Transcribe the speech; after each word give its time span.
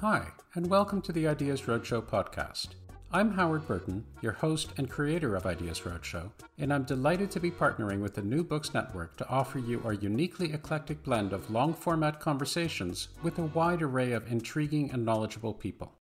Hi, 0.00 0.28
and 0.54 0.66
welcome 0.70 1.02
to 1.02 1.12
the 1.12 1.28
Ideas 1.28 1.60
Roadshow 1.60 2.00
podcast. 2.00 2.68
I'm 3.12 3.32
Howard 3.32 3.68
Burton, 3.68 4.06
your 4.22 4.32
host 4.32 4.70
and 4.78 4.88
creator 4.88 5.36
of 5.36 5.44
Ideas 5.44 5.80
Roadshow, 5.80 6.30
and 6.56 6.72
I'm 6.72 6.84
delighted 6.84 7.30
to 7.32 7.38
be 7.38 7.50
partnering 7.50 8.00
with 8.00 8.14
the 8.14 8.22
New 8.22 8.42
Books 8.42 8.72
Network 8.72 9.18
to 9.18 9.28
offer 9.28 9.58
you 9.58 9.82
our 9.84 9.92
uniquely 9.92 10.54
eclectic 10.54 11.02
blend 11.02 11.34
of 11.34 11.50
long 11.50 11.74
format 11.74 12.18
conversations 12.18 13.08
with 13.22 13.38
a 13.38 13.42
wide 13.42 13.82
array 13.82 14.12
of 14.12 14.32
intriguing 14.32 14.90
and 14.90 15.04
knowledgeable 15.04 15.52
people. 15.52 15.92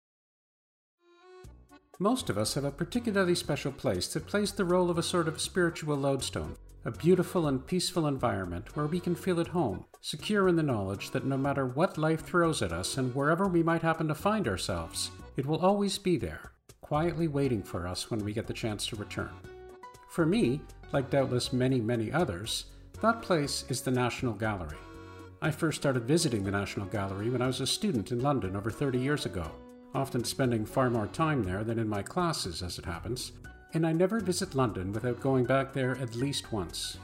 Most 2.00 2.30
of 2.30 2.38
us 2.38 2.54
have 2.54 2.64
a 2.64 2.72
particularly 2.72 3.36
special 3.36 3.74
place 3.74 4.08
that 4.14 4.28
plays 4.28 4.54
the 4.54 4.64
role 4.64 4.90
of 4.90 4.98
a 4.98 5.04
sort 5.04 5.28
of 5.28 5.42
spiritual 5.42 5.98
lodestone 5.98 6.56
a 6.86 6.92
beautiful 6.92 7.48
and 7.48 7.66
peaceful 7.66 8.08
environment 8.08 8.76
where 8.76 8.86
we 8.86 9.00
can 9.00 9.14
feel 9.14 9.40
at 9.42 9.48
home, 9.48 9.84
secure 10.00 10.48
in 10.48 10.56
the 10.56 10.64
knowledge 10.64 11.12
that 11.12 11.26
no 11.26 11.38
matter 11.38 11.66
what 11.66 11.98
life 11.98 12.22
throws 12.22 12.62
at 12.62 12.72
us 12.72 12.98
and 12.98 13.14
wherever 13.14 13.48
we 13.48 13.62
might 13.62 13.82
happen 13.82 14.08
to 14.08 14.16
find 14.16 14.48
ourselves, 14.48 15.12
it 15.36 15.46
will 15.46 15.60
always 15.60 15.98
be 15.98 16.16
there, 16.16 16.54
quietly 16.82 17.28
waiting 17.28 17.62
for 17.62 17.86
us 17.86 18.10
when 18.10 18.24
we 18.24 18.32
get 18.32 18.48
the 18.48 18.54
chance 18.54 18.88
to 18.88 18.96
return. 18.96 19.32
For 20.08 20.26
me, 20.26 20.62
like 20.94 21.10
doubtless 21.10 21.52
many, 21.52 21.82
many 21.82 22.12
others, 22.12 22.66
that 23.02 23.22
place 23.22 23.66
is 23.68 23.82
the 23.82 23.92
National 23.92 24.34
Gallery. 24.34 24.78
I 25.42 25.52
first 25.52 25.80
started 25.80 26.04
visiting 26.04 26.44
the 26.44 26.52
National 26.52 26.86
Gallery 26.88 27.30
when 27.30 27.42
I 27.42 27.48
was 27.48 27.62
a 27.62 27.68
student 27.68 28.12
in 28.12 28.22
London 28.22 28.56
over 28.56 28.72
30 28.72 29.00
years 29.00 29.26
ago, 29.26 29.52
often 29.94 30.24
spending 30.24 30.66
far 30.66 30.90
more 30.90 31.08
time 31.08 31.44
there 31.44 31.64
than 31.64 31.80
in 31.80 31.88
my 31.88 32.04
classes, 32.04 32.64
as 32.64 32.80
it 32.80 32.86
happens, 32.86 33.34
and 33.74 33.86
I 33.86 33.92
never 33.92 34.20
visit 34.20 34.56
London 34.56 34.92
without 34.92 35.20
going 35.20 35.46
back 35.46 35.74
there 35.74 35.98
at 35.98 36.16
least 36.16 36.52
once. 36.52 36.98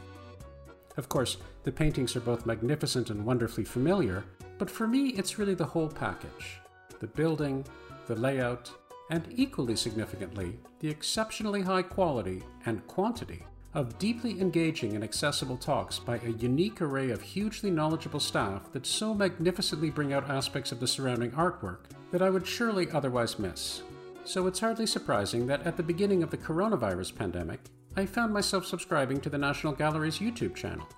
Of 0.98 1.10
course, 1.10 1.38
the 1.64 1.72
paintings 1.72 2.16
are 2.16 2.22
both 2.22 2.46
magnificent 2.46 3.10
and 3.10 3.26
wonderfully 3.26 3.66
familiar, 3.66 4.24
but 4.58 4.70
for 4.70 4.88
me 4.88 5.10
it's 5.10 5.38
really 5.38 5.56
the 5.56 5.66
whole 5.66 5.90
package 5.90 6.60
the 7.00 7.08
building, 7.08 7.66
the 8.08 8.16
layout, 8.16 8.72
and 9.10 9.28
equally 9.30 9.76
significantly, 9.76 10.58
the 10.80 10.90
exceptionally 10.90 11.62
high 11.62 11.82
quality 11.82 12.42
and 12.66 12.88
quantity 12.88 13.44
of 13.74 14.00
deeply 14.00 14.40
engaging 14.40 14.96
and 14.96 15.04
accessible 15.04 15.58
talks 15.58 16.00
by 16.00 16.18
a 16.20 16.30
unique 16.30 16.82
array 16.82 17.12
of 17.12 17.22
hugely 17.22 17.70
knowledgeable 17.70 18.22
staff 18.22 18.72
that 18.72 18.86
so 18.86 19.14
magnificently 19.14 19.90
bring 19.90 20.14
out 20.14 20.30
aspects 20.30 20.72
of 20.72 20.80
the 20.80 20.88
surrounding 20.88 21.32
artwork 21.32 21.80
that 22.12 22.22
I 22.22 22.30
would 22.30 22.48
surely 22.48 22.90
otherwise 22.92 23.38
miss. 23.38 23.84
So 24.26 24.48
it's 24.48 24.60
hardly 24.60 24.88
surprising 24.88 25.46
that 25.48 25.66
at 25.68 25.78
the 25.78 25.84
beginning 25.84 26.24
of 26.24 26.32
the 26.32 26.38
coronavirus 26.38 27.16
pandemic, 27.16 27.60
I 27.96 28.08
found 28.08 28.34
myself 28.34 28.66
subscribing 28.66 29.22
to 29.22 29.30
the 29.30 29.38
National 29.38 29.72
Gallery's 29.72 30.18
YouTube 30.18 30.56
channel. 30.56 30.90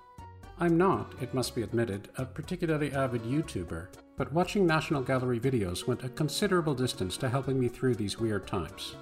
I'm 0.58 0.78
not, 0.78 1.12
it 1.20 1.34
must 1.34 1.54
be 1.54 1.62
admitted, 1.62 2.08
a 2.16 2.24
particularly 2.24 2.90
avid 2.90 3.22
YouTuber, 3.24 3.88
but 4.16 4.32
watching 4.32 4.66
National 4.66 5.02
Gallery 5.02 5.38
videos 5.38 5.86
went 5.86 6.04
a 6.04 6.08
considerable 6.08 6.74
distance 6.74 7.18
to 7.18 7.28
helping 7.28 7.60
me 7.60 7.68
through 7.68 7.96
these 7.96 8.18
weird 8.18 8.46
times. 8.46 8.96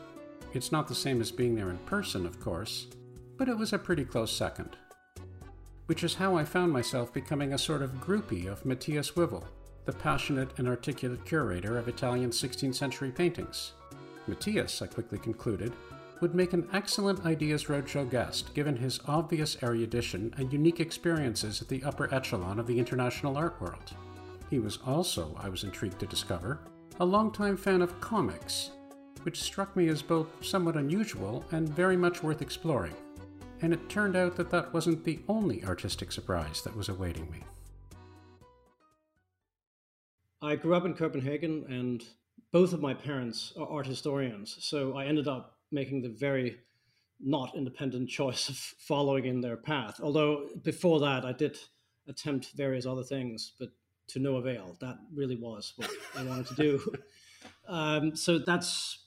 It's 0.53 0.72
not 0.72 0.88
the 0.88 0.94
same 0.94 1.20
as 1.20 1.31
being 1.31 1.54
there 1.54 1.70
in 1.70 1.78
person, 1.78 2.26
of 2.26 2.41
course, 2.41 2.88
but 3.38 3.48
it 3.48 3.56
was 3.56 3.72
a 3.72 3.78
pretty 3.78 4.04
close 4.04 4.32
second. 4.32 4.76
Which 5.86 6.03
is 6.03 6.15
how 6.15 6.36
I 6.36 6.44
found 6.44 6.72
myself 6.72 7.15
becoming 7.15 7.53
a 7.53 7.59
sort 7.59 7.81
of 7.81 8.00
groupie 8.00 8.48
of 8.48 8.66
Matthias 8.66 9.12
Wivel, 9.12 9.44
the 9.84 9.92
passionate 9.92 10.50
and 10.59 10.66
articulate 10.66 11.25
curator 11.25 11.78
of 11.78 11.86
Italian 11.86 12.31
16th 12.31 12.75
century 12.75 13.12
paintings. 13.12 13.72
Matthias, 14.28 14.82
I 14.82 14.87
quickly 14.87 15.19
concluded, 15.19 15.72
would 16.20 16.34
make 16.34 16.53
an 16.53 16.69
excellent 16.72 17.25
Ideas 17.26 17.64
Roadshow 17.64 18.10
guest 18.10 18.54
given 18.54 18.76
his 18.76 19.00
obvious 19.06 19.56
erudition 19.62 20.32
and 20.37 20.53
unique 20.53 20.81
experiences 20.81 21.60
at 21.60 21.69
the 21.69 21.82
upper 21.84 22.12
echelon 22.12 22.59
of 22.59 22.66
the 22.66 22.78
international 22.78 23.36
art 23.36 23.60
world. 23.60 23.92
He 24.48 24.59
was 24.59 24.78
also, 24.86 25.36
I 25.38 25.48
was 25.48 25.65
intrigued 25.65 26.00
to 26.00 26.06
discover, 26.06 26.60
a 27.00 27.04
longtime 27.04 27.56
fan 27.56 27.82
of 27.82 28.00
comics, 28.00 28.70
which 29.22 29.42
struck 29.42 29.76
me 29.76 29.88
as 29.88 30.03
both 30.03 30.28
somewhat 30.44 30.76
unusual 30.76 31.44
and 31.53 31.69
very 31.69 31.97
much 31.97 32.22
worth 32.22 32.41
exploring. 32.41 32.94
And 33.60 33.72
it 33.72 33.88
turned 33.88 34.16
out 34.16 34.36
that 34.36 34.50
that 34.50 34.72
wasn't 34.72 35.04
the 35.04 35.19
only 35.28 35.65
artistic 35.65 36.12
surprise 36.12 36.62
that 36.62 36.76
was 36.76 36.88
awaiting 36.88 37.31
me. 37.31 37.42
I 40.41 40.56
grew 40.56 40.75
up 40.75 40.84
in 40.84 40.94
Copenhagen 40.94 41.65
and 41.69 42.04
both 42.56 42.72
of 42.72 42.81
my 42.81 42.94
parents 42.94 43.53
are 43.61 43.69
art 43.69 43.87
historians, 43.87 44.56
so 44.61 44.97
I 44.97 45.05
ended 45.05 45.28
up 45.28 45.59
making 45.71 46.00
the 46.00 46.09
very 46.09 46.56
not 47.21 47.55
independent 47.55 48.09
choice 48.21 48.49
of 48.49 48.56
following 48.56 49.27
in 49.27 49.43
their 49.43 49.59
path. 49.59 50.00
Although 50.03 50.49
before 50.62 50.99
that, 51.00 51.27
I 51.27 51.33
did 51.33 51.59
attempt 52.09 52.53
various 52.55 52.87
other 52.87 53.03
things, 53.03 53.53
but 53.61 53.69
to 54.09 54.21
no 54.21 54.37
avail. 54.37 54.75
That 54.81 54.97
really 55.15 55.37
was 55.37 55.75
what 55.77 55.91
I 56.16 56.22
wanted 56.22 56.47
to 56.47 56.55
do. 56.55 56.93
Um, 57.69 58.15
so 58.15 58.39
that's 58.39 59.06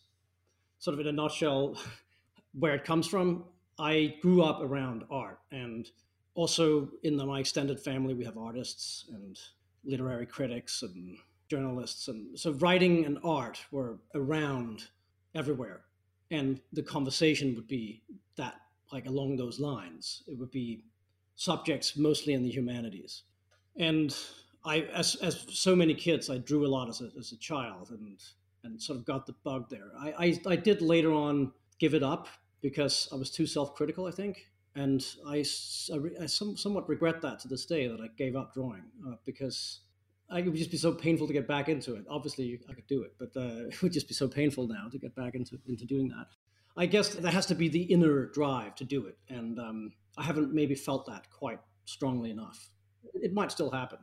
sort 0.80 0.94
of 0.94 1.00
in 1.00 1.08
a 1.08 1.14
nutshell 1.14 1.78
where 2.60 2.76
it 2.76 2.84
comes 2.84 3.08
from. 3.08 3.46
I 3.80 4.16
grew 4.22 4.44
up 4.44 4.60
around 4.62 5.06
art, 5.10 5.40
and 5.52 5.90
also 6.36 6.90
in 7.04 7.16
the, 7.16 7.26
my 7.26 7.40
extended 7.40 7.80
family, 7.80 8.14
we 8.14 8.26
have 8.26 8.38
artists 8.38 9.06
and 9.14 9.40
literary 9.86 10.26
critics 10.26 10.84
and 10.84 11.18
journalists 11.50 12.08
and 12.08 12.40
so 12.40 12.52
writing 12.54 13.06
and 13.06 13.18
art 13.24 13.60
were 13.72 14.00
around 14.16 14.86
everywhere. 15.36 15.82
And 16.32 16.62
the 16.74 16.84
conversation 16.84 17.56
would 17.56 17.68
be 17.68 18.04
that 18.38 18.56
like 18.92 19.08
along 19.08 19.38
those 19.38 19.60
lines. 19.60 20.24
It 20.28 20.38
would 20.38 20.52
be 20.52 20.84
subjects 21.36 21.98
mostly 21.98 22.34
in 22.34 22.44
the 22.44 22.52
humanities. 22.52 23.24
And 23.78 24.16
i 24.66 24.82
as, 24.94 25.16
as 25.16 25.46
so 25.50 25.74
many 25.74 25.94
kids 25.94 26.30
i 26.30 26.38
drew 26.38 26.66
a 26.66 26.68
lot 26.68 26.90
as 26.90 27.00
a, 27.00 27.10
as 27.18 27.32
a 27.32 27.38
child 27.38 27.92
and 27.92 28.20
and 28.64 28.82
sort 28.82 29.00
of 29.00 29.06
got 29.06 29.26
the 29.26 29.34
bug 29.46 29.70
there. 29.70 29.92
I, 29.98 30.14
I 30.26 30.40
i 30.54 30.56
did 30.56 30.82
later 30.82 31.14
on 31.14 31.54
give 31.80 31.94
it 31.94 32.04
up 32.04 32.28
because 32.62 33.08
i 33.14 33.16
was 33.16 33.32
too 33.32 33.46
self-critical 33.46 34.06
i 34.06 34.12
think. 34.12 34.48
And 34.76 35.04
i, 35.28 35.38
I, 35.94 36.24
I 36.24 36.26
some, 36.26 36.56
somewhat 36.56 36.90
regret 36.90 37.22
that 37.22 37.40
to 37.40 37.48
this 37.48 37.66
day 37.66 37.88
that 37.88 38.02
i 38.02 38.08
gave 38.18 38.36
up 38.36 38.54
drawing 38.54 38.84
uh, 39.08 39.16
because 39.26 39.80
it 40.38 40.46
would 40.46 40.56
just 40.56 40.72
be 40.72 40.78
so 40.78 40.92
painful 40.92 41.28
to 41.28 41.34
get 41.34 41.48
back 41.48 41.70
into 41.70 41.96
it. 41.96 42.06
Obviously, 42.10 42.60
I 42.70 42.74
could 42.74 42.88
do 42.88 43.04
it, 43.04 43.14
but 43.20 43.30
uh, 43.36 43.68
it 43.68 43.82
would 43.82 43.94
just 43.94 44.08
be 44.08 44.14
so 44.14 44.28
painful 44.28 44.68
now 44.68 44.88
to 44.92 44.98
get 44.98 45.16
back 45.16 45.36
into 45.36 45.60
into 45.68 45.86
doing 45.86 46.10
that. 46.10 46.28
I 46.78 46.86
guess 46.86 47.10
there 47.16 47.32
has 47.32 47.46
to 47.48 47.56
be 47.56 47.68
the 47.68 47.82
inner 47.84 48.28
drive 48.28 48.76
to 48.76 48.86
do 48.86 49.06
it, 49.08 49.18
and 49.30 49.60
um, 49.60 49.94
I 50.18 50.24
haven't 50.24 50.54
maybe 50.54 50.76
felt 50.76 51.06
that 51.08 51.30
quite 51.32 51.60
strongly 51.86 52.32
enough. 52.32 52.70
It 53.16 53.34
might 53.34 53.52
still 53.52 53.72
happen. 53.72 54.00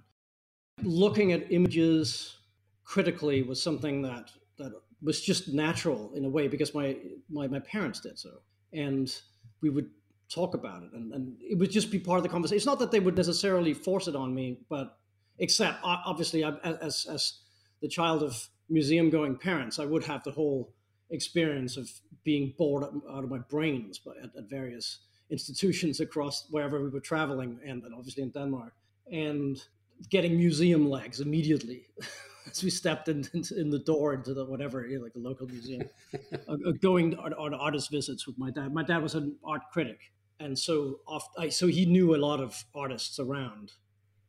looking 0.82 1.32
at 1.32 1.50
images 1.52 2.36
critically 2.84 3.42
was 3.42 3.62
something 3.62 4.02
that 4.02 4.30
that 4.58 4.72
was 5.02 5.20
just 5.20 5.48
natural 5.48 6.12
in 6.14 6.24
a 6.24 6.28
way 6.28 6.48
because 6.48 6.74
my 6.74 6.96
my, 7.30 7.48
my 7.48 7.60
parents 7.60 8.00
did 8.00 8.18
so 8.18 8.30
and 8.72 9.20
we 9.62 9.70
would 9.70 9.90
talk 10.28 10.54
about 10.54 10.82
it 10.82 10.90
and, 10.92 11.12
and 11.12 11.36
it 11.40 11.58
would 11.58 11.70
just 11.70 11.90
be 11.90 11.98
part 11.98 12.18
of 12.18 12.22
the 12.22 12.28
conversation 12.28 12.56
it's 12.56 12.66
not 12.66 12.78
that 12.78 12.90
they 12.90 13.00
would 13.00 13.16
necessarily 13.16 13.74
force 13.74 14.08
it 14.08 14.16
on 14.16 14.34
me 14.34 14.60
but 14.68 14.98
except 15.38 15.78
obviously 15.82 16.44
as 16.44 17.06
as 17.10 17.40
the 17.80 17.88
child 17.88 18.22
of 18.22 18.48
museum 18.68 19.10
going 19.10 19.36
parents 19.36 19.78
i 19.78 19.84
would 19.84 20.04
have 20.04 20.22
the 20.24 20.30
whole 20.30 20.72
experience 21.10 21.76
of 21.76 21.88
being 22.24 22.52
bored 22.58 22.82
out 22.82 23.22
of 23.22 23.30
my 23.30 23.38
brains 23.38 24.00
at, 24.22 24.36
at 24.36 24.50
various 24.50 24.98
institutions 25.30 26.00
across 26.00 26.46
wherever 26.50 26.82
we 26.82 26.88
were 26.88 27.00
traveling 27.00 27.58
and, 27.64 27.82
and 27.84 27.94
obviously 27.94 28.22
in 28.22 28.30
denmark 28.30 28.72
and 29.12 29.62
getting 30.10 30.36
museum 30.36 30.88
legs 30.88 31.20
immediately 31.20 31.86
as 32.50 32.62
we 32.62 32.70
stepped 32.70 33.08
in, 33.08 33.26
in, 33.34 33.44
in, 33.56 33.70
the 33.70 33.78
door 33.78 34.14
into 34.14 34.32
the 34.34 34.44
whatever, 34.44 34.86
you 34.86 34.98
know, 34.98 35.04
like 35.04 35.12
the 35.12 35.20
local 35.20 35.46
museum, 35.46 35.82
uh, 36.48 36.52
uh, 36.52 36.72
going 36.80 37.16
on, 37.16 37.32
on, 37.34 37.54
artist 37.54 37.90
visits 37.90 38.26
with 38.26 38.38
my 38.38 38.50
dad. 38.50 38.72
My 38.72 38.82
dad 38.82 39.02
was 39.02 39.14
an 39.14 39.36
art 39.44 39.62
critic, 39.72 40.12
and 40.38 40.58
so 40.58 41.00
oft, 41.06 41.30
I, 41.38 41.48
so 41.48 41.66
he 41.66 41.86
knew 41.86 42.14
a 42.14 42.18
lot 42.18 42.40
of 42.40 42.64
artists 42.74 43.18
around, 43.18 43.72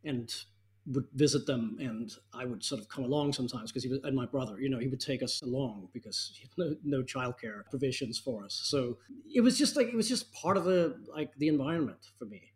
and 0.03 0.33
would 0.91 1.05
visit 1.13 1.45
them, 1.45 1.77
and 1.79 2.11
I 2.33 2.45
would 2.45 2.63
sort 2.63 2.79
of 2.81 2.87
come 2.87 3.03
along 3.03 3.33
sometimes 3.33 3.71
because 3.71 3.83
he 3.83 3.89
was, 3.89 3.99
and 4.03 4.15
my 4.15 4.25
brother, 4.25 4.59
you 4.59 4.69
know, 4.69 4.79
he 4.79 4.87
would 4.87 5.01
take 5.01 5.21
us 5.21 5.41
along 5.41 5.89
because 5.93 6.31
he 6.33 6.43
had 6.43 6.51
no, 6.57 6.75
no 6.99 7.03
childcare 7.03 7.65
provisions 7.69 8.17
for 8.17 8.45
us. 8.45 8.61
So 8.63 8.97
it 9.33 9.41
was 9.41 9.57
just 9.57 9.75
like 9.75 9.87
it 9.87 9.95
was 9.95 10.07
just 10.07 10.31
part 10.33 10.55
of 10.55 10.63
the 10.63 10.95
like 11.13 11.31
the 11.37 11.49
environment 11.49 11.99
for 12.17 12.25
me. 12.25 12.53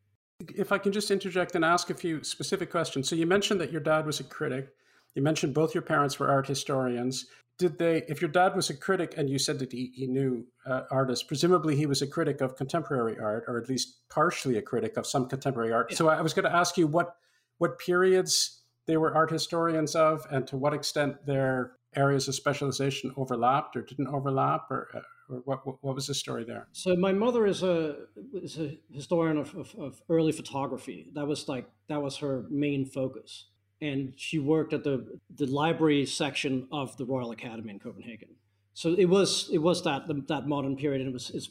If 0.56 0.72
I 0.72 0.78
can 0.78 0.92
just 0.92 1.12
interject 1.12 1.56
and 1.56 1.64
ask 1.64 1.90
a 1.90 1.94
few 1.94 2.24
specific 2.24 2.72
questions. 2.72 3.08
So 3.08 3.16
you 3.16 3.28
mentioned 3.28 3.62
that 3.62 3.72
your 3.72 3.82
dad 3.82 4.06
was 4.06 4.20
a 4.20 4.24
critic. 4.24 4.70
You 5.14 5.22
mentioned 5.22 5.54
both 5.54 5.76
your 5.76 5.84
parents 5.84 6.18
were 6.18 6.30
art 6.30 6.48
historians. 6.48 7.28
Did 7.60 7.78
they, 7.78 8.04
if 8.08 8.22
your 8.22 8.32
dad 8.32 8.56
was 8.56 8.72
a 8.72 8.76
critic 8.76 9.14
and 9.18 9.30
you 9.30 9.38
said 9.38 9.60
that 9.60 9.72
he, 9.72 9.92
he 9.94 10.08
knew 10.08 10.48
uh, 10.66 10.82
artists, 10.90 11.24
presumably 11.24 11.76
he 11.76 11.86
was 11.86 12.02
a 12.02 12.08
critic 12.08 12.42
of 12.42 12.56
contemporary 12.56 13.20
art, 13.20 13.44
or 13.48 13.60
at 13.60 13.70
least 13.70 14.00
partially 14.10 14.58
a 14.58 14.64
critic 14.64 14.98
of 14.98 15.06
some 15.06 15.28
contemporary 15.28 15.72
art. 15.72 15.92
Yeah. 15.92 15.98
So 15.98 16.08
I 16.08 16.22
was 16.22 16.34
going 16.34 16.46
to 16.46 16.56
ask 16.56 16.76
you 16.76 16.88
what 16.88 17.18
what 17.62 17.80
periods 17.80 18.64
they 18.88 18.98
were 18.98 19.14
art 19.16 19.32
historians 19.32 19.96
of, 19.96 20.26
and 20.32 20.48
to 20.48 20.58
what 20.58 20.74
extent 20.74 21.26
their 21.26 21.74
areas 21.96 22.28
of 22.28 22.36
specialization 22.36 23.14
overlapped 23.18 23.76
or 23.76 23.82
didn't 23.82 24.08
overlap, 24.08 24.70
or, 24.72 24.88
uh, 24.96 25.00
or 25.30 25.38
what, 25.46 25.84
what 25.84 25.96
was 25.96 26.08
the 26.08 26.14
story 26.14 26.44
there? 26.44 26.68
So 26.72 26.96
my 26.96 27.14
mother 27.14 27.46
is 27.46 27.64
a 27.64 27.96
is 28.34 28.58
a 28.58 28.78
historian 28.92 29.38
of, 29.38 29.54
of, 29.56 29.76
of 29.78 30.02
early 30.10 30.32
photography. 30.32 31.12
That 31.14 31.28
was 31.28 31.48
like 31.48 31.66
that 31.88 32.02
was 32.02 32.18
her 32.18 32.46
main 32.50 32.86
focus 32.86 33.46
and 33.82 34.14
she 34.16 34.40
worked 34.40 34.74
at 34.74 34.84
the 34.84 35.20
the 35.36 35.48
library 35.48 36.06
section 36.06 36.68
of 36.72 36.96
the 36.98 37.06
Royal 37.06 37.32
Academy 37.32 37.72
in 37.72 37.80
Copenhagen. 37.80 38.30
So 38.74 38.94
it 38.94 39.06
was 39.06 39.50
it 39.52 39.58
was 39.58 39.84
that 39.84 40.04
that 40.28 40.48
modern 40.48 40.76
period, 40.78 41.02
and 41.02 41.10
it 41.10 41.14
was 41.14 41.28
his 41.28 41.50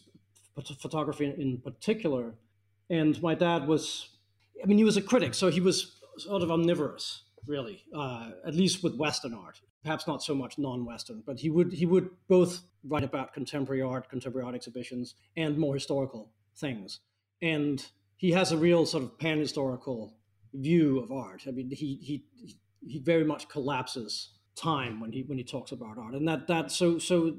photography 0.79 1.27
in 1.27 1.59
particular. 1.59 2.35
And 2.89 3.21
my 3.23 3.35
dad 3.35 3.69
was, 3.69 4.09
I 4.63 4.67
mean, 4.67 4.77
he 4.77 4.85
was 4.85 4.97
a 4.97 5.03
critic, 5.03 5.35
so 5.35 5.49
he 5.49 5.61
was 5.61 6.00
sort 6.23 6.43
of 6.43 6.51
omnivorous, 6.51 7.23
really, 7.47 7.85
uh, 7.95 8.31
at 8.47 8.55
least 8.55 8.83
with 8.83 8.97
Western 8.97 9.35
art. 9.35 9.61
Perhaps 9.83 10.07
not 10.07 10.23
so 10.23 10.35
much 10.35 10.59
non-Western, 10.59 11.23
but 11.27 11.41
he 11.41 11.49
would 11.49 11.73
he 11.73 11.87
would 11.87 12.11
both 12.29 12.63
write 12.85 13.05
about 13.05 13.33
contemporary 13.33 13.81
art, 13.81 14.11
contemporary 14.11 14.45
art 14.45 14.55
exhibitions, 14.55 15.15
and 15.37 15.57
more 15.57 15.75
historical 15.75 16.31
things. 16.57 17.01
And 17.41 17.85
he 18.17 18.33
has 18.33 18.53
a 18.53 18.59
real 18.59 18.85
sort 18.85 19.05
of 19.05 19.19
pan-historical 19.19 20.15
view 20.53 20.99
of 21.01 21.11
art. 21.11 21.45
I 21.49 21.51
mean, 21.53 21.71
he 21.71 21.99
he 22.03 22.25
he 22.87 22.99
very 22.99 23.25
much 23.25 23.49
collapses 23.49 24.31
time 24.55 25.01
when 25.01 25.13
he 25.13 25.23
when 25.23 25.39
he 25.39 25.45
talks 25.45 25.73
about 25.73 25.97
art, 25.97 26.15
and 26.15 26.29
that 26.29 26.47
that 26.49 26.71
so 26.71 26.99
so 26.99 27.37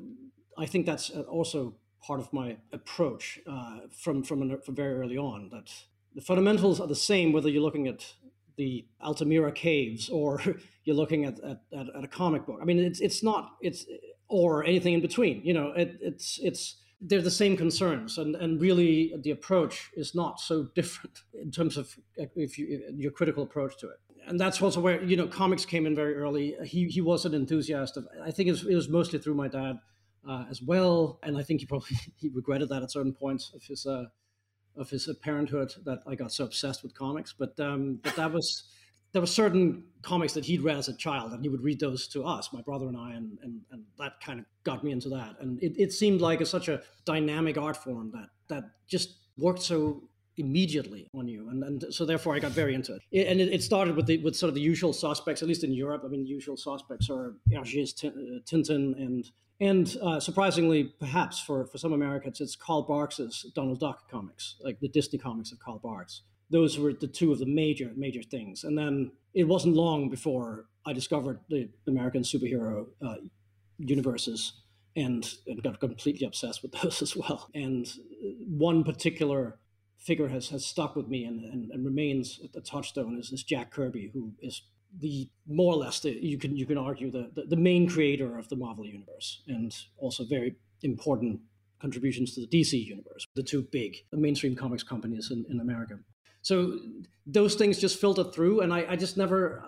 I 0.57 0.65
think 0.65 0.85
that's 0.85 1.09
also 1.11 1.75
part 2.01 2.19
of 2.19 2.31
my 2.33 2.57
approach 2.71 3.39
uh, 3.47 3.81
from 3.91 4.23
from 4.23 4.59
from 4.61 4.75
very 4.75 4.93
early 4.95 5.17
on. 5.17 5.49
That 5.49 5.71
the 6.15 6.21
fundamentals 6.21 6.79
are 6.79 6.87
the 6.87 6.95
same 6.95 7.31
whether 7.31 7.49
you're 7.49 7.61
looking 7.61 7.87
at 7.87 8.13
the 8.61 8.85
Altamira 9.03 9.51
caves 9.51 10.07
or 10.09 10.39
you're 10.83 10.95
looking 10.95 11.25
at, 11.25 11.39
at, 11.43 11.61
at, 11.73 12.03
a 12.03 12.07
comic 12.07 12.45
book. 12.45 12.59
I 12.61 12.65
mean, 12.65 12.77
it's 12.77 12.99
it's 12.99 13.23
not 13.23 13.43
it's 13.61 13.85
or 14.27 14.63
anything 14.63 14.93
in 14.93 15.01
between. 15.01 15.41
You 15.43 15.53
know, 15.55 15.67
it, 15.71 15.97
it's 15.99 16.39
it's 16.43 16.77
they're 17.01 17.23
the 17.23 17.31
same 17.43 17.57
concerns, 17.57 18.19
and, 18.19 18.35
and 18.35 18.61
really 18.61 19.15
the 19.23 19.31
approach 19.31 19.89
is 19.95 20.13
not 20.13 20.39
so 20.39 20.67
different 20.75 21.21
in 21.33 21.49
terms 21.51 21.75
of 21.75 21.97
if 22.15 22.57
you 22.59 22.65
your 22.95 23.11
critical 23.11 23.43
approach 23.43 23.77
to 23.79 23.87
it. 23.87 23.99
And 24.27 24.39
that's 24.39 24.61
also 24.61 24.79
where 24.79 25.03
you 25.03 25.17
know 25.17 25.27
comics 25.27 25.65
came 25.65 25.87
in 25.87 25.95
very 25.95 26.15
early. 26.15 26.55
He 26.63 26.85
he 26.85 27.01
was 27.01 27.25
an 27.25 27.33
enthusiast 27.33 27.97
of. 27.97 28.07
I 28.23 28.29
think 28.29 28.47
it 28.49 28.51
was, 28.51 28.63
it 28.67 28.75
was 28.75 28.89
mostly 28.89 29.17
through 29.17 29.37
my 29.43 29.47
dad 29.47 29.79
uh, 30.29 30.45
as 30.51 30.61
well, 30.61 31.19
and 31.23 31.35
I 31.35 31.43
think 31.43 31.61
he 31.61 31.65
probably 31.65 31.97
he 32.21 32.29
regretted 32.29 32.69
that 32.69 32.83
at 32.83 32.91
certain 32.91 33.13
points 33.13 33.51
of 33.55 33.63
his 33.63 33.87
uh, 33.87 34.05
of 34.75 34.89
his 34.89 35.09
parenthood 35.21 35.73
that 35.85 35.99
I 36.07 36.15
got 36.15 36.31
so 36.31 36.45
obsessed 36.45 36.83
with 36.83 36.93
comics. 36.93 37.33
But 37.37 37.59
um, 37.59 37.99
but 38.01 38.15
that 38.15 38.31
was 38.31 38.63
there 39.13 39.21
were 39.21 39.27
certain 39.27 39.83
comics 40.01 40.33
that 40.33 40.45
he'd 40.45 40.61
read 40.61 40.77
as 40.77 40.87
a 40.87 40.95
child, 40.95 41.33
and 41.33 41.43
he 41.43 41.49
would 41.49 41.63
read 41.63 41.79
those 41.79 42.07
to 42.09 42.23
us, 42.23 42.49
my 42.53 42.61
brother 42.61 42.87
and 42.87 42.97
I, 42.97 43.11
and 43.13 43.37
and, 43.43 43.61
and 43.71 43.83
that 43.99 44.13
kind 44.23 44.39
of 44.39 44.45
got 44.63 44.83
me 44.83 44.91
into 44.91 45.09
that. 45.09 45.35
And 45.39 45.61
it, 45.61 45.73
it 45.77 45.93
seemed 45.93 46.21
like 46.21 46.41
a, 46.41 46.45
such 46.45 46.67
a 46.67 46.81
dynamic 47.05 47.57
art 47.57 47.77
form 47.77 48.11
that 48.13 48.29
that 48.47 48.63
just 48.87 49.17
worked 49.37 49.61
so 49.61 50.03
immediately 50.37 51.09
on 51.13 51.27
you, 51.27 51.49
and, 51.49 51.63
and 51.63 51.93
so 51.93 52.05
therefore 52.05 52.35
I 52.35 52.39
got 52.39 52.53
very 52.53 52.73
into 52.73 52.95
it. 52.95 53.01
it 53.11 53.27
and 53.27 53.41
it, 53.41 53.49
it, 53.53 53.63
started 53.63 53.95
with 53.95 54.07
the, 54.07 54.17
with 54.19 54.35
sort 54.35 54.47
of 54.47 54.55
the 54.55 54.61
usual 54.61 54.93
suspects, 54.93 55.41
at 55.41 55.47
least 55.47 55.63
in 55.63 55.73
Europe. 55.73 56.03
I 56.05 56.07
mean, 56.07 56.23
the 56.23 56.29
usual 56.29 56.57
suspects 56.57 57.09
are 57.09 57.35
Hergé's 57.51 57.93
uh, 58.03 58.39
Tintin 58.45 58.95
and 58.95 59.29
and 59.61 59.95
uh, 60.01 60.19
surprisingly, 60.19 60.83
perhaps 60.99 61.39
for, 61.39 61.65
for 61.67 61.77
some 61.77 61.93
Americans, 61.93 62.41
it's 62.41 62.55
Carl 62.55 62.81
Barks's 62.81 63.45
Donald 63.55 63.79
Duck 63.79 64.09
comics, 64.09 64.55
like 64.59 64.79
the 64.79 64.89
Disney 64.89 65.19
comics 65.19 65.51
of 65.51 65.59
Carl 65.59 65.79
Barks. 65.79 66.23
Those 66.49 66.77
were 66.77 66.91
the 66.91 67.07
two 67.07 67.31
of 67.31 67.39
the 67.39 67.45
major 67.45 67.91
major 67.95 68.23
things. 68.23 68.63
And 68.65 68.77
then 68.77 69.11
it 69.33 69.45
wasn't 69.45 69.75
long 69.75 70.09
before 70.09 70.65
i 70.85 70.91
discovered 70.91 71.39
the 71.47 71.69
american 71.87 72.23
superhero 72.23 72.87
uh, 73.05 73.15
universes 73.77 74.53
and, 74.95 75.35
and 75.47 75.61
got 75.63 75.79
completely 75.79 76.25
obsessed 76.27 76.61
with 76.61 76.71
those 76.81 77.01
as 77.01 77.15
well. 77.15 77.49
And 77.53 77.87
one 78.47 78.83
particular 78.83 79.57
figure 79.97 80.27
has, 80.27 80.49
has 80.49 80.65
stuck 80.65 80.95
with 80.95 81.07
me 81.07 81.25
and, 81.25 81.45
and, 81.45 81.71
and 81.71 81.85
remains 81.85 82.39
a 82.55 82.61
touchstone 82.61 83.17
is, 83.19 83.31
is 83.31 83.43
jack 83.43 83.71
kirby 83.71 84.09
who 84.13 84.33
is 84.41 84.63
the 84.99 85.29
more 85.47 85.73
or 85.73 85.77
less 85.77 85.99
the, 86.01 86.11
you 86.11 86.37
can 86.37 86.55
you 86.55 86.65
can 86.65 86.77
argue 86.77 87.11
the, 87.11 87.29
the, 87.33 87.43
the 87.43 87.55
main 87.55 87.89
creator 87.89 88.37
of 88.37 88.49
the 88.49 88.55
marvel 88.55 88.85
universe 88.85 89.41
and 89.47 89.75
also 89.97 90.25
very 90.25 90.55
important 90.83 91.39
contributions 91.81 92.35
to 92.35 92.41
the 92.41 92.47
DC 92.47 92.85
universe, 92.85 93.25
the 93.35 93.43
two 93.43 93.63
big 93.71 93.97
mainstream 94.11 94.55
comics 94.55 94.83
companies 94.83 95.31
in, 95.31 95.45
in 95.49 95.59
America. 95.59 95.99
So 96.41 96.79
those 97.25 97.55
things 97.55 97.79
just 97.79 97.99
filtered 97.99 98.33
through, 98.33 98.61
and 98.61 98.73
I, 98.73 98.85
I 98.89 98.95
just 98.95 99.17
never, 99.17 99.63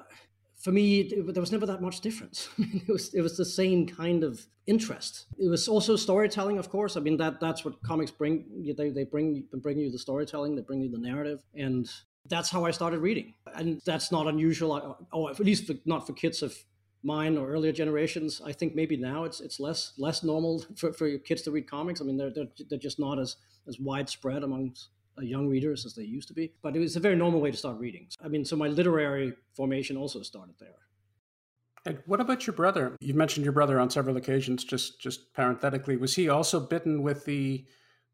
for 0.60 0.72
me, 0.72 1.12
there 1.27 1.42
was 1.42 1.51
never 1.51 1.65
that 1.68 1.82
much 1.82 2.01
difference. 2.01 2.50
it 2.58 2.92
was 2.92 3.13
it 3.13 3.22
was 3.22 3.38
the 3.38 3.46
same 3.46 3.88
kind 3.88 4.24
of 4.24 4.46
interest. 4.65 5.25
It 5.38 5.50
was 5.50 5.68
also 5.68 5.96
storytelling, 5.96 6.58
of 6.58 6.70
course. 6.70 6.98
I 6.98 7.00
mean 7.00 7.18
that 7.18 7.39
that's 7.39 7.63
what 7.63 7.82
comics 7.84 8.12
bring. 8.12 8.46
They 8.77 8.89
they 8.89 9.03
bring 9.03 9.46
bring 9.53 9.77
you 9.77 9.92
the 9.92 10.00
storytelling, 10.00 10.56
they 10.56 10.62
bring 10.62 10.82
you 10.82 10.89
the 10.89 10.98
narrative, 10.98 11.44
and 11.53 11.89
that's 12.27 12.50
how 12.50 12.65
I 12.65 12.72
started 12.72 13.00
reading. 13.00 13.34
And 13.56 13.82
that's 13.86 14.12
not 14.12 14.27
unusual, 14.27 14.98
or 15.12 15.32
at 15.32 15.39
least 15.39 15.68
for, 15.68 15.74
not 15.86 16.08
for 16.08 16.13
kids 16.13 16.42
of 16.42 16.56
mine 17.03 17.38
or 17.38 17.50
earlier 17.50 17.72
generations. 17.72 18.42
I 18.46 18.53
think 18.53 18.75
maybe 18.75 18.96
now 18.96 19.25
it's 19.25 19.42
it's 19.42 19.60
less 19.60 19.94
less 19.98 20.24
normal 20.24 20.63
for, 20.75 20.94
for 20.94 21.18
kids 21.20 21.42
to 21.44 21.51
read 21.51 21.70
comics. 21.70 22.01
I 22.01 22.06
mean, 22.06 22.18
they're, 22.18 22.32
they're, 22.32 22.48
they're 22.70 22.80
just 22.80 23.00
not 23.00 23.20
as 23.20 23.38
as 23.68 23.80
widespread 23.80 24.44
amongst 24.44 24.89
uh, 25.18 25.22
young 25.22 25.48
readers 25.48 25.86
as 25.86 25.94
they 25.94 26.03
used 26.03 26.27
to 26.30 26.34
be. 26.34 26.53
But 26.62 26.75
it 26.75 26.80
was 26.80 26.96
a 26.96 27.00
very 27.00 27.15
normal 27.15 27.42
way 27.42 27.51
to 27.51 27.58
start 27.58 27.77
reading. 27.77 28.08
I 28.24 28.27
mean, 28.27 28.46
so 28.46 28.56
my 28.56 28.68
literary 28.68 29.34
formation 29.56 29.98
also 29.98 30.22
started 30.22 30.56
there. 30.60 30.70
And 31.86 32.00
what 32.06 32.22
about 32.22 32.48
your 32.48 32.56
brother? 32.56 32.96
You've 33.01 33.18
mentioned 33.18 33.44
your 33.46 33.51
brother 33.51 33.80
on 33.80 33.89
several 33.89 34.15
occasions. 34.15 34.63
Just 34.63 35.01
just 35.01 35.34
parenthetically, 35.34 35.98
was 35.98 36.15
he 36.15 36.30
also 36.30 36.60
bitten 36.60 37.03
with 37.03 37.25
the 37.25 37.65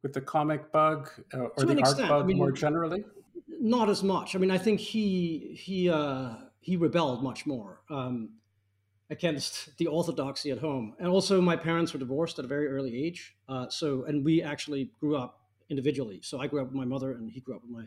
with 0.02 0.14
the 0.14 0.22
comic 0.22 0.72
bug 0.72 1.10
uh, 1.34 1.48
or 1.58 1.66
the 1.66 1.82
art 1.84 1.98
bug 1.98 2.24
I 2.24 2.26
mean, 2.26 2.38
more 2.38 2.52
generally? 2.52 3.04
Not 3.60 3.90
as 3.90 4.04
much. 4.04 4.36
I 4.36 4.40
mean, 4.40 4.52
I 4.52 4.58
think 4.58 4.80
he 4.80 5.58
he 5.60 5.90
uh, 5.90 6.36
he 6.60 6.78
rebelled 6.78 7.24
much 7.24 7.46
more 7.46 7.82
um, 7.90 8.30
against 9.10 9.70
the 9.78 9.88
orthodoxy 9.88 10.52
at 10.52 10.60
home, 10.60 10.96
and 11.00 11.08
also 11.08 11.42
my 11.42 11.56
parents 11.56 11.94
were 11.94 12.00
divorced 12.00 12.40
at 12.40 12.46
a 12.46 12.48
very 12.48 12.68
early 12.68 13.06
age. 13.06 13.36
Uh, 13.48 13.68
so, 13.70 14.04
and 14.04 14.24
we 14.24 14.42
actually 14.42 14.92
grew 15.00 15.18
up 15.18 15.42
individually. 15.70 16.20
So 16.24 16.40
I 16.40 16.48
grew 16.48 16.62
up 16.62 16.68
with 16.68 16.76
my 16.76 16.86
mother, 16.86 17.14
and 17.14 17.30
he 17.30 17.40
grew 17.40 17.56
up 17.56 17.62
with 17.62 17.72
my 17.72 17.86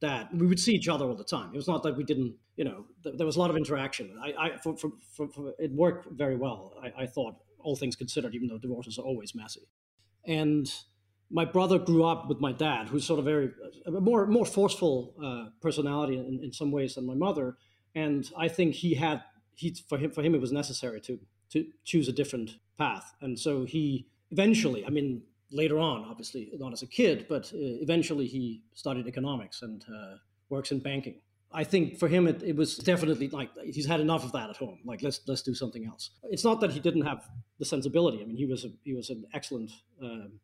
dad. 0.00 0.28
We 0.32 0.46
would 0.46 0.60
see 0.60 0.74
each 0.74 0.88
other 0.88 1.04
all 1.04 1.16
the 1.16 1.24
time. 1.24 1.50
It 1.52 1.56
was 1.56 1.68
not 1.68 1.82
that 1.82 1.96
we 1.96 2.04
didn't, 2.04 2.34
you 2.56 2.64
know, 2.64 2.86
th- 3.02 3.16
there 3.16 3.26
was 3.26 3.36
a 3.36 3.38
lot 3.38 3.50
of 3.50 3.56
interaction. 3.56 4.18
I, 4.22 4.32
I 4.38 4.56
for, 4.56 4.76
for, 4.76 4.92
for, 5.14 5.28
for, 5.28 5.52
it 5.58 5.72
worked 5.72 6.10
very 6.10 6.36
well. 6.36 6.74
I, 6.82 7.02
I 7.02 7.06
thought, 7.06 7.36
all 7.62 7.76
things 7.76 7.94
considered, 7.94 8.34
even 8.34 8.48
though 8.48 8.58
divorces 8.58 8.98
are 8.98 9.02
always 9.04 9.34
messy. 9.34 9.68
And 10.24 10.72
my 11.30 11.44
brother 11.44 11.78
grew 11.78 12.04
up 12.04 12.28
with 12.28 12.40
my 12.40 12.52
dad, 12.52 12.88
who's 12.88 13.06
sort 13.06 13.18
of 13.18 13.24
very 13.24 13.50
a 13.86 13.90
more 13.90 14.26
more 14.26 14.46
forceful 14.46 15.14
uh, 15.24 15.50
personality 15.60 16.16
in, 16.18 16.40
in 16.42 16.52
some 16.52 16.70
ways 16.70 16.94
than 16.94 17.06
my 17.06 17.14
mother. 17.14 17.56
and 17.94 18.30
I 18.36 18.48
think 18.48 18.74
he 18.74 18.94
had 18.94 19.22
he 19.54 19.74
for 19.88 19.98
him 19.98 20.10
for 20.10 20.22
him 20.22 20.34
it 20.34 20.40
was 20.40 20.52
necessary 20.52 21.00
to 21.02 21.18
to 21.52 21.64
choose 21.84 22.08
a 22.08 22.12
different 22.12 22.58
path, 22.78 23.14
and 23.20 23.38
so 23.38 23.64
he 23.64 24.06
eventually, 24.30 24.86
I 24.86 24.90
mean, 24.90 25.22
later 25.50 25.78
on, 25.78 26.04
obviously 26.04 26.50
not 26.58 26.72
as 26.72 26.82
a 26.82 26.86
kid, 26.86 27.26
but 27.28 27.46
uh, 27.46 27.56
eventually 27.86 28.26
he 28.26 28.62
studied 28.74 29.06
economics 29.06 29.62
and 29.62 29.84
uh, 29.88 30.16
works 30.48 30.70
in 30.72 30.78
banking. 30.78 31.20
I 31.52 31.64
think 31.64 31.98
for 31.98 32.06
him 32.06 32.28
it, 32.28 32.42
it 32.44 32.54
was 32.54 32.76
definitely 32.76 33.28
like 33.28 33.50
he's 33.64 33.86
had 33.86 34.00
enough 34.00 34.24
of 34.24 34.32
that 34.32 34.50
at 34.50 34.56
home. 34.56 34.78
Like 34.84 35.02
let's 35.02 35.20
let's 35.26 35.42
do 35.42 35.54
something 35.54 35.84
else. 35.84 36.10
It's 36.24 36.44
not 36.44 36.60
that 36.60 36.70
he 36.70 36.80
didn't 36.80 37.06
have 37.06 37.28
the 37.58 37.64
sensibility. 37.64 38.22
I 38.22 38.24
mean, 38.24 38.36
he 38.36 38.46
was 38.46 38.64
a, 38.64 38.70
he 38.84 38.94
was 38.94 39.10
an 39.10 39.24
excellent. 39.34 39.72
Um, 40.02 40.40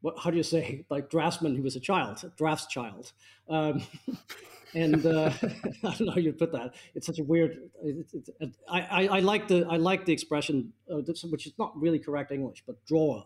what 0.00 0.18
how 0.18 0.30
do 0.30 0.36
you 0.36 0.42
say 0.42 0.84
like 0.90 1.10
draftsman? 1.10 1.54
He 1.54 1.60
was 1.60 1.76
a 1.76 1.80
child, 1.80 2.22
a 2.24 2.28
drafts 2.36 2.66
child. 2.66 3.12
Um, 3.48 3.82
and 4.74 5.06
uh, 5.06 5.32
I 5.42 5.50
don't 5.82 6.00
know 6.02 6.12
how 6.12 6.18
you 6.18 6.32
put 6.32 6.52
that. 6.52 6.74
It's 6.94 7.06
such 7.06 7.18
a 7.18 7.24
weird. 7.24 7.58
It, 7.82 8.06
it, 8.40 8.56
I, 8.68 8.80
I, 8.80 9.06
I 9.16 9.20
like 9.20 9.48
the 9.48 9.66
I 9.68 9.76
like 9.76 10.04
the 10.04 10.12
expression, 10.12 10.72
uh, 10.90 10.96
which 11.30 11.46
is 11.46 11.54
not 11.58 11.78
really 11.80 11.98
correct 11.98 12.30
English, 12.30 12.62
but 12.66 12.84
drawer, 12.86 13.24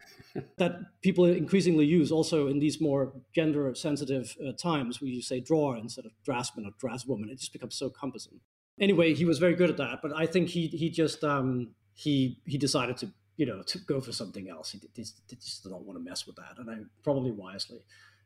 that 0.58 1.00
people 1.00 1.24
increasingly 1.24 1.86
use 1.86 2.10
also 2.10 2.48
in 2.48 2.58
these 2.58 2.80
more 2.80 3.12
gender 3.34 3.74
sensitive 3.74 4.36
uh, 4.46 4.52
times, 4.52 5.00
where 5.00 5.10
you 5.10 5.22
say 5.22 5.40
drawer 5.40 5.76
instead 5.76 6.04
of 6.04 6.12
draftsman 6.24 6.66
or 6.66 6.72
draftswoman. 6.72 7.30
It 7.30 7.38
just 7.38 7.52
becomes 7.52 7.76
so 7.76 7.90
cumbersome. 7.90 8.40
Anyway, 8.80 9.14
he 9.14 9.24
was 9.24 9.38
very 9.38 9.54
good 9.54 9.70
at 9.70 9.76
that, 9.76 10.00
but 10.02 10.12
I 10.14 10.26
think 10.26 10.48
he 10.48 10.66
he 10.68 10.90
just 10.90 11.22
um, 11.22 11.70
he 11.94 12.40
he 12.44 12.58
decided 12.58 12.96
to 12.98 13.10
you 13.38 13.46
know 13.46 13.62
to 13.62 13.78
go 13.78 14.00
for 14.00 14.12
something 14.12 14.50
else. 14.50 14.72
He, 14.72 14.80
he, 14.94 15.06
he 15.28 15.36
just 15.36 15.62
did 15.62 15.72
not 15.72 15.84
want 15.84 15.98
to 15.98 16.04
mess 16.04 16.26
with 16.26 16.36
that, 16.36 16.58
and 16.58 16.68
I 16.68 16.76
probably 17.02 17.30
wisely 17.30 17.82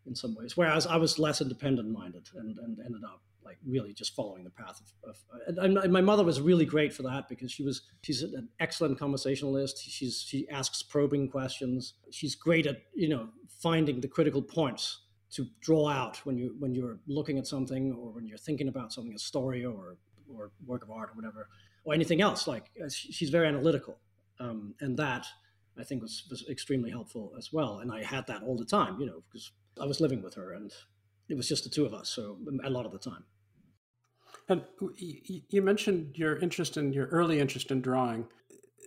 in 0.06 0.16
some 0.16 0.34
ways. 0.34 0.56
Whereas 0.56 0.86
I 0.86 0.96
was 0.96 1.18
less 1.20 1.40
independent 1.40 1.88
minded 1.88 2.28
and, 2.34 2.58
and 2.58 2.78
ended 2.80 3.04
up 3.04 3.22
like 3.44 3.58
really 3.66 3.92
just 3.92 4.14
following 4.14 4.44
the 4.44 4.50
path 4.50 4.80
of, 5.04 5.10
of 5.10 5.58
and, 5.58 5.76
and, 5.78 5.92
my 5.92 6.00
mother 6.00 6.24
was 6.24 6.40
really 6.40 6.64
great 6.64 6.92
for 6.92 7.02
that 7.02 7.28
because 7.28 7.50
she 7.50 7.62
was 7.62 7.82
she's 8.02 8.22
an 8.22 8.48
excellent 8.60 8.96
conversationalist 8.98 9.82
she's 9.82 10.24
she 10.26 10.48
asks 10.48 10.80
probing 10.80 11.28
questions 11.28 11.94
she's 12.12 12.36
great 12.36 12.66
at 12.66 12.76
you 12.94 13.08
know 13.08 13.28
finding 13.60 14.00
the 14.00 14.06
critical 14.06 14.40
points 14.40 15.00
to 15.32 15.44
draw 15.60 15.88
out 15.88 16.18
when 16.24 16.38
you 16.38 16.54
when 16.60 16.72
you're 16.72 16.98
looking 17.08 17.36
at 17.36 17.46
something 17.46 17.92
or 17.92 18.12
when 18.12 18.26
you're 18.26 18.38
thinking 18.38 18.68
about 18.68 18.92
something 18.92 19.12
a 19.12 19.18
story 19.18 19.64
or 19.64 19.96
or 20.32 20.52
work 20.64 20.84
of 20.84 20.90
art 20.92 21.10
or 21.10 21.14
whatever 21.14 21.48
or 21.84 21.94
anything 21.94 22.20
else 22.20 22.46
like 22.46 22.70
uh, 22.80 22.88
she's 22.88 23.30
very 23.30 23.48
analytical 23.48 23.98
um, 24.42 24.74
and 24.80 24.96
that 24.98 25.26
I 25.78 25.84
think 25.84 26.02
was, 26.02 26.24
was 26.30 26.44
extremely 26.50 26.90
helpful 26.90 27.32
as 27.38 27.52
well 27.52 27.78
and 27.78 27.90
I 27.92 28.02
had 28.02 28.26
that 28.26 28.42
all 28.42 28.56
the 28.56 28.64
time 28.64 29.00
you 29.00 29.06
know 29.06 29.22
because 29.28 29.52
I 29.80 29.86
was 29.86 30.00
living 30.00 30.22
with 30.22 30.34
her, 30.34 30.52
and 30.52 30.72
it 31.28 31.36
was 31.36 31.48
just 31.48 31.64
the 31.64 31.70
two 31.70 31.86
of 31.86 31.94
us. 31.94 32.10
So 32.10 32.38
a 32.64 32.70
lot 32.70 32.86
of 32.86 32.92
the 32.92 32.98
time. 32.98 33.24
And 34.48 34.62
you 35.48 35.62
mentioned 35.62 36.18
your 36.18 36.38
interest 36.38 36.76
in 36.76 36.92
your 36.92 37.06
early 37.06 37.40
interest 37.40 37.70
in 37.70 37.80
drawing. 37.80 38.26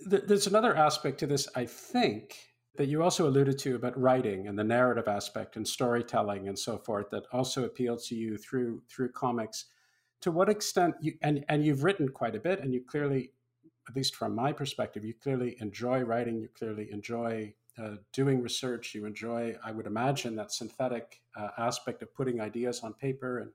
There's 0.06 0.48
another 0.48 0.76
aspect 0.76 1.20
to 1.20 1.28
this, 1.28 1.48
I 1.56 1.66
think, 1.66 2.36
that 2.76 2.88
you 2.88 3.02
also 3.02 3.28
alluded 3.28 3.58
to 3.60 3.76
about 3.76 4.00
writing 4.00 4.48
and 4.48 4.60
the 4.60 4.64
narrative 4.64 5.08
aspect 5.08 5.56
and 5.56 5.68
storytelling 5.68 6.50
and 6.50 6.60
so 6.60 6.78
forth 6.78 7.10
that 7.12 7.24
also 7.32 7.64
appealed 7.64 8.04
to 8.04 8.16
you 8.16 8.38
through 8.38 8.82
through 8.90 9.12
comics. 9.14 9.66
To 10.22 10.32
what 10.32 10.50
extent 10.50 10.96
you 11.02 11.14
and 11.22 11.46
and 11.50 11.66
you've 11.66 11.84
written 11.84 12.10
quite 12.10 12.36
a 12.36 12.40
bit, 12.40 12.60
and 12.60 12.74
you 12.74 12.84
clearly, 12.86 13.32
at 13.88 13.96
least 13.96 14.16
from 14.16 14.36
my 14.36 14.52
perspective, 14.52 15.06
you 15.06 15.14
clearly 15.14 15.58
enjoy 15.60 16.02
writing. 16.02 16.40
You 16.40 16.50
clearly 16.58 16.92
enjoy 16.92 17.54
uh, 17.78 17.96
doing 18.14 18.42
research, 18.42 18.96
you 18.96 19.06
enjoy, 19.06 19.56
I 19.64 19.72
would 19.72 19.86
imagine, 19.86 20.36
that 20.38 20.52
synthetic 20.52 21.22
uh, 21.36 21.50
aspect 21.58 22.02
of 22.02 22.14
putting 22.16 22.40
ideas 22.40 22.82
on 22.82 22.94
paper, 22.94 23.40
and 23.40 23.52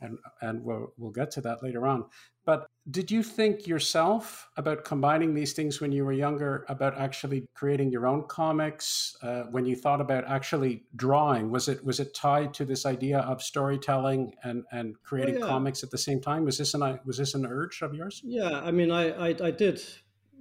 and 0.00 0.18
and 0.42 0.62
we'll 0.64 0.92
we'll 0.96 1.10
get 1.10 1.30
to 1.32 1.40
that 1.42 1.62
later 1.62 1.86
on. 1.86 2.04
But 2.46 2.66
did 2.90 3.10
you 3.10 3.22
think 3.22 3.66
yourself 3.66 4.50
about 4.58 4.84
combining 4.84 5.32
these 5.32 5.54
things 5.54 5.80
when 5.80 5.92
you 5.92 6.04
were 6.04 6.12
younger? 6.12 6.66
About 6.68 6.98
actually 6.98 7.46
creating 7.54 7.90
your 7.90 8.06
own 8.06 8.24
comics? 8.28 9.16
Uh, 9.22 9.44
when 9.50 9.64
you 9.64 9.76
thought 9.76 10.00
about 10.00 10.24
actually 10.26 10.84
drawing, 10.94 11.50
was 11.50 11.68
it 11.68 11.82
was 11.84 12.00
it 12.00 12.14
tied 12.14 12.52
to 12.54 12.64
this 12.64 12.84
idea 12.84 13.20
of 13.20 13.42
storytelling 13.42 14.34
and 14.42 14.64
and 14.72 15.00
creating 15.02 15.36
oh, 15.36 15.40
yeah. 15.40 15.46
comics 15.46 15.82
at 15.82 15.90
the 15.90 15.98
same 15.98 16.20
time? 16.20 16.44
Was 16.44 16.58
this 16.58 16.74
an 16.74 17.00
was 17.04 17.16
this 17.16 17.34
an 17.34 17.46
urge 17.46 17.80
of 17.82 17.94
yours? 17.94 18.20
Yeah, 18.24 18.60
I 18.60 18.70
mean, 18.70 18.90
I 18.90 19.30
I, 19.30 19.34
I 19.42 19.50
did 19.50 19.82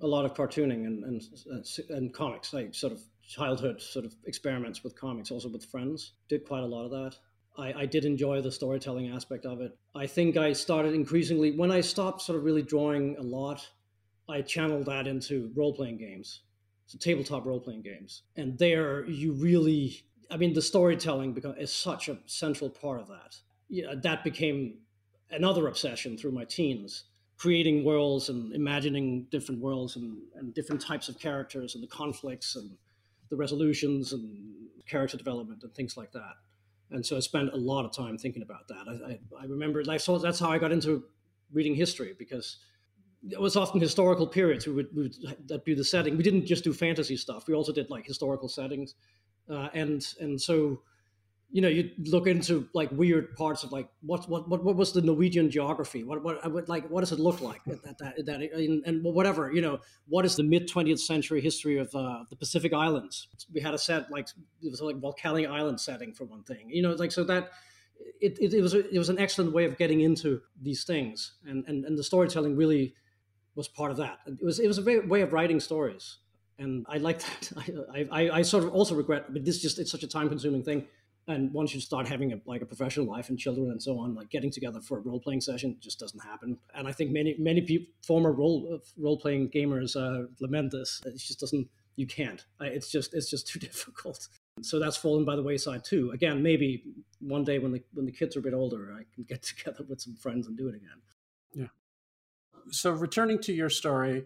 a 0.02 0.08
lot 0.08 0.26
of 0.26 0.34
cartooning 0.34 0.86
and, 0.86 1.04
and, 1.06 1.66
and 1.90 2.14
comics, 2.14 2.52
like 2.52 2.76
sort 2.76 2.92
of 2.92 3.02
childhood 3.26 3.82
sort 3.82 4.04
of 4.04 4.14
experiments 4.26 4.84
with 4.84 5.00
comics, 5.00 5.32
also 5.32 5.48
with 5.48 5.64
friends. 5.66 6.14
Did 6.28 6.46
quite 6.46 6.64
a 6.64 6.66
lot 6.66 6.84
of 6.84 6.92
that. 6.92 7.16
I, 7.58 7.74
I 7.74 7.86
did 7.86 8.06
enjoy 8.06 8.42
the 8.42 8.52
storytelling 8.52 9.10
aspect 9.12 9.46
of 9.46 9.62
it. 9.62 9.78
I 9.96 10.08
think 10.08 10.38
I 10.38 10.54
started 10.54 10.94
increasingly, 10.94 11.52
when 11.52 11.72
I 11.72 11.82
stopped 11.82 12.22
sort 12.22 12.38
of 12.38 12.44
really 12.44 12.62
drawing 12.62 13.16
a 13.18 13.22
lot, 13.22 13.68
I 14.28 14.42
channeled 14.42 14.86
that 14.86 15.08
into 15.08 15.52
role 15.56 15.74
playing 15.74 15.98
games, 15.98 16.42
so 16.88 16.98
tabletop 16.98 17.46
role 17.46 17.60
playing 17.60 17.82
games. 17.82 18.24
And 18.36 18.58
there 18.58 19.06
you 19.06 19.34
really, 19.34 20.04
I 20.32 20.38
mean, 20.38 20.54
the 20.54 20.62
storytelling 20.62 21.38
is 21.58 21.72
such 21.72 22.10
a 22.10 22.18
central 22.26 22.70
part 22.70 23.02
of 23.02 23.08
that. 23.10 23.36
Yeah, 23.70 23.96
that 24.02 24.24
became 24.24 24.80
another 25.30 25.68
obsession 25.68 26.18
through 26.18 26.32
my 26.32 26.46
teens 26.46 27.06
creating 27.44 27.84
worlds 27.84 28.30
and 28.30 28.54
imagining 28.54 29.24
different 29.30 29.60
worlds 29.60 29.98
and, 29.98 30.18
and 30.36 30.54
different 30.54 30.82
types 30.82 31.10
of 31.10 31.20
characters 31.20 31.76
and 31.76 31.84
the 31.84 31.88
conflicts 31.88 32.56
and 32.56 32.72
the 33.30 33.36
resolutions 33.36 34.14
and 34.14 34.42
character 34.88 35.18
development 35.18 35.62
and 35.64 35.74
things 35.74 35.98
like 35.98 36.12
that. 36.12 36.36
And 36.94 37.06
so 37.06 37.18
I 37.18 37.20
spent 37.20 37.52
a 37.54 37.58
lot 37.58 37.86
of 37.86 37.92
time 37.92 38.18
thinking 38.18 38.42
about 38.42 38.68
that. 38.70 38.88
I, 38.88 39.12
I, 39.12 39.42
I 39.42 39.46
remember, 39.46 39.84
that's 39.84 40.40
how 40.40 40.50
I 40.50 40.58
got 40.58 40.72
into 40.72 41.04
reading 41.52 41.76
history 41.76 42.16
because 42.18 42.60
it 43.30 43.40
was 43.40 43.56
often 43.56 43.80
historical 43.80 44.28
periods. 44.28 44.68
We 44.68 44.74
would, 44.74 44.96
we 44.96 45.04
would 45.04 45.16
that 45.48 45.66
be 45.66 45.74
the 45.74 45.84
setting. 45.84 46.18
We 46.18 46.24
didn't 46.24 46.46
just 46.46 46.64
do 46.64 46.74
fantasy 46.74 47.18
stuff. 47.18 47.48
We 47.48 47.54
also 47.54 47.72
did 47.72 47.90
like 47.90 48.06
historical 48.06 48.50
settings, 48.50 48.96
uh, 49.50 49.70
and 49.74 50.06
and 50.20 50.40
so 50.40 50.82
you 51.54 51.62
know, 51.62 51.68
you 51.68 51.92
look 52.08 52.26
into 52.26 52.68
like 52.74 52.90
weird 52.92 53.36
parts 53.36 53.64
of 53.64 53.72
like 53.72 53.88
what 54.02 54.28
what 54.28 54.50
what, 54.50 54.64
what 54.64 54.76
was 54.76 54.92
the 54.92 55.02
Norwegian 55.02 55.52
geography? 55.52 56.04
What 56.04 56.24
what 56.24 56.68
like 56.68 56.90
what 56.90 57.02
does 57.02 57.12
it 57.12 57.20
look 57.20 57.42
like? 57.42 57.64
that, 57.66 58.00
that, 58.00 58.26
that 58.26 58.42
and, 58.42 58.84
and, 58.88 59.04
whatever 59.04 59.54
you 59.54 59.62
know, 59.62 59.80
what 60.08 60.26
is 60.26 60.36
the 60.36 60.42
mid 60.42 60.68
twentieth 60.68 61.00
century 61.00 61.42
history 61.42 61.78
of 61.78 61.94
uh, 61.94 62.24
the 62.32 62.36
Pacific 62.36 62.74
Islands? 62.74 63.28
We 63.54 63.62
had 63.62 63.76
a 63.76 63.78
set 63.78 64.10
like 64.10 64.30
it 64.64 64.72
was 64.72 64.82
like 64.82 64.98
volcanic 64.98 65.48
island 65.48 65.80
setting 65.80 66.12
for 66.12 66.26
one 66.26 66.42
thing. 66.42 66.72
You 66.72 66.82
know, 66.82 66.94
like 66.94 67.12
so 67.12 67.24
that 67.26 67.52
it, 68.20 68.36
it, 68.42 68.56
it 68.56 68.62
was 68.62 68.74
a, 68.74 68.90
it 68.90 68.98
was 68.98 69.10
an 69.10 69.20
excellent 69.20 69.54
way 69.54 69.66
of 69.66 69.78
getting 69.78 70.02
into 70.02 70.42
these 70.60 70.84
things, 70.84 71.34
and 71.46 71.64
and 71.68 71.86
and 71.86 71.96
the 71.96 72.04
storytelling 72.04 72.58
really 72.58 72.96
was 73.54 73.68
part 73.68 73.92
of 73.92 73.98
that. 73.98 74.22
It 74.26 74.44
was 74.44 74.58
it 74.58 74.68
was 74.68 74.80
a 74.80 75.02
way 75.02 75.22
of 75.22 75.32
writing 75.34 75.60
stories, 75.60 76.18
and 76.58 76.84
I 76.90 76.98
like 76.98 77.20
that. 77.20 77.52
I, 77.94 78.08
I 78.12 78.30
I 78.40 78.42
sort 78.42 78.64
of 78.64 78.74
also 78.74 78.96
regret, 78.96 79.32
but 79.32 79.46
this 79.46 79.62
just 79.62 79.78
it's 79.78 79.92
such 79.92 80.02
a 80.02 80.08
time 80.08 80.30
consuming 80.30 80.64
thing 80.64 80.88
and 81.28 81.54
once 81.54 81.74
you 81.74 81.80
start 81.80 82.08
having 82.08 82.34
a 82.34 82.42
like 82.46 82.62
a 82.62 82.66
professional 82.66 83.06
life 83.06 83.30
and 83.30 83.40
children 83.40 83.72
and 83.72 83.82
so 83.82 83.98
on 83.98 84.14
like 84.14 84.30
getting 84.30 84.52
together 84.52 84.82
for 84.82 84.98
a 84.98 85.02
role-playing 85.02 85.42
session 85.42 85.78
just 85.80 86.00
doesn't 86.00 86.24
happen. 86.24 86.58
And 86.76 86.88
i 86.88 86.92
think 86.92 87.12
many 87.12 87.36
many 87.40 87.62
people 87.62 87.92
former 88.06 88.32
role 88.32 88.82
role-playing 88.98 89.50
gamers 89.50 89.96
uh, 89.96 90.28
lament 90.40 90.72
this 90.72 91.02
it 91.06 91.18
just 91.18 91.40
doesn't 91.40 91.68
you 91.96 92.08
can't. 92.08 92.44
It's 92.60 92.90
just 92.90 93.14
it's 93.14 93.30
just 93.30 93.48
too 93.52 93.60
difficult. 93.60 94.28
So 94.62 94.80
that's 94.80 94.98
fallen 94.98 95.26
by 95.26 95.36
the 95.36 95.44
wayside 95.44 95.84
too. 95.84 96.12
Again 96.12 96.44
maybe 96.44 96.84
one 97.20 97.44
day 97.44 97.60
when 97.60 97.72
the 97.72 97.84
when 97.94 98.06
the 98.06 98.12
kids 98.12 98.36
are 98.36 98.40
a 98.40 98.44
bit 98.44 98.54
older 98.54 98.94
i 98.94 99.04
can 99.14 99.24
get 99.24 99.42
together 99.52 99.86
with 99.88 100.02
some 100.02 100.16
friends 100.16 100.48
and 100.48 100.58
do 100.58 100.68
it 100.68 100.76
again. 100.76 101.02
Yeah. 101.54 101.68
So 102.72 102.92
returning 102.92 103.40
to 103.44 103.54
your 103.54 103.70
story 103.70 104.26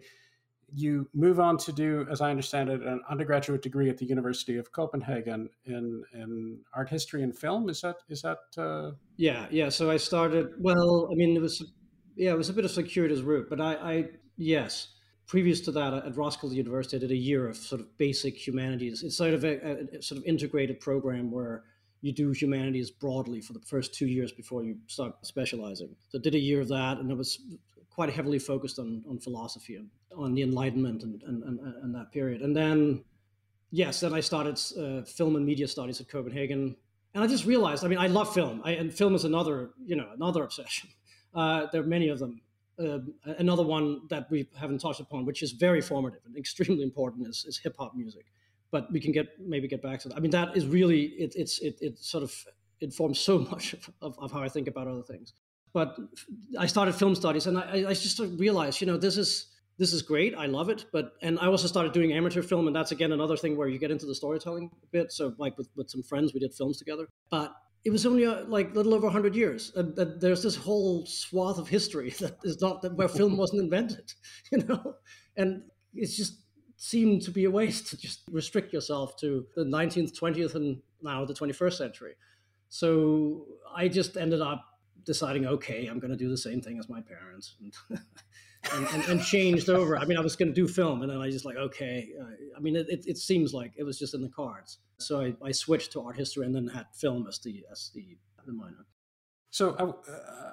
you 0.74 1.07
move 1.13 1.39
on 1.39 1.57
to 1.57 1.71
do, 1.71 2.05
as 2.12 2.21
I 2.21 2.29
understand 2.29 2.69
it, 2.69 2.81
an 2.81 3.01
undergraduate 3.09 3.62
degree 3.62 3.89
at 3.89 3.97
the 3.97 4.05
University 4.05 4.57
of 4.57 4.71
Copenhagen 4.71 5.50
in 5.65 6.03
in 6.13 6.59
art 6.74 6.89
history 6.89 7.24
and 7.24 7.38
film. 7.38 7.69
Is 7.69 7.81
that 7.81 7.97
is 8.09 8.21
that? 8.21 8.39
Uh... 8.57 8.91
Yeah, 9.15 9.47
yeah. 9.50 9.69
So 9.69 9.89
I 9.89 9.97
started. 9.97 10.53
Well, 10.59 11.09
I 11.12 11.15
mean, 11.15 11.36
it 11.36 11.41
was 11.41 11.63
yeah, 12.15 12.31
it 12.31 12.38
was 12.38 12.50
a 12.50 12.53
bit 12.53 12.65
of 12.65 12.71
circuitous 12.71 13.21
route, 13.21 13.47
but 13.50 13.62
I, 13.62 13.74
I 13.75 14.05
yes. 14.38 14.89
Previous 15.27 15.59
to 15.62 15.74
that, 15.74 15.93
at 15.93 16.15
Roskilde 16.15 16.53
University, 16.53 16.95
I 16.95 17.00
did 17.01 17.12
a 17.12 17.15
year 17.15 17.50
of 17.50 17.57
sort 17.57 17.81
of 17.81 17.97
basic 17.97 18.38
humanities. 18.47 19.03
It's 19.03 19.17
sort 19.17 19.33
of 19.33 19.43
a, 19.43 19.97
a 19.97 20.01
sort 20.01 20.19
of 20.19 20.24
integrated 20.25 20.79
program 20.79 21.31
where 21.31 21.65
you 22.00 22.13
do 22.13 22.31
humanities 22.31 22.91
broadly 22.91 23.41
for 23.41 23.51
the 23.51 23.59
first 23.59 23.93
two 23.93 24.07
years 24.07 24.31
before 24.31 24.63
you 24.63 24.77
start 24.88 25.15
specializing. 25.24 25.97
So 26.07 26.19
I 26.19 26.21
did 26.21 26.36
a 26.36 26.39
year 26.39 26.62
of 26.62 26.69
that, 26.69 27.00
and 27.00 27.12
it 27.12 27.17
was 27.17 27.39
quite 27.98 28.12
heavily 28.12 28.38
focused 28.38 28.77
on, 28.77 29.04
on 29.10 29.18
philosophy 29.18 29.75
and 29.75 29.89
on 30.16 30.36
the 30.36 30.44
Enlightenment 30.44 31.01
and, 31.01 31.24
and, 31.24 31.42
and, 31.42 31.60
and 31.60 31.96
that 31.96 32.12
period. 32.12 32.44
And 32.44 32.56
then, 32.56 33.04
yes, 33.72 34.01
then 34.01 34.13
I 34.13 34.20
started 34.20 34.62
uh, 34.80 35.01
film 35.01 35.36
and 35.36 35.44
media 35.44 35.68
studies 35.68 36.00
at 36.00 36.08
Copenhagen. 36.08 36.75
And 37.16 37.24
I 37.24 37.27
just 37.27 37.46
realized, 37.46 37.84
I 37.84 37.88
mean, 37.88 37.98
I 37.98 38.06
love 38.06 38.32
film, 38.32 38.62
I, 38.63 38.74
and 38.74 38.94
film 38.94 39.16
is 39.16 39.25
another, 39.25 39.72
you 39.84 39.96
know, 39.96 40.10
another 40.13 40.44
obsession. 40.44 40.89
Uh, 41.34 41.66
there 41.72 41.82
are 41.82 41.88
many 41.88 42.10
of 42.10 42.20
them. 42.20 42.39
Uh, 42.80 43.00
another 43.39 43.63
one 43.63 44.01
that 44.12 44.30
we 44.30 44.48
haven't 44.56 44.80
touched 44.80 45.00
upon, 45.00 45.25
which 45.25 45.42
is 45.42 45.54
very 45.54 45.82
formative 45.82 46.22
and 46.27 46.38
extremely 46.38 46.84
important, 46.84 47.27
is, 47.27 47.46
is 47.48 47.58
hip 47.58 47.75
hop 47.80 47.96
music. 47.96 48.27
But 48.70 48.92
we 48.92 49.00
can 49.00 49.12
get 49.12 49.27
maybe 49.39 49.68
get 49.68 49.82
back 49.82 50.01
to 50.01 50.10
that. 50.10 50.18
I 50.18 50.20
mean, 50.20 50.30
that 50.32 50.56
is 50.56 50.68
really 50.68 51.06
it, 51.24 51.34
it's 51.36 51.58
it, 51.60 51.80
it 51.82 51.98
sort 51.98 52.24
of 52.24 52.32
informs 52.80 53.18
so 53.18 53.39
much 53.51 53.74
of, 53.74 53.89
of, 54.04 54.20
of 54.20 54.32
how 54.32 54.44
I 54.44 54.50
think 54.50 54.68
about 54.68 54.88
other 54.88 55.01
things. 55.01 55.34
But 55.77 55.96
I 56.57 56.65
started 56.65 56.96
film 56.96 57.13
studies, 57.13 57.46
and 57.46 57.55
I, 57.55 57.86
I 57.89 57.93
just 57.93 58.19
realized, 58.19 58.81
you 58.81 58.88
know, 58.88 58.98
this 58.98 59.15
is 59.15 59.29
this 59.77 59.93
is 59.93 60.01
great. 60.01 60.34
I 60.36 60.48
love 60.48 60.69
it. 60.69 60.86
But 60.91 61.12
and 61.22 61.38
I 61.39 61.46
also 61.46 61.67
started 61.67 61.91
doing 61.93 62.13
amateur 62.13 62.41
film, 62.41 62.65
and 62.65 62.75
that's 62.75 62.91
again 62.91 63.12
another 63.12 63.38
thing 63.38 63.55
where 63.55 63.67
you 63.67 63.77
get 63.77 63.91
into 63.91 64.07
the 64.07 64.15
storytelling 64.15 64.72
a 64.74 64.88
bit. 64.88 65.12
So 65.12 65.36
like 65.38 65.55
with, 65.55 65.69
with 65.75 65.88
some 65.88 66.01
friends, 66.01 66.34
we 66.34 66.39
did 66.39 66.51
films 66.51 66.79
together. 66.79 67.07
But 67.29 67.53
it 67.86 67.91
was 67.91 68.07
only 68.07 68.24
a, 68.24 68.31
uh, 68.31 68.46
like 68.48 68.72
a 68.72 68.74
little 68.74 68.96
over 68.96 69.05
100 69.05 69.36
years 69.36 69.72
and, 69.75 69.98
and, 70.00 70.19
there's 70.19 70.41
this 70.41 70.55
whole 70.55 71.05
swath 71.05 71.60
of 71.60 71.67
history 71.69 72.10
that 72.19 72.38
is 72.43 72.60
not 72.60 72.81
that 72.81 72.96
where 72.96 73.07
film 73.07 73.38
wasn't 73.43 73.62
invented 73.62 74.12
you 74.51 74.57
know 74.63 74.96
and 75.38 75.62
it's 75.93 76.17
just 76.17 76.41
seemed 76.75 77.22
to 77.22 77.31
be 77.31 77.46
a 77.46 77.51
waste 77.51 77.88
to 77.88 77.96
just 77.96 78.24
restrict 78.31 78.74
yourself 78.74 79.15
to 79.17 79.46
the 79.55 79.63
19th 79.63 80.19
20th 80.19 80.55
and 80.55 80.81
now 81.01 81.24
the 81.24 81.34
21st 81.34 81.77
century 81.84 82.13
so 82.67 83.46
i 83.75 83.88
just 83.88 84.17
ended 84.17 84.41
up 84.41 84.66
deciding 85.07 85.47
okay 85.47 85.87
i'm 85.87 85.97
going 85.97 86.11
to 86.11 86.17
do 86.17 86.29
the 86.29 86.37
same 86.37 86.61
thing 86.61 86.77
as 86.77 86.87
my 86.87 87.01
parents 87.01 87.55
and 87.59 87.99
and, 88.73 88.87
and, 88.93 89.03
and, 89.05 89.23
changed 89.23 89.69
over. 89.69 89.97
I 89.97 90.05
mean, 90.05 90.17
I 90.17 90.21
was 90.21 90.35
going 90.35 90.49
to 90.49 90.53
do 90.53 90.67
film, 90.67 91.01
and 91.01 91.11
then 91.11 91.19
I 91.19 91.29
just 91.29 91.45
like, 91.45 91.57
okay. 91.57 92.09
Uh, 92.19 92.25
I 92.55 92.59
mean, 92.59 92.75
it, 92.75 92.87
it, 92.89 93.17
seems 93.17 93.53
like 93.53 93.73
it 93.77 93.83
was 93.83 93.99
just 93.99 94.13
in 94.13 94.21
the 94.21 94.29
cards. 94.29 94.79
So 94.99 95.21
I, 95.21 95.35
I 95.43 95.51
switched 95.51 95.91
to 95.93 96.01
art 96.01 96.17
history, 96.17 96.45
and 96.45 96.53
then 96.53 96.67
had 96.67 96.85
film 96.93 97.27
as 97.27 97.39
the 97.39 97.63
as 97.71 97.91
the, 97.93 98.17
the 98.45 98.53
minor. 98.53 98.85
So 99.51 99.75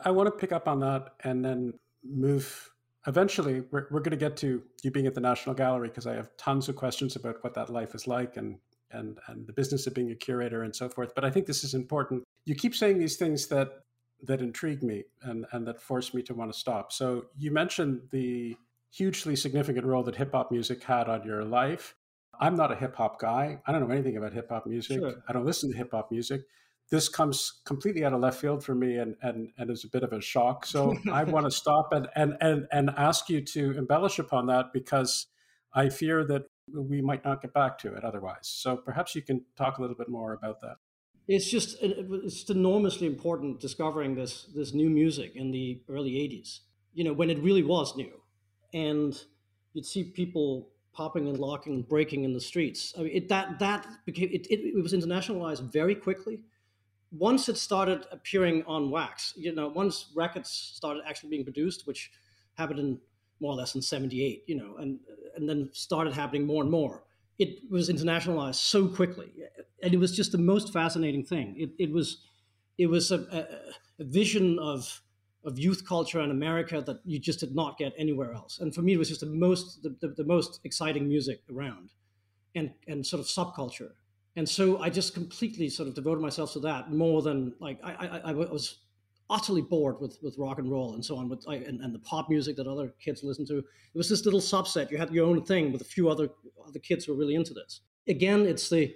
I, 0.05 0.09
I 0.09 0.11
want 0.11 0.27
to 0.27 0.33
pick 0.33 0.53
up 0.53 0.69
on 0.69 0.81
that, 0.81 1.15
and 1.25 1.45
then 1.45 1.75
move. 2.05 2.71
Eventually, 3.07 3.63
we're, 3.71 3.87
we're 3.91 4.01
going 4.01 4.13
to 4.13 4.17
get 4.17 4.37
to 4.39 4.63
you 4.83 4.91
being 4.91 5.07
at 5.07 5.15
the 5.15 5.21
National 5.21 5.55
Gallery 5.55 5.89
because 5.89 6.07
I 6.07 6.15
have 6.15 6.35
tons 6.39 6.69
of 6.69 6.77
questions 6.77 7.17
about 7.17 7.43
what 7.43 7.53
that 7.55 7.69
life 7.69 7.95
is 7.95 8.07
like 8.07 8.37
and 8.37 8.59
and 8.93 9.19
and 9.29 9.47
the 9.47 9.53
business 9.53 9.87
of 9.87 9.95
being 9.95 10.11
a 10.11 10.15
curator 10.15 10.63
and 10.63 10.75
so 10.75 10.89
forth. 10.89 11.15
But 11.15 11.25
I 11.25 11.31
think 11.31 11.47
this 11.47 11.65
is 11.65 11.75
important. 11.75 12.23
You 12.47 12.55
keep 12.55 12.75
saying 12.75 12.99
these 12.99 13.17
things 13.17 13.47
that 13.49 13.81
that 14.27 14.41
intrigued 14.41 14.83
me 14.83 15.05
and, 15.23 15.47
and 15.53 15.67
that 15.67 15.81
forced 15.81 16.15
me 16.15 16.23
to 16.23 16.35
want 16.35 16.53
to 16.53 16.59
stop. 16.59 16.93
So 16.93 17.27
you 17.37 17.51
mentioned 17.51 18.03
the 18.11 18.57
hugely 18.91 19.37
significant 19.37 19.87
role 19.87 20.03
that 20.05 20.17
hip 20.17 20.33
hop 20.33 20.51
music 20.51 20.83
had 20.83 21.09
on 21.09 21.25
your 21.25 21.45
life. 21.45 21.95
I'm 22.41 22.57
not 22.57 22.73
a 22.73 22.77
hip 22.77 22.97
hop 22.97 23.21
guy. 23.21 23.61
I 23.67 23.73
don't 23.73 23.87
know 23.87 23.93
anything 23.93 24.17
about 24.17 24.33
hip 24.33 24.49
hop 24.49 24.67
music. 24.67 24.99
Sure. 24.99 25.15
I 25.29 25.33
don't 25.33 25.45
listen 25.45 25.71
to 25.71 25.77
hip 25.77 25.91
hop 25.93 26.11
music. 26.11 26.43
This 26.91 27.09
comes 27.09 27.61
completely 27.65 28.05
out 28.05 28.13
of 28.13 28.21
left 28.21 28.41
field 28.41 28.63
for 28.63 28.75
me 28.75 28.99
and, 28.99 29.17
and, 29.23 29.51
and 29.57 29.71
is 29.71 29.85
a 29.85 29.89
bit 29.89 30.03
of 30.03 30.13
a 30.13 30.21
shock. 30.21 30.67
So 30.67 30.97
I 31.11 31.25
want 31.25 31.47
to 31.47 31.51
stop 31.51 31.93
and, 31.93 32.09
and, 32.15 32.37
and, 32.41 32.67
and 32.71 32.91
ask 32.91 33.29
you 33.29 33.41
to 33.41 33.77
embellish 33.79 34.19
upon 34.19 34.47
that 34.47 34.73
because 34.73 35.27
I 35.73 35.89
fear 35.89 36.25
that 36.27 36.43
we 36.73 37.01
might 37.01 37.25
not 37.25 37.41
get 37.41 37.53
back 37.53 37.79
to 37.79 37.95
it 37.95 38.05
otherwise. 38.05 38.43
So 38.43 38.77
perhaps 38.77 39.15
you 39.15 39.23
can 39.23 39.45
talk 39.57 39.79
a 39.79 39.81
little 39.81 39.97
bit 39.97 40.09
more 40.09 40.35
about 40.35 40.61
that 40.61 40.77
it's 41.27 41.51
just 41.51 41.77
it's 41.81 42.35
just 42.35 42.51
enormously 42.51 43.07
important 43.07 43.61
discovering 43.61 44.15
this 44.15 44.45
this 44.55 44.75
new 44.75 44.91
music 44.91 45.35
in 45.35 45.51
the 45.51 45.81
early 45.89 46.13
80s 46.13 46.61
you 46.95 47.05
know 47.05 47.13
when 47.13 47.29
it 47.29 47.39
really 47.41 47.63
was 47.63 47.97
new. 47.97 48.13
And 48.73 49.21
you'd 49.73 49.87
see 49.87 50.05
people 50.05 50.69
popping 50.93 51.29
and 51.29 51.39
locking 51.39 51.75
and 51.75 51.89
breaking 51.89 52.25
in 52.25 52.33
the 52.33 52.41
streets. 52.41 52.95
I 52.97 53.03
mean 53.03 53.13
it, 53.15 53.29
that 53.29 53.59
that 53.59 53.87
became 54.07 54.31
it, 54.33 54.47
it, 54.47 54.61
it 54.61 54.83
was 54.83 54.95
internationalized 54.95 55.73
very 55.73 55.95
quickly. 55.95 56.41
Once 57.13 57.49
it 57.49 57.57
started 57.57 58.07
appearing 58.11 58.65
on 58.67 58.91
wax 58.91 59.35
you 59.37 59.55
know 59.55 59.69
once 59.69 60.07
records 60.17 60.51
started 60.51 61.03
actually 61.07 61.31
being 61.31 61.45
produced 61.45 61.87
which 61.87 62.11
happened 62.55 62.79
in 62.79 63.01
more 63.41 63.53
or 63.53 63.57
less 63.57 63.75
in 63.75 63.83
78 63.83 64.43
you 64.47 64.57
know 64.57 64.77
and 64.79 64.99
and 65.37 65.49
then 65.49 65.69
started 65.73 66.13
happening 66.13 66.45
more 66.45 66.63
and 66.63 66.71
more 66.71 67.05
it 67.39 67.71
was 67.71 67.91
internationalized 67.91 68.57
so 68.57 68.87
quickly, 68.87 69.33
and 69.83 69.93
it 69.93 69.99
was 69.99 70.15
just 70.15 70.33
the 70.33 70.39
most 70.39 70.73
fascinating 70.73 71.25
thing. 71.25 71.55
It, 71.59 71.71
it 71.79 71.93
was 71.93 72.23
it 72.79 72.87
was 72.87 73.11
a, 73.13 73.21
a, 73.99 74.03
a, 74.03 74.05
vision 74.05 74.59
of 74.59 75.03
of 75.45 75.59
youth 75.59 75.87
culture 75.87 76.21
in 76.21 76.31
America 76.31 76.81
that 76.81 77.01
you 77.05 77.19
just 77.19 77.41
did 77.41 77.55
not 77.55 77.77
get 77.77 77.93
anywhere 77.99 78.33
else. 78.33 78.59
And 78.61 78.75
for 78.75 78.83
me, 78.83 78.95
it 78.95 78.99
was 78.99 79.09
just 79.09 79.21
the 79.21 79.27
most 79.27 79.83
the, 79.83 79.97
the, 80.01 80.09
the 80.09 80.25
most 80.25 80.61
exciting 80.65 81.09
music 81.09 81.43
around, 81.53 81.91
and 82.55 82.73
and 82.87 83.05
sort 83.05 83.21
of 83.21 83.27
subculture. 83.27 83.91
And 84.37 84.49
so 84.49 84.81
I 84.81 84.91
just 84.91 85.15
completely 85.15 85.69
sort 85.69 85.89
of 85.89 85.95
devoted 85.95 86.21
myself 86.21 86.53
to 86.55 86.61
that 86.61 86.91
more 86.91 87.23
than 87.23 87.55
like 87.61 87.79
I, 87.85 87.93
I, 87.93 88.31
I 88.31 88.33
was 88.33 88.79
utterly 89.31 89.63
bored 89.63 90.01
with, 90.01 90.19
with 90.23 90.37
rock 90.39 90.59
and 90.59 90.71
roll 90.71 90.95
and 90.95 91.05
so 91.05 91.17
on, 91.17 91.29
with 91.29 91.47
and, 91.47 91.81
and 91.81 91.95
the 91.95 91.99
pop 92.01 92.29
music 92.29 92.57
that 92.57 92.67
other 92.67 92.95
kids 93.03 93.23
listen 93.23 93.47
to. 93.47 93.59
It 93.59 93.65
was 93.95 94.09
this 94.09 94.25
little 94.25 94.41
subset. 94.41 94.91
You 94.91 94.99
had 94.99 95.13
your 95.13 95.27
own 95.27 95.43
thing 95.45 95.73
with 95.73 95.81
a 95.81 95.85
few 95.85 96.09
other 96.09 96.29
other 96.67 96.79
kids 96.79 97.05
who 97.05 97.13
were 97.13 97.19
really 97.19 97.35
into 97.35 97.55
this. 97.55 97.81
Again, 98.09 98.47
it's 98.47 98.69
the 98.69 98.95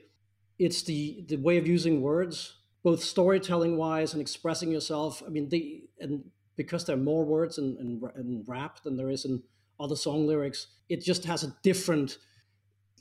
it's 0.59 0.83
the 0.83 1.25
the 1.29 1.37
way 1.37 1.57
of 1.57 1.67
using 1.67 2.03
words, 2.03 2.59
both 2.83 3.03
storytelling 3.03 3.77
wise 3.77 4.13
and 4.13 4.21
expressing 4.21 4.71
yourself. 4.71 5.23
I 5.27 5.31
mean, 5.31 5.49
the 5.49 5.85
and 6.01 6.25
because 6.57 6.85
there 6.85 6.97
are 6.97 7.01
more 7.01 7.25
words 7.25 7.59
in, 7.59 7.77
in, 7.79 8.03
in 8.17 8.45
rap 8.47 8.83
than 8.83 8.97
there 8.97 9.11
is 9.11 9.25
in 9.25 9.43
other 9.81 9.95
song 9.97 10.27
lyrics, 10.27 10.67
it 10.89 11.03
just 11.03 11.25
has 11.25 11.45
a 11.45 11.55
different 11.63 12.19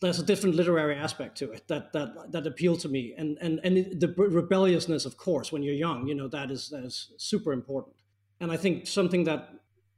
there's 0.01 0.19
a 0.19 0.23
different 0.23 0.55
literary 0.55 0.95
aspect 0.95 1.37
to 1.39 1.51
it 1.51 1.67
that 1.67 1.93
that 1.93 2.31
that 2.31 2.47
appealed 2.47 2.79
to 2.81 2.89
me. 2.89 3.13
And 3.17 3.37
and 3.41 3.59
and 3.63 3.99
the 3.99 4.13
rebelliousness 4.17 5.05
of 5.05 5.17
course 5.17 5.51
when 5.51 5.63
you're 5.63 5.73
young 5.73 6.07
you 6.07 6.15
know 6.15 6.27
that 6.29 6.51
is 6.51 6.69
that 6.69 6.83
is 6.83 7.11
super 7.17 7.53
important. 7.53 7.95
And 8.39 8.51
i 8.51 8.57
think 8.57 8.87
something 8.87 9.23
that 9.25 9.49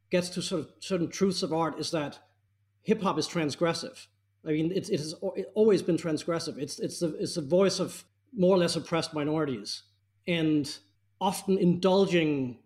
gets 0.09 0.29
to 0.29 0.41
sort 0.41 0.61
of 0.61 0.69
certain 0.79 1.09
truths 1.09 1.43
of 1.43 1.53
art 1.53 1.79
is 1.79 1.91
that 1.91 2.19
hip 2.81 3.01
hop 3.01 3.17
is 3.17 3.27
transgressive. 3.27 4.07
I 4.45 4.51
mean 4.51 4.71
it, 4.71 4.89
it 4.89 4.99
has 4.99 5.13
always 5.53 5.81
been 5.81 5.97
transgressive. 5.97 6.57
It's 6.57 6.79
it's 6.79 6.99
the 6.99 7.15
it's 7.19 7.35
the 7.35 7.41
voice 7.41 7.79
of 7.79 8.03
more 8.33 8.55
or 8.55 8.59
less 8.59 8.75
oppressed 8.75 9.13
minorities. 9.13 9.83
And 10.27 10.77
often 11.21 11.57
indulging 11.57 12.59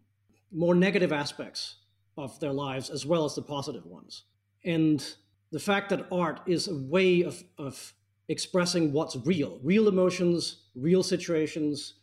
more 0.51 0.75
negative 0.75 1.11
aspects 1.11 1.75
of 2.17 2.39
their 2.39 2.53
lives 2.53 2.89
as 2.89 3.05
well 3.05 3.25
as 3.25 3.35
the 3.35 3.41
positive 3.41 3.85
ones. 3.85 4.23
And 4.63 5.03
the 5.53 5.59
fact 5.59 5.89
that 5.89 6.07
art 6.11 6.41
is 6.47 6.67
a 6.67 6.75
way 6.75 7.21
of, 7.21 7.41
of 7.59 7.93
expressing 8.27 8.91
what's 8.91 9.15
real, 9.25 9.59
real 9.63 9.87
emotions, 9.87 10.63
real 10.75 11.03
situations. 11.03 11.93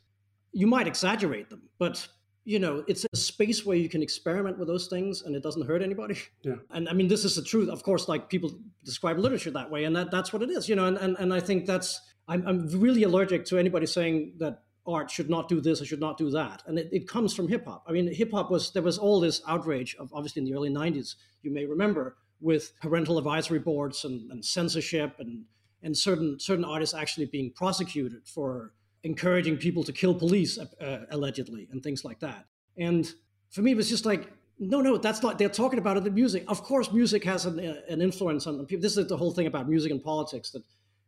You 0.53 0.69
might 0.69 0.87
exaggerate 0.87 1.51
them, 1.51 1.63
but 1.79 2.07
you 2.45 2.59
know, 2.59 2.85
it's 2.87 3.05
a 3.13 3.17
space 3.17 3.67
where 3.67 3.77
you 3.77 3.89
can 3.89 4.03
experiment 4.03 4.57
with 4.59 4.69
those 4.69 4.87
things 4.87 5.23
and 5.23 5.35
it 5.37 5.43
doesn't 5.43 5.67
hurt 5.67 5.83
anybody. 5.83 6.17
Yeah. 6.43 6.55
And 6.71 6.89
I 6.89 6.93
mean, 6.93 7.09
this 7.09 7.25
is 7.25 7.35
the 7.35 7.43
truth. 7.43 7.69
Of 7.69 7.83
course, 7.83 8.09
like 8.09 8.31
people 8.31 8.57
describe 8.85 9.19
literature 9.19 9.51
that 9.51 9.71
way, 9.71 9.85
and 9.85 9.95
that, 9.97 10.11
that's 10.11 10.33
what 10.33 10.43
it 10.43 10.51
is, 10.51 10.69
you 10.69 10.77
know, 10.77 10.87
and, 10.87 10.97
and, 10.97 11.17
and 11.19 11.35
I 11.35 11.41
think 11.41 11.67
that's, 11.67 12.01
I'm, 12.29 12.47
I'm 12.47 12.69
really 12.81 13.03
allergic 13.03 13.45
to 13.47 13.59
anybody 13.59 13.87
saying 13.87 14.35
that 14.39 14.63
art 14.87 15.11
should 15.11 15.29
not 15.29 15.49
do 15.49 15.61
this 15.61 15.83
or 15.83 15.85
should 15.85 16.01
not 16.01 16.17
do 16.17 16.31
that. 16.31 16.63
And 16.67 16.79
it, 16.79 16.89
it 16.93 17.09
comes 17.09 17.35
from 17.35 17.49
hip 17.49 17.67
hop. 17.67 17.85
I 17.89 17.93
mean, 17.93 18.13
hip 18.13 18.31
hop 18.31 18.51
was, 18.51 18.73
there 18.73 18.83
was 18.83 18.97
all 18.97 19.21
this 19.21 19.43
outrage 19.47 19.97
of 19.97 20.11
obviously 20.15 20.41
in 20.41 20.47
the 20.47 20.55
early 20.55 20.71
90s, 20.71 21.17
you 21.43 21.53
may 21.53 21.67
remember, 21.67 22.17
with 22.41 22.73
parental 22.81 23.19
advisory 23.19 23.59
boards 23.59 24.05
and, 24.05 24.31
and 24.31 24.45
censorship 24.45 25.17
and 25.19 25.45
and 25.83 25.97
certain 25.97 26.39
certain 26.39 26.65
artists 26.65 26.95
actually 26.95 27.27
being 27.27 27.51
prosecuted 27.53 28.27
for 28.27 28.73
encouraging 29.03 29.57
people 29.57 29.83
to 29.83 29.93
kill 29.93 30.15
police 30.15 30.59
uh, 30.59 31.07
allegedly 31.11 31.69
and 31.73 31.83
things 31.83 32.05
like 32.05 32.21
that. 32.21 32.47
And 32.77 33.11
for 33.51 33.63
me, 33.63 33.73
it 33.73 33.77
was 33.77 33.89
just 33.89 34.05
like, 34.05 34.31
no, 34.59 34.83
no, 34.83 34.99
that's 34.99 35.23
not. 35.23 35.39
They're 35.39 35.49
talking 35.49 35.79
about 35.79 35.97
it 35.97 36.13
music. 36.13 36.45
Of 36.49 36.63
course, 36.63 36.93
music 36.93 37.25
has 37.25 37.47
an, 37.47 37.59
uh, 37.59 37.81
an 37.89 38.03
influence 38.03 38.47
on 38.47 38.65
people. 38.67 38.83
This 38.83 38.97
is 38.97 39.07
the 39.07 39.17
whole 39.17 39.31
thing 39.31 39.47
about 39.47 39.69
music 39.69 39.91
and 39.91 40.03
politics 40.03 40.51
that 40.51 40.63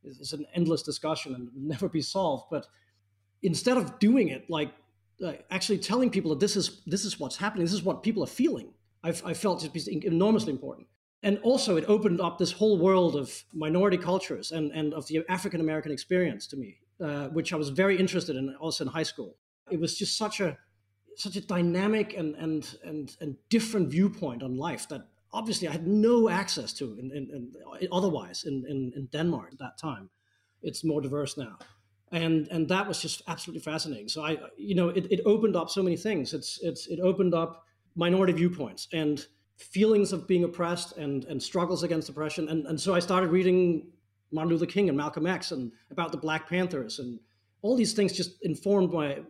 is 0.05 0.33
an 0.33 0.47
endless 0.55 0.83
discussion 0.83 1.35
and 1.35 1.51
never 1.55 1.88
be 1.88 2.01
solved. 2.01 2.47
But 2.51 2.66
instead 3.42 3.77
of 3.77 3.99
doing 3.99 4.29
it 4.29 4.49
like 4.49 4.73
uh, 5.25 5.33
actually 5.51 5.79
telling 5.79 6.09
people 6.09 6.31
that 6.31 6.40
this 6.40 6.57
is 6.57 6.81
this 6.87 7.05
is 7.05 7.21
what's 7.21 7.37
happening, 7.37 7.64
this 7.64 7.75
is 7.75 7.83
what 7.83 8.03
people 8.03 8.25
are 8.25 8.35
feeling, 8.42 8.73
I've, 9.05 9.23
I 9.25 9.35
felt 9.35 9.64
it 9.64 9.75
was 9.75 9.87
enormously 9.87 10.53
important 10.53 10.87
and 11.23 11.39
also 11.43 11.77
it 11.77 11.85
opened 11.89 12.21
up 12.21 12.39
this 12.39 12.53
whole 12.53 12.79
world 12.79 13.17
of 13.17 13.45
minority 13.53 13.97
cultures 13.97 14.51
and, 14.51 14.73
and 14.73 14.93
of 14.93 15.07
the 15.07 15.25
African 15.29 15.61
American 15.61 15.93
experience 15.93 16.47
to 16.49 16.57
me, 16.57 16.81
uh, 17.01 17.29
which 17.29 17.53
I 17.53 17.57
was 17.57 17.69
very 17.69 17.97
interested 17.97 18.37
in 18.37 18.55
also 18.57 18.85
in 18.85 18.91
high 18.91 19.05
school. 19.05 19.37
It 19.71 19.79
was 19.79 19.97
just 19.97 20.17
such 20.17 20.41
a 20.41 20.59
such 21.17 21.37
a 21.37 21.41
dynamic 21.41 22.15
and 22.15 22.35
and 22.37 22.79
and, 22.85 23.17
and 23.21 23.37
different 23.49 23.91
viewpoint 23.91 24.43
on 24.43 24.57
life 24.57 24.89
that 24.89 25.09
obviously 25.33 25.69
I 25.69 25.73
had 25.73 25.87
no 25.87 26.29
access 26.29 26.73
to 26.75 26.97
in, 26.99 27.11
in, 27.13 27.53
in 27.81 27.89
otherwise 27.91 28.45
in, 28.45 28.65
in, 28.69 28.93
in 28.95 29.07
Denmark 29.07 29.49
at 29.53 29.59
that 29.61 29.79
time. 29.79 30.11
It's 30.63 30.85
more 30.85 31.01
diverse 31.01 31.37
now. 31.37 31.59
And 32.11 32.47
and 32.49 32.69
that 32.69 32.87
was 32.87 33.01
just 33.01 33.23
absolutely 33.27 33.63
fascinating. 33.63 34.09
So 34.09 34.23
I 34.25 34.39
you 34.57 34.75
know 34.75 34.89
it, 34.89 35.07
it 35.11 35.21
opened 35.25 35.57
up 35.57 35.71
so 35.71 35.83
many 35.83 35.97
things. 35.97 36.35
It's 36.35 36.59
it's 36.63 36.89
it 36.89 37.01
opened 37.01 37.33
up 37.33 37.65
minority 37.95 38.33
viewpoints 38.33 38.89
and 38.93 39.25
feelings 39.57 40.12
of 40.12 40.27
being 40.27 40.45
oppressed 40.45 40.97
and, 40.97 41.25
and 41.25 41.43
struggles 41.43 41.83
against 41.83 42.09
oppression. 42.09 42.49
And, 42.49 42.67
and 42.67 42.81
so 42.81 42.95
I 42.95 43.01
started 43.01 43.31
reading 43.31 43.88
Martin 44.33 44.53
Luther 44.53 44.67
King 44.67 44.88
and 44.88 44.97
Malcolm 44.97 45.27
X 45.27 45.53
and 45.53 45.73
about 45.91 46.11
the 46.11 46.19
Black 46.19 46.49
Panthers 46.49 46.99
and 46.99 47.19
all 47.62 47.77
these 47.77 47.93
things 47.93 48.12
just 48.12 48.43
informed 48.43 48.93
my 48.93 49.21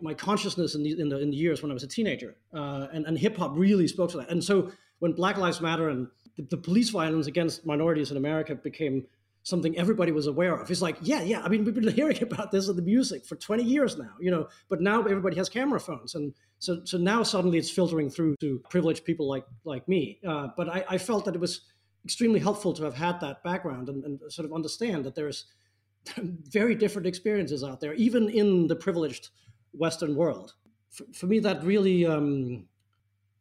my 0.00 0.14
consciousness 0.14 0.74
in 0.74 0.82
the 0.82 1.00
in 1.00 1.08
the, 1.08 1.18
in 1.18 1.30
the 1.30 1.36
years 1.36 1.62
when 1.62 1.70
I 1.70 1.74
was 1.74 1.82
a 1.82 1.88
teenager. 1.88 2.36
Uh, 2.54 2.86
and 2.92 3.06
and 3.06 3.18
hip 3.18 3.36
hop 3.36 3.52
really 3.56 3.88
spoke 3.88 4.10
to 4.10 4.18
that. 4.18 4.30
And 4.30 4.44
so 4.44 4.70
when 4.98 5.12
Black 5.12 5.38
Lives 5.38 5.60
Matter 5.60 5.88
and 5.88 6.06
the, 6.36 6.42
the, 6.42 6.56
police 6.56 6.90
violence 6.90 7.26
against 7.26 7.64
minorities 7.64 8.10
in 8.10 8.16
America 8.16 8.54
became 8.54 9.06
something 9.48 9.76
everybody 9.78 10.12
was 10.12 10.26
aware 10.26 10.54
of. 10.54 10.70
It's 10.70 10.82
like, 10.82 10.98
yeah, 11.00 11.22
yeah. 11.22 11.40
I 11.42 11.48
mean, 11.48 11.64
we've 11.64 11.74
been 11.74 11.88
hearing 11.88 12.22
about 12.22 12.52
this 12.52 12.68
in 12.68 12.76
the 12.76 12.82
music 12.82 13.24
for 13.24 13.34
20 13.34 13.62
years 13.62 13.96
now, 13.96 14.12
you 14.20 14.30
know, 14.30 14.48
but 14.68 14.80
now 14.80 15.00
everybody 15.00 15.36
has 15.36 15.48
camera 15.48 15.80
phones. 15.80 16.14
And 16.14 16.34
so, 16.58 16.82
so 16.84 16.98
now 16.98 17.22
suddenly 17.22 17.58
it's 17.58 17.70
filtering 17.70 18.10
through 18.10 18.36
to 18.40 18.60
privileged 18.68 19.04
people 19.04 19.26
like, 19.26 19.44
like 19.64 19.88
me. 19.88 20.20
Uh, 20.26 20.48
but 20.56 20.68
I, 20.68 20.84
I, 20.90 20.98
felt 20.98 21.24
that 21.24 21.34
it 21.34 21.40
was 21.40 21.62
extremely 22.04 22.40
helpful 22.40 22.74
to 22.74 22.84
have 22.84 22.94
had 22.94 23.20
that 23.20 23.42
background 23.42 23.88
and, 23.88 24.04
and 24.04 24.20
sort 24.30 24.44
of 24.44 24.52
understand 24.52 25.04
that 25.04 25.14
there's 25.14 25.46
very 26.16 26.74
different 26.74 27.06
experiences 27.06 27.64
out 27.64 27.80
there, 27.80 27.94
even 27.94 28.28
in 28.28 28.66
the 28.66 28.76
privileged 28.76 29.30
Western 29.72 30.14
world. 30.14 30.54
For, 30.90 31.04
for 31.14 31.26
me, 31.26 31.38
that 31.40 31.64
really, 31.64 32.04
um, 32.04 32.66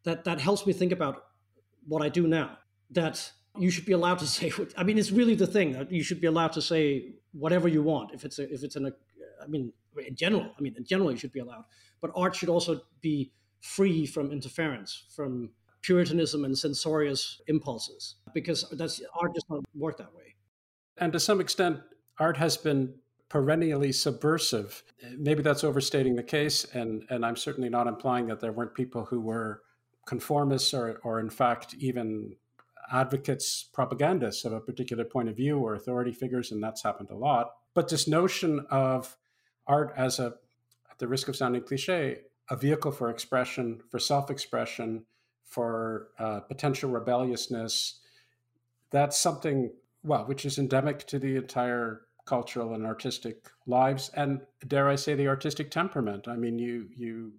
that, 0.04 0.24
that 0.24 0.40
helps 0.40 0.66
me 0.66 0.72
think 0.72 0.94
about 0.94 1.26
what 1.86 2.02
I 2.02 2.08
do 2.10 2.28
now. 2.28 2.58
That 2.92 3.30
you 3.60 3.70
should 3.70 3.86
be 3.86 3.94
allowed 3.94 4.20
to 4.20 4.28
say. 4.38 4.52
I 4.78 4.84
mean, 4.84 4.98
it's 4.98 5.12
really 5.12 5.36
the 5.36 5.48
thing 5.48 5.74
that 5.74 5.92
you 5.92 6.04
should 6.04 6.22
be 6.22 6.28
allowed 6.28 6.54
to 6.54 6.62
say 6.62 7.14
whatever 7.34 7.68
you 7.68 7.84
want. 7.84 8.14
If 8.14 8.26
it's 8.26 8.40
a, 8.40 8.52
if 8.52 8.64
it's 8.64 8.76
in 8.76 8.86
a, 8.86 8.92
I 9.42 9.48
mean, 9.48 9.72
in 10.06 10.16
general, 10.16 10.52
I 10.58 10.62
mean, 10.62 10.76
in 10.78 10.86
general, 10.86 11.12
you 11.12 11.18
should 11.18 11.34
be 11.34 11.40
allowed. 11.40 11.66
But 12.02 12.12
art 12.16 12.36
should 12.36 12.50
also 12.50 12.82
be 13.02 13.32
free 13.62 14.06
from 14.06 14.32
interference, 14.32 15.06
from 15.16 15.50
puritanism 15.82 16.46
and 16.46 16.58
censorious 16.58 17.42
impulses, 17.48 18.16
because 18.34 18.66
that's 18.72 19.02
art 19.20 19.34
does 19.34 19.46
not 19.50 19.62
work 19.76 19.98
that 19.98 20.14
way. 20.14 20.36
And 20.98 21.14
to 21.14 21.20
some 21.20 21.40
extent, 21.42 21.80
art 22.20 22.38
has 22.38 22.58
been 22.58 22.96
perennially 23.30 23.92
subversive. 23.92 24.84
Maybe 25.18 25.42
that's 25.42 25.64
overstating 25.64 26.16
the 26.16 26.24
case, 26.24 26.66
and 26.74 27.04
and 27.10 27.26
I'm 27.26 27.36
certainly 27.36 27.70
not 27.70 27.88
implying 27.88 28.28
that 28.28 28.40
there 28.40 28.52
weren't 28.52 28.74
people 28.74 29.06
who 29.06 29.20
were 29.20 29.62
conformists 30.08 30.74
or, 30.74 31.00
or 31.04 31.20
in 31.20 31.30
fact 31.30 31.76
even 31.80 32.36
advocates, 32.92 33.64
propagandists 33.64 34.46
of 34.46 34.54
a 34.54 34.60
particular 34.60 35.04
point 35.04 35.30
of 35.30 35.36
view 35.36 35.60
or 35.60 35.74
authority 35.74 36.12
figures, 36.12 36.52
and 36.52 36.64
that's 36.64 36.84
happened 36.84 37.10
a 37.12 37.16
lot. 37.16 37.54
But 37.74 37.90
this 37.90 38.08
notion 38.08 38.66
of 38.70 39.18
art 39.66 39.94
as 39.98 40.20
a, 40.20 40.36
at 40.90 40.98
the 41.00 41.08
risk 41.08 41.28
of 41.28 41.36
sounding 41.36 41.64
cliche, 41.64 42.22
a 42.50 42.56
vehicle 42.56 42.92
for 42.92 43.10
expression, 43.10 43.82
for 43.90 44.00
self 44.00 44.30
expression, 44.30 45.06
for 45.44 46.10
uh, 46.20 46.42
potential 46.42 46.90
rebelliousness, 46.90 48.00
that's 48.90 49.18
something, 49.18 49.72
well, 50.04 50.26
which 50.26 50.46
is 50.46 50.58
endemic 50.58 51.06
to 51.08 51.20
the 51.20 51.36
entire 51.36 52.02
cultural 52.26 52.74
and 52.74 52.86
artistic 52.86 53.48
lives 53.66 54.12
and 54.14 54.42
dare 54.68 54.90
I 54.90 54.96
say 54.96 55.16
the 55.16 55.30
artistic 55.30 55.72
temperament. 55.72 56.28
I 56.28 56.36
mean, 56.36 56.60
you 56.60 56.88
you 56.96 57.32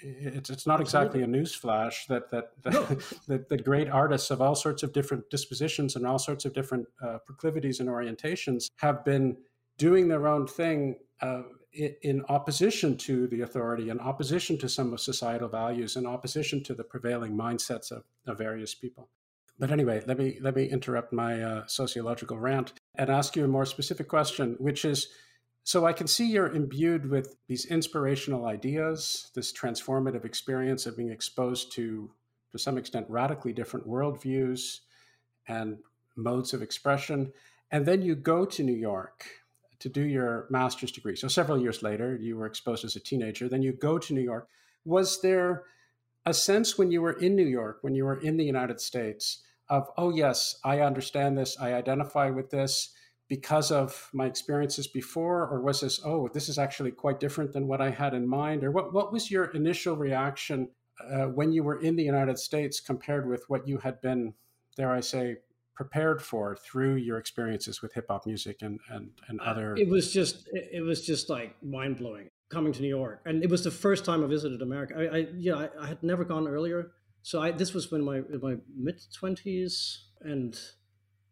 it's 0.00 0.50
it's 0.50 0.66
not 0.66 0.80
exactly 0.80 1.22
a 1.22 1.26
newsflash 1.26 2.06
that 2.06 2.30
that 2.30 2.50
that, 2.62 2.72
no. 2.72 2.98
that, 3.26 3.48
that 3.48 3.64
great 3.64 3.88
artists 3.88 4.30
of 4.30 4.40
all 4.40 4.54
sorts 4.54 4.82
of 4.82 4.92
different 4.92 5.28
dispositions 5.30 5.96
and 5.96 6.06
all 6.06 6.18
sorts 6.18 6.44
of 6.44 6.52
different 6.52 6.86
uh, 7.02 7.18
proclivities 7.26 7.80
and 7.80 7.88
orientations 7.88 8.66
have 8.76 9.04
been 9.04 9.36
doing 9.76 10.08
their 10.08 10.26
own 10.26 10.46
thing 10.46 10.96
uh, 11.20 11.42
in 11.72 12.24
opposition 12.28 12.96
to 12.96 13.26
the 13.28 13.42
authority, 13.42 13.90
in 13.90 14.00
opposition 14.00 14.58
to 14.58 14.68
some 14.68 14.92
of 14.92 15.00
societal 15.00 15.48
values, 15.48 15.96
in 15.96 16.06
opposition 16.06 16.62
to 16.64 16.74
the 16.74 16.82
prevailing 16.82 17.36
mindsets 17.36 17.92
of, 17.92 18.04
of 18.26 18.38
various 18.38 18.74
people. 18.74 19.08
But 19.58 19.70
anyway, 19.70 20.02
let 20.06 20.18
me 20.18 20.38
let 20.40 20.54
me 20.54 20.66
interrupt 20.66 21.12
my 21.12 21.42
uh, 21.42 21.66
sociological 21.66 22.38
rant 22.38 22.72
and 22.94 23.10
ask 23.10 23.34
you 23.36 23.44
a 23.44 23.48
more 23.48 23.66
specific 23.66 24.08
question, 24.08 24.54
which 24.58 24.84
is 24.84 25.08
so 25.68 25.84
I 25.84 25.92
can 25.92 26.06
see 26.06 26.24
you're 26.24 26.54
imbued 26.54 27.10
with 27.10 27.36
these 27.46 27.66
inspirational 27.66 28.46
ideas, 28.46 29.30
this 29.34 29.52
transformative 29.52 30.24
experience 30.24 30.86
of 30.86 30.96
being 30.96 31.10
exposed 31.10 31.72
to, 31.72 32.10
to 32.52 32.58
some 32.58 32.78
extent, 32.78 33.04
radically 33.10 33.52
different 33.52 33.86
worldviews 33.86 34.78
and 35.46 35.76
modes 36.16 36.54
of 36.54 36.62
expression. 36.62 37.34
And 37.70 37.84
then 37.84 38.00
you 38.00 38.14
go 38.14 38.46
to 38.46 38.62
New 38.62 38.72
York 38.72 39.26
to 39.80 39.90
do 39.90 40.00
your 40.00 40.46
master's 40.48 40.90
degree. 40.90 41.16
So 41.16 41.28
several 41.28 41.60
years 41.60 41.82
later, 41.82 42.16
you 42.16 42.38
were 42.38 42.46
exposed 42.46 42.82
as 42.86 42.96
a 42.96 43.00
teenager. 43.00 43.46
Then 43.46 43.60
you 43.60 43.74
go 43.74 43.98
to 43.98 44.14
New 44.14 44.22
York. 44.22 44.48
Was 44.86 45.20
there 45.20 45.64
a 46.24 46.32
sense 46.32 46.78
when 46.78 46.90
you 46.90 47.02
were 47.02 47.20
in 47.20 47.36
New 47.36 47.46
York, 47.46 47.80
when 47.82 47.94
you 47.94 48.06
were 48.06 48.18
in 48.22 48.38
the 48.38 48.44
United 48.46 48.80
States, 48.80 49.42
of, 49.68 49.90
oh, 49.98 50.08
yes, 50.08 50.58
I 50.64 50.80
understand 50.80 51.36
this, 51.36 51.58
I 51.60 51.74
identify 51.74 52.30
with 52.30 52.48
this, 52.48 52.94
because 53.28 53.70
of 53.70 54.08
my 54.12 54.26
experiences 54.26 54.86
before, 54.86 55.46
or 55.48 55.60
was 55.60 55.82
this, 55.82 56.00
oh, 56.04 56.28
this 56.28 56.48
is 56.48 56.58
actually 56.58 56.90
quite 56.90 57.20
different 57.20 57.52
than 57.52 57.66
what 57.66 57.80
I 57.80 57.90
had 57.90 58.14
in 58.14 58.26
mind? 58.26 58.64
Or 58.64 58.70
what, 58.70 58.92
what 58.92 59.12
was 59.12 59.30
your 59.30 59.46
initial 59.46 59.96
reaction 59.96 60.68
uh, 61.10 61.26
when 61.26 61.52
you 61.52 61.62
were 61.62 61.80
in 61.80 61.94
the 61.94 62.02
United 62.02 62.38
States 62.38 62.80
compared 62.80 63.28
with 63.28 63.44
what 63.48 63.68
you 63.68 63.78
had 63.78 64.00
been, 64.00 64.34
dare 64.76 64.92
I 64.92 65.00
say, 65.00 65.36
prepared 65.74 66.20
for 66.22 66.56
through 66.56 66.96
your 66.96 67.18
experiences 67.18 67.82
with 67.82 67.92
hip 67.92 68.06
hop 68.08 68.26
music 68.26 68.62
and, 68.62 68.80
and, 68.90 69.10
and 69.28 69.40
uh, 69.40 69.44
other? 69.44 69.76
It 69.76 69.88
was 69.88 70.12
just, 70.12 70.48
it 70.52 70.82
was 70.82 71.04
just 71.04 71.28
like 71.28 71.54
mind 71.62 71.98
blowing 71.98 72.28
coming 72.48 72.72
to 72.72 72.80
New 72.80 72.88
York. 72.88 73.20
And 73.26 73.44
it 73.44 73.50
was 73.50 73.62
the 73.62 73.70
first 73.70 74.06
time 74.06 74.24
I 74.24 74.26
visited 74.26 74.62
America. 74.62 74.94
I, 74.96 75.16
I 75.18 75.26
yeah, 75.36 75.54
I, 75.54 75.68
I 75.82 75.86
had 75.86 76.02
never 76.02 76.24
gone 76.24 76.48
earlier. 76.48 76.92
So 77.22 77.42
I, 77.42 77.50
this 77.50 77.74
was 77.74 77.90
when 77.92 78.02
my, 78.02 78.22
my 78.40 78.56
mid 78.74 79.00
20s 79.20 79.98
and 80.22 80.58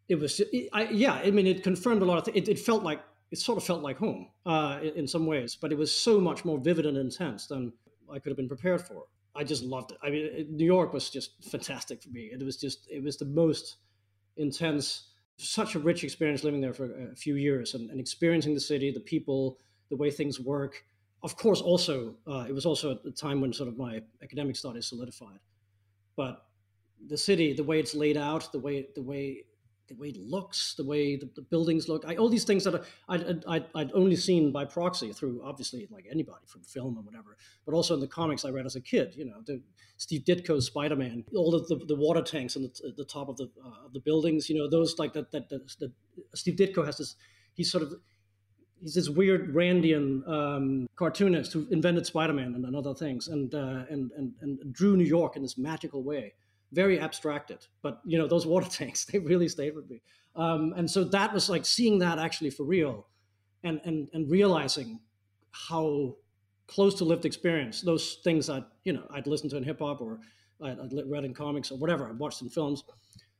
it 0.09 0.19
was 0.19 0.39
it, 0.39 0.69
I, 0.73 0.83
yeah 0.89 1.13
i 1.13 1.31
mean 1.31 1.47
it 1.47 1.63
confirmed 1.63 2.01
a 2.01 2.05
lot 2.05 2.17
of 2.17 2.25
things 2.25 2.37
it, 2.37 2.49
it, 2.49 2.59
felt 2.59 2.83
like 2.83 3.01
it 3.31 3.39
sort 3.39 3.57
of 3.57 3.63
felt 3.63 3.81
like 3.81 3.97
home 3.97 4.29
uh, 4.45 4.79
in, 4.81 4.93
in, 4.99 5.07
some 5.07 5.25
ways 5.25 5.55
but 5.55 5.71
it 5.71 5.77
was 5.77 5.91
so 5.91 6.19
much 6.19 6.45
more 6.45 6.57
vivid 6.57 6.85
and 6.85 6.97
intense 6.97 7.47
than 7.47 7.73
i 8.11 8.19
could 8.19 8.29
have 8.29 8.37
been 8.37 8.47
prepared 8.47 8.81
for. 8.81 9.05
I 9.35 9.43
just 9.43 9.63
loved 9.63 9.91
it. 9.91 9.97
I 10.01 10.09
mean 10.09 10.25
it, 10.25 10.49
new 10.49 10.65
york 10.65 10.93
was 10.93 11.09
just 11.09 11.43
fantastic 11.45 12.01
for 12.01 12.09
me. 12.09 12.31
It 12.33 12.43
was 12.43 12.57
just 12.57 12.87
it 12.89 13.03
was 13.03 13.17
the 13.17 13.25
most 13.25 13.77
intense 14.35 15.09
such 15.37 15.75
a 15.75 15.79
rich 15.79 16.03
experience 16.03 16.43
living 16.43 16.61
there 16.61 16.73
for 16.73 17.11
a 17.11 17.15
few 17.15 17.35
years 17.35 17.75
and, 17.75 17.91
and 17.91 17.99
experiencing 17.99 18.55
the 18.55 18.59
city 18.59 18.91
the 18.91 18.99
people 18.99 19.59
the 19.89 19.95
way 19.95 20.09
things 20.09 20.39
work. 20.39 20.83
Of 21.23 21.37
course 21.37 21.61
also 21.61 22.15
uh, 22.27 22.45
it 22.49 22.53
was 22.53 22.65
also 22.65 22.99
a 23.05 23.11
time 23.11 23.41
when 23.41 23.53
sort 23.53 23.69
of 23.69 23.77
my 23.77 24.01
academic 24.23 24.55
studies 24.55 24.87
solidified. 24.87 25.39
But 26.15 26.43
the 27.07 27.17
city 27.17 27.53
the 27.53 27.63
way 27.63 27.79
it's 27.79 27.93
laid 27.93 28.17
out 28.17 28.51
the 28.51 28.59
way 28.59 28.87
the 28.95 29.03
way 29.03 29.45
the 29.87 29.95
way 29.95 30.09
it 30.09 30.17
looks, 30.17 30.75
the 30.75 30.85
way 30.85 31.15
the, 31.15 31.29
the 31.35 31.41
buildings 31.41 31.87
look, 31.87 32.03
I, 32.05 32.15
all 32.15 32.29
these 32.29 32.43
things 32.43 32.63
that 32.65 32.83
I'd, 33.07 33.43
I'd, 33.47 33.65
I'd, 33.75 33.91
only 33.93 34.15
seen 34.15 34.51
by 34.51 34.65
proxy 34.65 35.13
through 35.13 35.41
obviously 35.43 35.87
like 35.91 36.05
anybody 36.11 36.45
from 36.45 36.61
film 36.61 36.97
or 36.97 37.01
whatever, 37.01 37.37
but 37.65 37.73
also 37.73 37.93
in 37.93 37.99
the 37.99 38.07
comics 38.07 38.45
I 38.45 38.49
read 38.49 38.65
as 38.65 38.75
a 38.75 38.81
kid. 38.81 39.13
You 39.15 39.25
know, 39.25 39.41
the 39.45 39.61
Steve 39.97 40.23
Ditko's 40.25 40.65
Spider 40.65 40.95
Man, 40.95 41.23
all 41.35 41.55
of 41.55 41.67
the, 41.67 41.77
the 41.87 41.95
water 41.95 42.21
tanks 42.21 42.55
on 42.55 42.63
the, 42.63 42.93
the 42.95 43.05
top 43.05 43.29
of 43.29 43.37
the 43.37 43.49
uh, 43.63 43.85
of 43.85 43.93
the 43.93 43.99
buildings. 43.99 44.49
You 44.49 44.57
know, 44.57 44.69
those 44.69 44.99
like 44.99 45.13
that 45.13 45.31
that, 45.31 45.49
that, 45.49 45.67
that 45.79 45.91
Steve 46.35 46.55
Ditko 46.55 46.85
has 46.85 46.97
this. 46.97 47.15
He's 47.53 47.71
sort 47.71 47.83
of 47.83 47.93
he's 48.81 48.93
this 48.93 49.09
weird 49.09 49.53
Randian 49.55 50.27
um, 50.27 50.87
cartoonist 50.95 51.53
who 51.53 51.67
invented 51.71 52.05
Spider 52.05 52.33
Man 52.33 52.53
and, 52.55 52.65
and, 52.65 52.75
other 52.75 52.93
things, 52.93 53.27
and, 53.27 53.53
uh, 53.55 53.85
and 53.89 54.11
and 54.17 54.33
and 54.41 54.73
drew 54.73 54.95
New 54.95 55.05
York 55.05 55.35
in 55.35 55.41
this 55.41 55.57
magical 55.57 56.03
way 56.03 56.33
very 56.71 56.99
abstracted. 56.99 57.65
But 57.81 58.01
you 58.05 58.17
know, 58.17 58.27
those 58.27 58.45
water 58.45 58.69
tanks, 58.69 59.05
they 59.05 59.19
really 59.19 59.47
stayed 59.47 59.75
with 59.75 59.89
me. 59.89 60.01
Um, 60.35 60.73
and 60.77 60.89
so 60.89 61.03
that 61.05 61.33
was 61.33 61.49
like 61.49 61.65
seeing 61.65 61.99
that 61.99 62.19
actually 62.19 62.51
for 62.51 62.63
real, 62.63 63.07
and 63.63 63.81
and 63.83 64.09
and 64.13 64.29
realizing 64.29 64.99
how 65.51 66.15
close 66.67 66.95
to 66.95 67.05
lived 67.05 67.25
experience 67.25 67.81
those 67.81 68.19
things 68.23 68.47
that 68.47 68.67
you 68.83 68.93
know 68.93 69.03
I'd 69.09 69.25
listened 69.25 69.51
to 69.51 69.57
in 69.57 69.63
hip 69.63 69.79
hop 69.79 70.01
or 70.01 70.19
I'd, 70.61 70.79
I'd, 70.79 70.93
read 71.07 71.23
in 71.23 71.33
comics 71.33 71.71
or 71.71 71.77
whatever 71.77 72.07
I'd 72.07 72.19
watched 72.19 72.41
in 72.41 72.49
films 72.49 72.83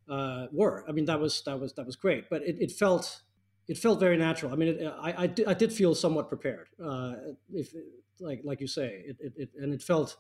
uh, 0.10 0.48
were. 0.52 0.86
I 0.88 0.92
mean, 0.92 1.06
that 1.06 1.20
was 1.20 1.42
that 1.46 1.60
was 1.60 1.74
that 1.74 1.86
was 1.86 1.96
great. 1.96 2.30
But 2.30 2.44
it, 2.44 2.58
it 2.60 2.72
felt 2.72 3.22
it 3.68 3.78
felt 3.78 4.00
very 4.00 4.18
natural. 4.18 4.52
I 4.54 4.56
mean, 4.56 4.70
it, 4.70 4.94
I, 5.00 5.24
I 5.24 5.28
did, 5.28 5.48
I, 5.48 5.54
did, 5.54 5.74
feel 5.74 5.94
somewhat 5.94 6.30
prepared. 6.30 6.70
Uh, 6.84 7.14
if 7.54 7.74
like 8.20 8.42
like 8.44 8.62
you 8.62 8.68
say, 8.68 9.04
it, 9.06 9.18
it, 9.20 9.34
it 9.36 9.50
and 9.60 9.74
it 9.74 9.82
felt 9.82 10.18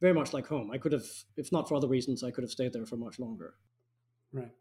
very 0.00 0.12
much 0.12 0.32
like 0.32 0.46
home. 0.46 0.70
I 0.70 0.78
could 0.78 0.92
have, 0.92 1.06
if 1.36 1.52
not 1.52 1.68
for 1.68 1.74
other 1.74 1.88
reasons, 1.88 2.22
I 2.22 2.30
could 2.30 2.44
have 2.44 2.50
stayed 2.50 2.72
there 2.72 2.86
for 2.86 2.96
much 2.96 3.18
longer. 3.18 3.54
Right. 4.32 4.52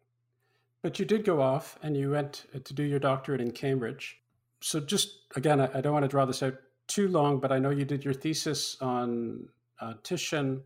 But 0.81 0.99
you 0.99 1.05
did 1.05 1.25
go 1.25 1.41
off 1.41 1.77
and 1.81 1.97
you 1.97 2.11
went 2.11 2.45
to 2.63 2.73
do 2.73 2.83
your 2.83 2.99
doctorate 2.99 3.41
in 3.41 3.51
Cambridge. 3.51 4.17
So, 4.61 4.79
just 4.79 5.17
again, 5.35 5.59
I, 5.59 5.77
I 5.77 5.81
don't 5.81 5.93
want 5.93 6.03
to 6.03 6.09
draw 6.09 6.25
this 6.25 6.43
out 6.43 6.55
too 6.87 7.07
long, 7.07 7.39
but 7.39 7.51
I 7.51 7.59
know 7.59 7.71
you 7.71 7.85
did 7.85 8.05
your 8.05 8.13
thesis 8.13 8.77
on 8.81 9.49
uh, 9.81 9.93
Titian 10.03 10.61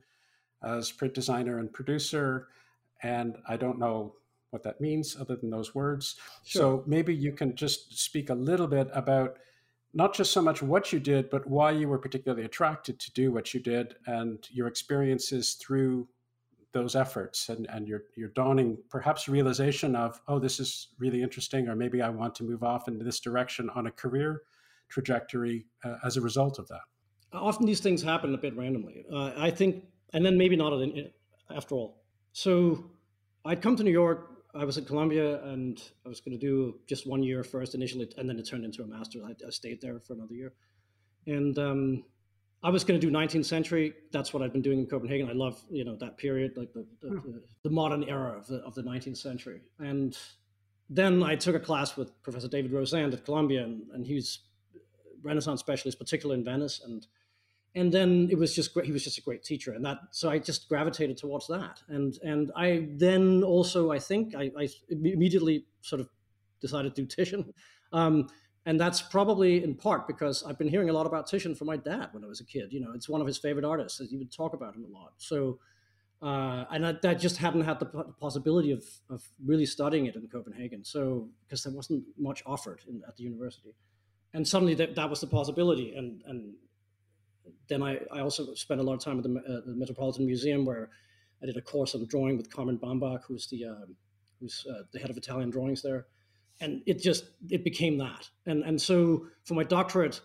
as 0.64 0.92
print 0.92 1.14
designer 1.14 1.60
and 1.60 1.72
producer. 1.72 2.50
And 3.02 3.38
I 3.48 3.56
don't 3.56 3.80
know 3.80 4.16
what 4.50 4.64
that 4.64 4.82
means 4.82 5.16
other 5.20 5.38
than 5.38 5.50
those 5.50 5.74
words. 5.74 6.18
Sure. 6.44 6.62
So, 6.62 6.84
maybe 6.86 7.16
you 7.16 7.32
can 7.32 7.56
just 7.56 7.98
speak 7.98 8.30
a 8.30 8.36
little 8.36 8.68
bit 8.68 8.90
about 8.94 9.38
not 9.94 10.14
just 10.14 10.32
so 10.32 10.42
much 10.42 10.62
what 10.62 10.94
you 10.94 11.00
did, 11.00 11.30
but 11.30 11.48
why 11.48 11.72
you 11.72 11.88
were 11.88 11.98
particularly 11.98 12.46
attracted 12.46 13.00
to 13.00 13.12
do 13.14 13.32
what 13.32 13.54
you 13.54 13.60
did 13.60 13.96
and 14.06 14.48
your 14.52 14.68
experiences 14.68 15.54
through 15.54 16.08
those 16.72 16.96
efforts 16.96 17.50
and, 17.50 17.68
and 17.72 17.88
your, 17.88 18.04
your 18.16 18.30
dawning 18.30 18.78
perhaps 18.90 19.28
realization 19.28 19.96
of, 19.96 20.22
oh, 20.28 20.38
this 20.38 20.60
is 20.60 20.90
really 21.00 21.24
interesting, 21.24 21.68
or 21.68 21.76
maybe 21.76 22.02
I 22.02 22.10
want 22.10 22.36
to 22.36 22.44
move 22.44 22.64
off 22.64 22.88
into 22.88 23.04
this 23.04 23.20
direction 23.20 23.70
on 23.72 23.88
a 23.88 23.92
career 23.92 24.44
trajectory 24.90 25.66
uh, 25.84 25.96
as 26.06 26.18
a 26.18 26.22
result 26.22 26.60
of 26.60 26.68
that. 26.68 26.82
Often 27.34 27.66
these 27.66 27.80
things 27.80 28.04
happen 28.04 28.34
a 28.34 28.38
bit 28.38 28.56
randomly. 28.56 29.06
Uh, 29.12 29.32
I 29.38 29.50
think, 29.50 29.86
and 30.14 30.24
then 30.24 30.38
maybe 30.38 30.56
not 30.56 30.74
after 31.56 31.76
all. 31.76 32.04
So 32.34 32.92
I'd 33.46 33.62
come 33.62 33.76
to 33.76 33.84
New 33.84 33.92
York 33.92 34.30
I 34.56 34.66
was 34.66 34.78
at 34.78 34.88
Columbia 34.88 35.44
and 35.44 35.82
I 36.06 36.10
was 36.10 36.22
going 36.22 36.38
to 36.38 36.40
do 36.40 36.80
just 36.88 37.08
one 37.08 37.22
year 37.22 37.44
first 37.44 37.76
initially, 37.76 38.12
and 38.18 38.28
then 38.28 38.40
it 38.40 38.48
turned 38.48 38.66
into 38.66 38.82
a 38.82 38.88
master's. 38.88 39.24
I, 39.24 39.36
I 39.46 39.50
stayed 39.52 39.82
there 39.82 40.00
for 40.00 40.14
another 40.14 40.34
year, 40.34 40.54
and 41.28 41.58
um, 41.60 42.04
I 42.64 42.70
was 42.70 42.84
going 42.84 43.00
to 43.00 43.06
do 43.06 43.14
19th 43.14 43.46
century. 43.46 43.94
That's 44.12 44.34
what 44.34 44.42
I've 44.42 44.52
been 44.52 44.62
doing 44.62 44.80
in 44.80 44.88
Copenhagen. 44.88 45.30
I 45.30 45.34
love 45.34 45.64
you 45.70 45.86
know 45.86 45.96
that 45.98 46.18
period, 46.18 46.54
like 46.58 46.74
the 46.74 46.86
the, 47.02 47.10
hmm. 47.10 47.32
the, 47.32 47.44
the 47.64 47.70
modern 47.70 48.04
era 48.04 48.36
of 48.38 48.48
the 48.48 48.58
of 48.58 48.74
the 48.74 48.82
19th 48.82 49.18
century. 49.18 49.62
And 49.78 50.18
then 50.90 51.22
I 51.22 51.36
took 51.36 51.56
a 51.56 51.60
class 51.60 51.96
with 51.96 52.20
Professor 52.24 52.48
David 52.48 52.72
Rosand 52.72 53.14
at 53.14 53.24
Columbia, 53.24 53.64
and, 53.64 53.84
and 53.94 54.06
he's 54.06 54.40
Renaissance 55.22 55.60
specialist, 55.60 56.00
particularly 56.00 56.40
in 56.40 56.46
Venice, 56.46 56.82
and 56.84 57.06
and 57.76 57.92
then 57.92 58.28
it 58.32 58.38
was 58.38 58.56
just 58.56 58.74
great. 58.74 58.86
He 58.86 58.92
was 58.92 59.04
just 59.04 59.18
a 59.18 59.22
great 59.22 59.44
teacher, 59.44 59.74
and 59.74 59.86
that 59.86 60.00
so 60.12 60.30
I 60.30 60.40
just 60.40 60.68
gravitated 60.68 61.18
towards 61.18 61.48
that, 61.48 61.82
and 61.88 62.18
and 62.24 62.52
I 62.56 62.88
then 62.92 63.44
also 63.44 63.92
I 63.92 64.00
think 64.00 64.36
I, 64.36 64.52
I 64.58 64.70
immediately 64.90 65.66
sort 65.82 66.02
of 66.02 66.10
decided 66.62 66.96
to 66.96 67.02
do 67.02 67.08
Titian, 67.08 67.54
um, 67.94 68.28
and 68.66 68.80
that's 68.80 69.02
probably 69.02 69.64
in 69.64 69.76
part 69.76 70.08
because 70.08 70.44
I've 70.44 70.58
been 70.58 70.68
hearing 70.68 70.90
a 70.90 70.94
lot 70.94 71.06
about 71.06 71.28
Titian 71.28 71.54
from 71.54 71.68
my 71.68 71.78
dad 71.78 72.10
when 72.12 72.24
I 72.24 72.28
was 72.28 72.42
a 72.42 72.46
kid. 72.46 72.74
You 72.74 72.82
know, 72.82 72.92
it's 72.94 73.08
one 73.08 73.22
of 73.22 73.28
his 73.28 73.38
favorite 73.38 73.66
artists. 73.66 74.02
He 74.10 74.18
would 74.18 74.32
talk 74.32 74.54
about 74.54 74.76
him 74.76 74.86
a 74.86 74.88
lot. 74.88 75.14
So, 75.18 75.60
uh, 76.24 76.66
and 76.72 76.88
I, 76.88 76.96
I, 77.04 77.14
just 77.14 77.38
hadn't 77.38 77.62
had 77.62 77.80
the 77.80 77.86
possibility 78.20 78.72
of 78.72 78.84
of 79.12 79.24
really 79.46 79.68
studying 79.68 80.08
it 80.08 80.16
in 80.16 80.28
Copenhagen. 80.28 80.84
So 80.84 81.30
because 81.46 81.64
there 81.64 81.74
wasn't 81.74 82.04
much 82.18 82.42
offered 82.48 82.82
in, 82.90 83.04
at 83.08 83.16
the 83.16 83.24
university, 83.24 83.76
and 84.34 84.48
suddenly 84.48 84.74
that, 84.74 84.96
that 84.96 85.08
was 85.08 85.22
the 85.22 85.28
possibility, 85.28 85.94
and 85.96 86.24
and 86.26 86.56
then 87.68 87.84
I, 87.84 88.00
I 88.12 88.20
also 88.22 88.54
spent 88.54 88.80
a 88.80 88.84
lot 88.84 88.94
of 88.94 89.00
time 89.00 89.18
at 89.18 89.24
the, 89.24 89.36
uh, 89.38 89.66
the, 89.66 89.76
Metropolitan 89.76 90.26
Museum 90.26 90.66
where 90.66 90.90
I 91.42 91.46
did 91.46 91.58
a 91.58 91.62
course 91.62 91.96
on 91.96 92.06
drawing 92.08 92.38
with 92.38 92.50
Carmen 92.50 92.78
Bambach, 92.78 93.22
who's 93.28 93.48
the 93.48 93.66
uh, 93.66 93.86
who's 94.40 94.66
uh, 94.70 94.84
the 94.92 95.00
head 95.00 95.10
of 95.10 95.18
Italian 95.18 95.50
drawings 95.50 95.82
there, 95.82 96.08
and 96.62 96.82
it 96.86 97.02
just 97.02 97.26
it 97.50 97.64
became 97.64 97.98
that. 97.98 98.30
And 98.46 98.64
and 98.64 98.82
so 98.82 99.28
for 99.46 99.54
my 99.54 99.64
doctorate, 99.64 100.22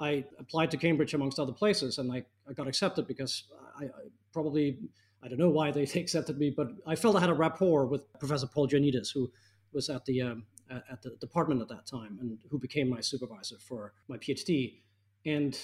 I 0.00 0.24
applied 0.38 0.70
to 0.72 0.76
Cambridge 0.76 1.14
amongst 1.14 1.38
other 1.38 1.52
places, 1.52 1.98
and 1.98 2.12
I, 2.12 2.24
I 2.48 2.52
got 2.52 2.68
accepted 2.68 3.06
because 3.06 3.44
I, 3.78 3.84
I 3.84 3.88
probably 4.32 4.78
I 5.22 5.28
don't 5.28 5.38
know 5.38 5.50
why 5.50 5.70
they 5.70 5.82
accepted 5.94 6.38
me, 6.38 6.50
but 6.50 6.68
I 6.86 6.96
felt 6.96 7.16
I 7.16 7.20
had 7.20 7.30
a 7.30 7.34
rapport 7.34 7.86
with 7.86 8.02
Professor 8.18 8.46
Paul 8.46 8.68
Joannides, 8.68 9.12
who 9.12 9.30
was 9.72 9.88
at 9.88 10.04
the 10.04 10.22
um, 10.22 10.44
at 10.70 11.02
the 11.02 11.10
department 11.20 11.60
at 11.60 11.68
that 11.68 11.86
time 11.86 12.18
and 12.20 12.38
who 12.50 12.58
became 12.58 12.88
my 12.88 13.00
supervisor 13.00 13.56
for 13.58 13.92
my 14.08 14.16
PhD, 14.16 14.80
and 15.26 15.58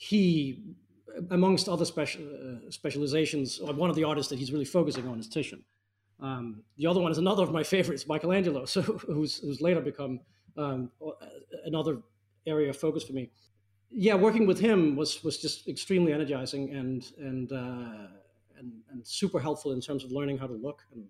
he, 0.00 0.62
amongst 1.30 1.68
other 1.68 1.84
special 1.84 2.22
uh, 2.22 2.70
specializations, 2.70 3.60
uh, 3.60 3.70
one 3.74 3.90
of 3.90 3.96
the 3.96 4.04
artists 4.04 4.30
that 4.30 4.38
he's 4.38 4.50
really 4.50 4.64
focusing 4.64 5.06
on 5.06 5.18
is 5.18 5.28
Titian. 5.28 5.62
Um, 6.20 6.62
the 6.78 6.86
other 6.86 7.00
one 7.02 7.12
is 7.12 7.18
another 7.18 7.42
of 7.42 7.52
my 7.52 7.62
favorites, 7.62 8.06
Michelangelo, 8.08 8.64
so 8.74 8.80
who's, 8.80 9.40
who's 9.40 9.60
later 9.60 9.82
become 9.82 10.20
um, 10.56 10.90
another 11.66 11.98
area 12.46 12.70
of 12.70 12.78
focus 12.78 13.04
for 13.04 13.12
me. 13.12 13.28
Yeah, 13.90 14.14
working 14.14 14.46
with 14.46 14.58
him 14.58 14.96
was 14.96 15.22
was 15.22 15.36
just 15.36 15.68
extremely 15.68 16.14
energizing 16.14 16.72
and 16.74 17.04
and 17.18 17.52
uh, 17.52 18.06
and, 18.58 18.72
and 18.90 19.06
super 19.06 19.38
helpful 19.38 19.72
in 19.72 19.80
terms 19.82 20.02
of 20.04 20.12
learning 20.12 20.38
how 20.38 20.46
to 20.46 20.54
look 20.54 20.82
and 20.94 21.04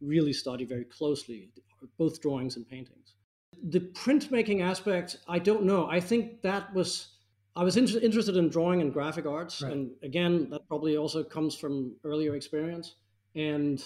really 0.00 0.32
study 0.32 0.64
very 0.64 0.84
closely 0.84 1.50
both 1.98 2.20
drawings 2.20 2.56
and 2.56 2.68
paintings. 2.68 3.14
The 3.70 3.80
printmaking 3.80 4.62
aspect, 4.62 5.16
I 5.26 5.38
don't 5.38 5.64
know. 5.64 5.88
I 5.88 5.98
think 5.98 6.42
that 6.42 6.72
was 6.74 7.09
I 7.56 7.64
was 7.64 7.76
inter- 7.76 7.98
interested 7.98 8.36
in 8.36 8.48
drawing 8.48 8.80
and 8.80 8.92
graphic 8.92 9.26
arts, 9.26 9.62
right. 9.62 9.72
and 9.72 9.90
again, 10.02 10.48
that 10.50 10.66
probably 10.68 10.96
also 10.96 11.24
comes 11.24 11.54
from 11.54 11.96
earlier 12.04 12.34
experience. 12.36 12.94
And 13.34 13.82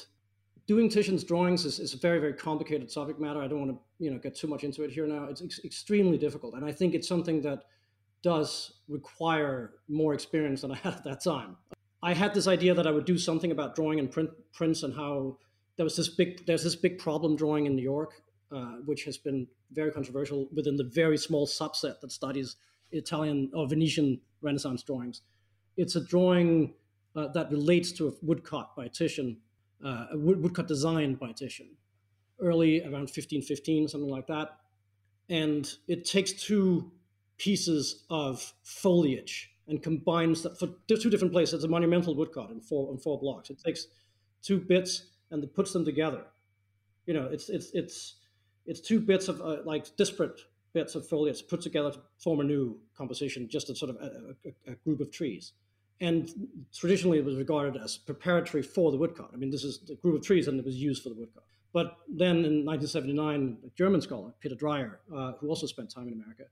doing 0.66 0.88
Titian's 0.88 1.24
drawings 1.24 1.64
is, 1.64 1.78
is 1.78 1.94
a 1.94 1.98
very, 1.98 2.18
very 2.18 2.34
complicated 2.34 2.90
subject 2.90 3.20
matter. 3.20 3.40
I 3.40 3.48
don't 3.48 3.60
want 3.60 3.72
to, 3.72 4.04
you 4.04 4.10
know, 4.10 4.18
get 4.18 4.34
too 4.34 4.46
much 4.46 4.64
into 4.64 4.82
it 4.82 4.90
here 4.90 5.06
now. 5.06 5.24
It's 5.24 5.42
ex- 5.42 5.60
extremely 5.64 6.18
difficult, 6.18 6.54
and 6.54 6.64
I 6.64 6.72
think 6.72 6.94
it's 6.94 7.08
something 7.08 7.42
that 7.42 7.64
does 8.22 8.80
require 8.88 9.74
more 9.88 10.14
experience 10.14 10.62
than 10.62 10.72
I 10.72 10.76
had 10.76 10.94
at 10.94 11.04
that 11.04 11.22
time. 11.22 11.56
I 12.02 12.12
had 12.12 12.34
this 12.34 12.46
idea 12.46 12.74
that 12.74 12.86
I 12.86 12.90
would 12.90 13.06
do 13.06 13.16
something 13.16 13.50
about 13.50 13.74
drawing 13.74 13.98
and 13.98 14.10
print 14.10 14.30
prints 14.52 14.82
and 14.82 14.94
how 14.94 15.38
there 15.76 15.84
was 15.84 15.96
this 15.96 16.08
big 16.08 16.44
there's 16.46 16.62
this 16.62 16.76
big 16.76 16.98
problem 16.98 17.34
drawing 17.34 17.66
in 17.66 17.74
New 17.74 17.82
York, 17.82 18.22
uh, 18.52 18.76
which 18.84 19.04
has 19.04 19.16
been 19.16 19.46
very 19.72 19.90
controversial 19.90 20.48
within 20.54 20.76
the 20.76 20.84
very 20.84 21.16
small 21.16 21.46
subset 21.46 22.00
that 22.00 22.12
studies 22.12 22.56
Italian 22.94 23.50
or 23.54 23.68
Venetian 23.68 24.20
Renaissance 24.40 24.82
drawings. 24.82 25.22
It's 25.76 25.96
a 25.96 26.00
drawing 26.00 26.74
uh, 27.16 27.28
that 27.28 27.50
relates 27.50 27.92
to 27.92 28.08
a 28.08 28.12
woodcut 28.22 28.74
by 28.76 28.88
Titian, 28.88 29.38
uh, 29.84 30.06
a 30.12 30.18
wood, 30.18 30.42
woodcut 30.42 30.68
designed 30.68 31.18
by 31.18 31.32
Titian, 31.32 31.68
early 32.40 32.80
around 32.82 33.10
1515, 33.10 33.88
something 33.88 34.10
like 34.10 34.26
that. 34.28 34.58
And 35.28 35.72
it 35.88 36.04
takes 36.04 36.32
two 36.32 36.92
pieces 37.38 38.04
of 38.10 38.52
foliage 38.62 39.50
and 39.68 39.82
combines 39.82 40.42
that 40.42 40.58
for 40.58 40.68
two 40.88 41.10
different 41.10 41.32
places. 41.32 41.54
It's 41.54 41.64
a 41.64 41.68
monumental 41.68 42.14
woodcut 42.14 42.50
in 42.50 42.60
four 42.60 42.90
in 42.92 42.98
four 42.98 43.18
blocks. 43.18 43.50
It 43.50 43.58
takes 43.64 43.86
two 44.42 44.60
bits 44.60 45.06
and 45.30 45.42
it 45.42 45.54
puts 45.54 45.72
them 45.72 45.84
together. 45.84 46.24
You 47.06 47.14
know, 47.14 47.28
it's 47.30 47.48
it's 47.48 47.70
it's 47.72 48.16
it's 48.66 48.80
two 48.80 49.00
bits 49.00 49.28
of 49.28 49.40
uh, 49.40 49.58
like 49.64 49.96
disparate 49.96 50.40
bits 50.74 50.94
of 50.96 51.08
foliage 51.08 51.46
put 51.48 51.62
together 51.62 51.92
to 51.92 52.00
form 52.18 52.40
a 52.40 52.44
new 52.44 52.76
composition, 52.96 53.48
just 53.48 53.70
a 53.70 53.74
sort 53.74 53.90
of 53.90 53.96
a, 53.96 54.34
a, 54.44 54.72
a, 54.72 54.74
group 54.84 55.00
of 55.00 55.10
trees. 55.10 55.52
And 56.00 56.28
traditionally, 56.76 57.18
it 57.18 57.24
was 57.24 57.36
regarded 57.36 57.80
as 57.80 57.96
preparatory 57.96 58.62
for 58.62 58.90
the 58.90 58.98
woodcut. 58.98 59.30
I 59.32 59.36
mean, 59.36 59.50
this 59.50 59.64
is 59.64 59.88
a 59.88 59.94
group 59.94 60.16
of 60.16 60.26
trees, 60.26 60.48
and 60.48 60.58
it 60.58 60.66
was 60.66 60.74
used 60.74 61.02
for 61.04 61.08
the 61.08 61.14
woodcut. 61.14 61.44
But 61.72 61.96
then 62.08 62.44
in 62.44 62.64
1979, 62.66 63.58
a 63.64 63.70
German 63.76 64.00
scholar, 64.00 64.32
Peter 64.40 64.56
Dreyer, 64.56 65.00
uh, 65.14 65.32
who 65.40 65.48
also 65.48 65.66
spent 65.66 65.90
time 65.90 66.08
in 66.08 66.14
America, 66.14 66.44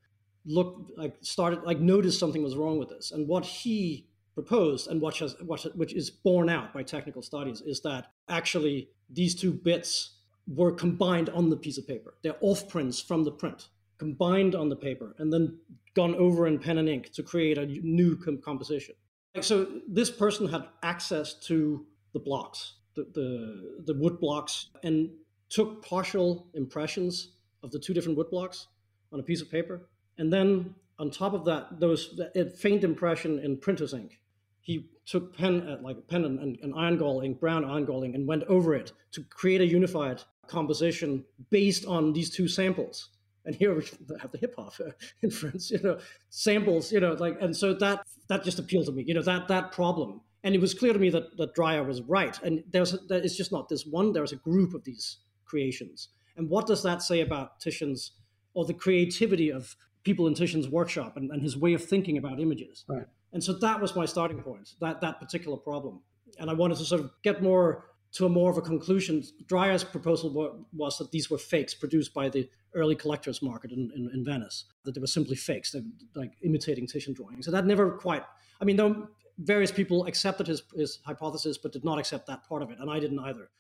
looked 0.45 0.97
like 0.97 1.17
started 1.21 1.63
like 1.63 1.81
noticed 1.81 2.19
something 2.19 2.43
was 2.43 2.57
wrong 2.57 2.79
with 2.79 2.89
this. 2.89 3.11
And 3.11 3.29
what 3.29 3.45
he 3.45 4.07
proposed, 4.35 4.89
and 4.89 5.01
what 5.01 5.17
has 5.19 5.37
what, 5.45 5.65
which 5.77 5.93
is 5.93 6.11
borne 6.11 6.49
out 6.49 6.73
by 6.73 6.83
technical 6.83 7.23
studies, 7.23 7.61
is 7.61 7.81
that 7.83 8.13
actually 8.29 8.89
these 9.11 9.35
two 9.35 9.53
bits 9.53 10.19
were 10.47 10.73
combined 10.73 11.29
on 11.31 11.51
the 11.51 11.57
piece 11.57 11.79
of 11.79 11.87
paper. 11.87 12.15
They're 12.23 12.37
off 12.41 12.69
prints 12.69 13.01
from 13.01 13.25
the 13.25 13.33
print 13.33 13.69
combined 13.99 14.55
on 14.55 14.69
the 14.69 14.77
paper 14.77 15.15
and 15.19 15.33
then 15.33 15.59
gone 15.95 16.15
over 16.15 16.47
in 16.47 16.59
pen 16.59 16.79
and 16.79 16.89
ink 16.89 17.13
to 17.13 17.23
create 17.23 17.59
a 17.59 17.67
new 17.67 18.17
com- 18.17 18.39
composition. 18.39 18.95
So 19.41 19.67
this 19.89 20.11
person 20.11 20.47
had 20.49 20.69
access 20.83 21.35
to 21.47 21.87
the 22.13 22.21
blocks, 22.21 22.75
the, 22.95 23.07
the, 23.15 23.93
the 23.93 23.99
wood 23.99 24.21
blocks, 24.21 24.69
and 24.83 25.11
took 25.49 25.85
partial 25.85 26.49
impressions 26.55 27.33
of 27.63 27.71
the 27.71 27.79
two 27.79 27.95
different 27.95 28.19
wood 28.19 28.31
blocks 28.31 28.69
on 29.13 29.21
a 29.21 29.23
piece 29.23 29.41
of 29.41 29.51
paper. 29.51 29.89
And 30.19 30.33
then 30.33 30.75
on 30.99 31.11
top 31.11 31.33
of 31.33 31.45
that, 31.47 31.81
those 31.81 32.19
faint 32.57 32.85
impression 32.85 33.39
in 33.39 33.57
printer's 33.57 33.95
ink. 33.95 34.19
He 34.61 34.91
took 35.07 35.37
pen, 35.37 35.69
uh, 35.69 35.79
like 35.83 36.07
pen 36.07 36.25
and, 36.25 36.59
and, 36.63 36.75
iron 36.77 36.97
gall 36.97 37.23
ink, 37.23 37.41
brown 37.41 37.65
iron 37.65 37.85
gall 37.85 38.05
ink, 38.05 38.15
and 38.15 38.29
went 38.29 38.45
over 38.45 38.75
it 38.75 38.93
to 39.13 39.23
create 39.25 39.61
a 39.61 39.67
unified 39.67 40.23
composition 40.47 41.25
based 41.51 41.85
on 41.87 42.13
these 42.13 42.31
two 42.31 42.47
samples 42.47 43.09
and 43.45 43.55
here 43.55 43.75
we 43.75 43.85
have 44.21 44.31
the 44.31 44.39
hip 44.39 44.55
hop 44.57 44.75
uh, 44.81 44.91
inference, 45.23 45.71
you 45.71 45.81
know, 45.83 45.99
samples, 46.29 46.93
you 46.93 47.01
know, 47.01 47.13
like, 47.15 47.37
and 47.41 47.57
so 47.57 47.75
that 47.75 48.07
that 48.29 48.45
just 48.45 48.59
appealed 48.59 48.87
to 48.87 48.93
me, 48.93 49.05
you 49.07 49.15
know, 49.15 49.23
that 49.23 49.49
that 49.49 49.73
problem, 49.73 50.21
and 50.45 50.55
it 50.55 50.61
was 50.61 50.75
clear 50.75 50.93
to 50.93 50.99
me 50.99 51.11
that 51.11 51.37
that 51.37 51.55
Dreyer 51.55 51.83
was 51.83 52.03
right, 52.03 52.41
and 52.43 52.63
there's 52.71 52.93
that 53.09 53.25
it's 53.25 53.37
just 53.37 53.53
not 53.53 53.69
this 53.69 53.87
one. 53.87 54.13
There's 54.13 54.33
a 54.33 54.37
group 54.37 54.75
of 54.75 54.85
these 54.85 55.19
creations, 55.45 56.09
and 56.37 56.49
what 56.49 56.67
does 56.67 56.83
that 56.83 57.03
say 57.03 57.21
about 57.21 57.61
Titian's 57.61 58.13
or 58.55 58.65
the 58.65 58.75
creativity 58.75 59.51
of 59.51 59.77
people 60.05 60.27
in 60.27 60.35
Titian's 60.35 60.69
workshop 60.69 61.17
and, 61.17 61.31
and 61.31 61.43
his 61.43 61.57
way 61.57 61.75
of 61.75 61.83
thinking 61.83 62.19
about 62.19 62.41
images? 62.41 62.85
Right. 62.89 63.07
And 63.33 63.43
so 63.43 63.55
that 63.55 63.81
was 63.81 63.97
my 63.97 64.05
starting 64.05 64.43
point, 64.43 64.75
that 64.81 65.01
that 65.01 65.19
particular 65.19 65.57
problem, 65.57 66.01
and 66.39 66.51
I 66.51 66.55
wanted 66.55 66.79
to 66.79 66.85
sort 66.85 67.01
of 67.01 67.11
get 67.23 67.43
more 67.43 67.87
to 68.13 68.27
a 68.27 68.29
more 68.29 68.51
of 68.51 68.59
a 68.59 68.63
conclusion. 68.63 69.23
Dreyer's 69.47 69.85
proposal 69.85 70.67
was 70.73 70.99
that 70.99 71.11
these 71.11 71.31
were 71.31 71.39
fakes 71.39 71.75
produced 71.75 72.13
by 72.13 72.29
the 72.29 72.49
early 72.75 72.95
collectors 72.95 73.43
market 73.43 73.73
in, 73.73 73.91
in, 73.95 74.11
in 74.13 74.25
Venice, 74.25 74.65
that 74.85 74.95
they 74.95 75.01
were 75.01 75.07
simply 75.07 75.37
fakes, 75.37 75.73
they 75.73 75.83
like 76.15 76.33
imitating 76.43 76.87
Titian 76.87 77.15
drawings. 77.15 77.45
So 77.47 77.51
that 77.51 77.67
never 77.67 77.91
quite, 77.93 78.23
I 78.61 78.65
mean, 78.65 78.77
though 78.77 79.09
various 79.39 79.73
people 79.73 80.07
accepted 80.07 80.47
his, 80.47 80.63
his 80.75 81.01
hypothesis, 81.05 81.59
but 81.59 81.73
did 81.73 81.85
not 81.85 81.99
accept 81.99 82.27
that 82.27 82.47
part 82.49 82.63
of 82.63 82.71
it, 82.71 82.79
and 82.81 82.91
I 82.91 83.01
didn't 83.01 83.19
either. 83.21 83.51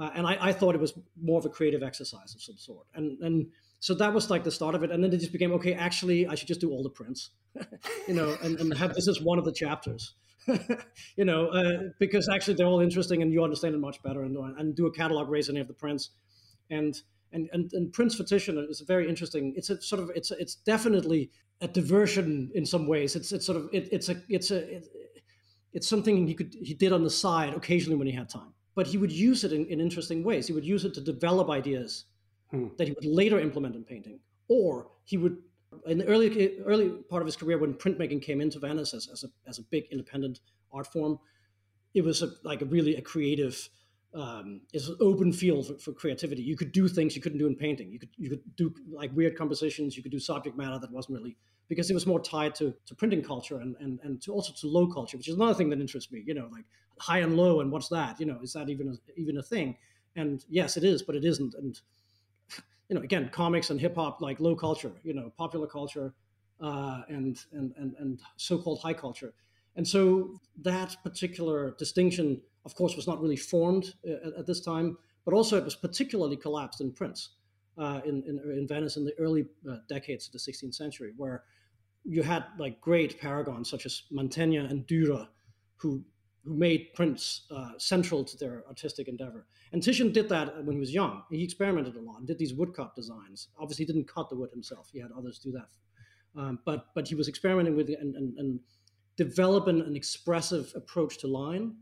Uh, 0.00 0.10
and 0.14 0.26
I, 0.26 0.38
I, 0.40 0.52
thought 0.52 0.76
it 0.76 0.80
was 0.80 0.96
more 1.20 1.40
of 1.40 1.44
a 1.44 1.48
creative 1.48 1.82
exercise 1.82 2.32
of 2.32 2.40
some 2.40 2.56
sort. 2.56 2.86
And, 2.94 3.18
and 3.20 3.46
so 3.80 3.94
that 3.94 4.14
was 4.14 4.30
like 4.30 4.44
the 4.44 4.50
start 4.50 4.76
of 4.76 4.84
it. 4.84 4.92
And 4.92 5.02
then 5.02 5.12
it 5.12 5.18
just 5.18 5.32
became, 5.32 5.50
okay, 5.54 5.74
actually, 5.74 6.24
I 6.24 6.36
should 6.36 6.46
just 6.46 6.60
do 6.60 6.70
all 6.70 6.84
the 6.84 6.90
prints, 6.90 7.30
you 8.08 8.14
know, 8.14 8.36
and, 8.42 8.60
and 8.60 8.72
have 8.74 8.94
this 8.94 9.08
as 9.08 9.20
one 9.20 9.38
of 9.38 9.44
the 9.44 9.52
chapters. 9.52 10.14
you 11.16 11.24
know, 11.24 11.48
uh, 11.48 11.88
because 11.98 12.28
actually 12.32 12.54
they're 12.54 12.66
all 12.66 12.80
interesting 12.80 13.22
and 13.22 13.32
you 13.32 13.42
understand 13.42 13.74
it 13.74 13.78
much 13.78 14.00
better 14.02 14.22
and, 14.22 14.36
and 14.36 14.76
do 14.76 14.86
a 14.86 14.92
catalog 14.92 15.28
any 15.48 15.60
of 15.60 15.66
the 15.66 15.74
prints. 15.74 16.10
And, 16.70 16.96
and, 17.32 17.48
and, 17.52 17.72
and 17.72 17.92
Prince 17.92 18.16
Titian 18.16 18.58
is 18.70 18.80
very 18.80 19.08
interesting. 19.08 19.54
It's 19.56 19.70
a 19.70 19.80
sort 19.80 20.02
of, 20.02 20.10
it's, 20.14 20.30
a, 20.30 20.40
it's 20.40 20.54
definitely 20.54 21.30
a 21.60 21.68
diversion 21.68 22.50
in 22.54 22.64
some 22.64 22.86
ways. 22.86 23.16
It's, 23.16 23.32
it's 23.32 23.46
sort 23.46 23.58
of, 23.58 23.68
it, 23.72 23.88
it's 23.92 24.08
a, 24.08 24.16
it's 24.28 24.50
a, 24.50 24.76
it, 24.76 24.86
it's 25.72 25.88
something 25.88 26.26
he 26.26 26.34
could, 26.34 26.54
he 26.60 26.74
did 26.74 26.92
on 26.92 27.02
the 27.02 27.10
side 27.10 27.54
occasionally 27.54 27.96
when 27.96 28.06
he 28.06 28.12
had 28.12 28.28
time. 28.28 28.52
but 28.78 28.86
he 28.86 28.96
would 28.96 29.10
use 29.10 29.42
it 29.42 29.52
in, 29.52 29.66
in 29.66 29.80
interesting 29.80 30.22
ways. 30.22 30.46
He 30.46 30.52
would 30.52 30.64
use 30.64 30.84
it 30.84 30.94
to 30.94 31.00
develop 31.00 31.50
ideas 31.50 32.04
hmm. 32.52 32.68
that 32.76 32.86
he 32.86 32.92
would 32.92 33.04
later 33.04 33.40
implement 33.40 33.74
in 33.74 33.82
painting, 33.82 34.20
or 34.46 34.86
he 35.04 35.16
would 35.16 35.38
in 35.86 35.98
the 35.98 36.06
early 36.06 36.60
early 36.64 36.90
part 37.10 37.20
of 37.20 37.26
his 37.26 37.34
career 37.34 37.58
when 37.58 37.74
printmaking 37.74 38.22
came 38.22 38.40
into 38.40 38.60
Venice 38.60 38.94
as, 38.94 39.08
as 39.12 39.24
a 39.24 39.30
as 39.48 39.58
a 39.58 39.62
big 39.62 39.86
independent 39.90 40.38
art 40.72 40.86
form, 40.86 41.18
it 41.92 42.04
was 42.04 42.22
a, 42.22 42.28
like 42.44 42.62
a 42.62 42.66
really 42.66 42.94
a 42.94 43.02
creative 43.02 43.68
um, 44.14 44.62
it's 44.72 44.88
an 44.88 44.96
open 45.00 45.32
field 45.32 45.66
for, 45.66 45.78
for, 45.78 45.92
creativity. 45.92 46.42
You 46.42 46.56
could 46.56 46.72
do 46.72 46.88
things 46.88 47.14
you 47.14 47.20
couldn't 47.20 47.38
do 47.38 47.46
in 47.46 47.54
painting. 47.54 47.92
You 47.92 47.98
could 47.98 48.08
you 48.16 48.30
could 48.30 48.40
do 48.56 48.74
like 48.90 49.14
weird 49.14 49.36
compositions. 49.36 49.96
You 49.96 50.02
could 50.02 50.12
do 50.12 50.18
subject 50.18 50.56
matter 50.56 50.78
that 50.78 50.90
wasn't 50.90 51.18
really 51.18 51.36
because 51.68 51.90
it 51.90 51.94
was 51.94 52.06
more 52.06 52.20
tied 52.20 52.54
to, 52.56 52.74
to 52.86 52.94
printing 52.94 53.22
culture 53.22 53.58
and, 53.58 53.76
and 53.80 54.00
and 54.02 54.22
to 54.22 54.32
also 54.32 54.52
to 54.54 54.66
low 54.66 54.86
culture, 54.86 55.18
which 55.18 55.28
is 55.28 55.34
another 55.34 55.54
thing 55.54 55.68
that 55.70 55.80
interests 55.80 56.10
me. 56.10 56.22
You 56.26 56.34
know, 56.34 56.48
like 56.50 56.64
high 56.98 57.18
and 57.18 57.36
low, 57.36 57.60
and 57.60 57.70
what's 57.70 57.88
that? 57.88 58.18
You 58.18 58.26
know, 58.26 58.38
is 58.42 58.54
that 58.54 58.70
even 58.70 58.88
a, 58.88 59.20
even 59.20 59.36
a 59.36 59.42
thing? 59.42 59.76
And 60.16 60.42
yes, 60.48 60.78
it 60.78 60.84
is, 60.84 61.02
but 61.02 61.14
it 61.14 61.24
isn't. 61.24 61.54
And 61.54 61.78
you 62.88 62.96
know, 62.96 63.02
again, 63.02 63.28
comics 63.30 63.68
and 63.68 63.78
hip 63.78 63.96
hop, 63.96 64.22
like 64.22 64.40
low 64.40 64.56
culture. 64.56 64.92
You 65.02 65.12
know, 65.12 65.30
popular 65.36 65.66
culture, 65.66 66.14
uh, 66.62 67.02
and 67.10 67.38
and 67.52 67.74
and 67.76 67.94
and 67.98 68.20
so-called 68.36 68.80
high 68.80 68.94
culture. 68.94 69.34
And 69.76 69.86
so 69.86 70.40
that 70.62 70.96
particular 71.04 71.76
distinction 71.78 72.40
of 72.68 72.74
course, 72.74 72.96
was 72.96 73.06
not 73.06 73.18
really 73.22 73.36
formed 73.36 73.94
uh, 74.06 74.28
at, 74.28 74.40
at, 74.40 74.46
this 74.46 74.60
time, 74.60 74.98
but 75.24 75.32
also 75.32 75.56
it 75.56 75.64
was 75.64 75.74
particularly 75.74 76.36
collapsed 76.36 76.82
in 76.82 76.92
prints 76.92 77.30
uh, 77.78 78.02
in, 78.04 78.22
in, 78.26 78.38
in, 78.58 78.68
Venice 78.68 78.98
in 78.98 79.06
the 79.06 79.14
early 79.18 79.46
uh, 79.66 79.76
decades 79.88 80.26
of 80.26 80.32
the 80.32 80.38
16th 80.38 80.74
century, 80.74 81.14
where 81.16 81.44
you 82.04 82.22
had 82.22 82.44
like 82.58 82.78
great 82.82 83.18
paragons 83.18 83.70
such 83.70 83.86
as 83.86 84.02
Mantegna 84.12 84.70
and 84.70 84.86
Dürer, 84.86 85.26
who 85.76 86.04
who 86.44 86.54
made 86.54 86.94
prints 86.94 87.46
uh, 87.50 87.72
central 87.78 88.24
to 88.24 88.36
their 88.36 88.64
artistic 88.68 89.08
endeavor. 89.08 89.46
And 89.72 89.82
Titian 89.82 90.12
did 90.12 90.28
that 90.28 90.64
when 90.64 90.76
he 90.76 90.80
was 90.80 90.94
young. 90.94 91.22
He 91.30 91.42
experimented 91.42 91.96
a 91.96 92.00
lot 92.00 92.18
and 92.18 92.26
did 92.26 92.38
these 92.38 92.54
woodcut 92.54 92.94
designs. 92.94 93.48
Obviously, 93.58 93.84
he 93.84 93.92
didn't 93.92 94.08
cut 94.08 94.28
the 94.30 94.36
wood 94.36 94.50
himself. 94.50 94.88
He 94.92 95.00
had 95.00 95.10
others 95.16 95.38
do 95.38 95.52
that. 95.52 95.68
Um, 96.40 96.60
but 96.64 96.86
but 96.94 97.08
he 97.08 97.14
was 97.14 97.28
experimenting 97.28 97.76
with 97.76 97.88
and, 97.88 98.14
and, 98.14 98.38
and 98.38 98.60
developing 99.16 99.80
an 99.80 99.96
expressive 99.96 100.72
approach 100.76 101.18
to 101.18 101.26
line 101.26 101.74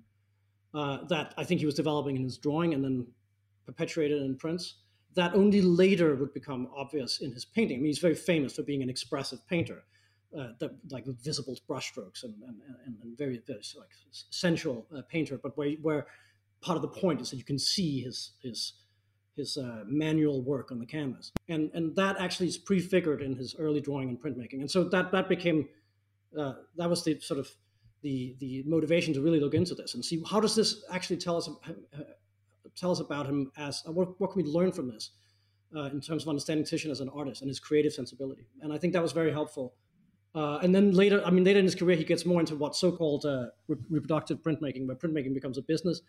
uh, 0.77 1.05
that 1.07 1.33
I 1.39 1.45
think 1.45 1.61
he 1.61 1.67
was 1.67 1.75
developing 1.75 2.17
in 2.17 2.23
his 2.23 2.37
drawing 2.37 2.75
and 2.75 2.85
then 2.85 3.07
perpetuated 3.65 4.21
in 4.23 4.37
prints. 4.37 4.75
That 5.15 5.35
only 5.35 5.63
later 5.63 6.15
would 6.15 6.35
become 6.35 6.69
obvious 6.77 7.21
in 7.21 7.33
his 7.33 7.47
painting. 7.47 7.79
I 7.79 7.81
mean, 7.81 7.87
he's 7.87 7.99
very 7.99 8.15
famous 8.15 8.55
for 8.57 8.63
being 8.63 8.83
an 8.83 8.91
expressive 8.91 9.39
painter, 9.49 9.85
uh, 10.39 10.49
like 10.91 11.07
visible 11.07 11.57
brushstrokes 11.67 12.25
and, 12.25 12.35
and, 12.47 12.57
and, 12.85 12.97
and 13.03 13.17
very, 13.17 13.41
very 13.47 13.63
like 13.79 13.89
sensual 14.13 14.87
uh, 14.95 15.01
painter. 15.09 15.41
But 15.43 15.57
where, 15.57 15.71
where 15.81 16.07
part 16.61 16.77
of 16.77 16.83
the 16.83 16.89
point 16.89 17.23
is 17.23 17.31
that 17.31 17.39
you 17.39 17.45
can 17.45 17.59
see 17.59 18.03
his 18.03 18.33
his 18.43 18.75
his 19.35 19.57
uh, 19.57 19.85
manual 19.87 20.43
work 20.43 20.71
on 20.71 20.79
the 20.79 20.87
canvas, 20.87 21.33
and 21.49 21.71
and 21.73 21.97
that 21.97 22.21
actually 22.21 22.49
is 22.49 22.59
prefigured 22.59 23.23
in 23.23 23.35
his 23.37 23.57
early 23.59 23.81
drawing 23.81 24.11
and 24.11 24.21
printmaking. 24.21 24.61
And 24.61 24.71
so 24.71 24.85
that 24.85 25.11
that 25.13 25.29
became 25.31 25.69
uh, 26.39 26.55
that 26.77 26.91
was 26.91 27.03
the 27.05 27.19
sort 27.21 27.41
of 27.41 27.49
the 28.07 28.37
the 28.39 28.63
motivation 28.67 29.13
to 29.13 29.21
really 29.21 29.41
look 29.41 29.55
into 29.55 29.75
this 29.75 29.95
and 29.95 30.05
see 30.05 30.23
how 30.31 30.39
does 30.39 30.55
this 30.55 30.85
actually 30.93 31.17
tell 31.17 31.37
us 31.37 31.49
uh, 31.49 32.03
tell 32.81 32.93
us 32.93 33.01
about 33.01 33.27
him 33.27 33.51
as 33.57 33.83
uh, 33.89 33.91
what, 33.91 34.21
what 34.21 34.31
can 34.31 34.43
we 34.43 34.49
learn 34.49 34.71
from 34.71 34.89
this 34.89 35.11
uh, 35.75 35.89
in 35.95 36.01
terms 36.01 36.23
of 36.23 36.29
understanding 36.29 36.65
Titian 36.65 36.91
as 36.91 37.01
an 37.01 37.09
artist 37.09 37.43
and 37.43 37.49
his 37.49 37.59
creative 37.59 37.93
sensibility. 37.93 38.47
And 38.61 38.73
I 38.73 38.79
think 38.79 38.93
that 38.93 39.03
was 39.03 39.13
very 39.13 39.33
helpful. 39.33 39.75
Uh, 40.35 40.59
and 40.63 40.75
then 40.75 40.93
later, 40.93 41.21
I 41.25 41.31
mean, 41.31 41.45
later 41.45 41.59
in 41.59 41.65
his 41.65 41.75
career, 41.75 41.97
he 41.97 42.05
gets 42.05 42.25
more 42.27 42.41
into 42.41 42.55
what 42.55 42.77
so-called 42.77 43.25
uh, 43.25 43.47
re- 43.67 43.79
reproductive 43.91 44.43
printmaking, 44.43 44.87
where 44.87 44.97
printmaking 44.97 45.35
becomes 45.35 45.59
a 45.59 45.63
business 45.63 46.03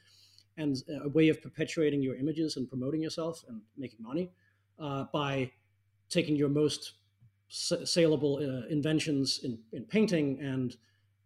and 0.57 0.75
a 1.05 1.09
way 1.09 1.29
of 1.29 1.41
perpetuating 1.41 2.01
your 2.03 2.15
images 2.15 2.57
and 2.57 2.69
promoting 2.69 3.01
yourself 3.01 3.43
and 3.47 3.61
making 3.77 3.99
money 4.01 4.29
uh, 4.79 5.05
by 5.13 5.49
taking 6.09 6.35
your 6.35 6.49
most 6.49 6.93
saleable 7.49 8.39
inventions 8.69 9.39
in, 9.43 9.57
in 9.71 9.83
painting 9.85 10.37
and 10.41 10.75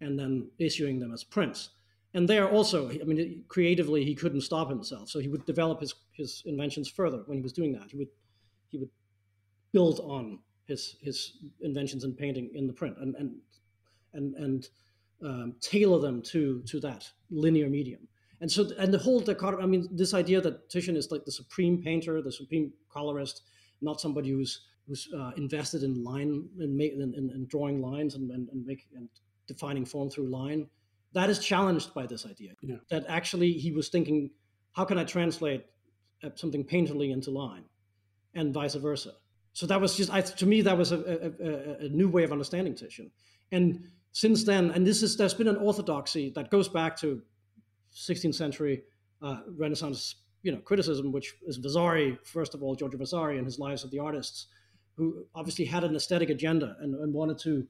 and 0.02 0.18
then 0.20 0.50
issuing 0.58 1.00
them 1.00 1.14
as 1.14 1.24
prints. 1.24 1.70
And 2.14 2.28
there 2.28 2.50
also, 2.50 2.90
I 2.90 3.04
mean, 3.06 3.44
creatively, 3.48 4.04
he 4.04 4.16
couldn't 4.16 4.42
stop 4.42 4.70
himself. 4.70 5.10
So 5.10 5.20
he 5.20 5.30
would 5.30 5.46
develop 5.46 5.80
his, 5.80 5.94
his 6.12 6.44
inventions 6.46 6.90
further 6.90 7.24
when 7.26 7.38
he 7.38 7.42
was 7.42 7.54
doing 7.54 7.72
that. 7.74 7.90
He 7.90 7.98
would 7.98 8.10
he 8.68 8.78
would 8.78 8.90
build 9.72 10.00
on 10.02 10.40
his 10.66 10.98
his 11.02 11.38
inventions 11.62 12.04
in 12.04 12.14
painting 12.14 12.50
in 12.54 12.68
the 12.68 12.74
print 12.74 12.98
and 13.00 13.16
and 13.16 13.36
and 14.14 14.36
and 14.36 14.70
um, 15.24 15.56
tailor 15.62 16.00
them 16.00 16.22
to 16.24 16.62
to 16.64 16.80
that 16.82 17.10
linear 17.30 17.70
medium. 17.70 18.08
And 18.42 18.52
so 18.52 18.70
and 18.78 18.94
the 18.94 18.98
whole 18.98 19.22
dichotomy. 19.22 19.64
I 19.64 19.68
mean, 19.68 19.88
this 19.92 20.14
idea 20.14 20.42
that 20.42 20.70
Titian 20.70 20.98
is 20.98 21.12
like 21.12 21.24
the 21.24 21.32
supreme 21.32 21.82
painter, 21.82 22.22
the 22.22 22.32
supreme 22.32 22.74
colorist, 22.92 23.44
not 23.82 24.02
somebody 24.02 24.32
who's 24.32 24.66
who's 24.88 25.08
uh, 25.18 25.32
invested 25.38 25.84
in 25.84 26.04
line 26.04 26.50
in, 26.60 26.82
in, 26.82 27.14
in, 27.16 27.46
drawing 27.48 27.82
lines 27.82 28.16
and, 28.16 28.32
and, 28.32 28.50
and 28.50 28.66
make 28.66 28.88
and 28.96 29.08
defining 29.54 29.86
form 29.86 30.10
through 30.10 30.30
line, 30.30 30.68
that 31.14 31.30
is 31.30 31.40
challenged 31.40 31.94
by 31.94 32.06
this 32.08 32.26
idea. 32.26 32.52
Yeah. 32.62 32.76
That 32.90 33.06
actually 33.08 33.54
he 33.54 33.72
was 33.72 33.90
thinking, 33.90 34.32
how 34.74 34.86
can 34.86 34.98
I 34.98 35.04
translate 35.04 35.66
uh, 36.24 36.30
something 36.36 36.64
painterly 36.64 37.12
into 37.12 37.32
line, 37.32 37.64
and 38.36 38.54
vice 38.54 38.76
versa. 38.76 39.14
So 39.54 39.66
that 39.66 39.82
was 39.82 39.98
just 39.98 40.14
I, 40.14 40.22
to 40.22 40.46
me 40.46 40.62
that 40.62 40.78
was 40.78 40.92
a, 40.92 41.00
a, 41.00 41.86
a, 41.86 41.90
new 41.90 42.08
way 42.08 42.24
of 42.24 42.32
understanding 42.32 42.76
Titian. 42.76 43.10
And 43.52 43.86
since 44.12 44.44
then, 44.44 44.70
and 44.70 44.86
this 44.86 45.02
is 45.02 45.18
there's 45.18 45.34
been 45.34 45.48
an 45.48 45.58
orthodoxy 45.58 46.32
that 46.36 46.52
goes 46.52 46.70
back 46.70 46.96
to 46.98 47.24
16th 47.94 48.36
century 48.36 48.84
uh, 49.24 49.40
Renaissance, 49.58 50.16
you 50.44 50.52
know, 50.52 50.60
criticism, 50.60 51.12
which 51.12 51.34
is 51.48 51.58
Vasari 51.58 52.20
first 52.24 52.54
of 52.54 52.62
all, 52.62 52.76
Giorgio 52.76 53.00
Vasari 53.00 53.38
and 53.38 53.46
his 53.46 53.58
Lives 53.58 53.84
of 53.84 53.90
the 53.90 53.98
Artists, 53.98 54.46
who 54.96 55.26
obviously 55.34 55.66
had 55.66 55.84
an 55.84 55.96
aesthetic 55.96 56.30
agenda 56.30 56.78
and, 56.82 56.94
and 56.94 57.12
wanted 57.14 57.40
to 57.40 57.68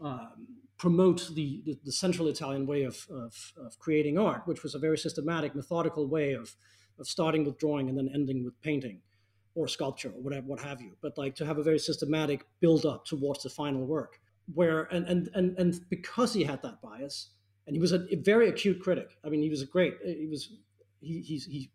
um, 0.00 0.46
promote 0.80 1.28
the, 1.34 1.60
the, 1.66 1.78
the, 1.84 1.92
central 1.92 2.26
Italian 2.26 2.66
way 2.66 2.84
of, 2.84 3.06
of, 3.10 3.52
of, 3.58 3.78
creating 3.78 4.16
art, 4.16 4.40
which 4.46 4.62
was 4.62 4.74
a 4.74 4.78
very 4.78 4.96
systematic, 4.96 5.54
methodical 5.54 6.08
way 6.08 6.32
of, 6.32 6.56
of 6.98 7.06
starting 7.06 7.44
with 7.44 7.58
drawing 7.58 7.90
and 7.90 7.98
then 7.98 8.08
ending 8.14 8.42
with 8.42 8.58
painting 8.62 9.02
or 9.54 9.68
sculpture 9.68 10.08
or 10.08 10.22
whatever, 10.22 10.46
what 10.46 10.58
have 10.58 10.80
you. 10.80 10.92
But 11.02 11.18
like 11.18 11.34
to 11.34 11.44
have 11.44 11.58
a 11.58 11.62
very 11.62 11.78
systematic 11.78 12.46
build 12.60 12.86
up 12.86 13.04
towards 13.04 13.42
the 13.42 13.50
final 13.50 13.84
work. 13.86 14.20
Where 14.54 14.84
and 14.84 15.06
and 15.06 15.28
and, 15.34 15.56
and 15.58 15.80
because 15.90 16.32
he 16.32 16.42
had 16.42 16.62
that 16.62 16.80
bias, 16.80 17.28
and 17.66 17.76
he 17.76 17.80
was 17.80 17.92
a, 17.92 18.04
very 18.16 18.48
acute 18.48 18.80
critic. 18.80 19.10
I 19.24 19.28
mean, 19.28 19.42
he 19.42 19.50
was 19.50 19.62
a 19.62 19.66
great. 19.66 19.94
He 20.02 20.26
was 20.26 20.50
he 21.00 21.20
he's 21.20 21.44
he. 21.44 21.70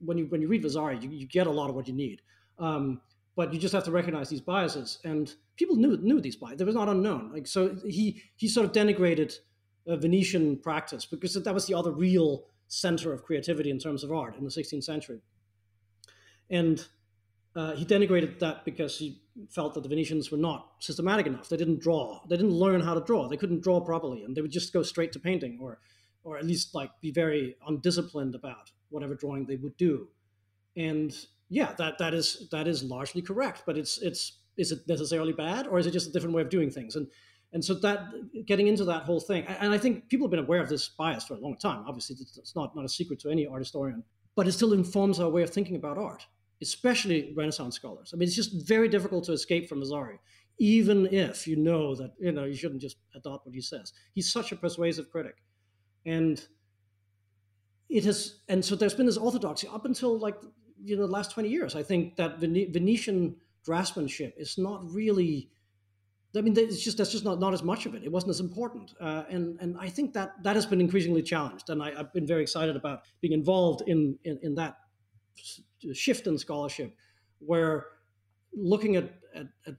When 0.00 0.18
you 0.18 0.26
when 0.26 0.40
you 0.40 0.48
read 0.48 0.62
Vasari, 0.62 0.98
you, 0.98 1.10
you 1.10 1.28
get 1.28 1.46
a 1.46 1.50
lot 1.50 1.68
of 1.68 1.76
what 1.76 1.86
you 1.86 1.94
need. 1.94 2.22
Um, 2.58 3.00
but 3.36 3.52
you 3.52 3.60
just 3.60 3.74
have 3.74 3.84
to 3.84 3.90
recognize 3.90 4.28
these 4.28 4.40
biases. 4.40 4.98
And 5.04 5.32
people 5.56 5.76
knew 5.76 5.96
knew 5.98 6.20
these 6.20 6.36
biases; 6.36 6.58
they 6.58 6.64
was 6.64 6.74
not 6.74 6.88
unknown. 6.88 7.32
Like 7.32 7.46
so, 7.46 7.76
he 7.86 8.22
he 8.36 8.48
sort 8.48 8.66
of 8.66 8.72
denigrated 8.72 9.38
Venetian 9.86 10.56
practice 10.58 11.06
because 11.06 11.34
that 11.34 11.54
was 11.54 11.66
the 11.66 11.74
other 11.74 11.92
real 11.92 12.46
center 12.68 13.12
of 13.12 13.22
creativity 13.22 13.70
in 13.70 13.78
terms 13.78 14.02
of 14.02 14.10
art 14.10 14.36
in 14.36 14.42
the 14.42 14.50
16th 14.50 14.82
century. 14.82 15.20
And 16.50 16.84
uh, 17.54 17.74
he 17.76 17.84
denigrated 17.84 18.40
that 18.40 18.64
because 18.64 18.98
he 18.98 19.22
felt 19.48 19.74
that 19.74 19.82
the 19.82 19.88
Venetians 19.88 20.30
were 20.30 20.38
not 20.38 20.72
systematic 20.80 21.26
enough. 21.26 21.48
They 21.48 21.56
didn't 21.56 21.80
draw. 21.80 22.20
They 22.28 22.36
didn't 22.36 22.52
learn 22.52 22.80
how 22.80 22.94
to 22.94 23.00
draw. 23.00 23.28
They 23.28 23.36
couldn't 23.36 23.62
draw 23.62 23.80
properly, 23.80 24.24
and 24.24 24.36
they 24.36 24.42
would 24.42 24.50
just 24.50 24.72
go 24.72 24.82
straight 24.82 25.12
to 25.12 25.20
painting, 25.20 25.58
or 25.60 25.78
or 26.24 26.36
at 26.36 26.44
least 26.44 26.74
like 26.74 26.90
be 27.00 27.12
very 27.12 27.56
undisciplined 27.66 28.34
about 28.34 28.72
whatever 28.88 29.14
drawing 29.14 29.46
they 29.46 29.56
would 29.56 29.76
do. 29.76 30.08
And 30.76 31.14
yeah, 31.48 31.72
that 31.78 31.98
that 31.98 32.14
is 32.14 32.48
that 32.50 32.66
is 32.66 32.82
largely 32.82 33.22
correct. 33.22 33.62
But 33.66 33.78
it's 33.78 33.98
it's 33.98 34.40
is 34.56 34.72
it 34.72 34.80
necessarily 34.88 35.32
bad, 35.32 35.66
or 35.66 35.78
is 35.78 35.86
it 35.86 35.92
just 35.92 36.08
a 36.08 36.12
different 36.12 36.34
way 36.34 36.42
of 36.42 36.48
doing 36.48 36.70
things? 36.70 36.96
And 36.96 37.06
and 37.52 37.64
so 37.64 37.74
that 37.74 38.06
getting 38.46 38.66
into 38.66 38.84
that 38.84 39.04
whole 39.04 39.20
thing, 39.20 39.44
and 39.46 39.72
I 39.72 39.78
think 39.78 40.08
people 40.08 40.26
have 40.26 40.30
been 40.30 40.40
aware 40.40 40.60
of 40.60 40.68
this 40.68 40.88
bias 40.88 41.24
for 41.24 41.34
a 41.34 41.38
long 41.38 41.56
time. 41.56 41.84
Obviously, 41.86 42.16
it's 42.20 42.56
not 42.56 42.74
not 42.74 42.84
a 42.84 42.88
secret 42.88 43.20
to 43.20 43.30
any 43.30 43.46
art 43.46 43.60
historian, 43.60 44.02
but 44.34 44.48
it 44.48 44.52
still 44.52 44.72
informs 44.72 45.20
our 45.20 45.28
way 45.28 45.42
of 45.42 45.50
thinking 45.50 45.76
about 45.76 45.98
art, 45.98 46.26
especially 46.60 47.32
Renaissance 47.36 47.76
scholars. 47.76 48.10
I 48.12 48.16
mean, 48.16 48.26
it's 48.26 48.36
just 48.36 48.66
very 48.66 48.88
difficult 48.88 49.24
to 49.24 49.32
escape 49.32 49.68
from 49.68 49.80
Vasari, 49.80 50.18
even 50.58 51.06
if 51.06 51.46
you 51.46 51.56
know 51.56 51.94
that 51.94 52.12
you 52.18 52.32
know 52.32 52.44
you 52.44 52.56
shouldn't 52.56 52.82
just 52.82 52.96
adopt 53.14 53.46
what 53.46 53.54
he 53.54 53.60
says. 53.60 53.92
He's 54.14 54.32
such 54.32 54.50
a 54.50 54.56
persuasive 54.56 55.10
critic, 55.10 55.36
and 56.04 56.44
it 57.88 58.04
has 58.04 58.40
and 58.48 58.64
so 58.64 58.74
there's 58.74 58.94
been 58.94 59.06
this 59.06 59.16
orthodoxy 59.16 59.68
up 59.68 59.84
until 59.84 60.18
like 60.18 60.36
you 60.82 60.96
know 60.96 61.06
the 61.06 61.12
last 61.12 61.32
20 61.32 61.48
years. 61.48 61.74
I 61.74 61.82
think 61.82 62.16
that 62.16 62.38
Vene- 62.38 62.72
venetian 62.72 63.36
draftsmanship 63.66 64.32
is 64.36 64.58
not 64.58 64.84
really 64.92 65.50
i 66.36 66.40
mean 66.40 66.56
it's 66.56 66.84
just 66.84 66.98
that's 66.98 67.10
just 67.10 67.24
not, 67.24 67.40
not 67.40 67.54
as 67.54 67.62
much 67.62 67.86
of 67.86 67.94
it. 67.94 68.04
It 68.04 68.12
wasn't 68.12 68.30
as 68.30 68.40
important. 68.40 68.92
Uh, 69.00 69.24
and 69.30 69.58
and 69.60 69.76
i 69.80 69.88
think 69.88 70.12
that 70.14 70.42
that 70.42 70.54
has 70.54 70.66
been 70.66 70.80
increasingly 70.80 71.22
challenged. 71.22 71.70
And 71.70 71.82
I, 71.82 71.94
have 71.94 72.12
been 72.12 72.26
very 72.26 72.42
excited 72.42 72.76
about 72.76 73.02
being 73.20 73.32
involved 73.32 73.82
in, 73.86 74.18
in 74.24 74.38
in 74.42 74.54
that 74.56 74.76
shift 75.92 76.26
in 76.26 76.38
scholarship 76.38 76.94
where 77.38 77.86
looking 78.54 78.96
at, 78.96 79.10
at, 79.34 79.46
at 79.66 79.74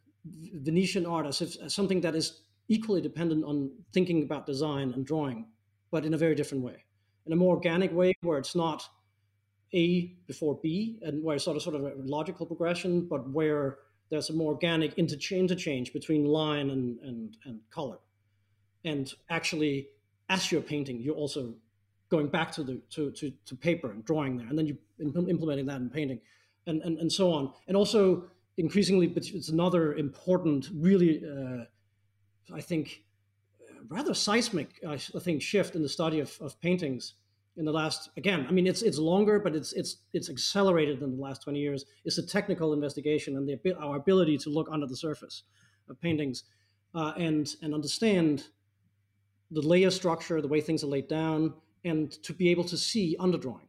venetian 0.54 1.06
art 1.06 1.26
as, 1.26 1.42
if, 1.42 1.58
as 1.62 1.74
something 1.74 2.02
that 2.02 2.16
is 2.16 2.42
equally 2.68 3.02
dependent 3.02 3.44
on 3.44 3.72
thinking 3.94 4.24
about 4.24 4.46
design 4.46 4.94
and 4.94 5.06
drawing 5.06 5.48
but 5.92 6.06
in 6.06 6.14
a 6.14 6.18
very 6.18 6.36
different 6.36 6.64
way. 6.64 6.84
In 7.26 7.34
a 7.34 7.36
more 7.36 7.56
organic 7.56 7.94
way 7.94 8.14
where 8.22 8.38
it's 8.38 8.56
not 8.56 8.88
A 9.74 10.16
before 10.28 10.60
B, 10.62 11.00
and 11.02 11.24
where 11.24 11.38
sort 11.40 11.58
of 11.58 11.64
sort 11.64 11.76
of 11.76 11.84
a 11.84 11.94
logical 11.98 12.46
progression, 12.46 13.08
but 13.08 13.30
where 13.30 13.80
there's 14.10 14.30
a 14.30 14.34
more 14.34 14.54
organic 14.54 14.94
interchange, 14.94 15.92
between 15.92 16.26
line 16.26 16.70
and, 16.70 17.00
and, 17.00 17.38
and 17.46 17.60
color. 17.70 17.98
And 18.86 19.14
actually, 19.30 19.90
as 20.30 20.52
you're 20.52 20.62
painting, 20.62 21.02
you're 21.02 21.16
also 21.16 21.54
going 22.10 22.28
back 22.28 22.52
to 22.54 22.64
the 22.64 22.82
to, 22.92 23.12
to, 23.12 23.32
to 23.46 23.56
paper 23.56 23.92
and 23.92 24.06
drawing 24.06 24.38
there, 24.38 24.48
and 24.48 24.58
then 24.58 24.66
you 24.66 24.78
implementing 25.00 25.66
that 25.66 25.82
in 25.82 25.90
painting, 25.90 26.22
and, 26.66 26.82
and, 26.84 26.98
and 27.00 27.12
so 27.12 27.34
on. 27.34 27.52
And 27.68 27.76
also 27.76 28.30
increasingly, 28.56 29.08
but 29.08 29.28
it's 29.28 29.50
another 29.50 29.94
important, 29.96 30.70
really, 30.74 31.22
uh, 31.24 31.66
I 32.56 32.62
think, 32.62 33.04
rather 33.90 34.14
seismic, 34.14 34.82
I 34.88 34.98
think, 34.98 35.42
shift 35.42 35.76
in 35.76 35.82
the 35.82 35.90
study 35.90 36.20
of, 36.20 36.38
of 36.42 36.60
paintings 36.62 37.14
in 37.58 37.66
the 37.66 37.72
last 37.72 38.10
again 38.18 38.46
i 38.48 38.52
mean 38.52 38.68
it's 38.68 38.82
it's 38.82 38.98
longer 38.98 39.40
but 39.40 39.56
it's 39.56 39.74
it's 39.74 39.98
it's 40.14 40.30
accelerated 40.30 41.02
in 41.02 41.18
the 41.18 41.22
last 41.22 41.44
20 41.44 41.60
years. 41.60 41.86
Is 42.06 42.16
the 42.16 42.24
technical 42.24 42.74
investigation 42.74 43.36
and 43.38 43.48
the 43.48 43.76
our 43.76 43.98
ability 43.98 44.38
to 44.40 44.50
look 44.50 44.68
under 44.72 44.86
the 44.86 44.98
surface 44.98 45.44
of 45.90 46.00
paintings 46.00 46.44
uh, 46.96 47.14
and 47.18 47.56
and 47.62 47.74
understand 47.74 48.48
the 49.52 49.62
layer 49.62 49.92
structure 49.92 50.42
the 50.42 50.48
way 50.48 50.62
things 50.62 50.84
are 50.84 50.88
laid 50.88 51.08
down 51.08 51.54
and 51.86 52.12
to 52.24 52.34
be 52.34 52.50
able 52.50 52.66
to 52.66 52.78
see 52.78 53.16
underdrawing. 53.20 53.68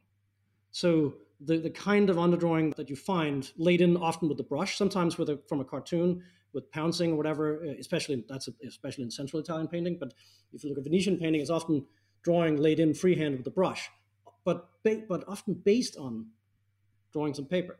So 0.71 1.13
the, 1.39 1.57
the 1.57 1.69
kind 1.69 2.09
of 2.09 2.17
underdrawing 2.17 2.75
that 2.75 2.89
you 2.89 2.95
find 2.95 3.49
laid 3.57 3.81
in 3.81 3.95
often 3.95 4.27
with 4.27 4.37
the 4.37 4.43
brush 4.43 4.77
sometimes 4.77 5.17
with 5.17 5.29
a, 5.29 5.39
from 5.47 5.61
a 5.61 5.65
cartoon 5.65 6.21
with 6.53 6.69
pouncing 6.71 7.13
or 7.13 7.15
whatever 7.15 7.63
uh, 7.63 7.73
especially 7.79 8.25
that's 8.27 8.49
especially 8.67 9.05
in 9.05 9.11
central 9.11 9.41
italian 9.41 9.67
painting 9.67 9.95
but 9.97 10.13
if 10.51 10.63
you 10.63 10.69
look 10.69 10.77
at 10.77 10.83
venetian 10.83 11.17
painting 11.17 11.39
it's 11.39 11.49
often 11.49 11.85
drawing 12.23 12.57
laid 12.57 12.79
in 12.79 12.93
freehand 12.93 13.35
with 13.35 13.45
the 13.45 13.51
brush, 13.51 13.89
but 14.45 14.69
but 14.83 15.23
often 15.27 15.53
based 15.53 15.97
on 15.97 16.27
drawings 17.11 17.39
on 17.39 17.45
paper. 17.45 17.79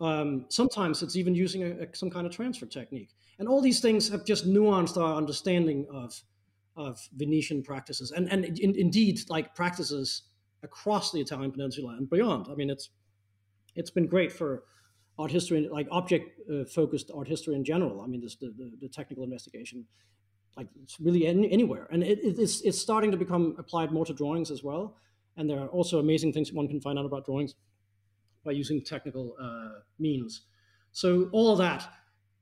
Um, 0.00 0.46
sometimes 0.48 1.02
it's 1.02 1.16
even 1.16 1.34
using 1.34 1.62
a, 1.62 1.84
a, 1.84 1.86
some 1.92 2.10
kind 2.10 2.26
of 2.26 2.32
transfer 2.32 2.66
technique, 2.66 3.10
and 3.38 3.48
all 3.48 3.60
these 3.60 3.80
things 3.80 4.08
have 4.08 4.24
just 4.24 4.46
nuanced 4.46 4.96
our 4.96 5.16
understanding 5.16 5.86
of 5.92 6.20
of 6.76 7.00
Venetian 7.16 7.62
practices, 7.62 8.12
and 8.12 8.30
and 8.32 8.44
in, 8.58 8.74
indeed 8.76 9.20
like 9.28 9.54
practices 9.54 10.22
across 10.62 11.12
the 11.12 11.20
Italian 11.20 11.50
peninsula 11.50 11.96
and 11.98 12.08
beyond. 12.08 12.46
I 12.50 12.54
mean, 12.54 12.70
it's 12.70 12.90
it's 13.74 13.90
been 13.90 14.06
great 14.06 14.32
for 14.32 14.64
art 15.18 15.30
history, 15.30 15.68
like 15.70 15.88
object 15.90 16.40
uh, 16.50 16.64
focused 16.64 17.10
art 17.14 17.28
history 17.28 17.54
in 17.54 17.64
general. 17.64 18.00
I 18.00 18.06
mean, 18.06 18.20
this, 18.20 18.36
the, 18.36 18.54
the, 18.56 18.70
the 18.80 18.88
technical 18.88 19.24
investigation 19.24 19.84
like 20.58 20.66
it's 20.82 20.98
really 21.00 21.26
any, 21.26 21.50
anywhere. 21.50 21.86
And 21.90 22.02
it, 22.02 22.18
it's, 22.22 22.60
it's 22.62 22.78
starting 22.78 23.12
to 23.12 23.16
become 23.16 23.54
applied 23.58 23.92
more 23.92 24.04
to 24.04 24.12
drawings 24.12 24.50
as 24.50 24.64
well. 24.64 24.96
And 25.36 25.48
there 25.48 25.60
are 25.60 25.68
also 25.68 26.00
amazing 26.00 26.32
things 26.32 26.52
one 26.52 26.66
can 26.66 26.80
find 26.80 26.98
out 26.98 27.06
about 27.06 27.24
drawings 27.24 27.54
by 28.44 28.50
using 28.50 28.82
technical 28.82 29.36
uh, 29.40 29.80
means. 30.00 30.42
So 30.90 31.28
all 31.32 31.54
that 31.56 31.88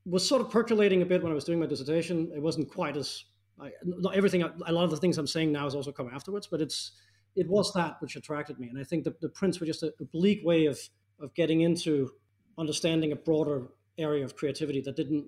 was 0.06 0.26
sort 0.26 0.40
of 0.40 0.50
percolating 0.50 1.02
a 1.02 1.06
bit 1.06 1.22
when 1.22 1.30
I 1.30 1.34
was 1.34 1.44
doing 1.44 1.60
my 1.60 1.66
dissertation. 1.66 2.32
It 2.34 2.40
wasn't 2.40 2.70
quite 2.72 2.96
as 2.96 3.24
I, 3.60 3.70
not 3.84 4.16
everything. 4.16 4.42
A 4.42 4.72
lot 4.72 4.84
of 4.84 4.90
the 4.90 4.96
things 4.96 5.18
I'm 5.18 5.26
saying 5.26 5.52
now 5.52 5.64
has 5.64 5.74
also 5.74 5.92
come 5.92 6.10
afterwards, 6.12 6.46
but 6.46 6.60
it's 6.60 6.92
it 7.34 7.46
was 7.48 7.72
that 7.74 7.96
which 8.00 8.16
attracted 8.16 8.58
me. 8.58 8.68
And 8.68 8.78
I 8.78 8.84
think 8.84 9.04
the, 9.04 9.14
the 9.20 9.28
prints 9.28 9.60
were 9.60 9.66
just 9.66 9.82
a 9.82 9.92
oblique 10.00 10.42
way 10.44 10.66
of 10.66 10.78
of 11.20 11.34
getting 11.34 11.62
into 11.62 12.10
understanding 12.58 13.12
a 13.12 13.16
broader 13.16 13.68
area 13.98 14.24
of 14.24 14.36
creativity 14.36 14.80
that 14.82 14.96
didn't 14.96 15.26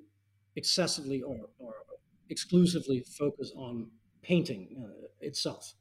excessively 0.57 1.23
or, 1.23 1.49
or 1.59 1.75
exclusively 2.31 3.05
focus 3.19 3.53
on 3.57 3.91
painting 4.23 4.69
uh, 4.83 5.07
itself. 5.21 5.75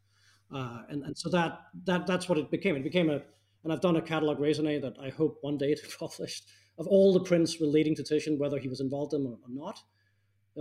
Uh, 0.53 0.83
and, 0.89 1.03
and 1.03 1.17
so 1.17 1.29
that, 1.29 1.59
that 1.85 2.07
that's 2.07 2.29
what 2.29 2.37
it 2.37 2.49
became. 2.49 2.75
It 2.75 2.83
became 2.83 3.09
a, 3.09 3.21
and 3.63 3.73
I've 3.73 3.81
done 3.81 3.97
a 3.97 4.01
catalog 4.01 4.39
raisonné 4.39 4.81
that 4.81 4.95
I 5.01 5.09
hope 5.09 5.39
one 5.41 5.57
day 5.57 5.75
to 5.81 5.97
publish 5.99 6.43
of 6.77 6.87
all 6.87 7.11
the 7.13 7.19
prints 7.19 7.59
relating 7.59 7.95
to 7.95 8.03
Titian, 8.03 8.37
whether 8.37 8.59
he 8.59 8.67
was 8.67 8.79
involved 8.79 9.13
in 9.13 9.23
them 9.23 9.37
or, 9.43 9.49
not, 9.49 9.81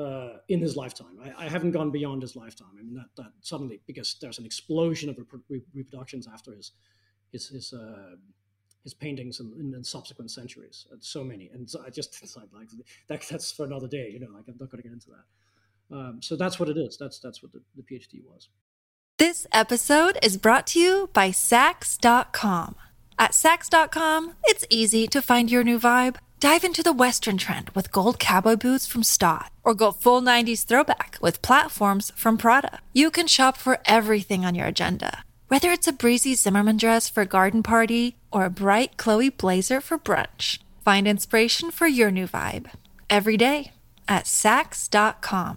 uh, 0.01 0.39
in 0.49 0.61
his 0.61 0.77
lifetime. 0.77 1.19
I, 1.23 1.45
I, 1.45 1.49
haven't 1.49 1.73
gone 1.73 1.91
beyond 1.91 2.23
his 2.23 2.37
lifetime. 2.37 2.69
I 2.79 2.83
mean, 2.83 2.95
that, 2.95 3.09
that 3.17 3.33
suddenly, 3.41 3.81
because 3.87 4.17
there's 4.21 4.39
an 4.39 4.47
explosion 4.47 5.11
of 5.11 5.19
re- 5.49 5.63
reproductions 5.75 6.27
after 6.27 6.53
his, 6.55 6.73
his, 7.33 7.49
his, 7.49 7.73
uh, 7.73 8.17
his 8.83 8.95
paintings 8.95 9.41
in, 9.41 9.53
in, 9.59 9.75
in, 9.75 9.85
subsequent 9.85 10.31
centuries. 10.31 10.87
So 11.01 11.23
many. 11.25 11.51
And 11.53 11.69
so 11.69 11.83
I 11.87 11.91
just, 11.91 12.23
like 12.37 12.69
that, 13.09 13.23
that's 13.31 13.53
for 13.53 13.65
another 13.65 13.89
day, 13.89 14.11
you 14.11 14.21
know, 14.21 14.29
like 14.35 14.45
I'm 14.49 14.57
not 14.59 14.71
going 14.71 14.83
to 14.83 14.89
get 14.89 14.93
into 14.93 15.11
that. 15.11 15.25
Um, 15.91 16.21
so 16.21 16.37
that's 16.37 16.59
what 16.59 16.69
it 16.69 16.77
is. 16.77 16.97
That's 16.99 17.19
that's 17.19 17.43
what 17.43 17.53
the, 17.53 17.61
the 17.77 17.83
PhD 17.83 18.25
was. 18.25 18.49
This 19.19 19.47
episode 19.53 20.19
is 20.23 20.37
brought 20.37 20.67
to 20.69 20.81
you 20.81 21.09
by 21.15 21.31
Saks.com. 21.31 22.75
At 23.19 23.31
Saks.com, 23.31 24.35
it's 24.45 24.67
easy 24.69 25.07
to 25.07 25.23
find 25.23 25.51
your 25.51 25.65
new 25.65 25.79
vibe. 25.79 26.17
Dive 26.39 26.65
into 26.65 26.83
the 26.83 26.93
Western 26.93 27.39
trend 27.39 27.71
with 27.71 27.91
gold 27.91 28.19
cowboy 28.19 28.57
boots 28.57 28.87
from 28.87 29.03
Staud, 29.03 29.49
or 29.65 29.73
go 29.73 29.91
full 29.91 30.21
90s 30.21 30.67
throwback 30.67 31.17
with 31.23 31.41
platforms 31.41 32.13
from 32.15 32.37
Prada. 32.37 32.81
You 32.93 33.11
can 33.11 33.27
shop 33.27 33.57
for 33.57 33.79
everything 33.87 34.45
on 34.45 34.55
your 34.55 34.67
agenda, 34.67 35.25
whether 35.49 35.71
it's 35.71 35.89
a 35.89 35.93
breezy 35.93 36.35
Zimmermann 36.35 36.77
dress 36.77 37.09
for 37.09 37.23
a 37.23 37.27
garden 37.27 37.63
party 37.63 38.17
or 38.31 38.45
a 38.45 38.51
bright 38.51 38.99
Chloe 38.99 39.31
blazer 39.31 39.81
for 39.81 39.99
brunch. 39.99 40.59
Find 40.85 41.09
inspiration 41.09 41.71
for 41.71 41.87
your 41.87 42.11
new 42.11 42.27
vibe 42.27 42.71
every 43.09 43.39
day 43.39 43.73
at 44.07 44.25
Saks.com. 44.27 45.57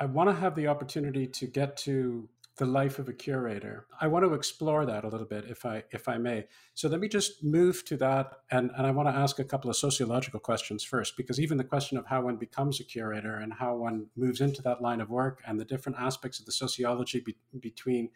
I 0.00 0.06
want 0.06 0.30
to 0.30 0.34
have 0.34 0.54
the 0.54 0.66
opportunity 0.66 1.26
to 1.26 1.46
get 1.46 1.76
to 1.78 2.26
the 2.56 2.64
life 2.64 2.98
of 2.98 3.08
a 3.08 3.12
curator. 3.12 3.86
I 4.00 4.06
want 4.06 4.24
to 4.24 4.34
explore 4.34 4.84
that 4.86 5.04
a 5.04 5.08
little 5.08 5.26
bit, 5.26 5.44
if 5.48 5.64
I 5.66 5.84
if 5.92 6.08
I 6.08 6.16
may. 6.16 6.46
So 6.74 6.88
let 6.88 7.00
me 7.00 7.08
just 7.08 7.44
move 7.44 7.84
to 7.84 7.96
that, 7.98 8.32
and 8.50 8.70
and 8.76 8.86
I 8.86 8.90
want 8.90 9.08
to 9.08 9.14
ask 9.14 9.38
a 9.38 9.44
couple 9.44 9.70
of 9.70 9.76
sociological 9.76 10.40
questions 10.40 10.82
first, 10.82 11.16
because 11.16 11.38
even 11.38 11.58
the 11.58 11.64
question 11.64 11.98
of 11.98 12.06
how 12.06 12.22
one 12.22 12.36
becomes 12.36 12.80
a 12.80 12.84
curator 12.84 13.36
and 13.36 13.52
how 13.52 13.76
one 13.76 14.06
moves 14.16 14.40
into 14.40 14.62
that 14.62 14.82
line 14.82 15.00
of 15.02 15.10
work, 15.10 15.42
and 15.46 15.60
the 15.60 15.64
different 15.66 15.98
aspects 15.98 16.40
of 16.40 16.46
the 16.46 16.52
sociology 16.52 17.20
be, 17.20 17.36
between 17.60 18.10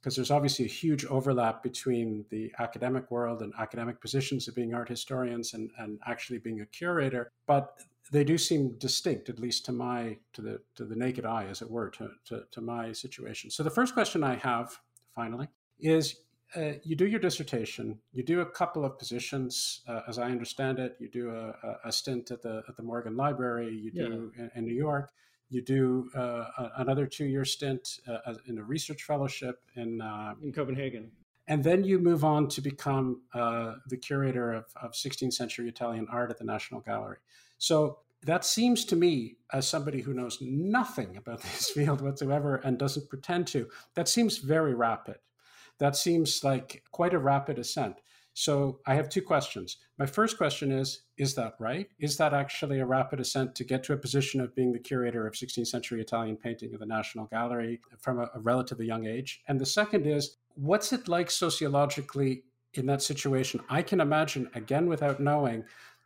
because 0.00 0.16
there's 0.16 0.30
obviously 0.30 0.64
a 0.64 0.68
huge 0.68 1.04
overlap 1.04 1.62
between 1.62 2.24
the 2.30 2.50
academic 2.58 3.10
world 3.10 3.42
and 3.42 3.52
academic 3.58 4.00
positions 4.00 4.48
of 4.48 4.54
being 4.54 4.72
art 4.72 4.88
historians 4.88 5.52
and, 5.52 5.70
and 5.78 5.98
actually 6.06 6.38
being 6.38 6.62
a 6.62 6.66
curator. 6.66 7.30
But 7.46 7.74
they 8.10 8.24
do 8.24 8.36
seem 8.36 8.76
distinct, 8.78 9.28
at 9.28 9.38
least 9.38 9.64
to 9.66 9.72
my 9.72 10.18
to 10.32 10.42
the 10.42 10.60
to 10.76 10.84
the 10.84 10.96
naked 10.96 11.24
eye, 11.24 11.46
as 11.48 11.62
it 11.62 11.70
were, 11.70 11.90
to, 11.90 12.10
to, 12.26 12.44
to 12.50 12.60
my 12.60 12.92
situation. 12.92 13.50
So 13.50 13.62
the 13.62 13.70
first 13.70 13.94
question 13.94 14.24
I 14.24 14.36
have, 14.36 14.78
finally, 15.14 15.48
is 15.78 16.16
uh, 16.56 16.72
you 16.82 16.96
do 16.96 17.06
your 17.06 17.20
dissertation, 17.20 17.98
you 18.12 18.24
do 18.24 18.40
a 18.40 18.46
couple 18.46 18.84
of 18.84 18.98
positions, 18.98 19.82
uh, 19.86 20.00
as 20.08 20.18
I 20.18 20.30
understand 20.30 20.80
it. 20.80 20.96
You 20.98 21.08
do 21.08 21.30
a, 21.30 21.54
a, 21.84 21.92
stint 21.92 22.32
at 22.32 22.42
the 22.42 22.62
at 22.68 22.76
the 22.76 22.82
Morgan 22.82 23.16
Library. 23.16 23.72
You 23.72 23.92
do 23.92 24.32
yeah. 24.36 24.44
in, 24.44 24.50
in, 24.56 24.64
New 24.64 24.74
York. 24.74 25.12
You 25.48 25.62
do 25.62 26.10
uh, 26.16 26.46
another 26.78 27.06
two-year 27.06 27.44
stint 27.44 28.00
uh, 28.08 28.34
in 28.46 28.58
a 28.58 28.64
research 28.64 29.04
fellowship 29.04 29.60
in 29.76 30.00
uh, 30.00 30.34
in 30.42 30.52
Copenhagen. 30.52 31.12
And 31.46 31.64
then 31.64 31.82
you 31.82 31.98
move 31.98 32.24
on 32.24 32.48
to 32.48 32.60
become 32.60 33.22
uh, 33.34 33.74
the 33.88 33.96
curator 33.96 34.52
of, 34.52 34.66
of 34.80 34.92
16th 34.92 35.32
century 35.32 35.68
Italian 35.68 36.06
art 36.08 36.30
at 36.30 36.38
the 36.38 36.44
National 36.44 36.80
Gallery. 36.80 37.16
So 37.60 37.98
that 38.24 38.44
seems 38.44 38.84
to 38.86 38.96
me, 38.96 39.36
as 39.52 39.68
somebody 39.68 40.00
who 40.00 40.14
knows 40.14 40.38
nothing 40.40 41.16
about 41.16 41.42
this 41.42 41.70
field 41.70 42.00
whatsoever 42.00 42.56
and 42.56 42.78
doesn't 42.78 43.08
pretend 43.08 43.46
to, 43.48 43.68
that 43.94 44.08
seems 44.08 44.38
very 44.38 44.74
rapid. 44.74 45.16
That 45.78 45.94
seems 45.94 46.42
like 46.42 46.82
quite 46.90 47.14
a 47.14 47.18
rapid 47.18 47.58
ascent. 47.58 48.00
So 48.32 48.80
I 48.86 48.94
have 48.94 49.08
two 49.08 49.22
questions. 49.22 49.78
My 49.98 50.06
first 50.06 50.38
question 50.38 50.72
is 50.72 51.02
Is 51.18 51.34
that 51.34 51.54
right? 51.58 51.88
Is 51.98 52.16
that 52.16 52.32
actually 52.32 52.80
a 52.80 52.86
rapid 52.86 53.20
ascent 53.20 53.54
to 53.56 53.64
get 53.64 53.82
to 53.84 53.92
a 53.92 53.98
position 53.98 54.40
of 54.40 54.54
being 54.54 54.72
the 54.72 54.78
curator 54.78 55.26
of 55.26 55.34
16th 55.34 55.66
century 55.66 56.00
Italian 56.00 56.36
painting 56.36 56.72
of 56.72 56.80
the 56.80 56.86
National 56.86 57.26
Gallery 57.26 57.80
from 57.98 58.20
a, 58.20 58.30
a 58.34 58.40
relatively 58.40 58.86
young 58.86 59.06
age? 59.06 59.42
And 59.48 59.60
the 59.60 59.66
second 59.66 60.06
is 60.06 60.36
What's 60.54 60.92
it 60.92 61.08
like 61.08 61.30
sociologically 61.30 62.44
in 62.74 62.86
that 62.86 63.02
situation? 63.02 63.60
I 63.68 63.82
can 63.82 64.00
imagine, 64.00 64.50
again, 64.54 64.86
without 64.86 65.20
knowing, 65.20 65.64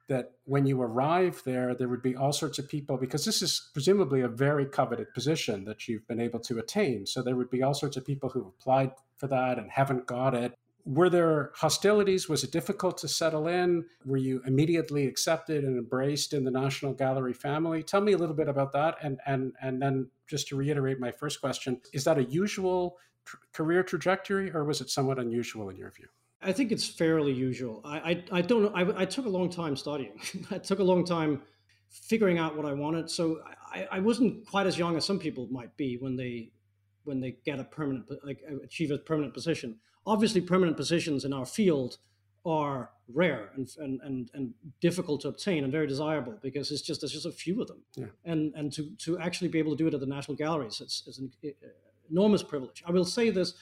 that 0.08 0.32
when 0.44 0.66
you 0.66 0.80
arrive 0.82 1.42
there, 1.44 1.74
there 1.74 1.88
would 1.88 2.02
be 2.02 2.14
all 2.14 2.32
sorts 2.32 2.58
of 2.58 2.68
people, 2.68 2.96
because 2.96 3.24
this 3.24 3.40
is 3.40 3.70
presumably 3.72 4.20
a 4.20 4.28
very 4.28 4.66
coveted 4.66 5.12
position 5.14 5.64
that 5.64 5.88
you've 5.88 6.06
been 6.06 6.20
able 6.20 6.40
to 6.40 6.58
attain. 6.58 7.06
So 7.06 7.22
there 7.22 7.36
would 7.36 7.50
be 7.50 7.62
all 7.62 7.74
sorts 7.74 7.96
of 7.96 8.04
people 8.04 8.28
who 8.28 8.46
applied 8.46 8.92
for 9.16 9.26
that 9.28 9.58
and 9.58 9.70
haven't 9.70 10.06
got 10.06 10.34
it. 10.34 10.54
were 10.84 11.08
there 11.08 11.50
hostilities? 11.54 12.28
Was 12.28 12.44
it 12.44 12.52
difficult 12.52 12.98
to 12.98 13.08
settle 13.08 13.48
in? 13.48 13.86
Were 14.04 14.18
you 14.18 14.42
immediately 14.46 15.06
accepted 15.06 15.64
and 15.64 15.78
embraced 15.78 16.34
in 16.34 16.44
the 16.44 16.50
National 16.50 16.92
Gallery 16.92 17.32
family? 17.32 17.82
Tell 17.82 18.02
me 18.02 18.12
a 18.12 18.18
little 18.18 18.36
bit 18.36 18.48
about 18.48 18.72
that. 18.72 18.96
And, 19.02 19.18
and, 19.24 19.54
and 19.62 19.80
then 19.80 20.10
just 20.26 20.48
to 20.48 20.56
reiterate 20.56 21.00
my 21.00 21.10
first 21.10 21.40
question, 21.40 21.80
is 21.94 22.04
that 22.04 22.18
a 22.18 22.24
usual 22.24 22.98
tr- 23.24 23.36
career 23.52 23.82
trajectory 23.82 24.50
or 24.52 24.64
was 24.64 24.80
it 24.82 24.90
somewhat 24.90 25.18
unusual 25.18 25.70
in 25.70 25.76
your 25.76 25.90
view? 25.90 26.08
I 26.44 26.52
think 26.52 26.72
it's 26.72 26.86
fairly 26.86 27.32
usual. 27.32 27.80
I, 27.84 27.98
I, 27.98 28.24
I 28.38 28.40
don't 28.42 28.62
know. 28.62 28.72
I, 28.74 29.02
I, 29.02 29.04
took 29.04 29.26
a 29.26 29.28
long 29.28 29.50
time 29.50 29.76
studying. 29.76 30.20
I 30.50 30.58
took 30.58 30.78
a 30.78 30.84
long 30.84 31.04
time 31.04 31.42
figuring 31.90 32.38
out 32.38 32.56
what 32.56 32.66
I 32.66 32.72
wanted. 32.72 33.10
So 33.10 33.40
I, 33.72 33.88
I 33.92 34.00
wasn't 34.00 34.46
quite 34.46 34.66
as 34.66 34.78
young 34.78 34.96
as 34.96 35.04
some 35.04 35.18
people 35.18 35.48
might 35.50 35.76
be 35.76 35.96
when 35.96 36.16
they 36.16 36.50
when 37.04 37.20
they 37.20 37.36
get 37.44 37.60
a 37.60 37.64
permanent 37.64 38.06
like 38.24 38.40
achieve 38.62 38.90
a 38.90 38.98
permanent 38.98 39.34
position 39.34 39.78
obviously 40.06 40.40
permanent 40.40 40.76
positions 40.76 41.24
in 41.24 41.32
our 41.32 41.46
field 41.46 41.98
are 42.46 42.90
rare 43.08 43.50
and, 43.56 43.68
and, 43.78 44.00
and, 44.02 44.30
and 44.34 44.54
difficult 44.80 45.22
to 45.22 45.28
obtain 45.28 45.64
and 45.64 45.72
very 45.72 45.86
desirable 45.86 46.38
because 46.42 46.70
it's 46.70 46.82
just 46.82 47.00
there's 47.00 47.12
just 47.12 47.26
a 47.26 47.32
few 47.32 47.60
of 47.60 47.68
them. 47.68 47.82
Yeah. 47.96 48.06
And 48.24 48.52
and 48.54 48.72
to, 48.74 48.90
to 49.04 49.18
actually 49.18 49.48
be 49.48 49.58
able 49.58 49.72
to 49.72 49.76
do 49.76 49.86
it 49.86 49.94
at 49.94 50.00
the 50.00 50.06
National 50.06 50.36
Galleries 50.36 50.80
it's, 50.80 51.04
it's 51.06 51.18
an 51.18 51.30
enormous 52.10 52.42
privilege. 52.42 52.82
I 52.86 52.90
will 52.90 53.04
say 53.04 53.30
this, 53.30 53.54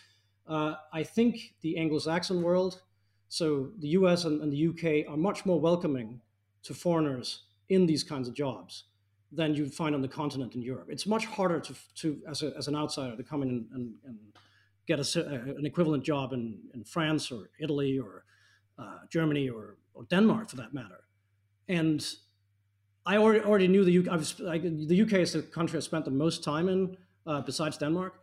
uh, 0.48 0.74
I 0.92 1.02
think 1.02 1.54
the 1.60 1.76
Anglo-Saxon 1.78 2.42
world, 2.42 2.80
so 3.28 3.70
the 3.78 3.88
US 3.88 4.24
and, 4.24 4.42
and 4.42 4.52
the 4.52 4.68
UK 4.68 5.10
are 5.10 5.16
much 5.16 5.46
more 5.46 5.60
welcoming 5.60 6.20
to 6.64 6.74
foreigners 6.74 7.44
in 7.68 7.86
these 7.86 8.04
kinds 8.04 8.28
of 8.28 8.34
jobs 8.34 8.84
than 9.30 9.54
you 9.54 9.68
find 9.68 9.94
on 9.94 10.02
the 10.02 10.08
continent 10.08 10.54
in 10.54 10.62
Europe. 10.62 10.88
It's 10.90 11.06
much 11.06 11.24
harder 11.24 11.58
to, 11.60 11.74
to 11.96 12.20
as, 12.28 12.42
a, 12.42 12.52
as 12.56 12.68
an 12.68 12.76
outsider 12.76 13.16
to 13.16 13.22
come 13.22 13.42
in 13.42 13.48
and, 13.48 13.66
and, 13.72 13.94
and 14.06 14.18
get 14.86 14.98
a, 14.98 15.24
an 15.56 15.64
equivalent 15.64 16.04
job 16.04 16.32
in, 16.32 16.58
in 16.74 16.84
France 16.84 17.32
or 17.32 17.50
Italy 17.58 17.98
or 17.98 18.24
uh, 18.78 18.98
Germany 19.08 19.48
or, 19.48 19.76
or 19.94 20.04
Denmark 20.04 20.50
for 20.50 20.56
that 20.56 20.74
matter. 20.74 21.04
And 21.68 22.04
I 23.06 23.16
already, 23.16 23.40
already 23.40 23.68
knew 23.68 23.84
the 23.84 23.98
UK. 23.98 24.08
I, 24.48 24.58
the 24.58 25.02
UK 25.02 25.12
is 25.14 25.32
the 25.32 25.42
country 25.42 25.78
I 25.78 25.80
spent 25.80 26.04
the 26.04 26.10
most 26.10 26.44
time 26.44 26.68
in, 26.68 26.96
uh, 27.26 27.40
besides 27.40 27.78
Denmark. 27.78 28.14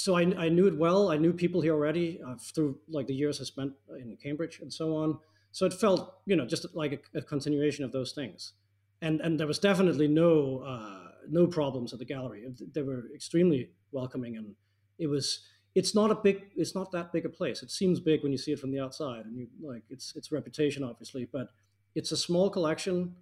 So 0.00 0.16
I, 0.16 0.22
I, 0.38 0.48
knew 0.48 0.66
it 0.66 0.78
well. 0.78 1.10
I 1.10 1.18
knew 1.18 1.32
people 1.32 1.60
here 1.60 1.74
already 1.74 2.20
uh, 2.26 2.36
through 2.36 2.78
like 2.88 3.06
the 3.06 3.14
years 3.14 3.38
I 3.38 3.44
spent 3.44 3.72
in 3.98 4.16
Cambridge 4.22 4.58
and 4.62 4.72
so 4.72 4.96
on. 4.96 5.18
So 5.52 5.66
it 5.66 5.74
felt, 5.74 6.14
you 6.24 6.36
know, 6.36 6.46
just 6.46 6.64
like 6.74 6.92
a, 7.14 7.18
a 7.18 7.22
continuation 7.22 7.84
of 7.84 7.92
those 7.92 8.12
things. 8.12 8.54
And 9.02 9.20
and 9.20 9.38
there 9.38 9.46
was 9.46 9.58
definitely 9.58 10.08
no 10.08 10.62
uh, 10.66 11.10
no 11.28 11.46
problems 11.46 11.92
at 11.92 11.98
the 11.98 12.06
gallery. 12.06 12.46
They 12.72 12.82
were 12.82 13.04
extremely 13.14 13.70
welcoming, 13.92 14.36
and 14.36 14.54
it 14.98 15.08
was 15.08 15.40
it's 15.74 15.94
not 15.94 16.10
a 16.10 16.14
big 16.14 16.44
it's 16.56 16.74
not 16.74 16.90
that 16.92 17.12
big 17.12 17.24
a 17.24 17.28
place 17.28 17.62
it 17.62 17.70
seems 17.70 18.00
big 18.00 18.22
when 18.22 18.32
you 18.32 18.38
see 18.38 18.52
it 18.52 18.58
from 18.58 18.72
the 18.72 18.80
outside 18.80 19.24
and 19.24 19.36
you 19.36 19.46
like 19.62 19.84
it's 19.88 20.12
it's 20.16 20.32
reputation 20.32 20.82
obviously 20.82 21.28
but 21.32 21.48
it's 21.94 22.10
a 22.10 22.16
small 22.16 22.50
collection 22.50 23.14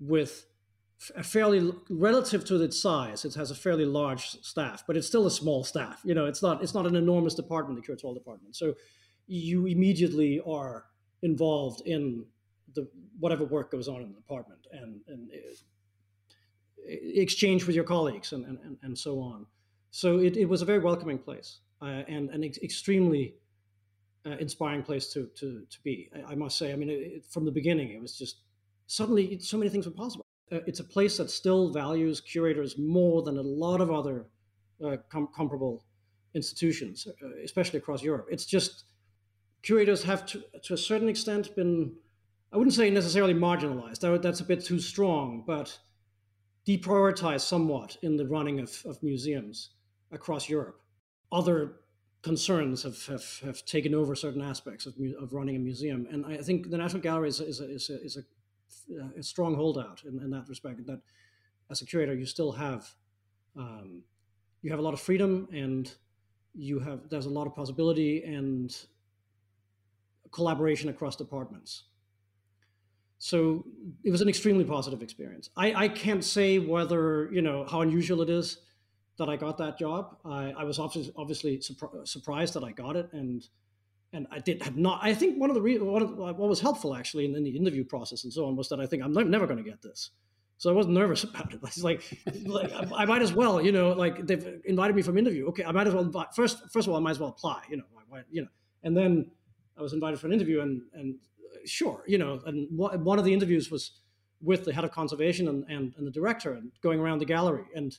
with 0.00 0.46
a 1.14 1.22
fairly 1.22 1.72
relative 1.90 2.44
to 2.44 2.62
its 2.62 2.80
size 2.80 3.24
it 3.24 3.34
has 3.34 3.50
a 3.50 3.54
fairly 3.54 3.84
large 3.84 4.42
staff 4.42 4.82
but 4.86 4.96
it's 4.96 5.06
still 5.06 5.26
a 5.26 5.30
small 5.30 5.62
staff 5.62 6.00
you 6.04 6.14
know 6.14 6.26
it's 6.26 6.42
not 6.42 6.62
it's 6.62 6.74
not 6.74 6.86
an 6.86 6.96
enormous 6.96 7.34
department 7.34 7.80
the 7.80 7.92
curatorial 7.92 8.14
department 8.14 8.56
so 8.56 8.74
you 9.26 9.66
immediately 9.66 10.40
are 10.46 10.86
involved 11.22 11.82
in 11.86 12.24
the 12.74 12.88
whatever 13.18 13.44
work 13.44 13.70
goes 13.70 13.88
on 13.88 14.00
in 14.00 14.08
the 14.08 14.14
department 14.14 14.66
and 14.72 15.00
and 15.08 15.30
uh, 15.32 15.54
exchange 17.14 17.66
with 17.66 17.76
your 17.76 17.84
colleagues 17.84 18.32
and 18.32 18.46
and, 18.46 18.78
and 18.82 18.98
so 18.98 19.20
on 19.20 19.46
so 19.90 20.18
it, 20.18 20.36
it 20.36 20.46
was 20.46 20.62
a 20.62 20.64
very 20.64 20.78
welcoming 20.78 21.18
place 21.18 21.60
uh, 21.82 22.02
and 22.08 22.30
an 22.30 22.42
ex- 22.42 22.58
extremely 22.58 23.34
uh, 24.26 24.36
inspiring 24.40 24.82
place 24.82 25.12
to 25.12 25.26
to 25.36 25.64
to 25.70 25.80
be. 25.82 26.10
I, 26.14 26.32
I 26.32 26.34
must 26.34 26.58
say. 26.58 26.72
I 26.72 26.76
mean, 26.76 26.90
it, 26.90 27.24
from 27.26 27.44
the 27.44 27.52
beginning, 27.52 27.92
it 27.92 28.00
was 28.00 28.18
just 28.18 28.40
suddenly 28.86 29.38
so 29.38 29.56
many 29.56 29.70
things 29.70 29.86
were 29.86 29.92
possible. 29.92 30.25
Uh, 30.52 30.60
it's 30.66 30.80
a 30.80 30.84
place 30.84 31.16
that 31.16 31.30
still 31.30 31.72
values 31.72 32.20
curators 32.20 32.78
more 32.78 33.22
than 33.22 33.38
a 33.38 33.42
lot 33.42 33.80
of 33.80 33.90
other 33.90 34.26
uh, 34.84 34.96
com- 35.08 35.28
comparable 35.34 35.84
institutions, 36.34 37.06
uh, 37.08 37.28
especially 37.44 37.78
across 37.78 38.02
Europe. 38.02 38.26
It's 38.30 38.46
just 38.46 38.84
curators 39.62 40.02
have 40.04 40.26
to 40.26 40.42
to 40.62 40.74
a 40.74 40.78
certain 40.78 41.08
extent 41.08 41.54
been. 41.56 41.94
I 42.52 42.56
wouldn't 42.56 42.74
say 42.74 42.90
necessarily 42.90 43.34
marginalized. 43.34 44.00
That, 44.00 44.22
that's 44.22 44.40
a 44.40 44.44
bit 44.44 44.64
too 44.64 44.78
strong, 44.78 45.42
but 45.46 45.78
deprioritized 46.66 47.40
somewhat 47.40 47.96
in 48.02 48.16
the 48.16 48.26
running 48.26 48.60
of, 48.60 48.70
of 48.86 49.02
museums 49.02 49.70
across 50.12 50.48
Europe 50.48 50.80
other 51.32 51.76
concerns 52.22 52.82
have, 52.82 53.04
have, 53.06 53.40
have 53.44 53.64
taken 53.64 53.94
over 53.94 54.14
certain 54.14 54.42
aspects 54.42 54.86
of, 54.86 54.94
of 55.20 55.32
running 55.32 55.56
a 55.56 55.58
museum. 55.58 56.06
And 56.10 56.26
I 56.26 56.38
think 56.38 56.70
the 56.70 56.78
National 56.78 57.02
Gallery 57.02 57.28
is, 57.28 57.40
is, 57.40 57.60
a, 57.60 57.70
is, 57.70 57.90
a, 57.90 58.02
is 58.02 58.16
a, 58.16 58.20
a, 59.18 59.22
strong 59.22 59.54
holdout 59.54 60.02
in, 60.04 60.20
in 60.20 60.30
that 60.30 60.48
respect, 60.48 60.86
that 60.86 61.00
as 61.70 61.82
a 61.82 61.86
curator, 61.86 62.14
you 62.14 62.26
still 62.26 62.52
have, 62.52 62.94
um, 63.56 64.02
you 64.62 64.70
have 64.70 64.78
a 64.78 64.82
lot 64.82 64.94
of 64.94 65.00
freedom 65.00 65.48
and 65.52 65.92
you 66.54 66.78
have, 66.80 67.08
there's 67.10 67.26
a 67.26 67.30
lot 67.30 67.46
of 67.46 67.54
possibility 67.54 68.22
and 68.24 68.76
collaboration 70.30 70.88
across 70.88 71.16
departments. 71.16 71.84
So 73.18 73.64
it 74.04 74.10
was 74.10 74.20
an 74.20 74.28
extremely 74.28 74.64
positive 74.64 75.02
experience. 75.02 75.50
I, 75.56 75.84
I 75.84 75.88
can't 75.88 76.24
say 76.24 76.58
whether, 76.58 77.30
you 77.32 77.42
know, 77.42 77.64
how 77.64 77.80
unusual 77.80 78.20
it 78.22 78.30
is 78.30 78.58
that 79.18 79.28
I 79.28 79.36
got 79.36 79.56
that 79.58 79.78
job. 79.78 80.18
I, 80.24 80.52
I 80.52 80.64
was 80.64 80.78
obviously, 80.78 81.12
obviously 81.16 81.58
surpri- 81.58 82.06
surprised 82.06 82.54
that 82.54 82.64
I 82.64 82.72
got 82.72 82.96
it, 82.96 83.08
and 83.12 83.46
and 84.12 84.26
I 84.30 84.38
did 84.38 84.62
have 84.62 84.76
not. 84.76 85.00
I 85.02 85.14
think 85.14 85.38
one 85.38 85.50
of 85.50 85.54
the 85.54 85.62
re- 85.62 85.78
one 85.78 86.02
of, 86.02 86.16
what 86.16 86.38
was 86.38 86.60
helpful 86.60 86.94
actually 86.94 87.24
in, 87.24 87.34
in, 87.34 87.44
the 87.44 87.56
interview 87.56 87.84
process 87.84 88.24
and 88.24 88.32
so 88.32 88.46
on 88.46 88.56
was 88.56 88.68
that 88.68 88.80
I 88.80 88.86
think 88.86 89.02
I'm 89.02 89.12
never 89.12 89.46
going 89.46 89.62
to 89.62 89.68
get 89.68 89.82
this, 89.82 90.10
so 90.58 90.70
I 90.70 90.72
wasn't 90.72 90.94
nervous 90.94 91.24
about 91.30 91.52
it. 91.52 91.60
It's 91.62 91.82
like, 91.82 92.02
like 92.44 92.72
I, 92.72 93.02
I, 93.02 93.04
might 93.04 93.22
as 93.22 93.32
well, 93.32 93.60
you 93.60 93.72
know, 93.72 93.90
like 93.90 94.26
they've 94.26 94.60
invited 94.64 94.96
me 94.96 95.02
from 95.02 95.18
interview. 95.18 95.46
Okay, 95.48 95.64
I 95.64 95.72
might 95.72 95.86
as 95.86 95.94
well 95.94 96.04
invite, 96.04 96.34
first. 96.34 96.58
First 96.72 96.86
of 96.86 96.92
all, 96.92 96.96
I 96.96 97.00
might 97.00 97.12
as 97.12 97.18
well 97.18 97.30
apply, 97.30 97.62
you 97.68 97.76
know, 97.76 97.84
you 98.30 98.42
know, 98.42 98.48
and 98.82 98.96
then 98.96 99.30
I 99.76 99.82
was 99.82 99.92
invited 99.92 100.20
for 100.20 100.26
an 100.26 100.32
interview, 100.32 100.60
and 100.60 100.82
and 100.94 101.16
uh, 101.52 101.58
sure, 101.64 102.04
you 102.06 102.18
know, 102.18 102.40
and 102.46 102.68
one 102.70 103.18
of 103.18 103.24
the 103.24 103.32
interviews 103.32 103.70
was 103.70 104.00
with 104.40 104.64
the 104.64 104.72
head 104.72 104.84
of 104.84 104.90
conservation 104.90 105.48
and, 105.48 105.64
and, 105.68 105.94
and 105.96 106.06
the 106.06 106.10
director 106.10 106.52
and 106.52 106.70
going 106.82 107.00
around 107.00 107.18
the 107.18 107.24
gallery 107.24 107.64
and 107.74 107.98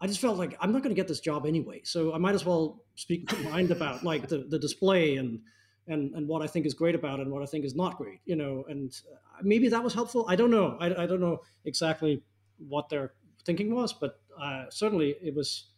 I 0.00 0.06
just 0.06 0.20
felt 0.20 0.36
like 0.36 0.56
I'm 0.60 0.72
not 0.72 0.82
going 0.82 0.94
to 0.94 1.00
get 1.00 1.08
this 1.08 1.20
job 1.20 1.46
anyway, 1.46 1.80
so 1.84 2.14
I 2.14 2.18
might 2.18 2.34
as 2.34 2.44
well 2.44 2.82
speak 2.96 3.32
my 3.32 3.50
mind 3.50 3.70
about 3.70 4.04
like 4.04 4.28
the, 4.28 4.38
the 4.38 4.58
display 4.58 5.16
and 5.16 5.40
and 5.88 6.14
and 6.14 6.28
what 6.28 6.42
I 6.42 6.46
think 6.46 6.66
is 6.66 6.74
great 6.74 6.94
about 6.94 7.18
it 7.18 7.22
and 7.22 7.32
what 7.32 7.42
I 7.42 7.46
think 7.46 7.64
is 7.64 7.74
not 7.74 7.96
great, 7.96 8.20
you 8.26 8.36
know. 8.36 8.64
And 8.68 8.92
uh, 9.10 9.16
maybe 9.42 9.68
that 9.68 9.82
was 9.82 9.94
helpful. 9.94 10.26
I 10.28 10.36
don't 10.36 10.50
know. 10.50 10.76
I, 10.80 11.04
I 11.04 11.06
don't 11.06 11.20
know 11.20 11.38
exactly 11.64 12.22
what 12.58 12.88
their 12.88 13.14
thinking 13.44 13.74
was, 13.74 13.92
but 13.92 14.20
uh, 14.40 14.64
certainly 14.70 15.16
it 15.22 15.34
was 15.34 15.70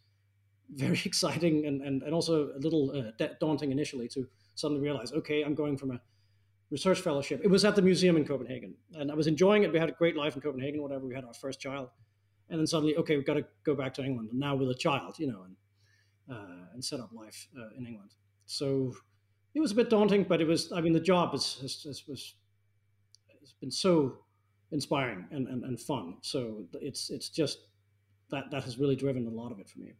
very 0.73 0.99
exciting 1.05 1.65
and 1.65 1.81
and, 1.81 2.03
and 2.03 2.13
also 2.13 2.49
a 2.49 2.59
little 2.59 2.91
uh, 2.91 3.27
daunting 3.39 3.71
initially 3.71 4.09
to 4.09 4.27
suddenly 4.55 4.81
realize, 4.81 5.13
okay, 5.13 5.43
I'm 5.43 5.55
going 5.55 5.77
from 5.77 5.91
a 5.91 6.01
research 6.71 6.99
fellowship. 6.99 7.39
It 7.41 7.49
was 7.49 7.63
at 7.63 7.75
the 7.75 7.81
museum 7.81 8.17
in 8.17 8.25
Copenhagen, 8.25 8.75
and 8.95 9.11
I 9.11 9.15
was 9.15 9.27
enjoying 9.27 9.63
it. 9.63 9.71
We 9.71 9.79
had 9.79 9.89
a 9.89 9.93
great 9.93 10.17
life 10.17 10.35
in 10.35 10.41
Copenhagen. 10.41 10.81
Whatever, 10.81 11.05
we 11.07 11.15
had 11.15 11.23
our 11.23 11.33
first 11.33 11.61
child 11.61 11.89
and 12.49 12.59
then 12.59 12.67
suddenly, 12.67 12.95
okay, 12.97 13.15
we've 13.15 13.25
got 13.25 13.35
to 13.35 13.45
go 13.63 13.75
back 13.75 13.93
to 13.95 14.03
England, 14.03 14.29
and 14.31 14.39
now 14.39 14.55
with 14.55 14.69
a 14.69 14.75
child, 14.75 15.15
you 15.19 15.27
know, 15.27 15.43
and 15.43 15.55
uh, 16.31 16.65
and 16.73 16.83
set 16.83 16.99
up 16.99 17.11
life 17.13 17.47
uh, 17.57 17.69
in 17.77 17.85
England. 17.85 18.11
So 18.45 18.93
it 19.53 19.59
was 19.59 19.71
a 19.71 19.75
bit 19.75 19.89
daunting, 19.89 20.23
but 20.23 20.41
it 20.41 20.47
was. 20.47 20.71
I 20.71 20.81
mean, 20.81 20.93
the 20.93 20.99
job 20.99 21.33
is, 21.33 21.59
is, 21.63 21.85
is 21.85 22.07
was 22.07 22.35
has 23.39 23.53
been 23.53 23.71
so 23.71 24.19
inspiring 24.71 25.25
and, 25.31 25.47
and, 25.47 25.63
and 25.63 25.79
fun. 25.79 26.17
So 26.21 26.65
it's 26.73 27.09
it's 27.09 27.29
just 27.29 27.59
that 28.31 28.51
that 28.51 28.63
has 28.63 28.77
really 28.77 28.95
driven 28.95 29.25
a 29.27 29.29
lot 29.29 29.51
of 29.51 29.59
it 29.59 29.69
for 29.69 29.79
me. 29.79 29.93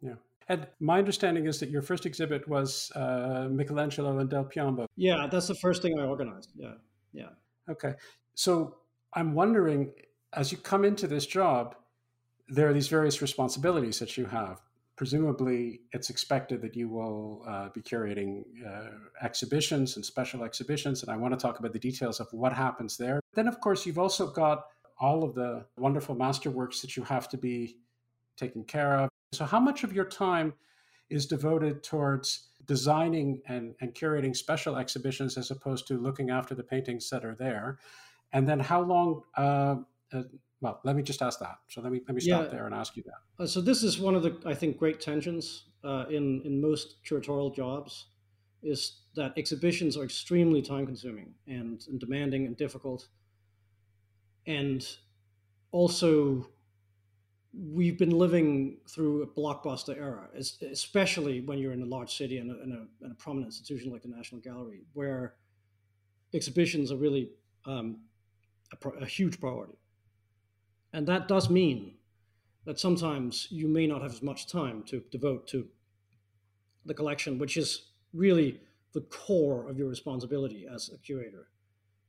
Yeah. 0.00 0.14
And 0.48 0.66
my 0.80 0.98
understanding 0.98 1.46
is 1.46 1.60
that 1.60 1.68
your 1.68 1.82
first 1.82 2.06
exhibit 2.06 2.48
was 2.48 2.90
uh, 2.94 3.48
Michelangelo 3.50 4.18
and 4.18 4.30
Del 4.30 4.44
Piombo. 4.44 4.86
Yeah, 4.96 5.28
that's 5.30 5.46
the 5.46 5.54
first 5.54 5.82
thing 5.82 5.98
I 5.98 6.04
organized. 6.04 6.52
Yeah, 6.56 6.74
yeah. 7.12 7.28
Okay, 7.70 7.92
so 8.34 8.78
I'm 9.12 9.34
wondering 9.34 9.92
as 10.38 10.52
you 10.52 10.58
come 10.58 10.84
into 10.84 11.08
this 11.08 11.26
job, 11.26 11.74
there 12.48 12.68
are 12.68 12.72
these 12.72 12.86
various 12.86 13.20
responsibilities 13.20 13.98
that 13.98 14.16
you 14.16 14.24
have. 14.24 14.60
Presumably, 14.94 15.80
it's 15.92 16.10
expected 16.10 16.62
that 16.62 16.76
you 16.76 16.88
will 16.88 17.42
uh, 17.46 17.68
be 17.70 17.82
curating 17.82 18.44
uh, 18.64 18.90
exhibitions 19.20 19.96
and 19.96 20.04
special 20.04 20.44
exhibitions, 20.44 21.02
and 21.02 21.10
I 21.10 21.16
want 21.16 21.34
to 21.34 21.40
talk 21.40 21.58
about 21.58 21.72
the 21.72 21.78
details 21.80 22.20
of 22.20 22.28
what 22.32 22.52
happens 22.52 22.96
there. 22.96 23.20
Then, 23.34 23.48
of 23.48 23.60
course, 23.60 23.84
you've 23.84 23.98
also 23.98 24.28
got 24.28 24.66
all 25.00 25.24
of 25.24 25.34
the 25.34 25.66
wonderful 25.76 26.14
masterworks 26.14 26.80
that 26.82 26.96
you 26.96 27.02
have 27.02 27.28
to 27.30 27.36
be 27.36 27.76
taken 28.36 28.62
care 28.62 28.96
of. 28.96 29.08
So, 29.32 29.44
how 29.44 29.58
much 29.58 29.82
of 29.82 29.92
your 29.92 30.04
time 30.04 30.54
is 31.10 31.26
devoted 31.26 31.82
towards 31.82 32.50
designing 32.64 33.40
and, 33.48 33.74
and 33.80 33.92
curating 33.92 34.36
special 34.36 34.76
exhibitions 34.76 35.36
as 35.36 35.50
opposed 35.50 35.88
to 35.88 35.94
looking 35.94 36.30
after 36.30 36.54
the 36.54 36.62
paintings 36.62 37.10
that 37.10 37.24
are 37.24 37.34
there? 37.34 37.78
And 38.32 38.48
then, 38.48 38.60
how 38.60 38.82
long 38.82 39.22
uh, 39.36 39.76
uh, 40.12 40.22
well, 40.60 40.80
let 40.84 40.96
me 40.96 41.02
just 41.02 41.22
ask 41.22 41.38
that. 41.40 41.58
So 41.68 41.80
let 41.80 41.92
me 41.92 42.00
let 42.08 42.14
me 42.14 42.20
stop 42.20 42.44
yeah. 42.44 42.48
there 42.48 42.66
and 42.66 42.74
ask 42.74 42.96
you 42.96 43.04
that. 43.04 43.42
Uh, 43.42 43.46
so 43.46 43.60
this 43.60 43.82
is 43.82 43.98
one 43.98 44.14
of 44.14 44.22
the 44.22 44.36
I 44.44 44.54
think 44.54 44.78
great 44.78 45.00
tensions 45.00 45.64
uh, 45.84 46.04
in 46.10 46.42
in 46.44 46.60
most 46.60 46.96
curatorial 47.08 47.54
jobs, 47.54 48.06
is 48.62 49.02
that 49.14 49.32
exhibitions 49.36 49.96
are 49.96 50.04
extremely 50.04 50.62
time 50.62 50.86
consuming 50.86 51.34
and, 51.46 51.84
and 51.88 52.00
demanding 52.00 52.46
and 52.46 52.56
difficult. 52.56 53.08
And 54.46 54.86
also, 55.70 56.48
we've 57.52 57.98
been 57.98 58.16
living 58.18 58.78
through 58.88 59.22
a 59.22 59.26
blockbuster 59.26 59.96
era, 59.96 60.28
especially 60.72 61.40
when 61.40 61.58
you're 61.58 61.72
in 61.72 61.82
a 61.82 61.86
large 61.86 62.16
city 62.16 62.38
and 62.38 62.50
a, 62.50 62.62
and 62.62 62.72
a, 62.72 62.86
and 63.02 63.12
a 63.12 63.14
prominent 63.16 63.48
institution 63.48 63.92
like 63.92 64.02
the 64.02 64.08
National 64.08 64.40
Gallery, 64.40 64.80
where 64.94 65.34
exhibitions 66.34 66.90
are 66.90 66.96
really 66.96 67.30
um, 67.66 68.00
a, 68.72 68.88
a 69.02 69.06
huge 69.06 69.38
priority. 69.38 69.74
And 70.92 71.06
that 71.06 71.28
does 71.28 71.50
mean 71.50 71.94
that 72.64 72.78
sometimes 72.78 73.48
you 73.50 73.68
may 73.68 73.86
not 73.86 74.02
have 74.02 74.12
as 74.12 74.22
much 74.22 74.46
time 74.46 74.82
to 74.84 75.02
devote 75.10 75.46
to 75.48 75.66
the 76.84 76.94
collection, 76.94 77.38
which 77.38 77.56
is 77.56 77.90
really 78.12 78.60
the 78.94 79.02
core 79.02 79.68
of 79.68 79.78
your 79.78 79.88
responsibility 79.88 80.66
as 80.72 80.90
a 80.92 80.98
curator. 80.98 81.48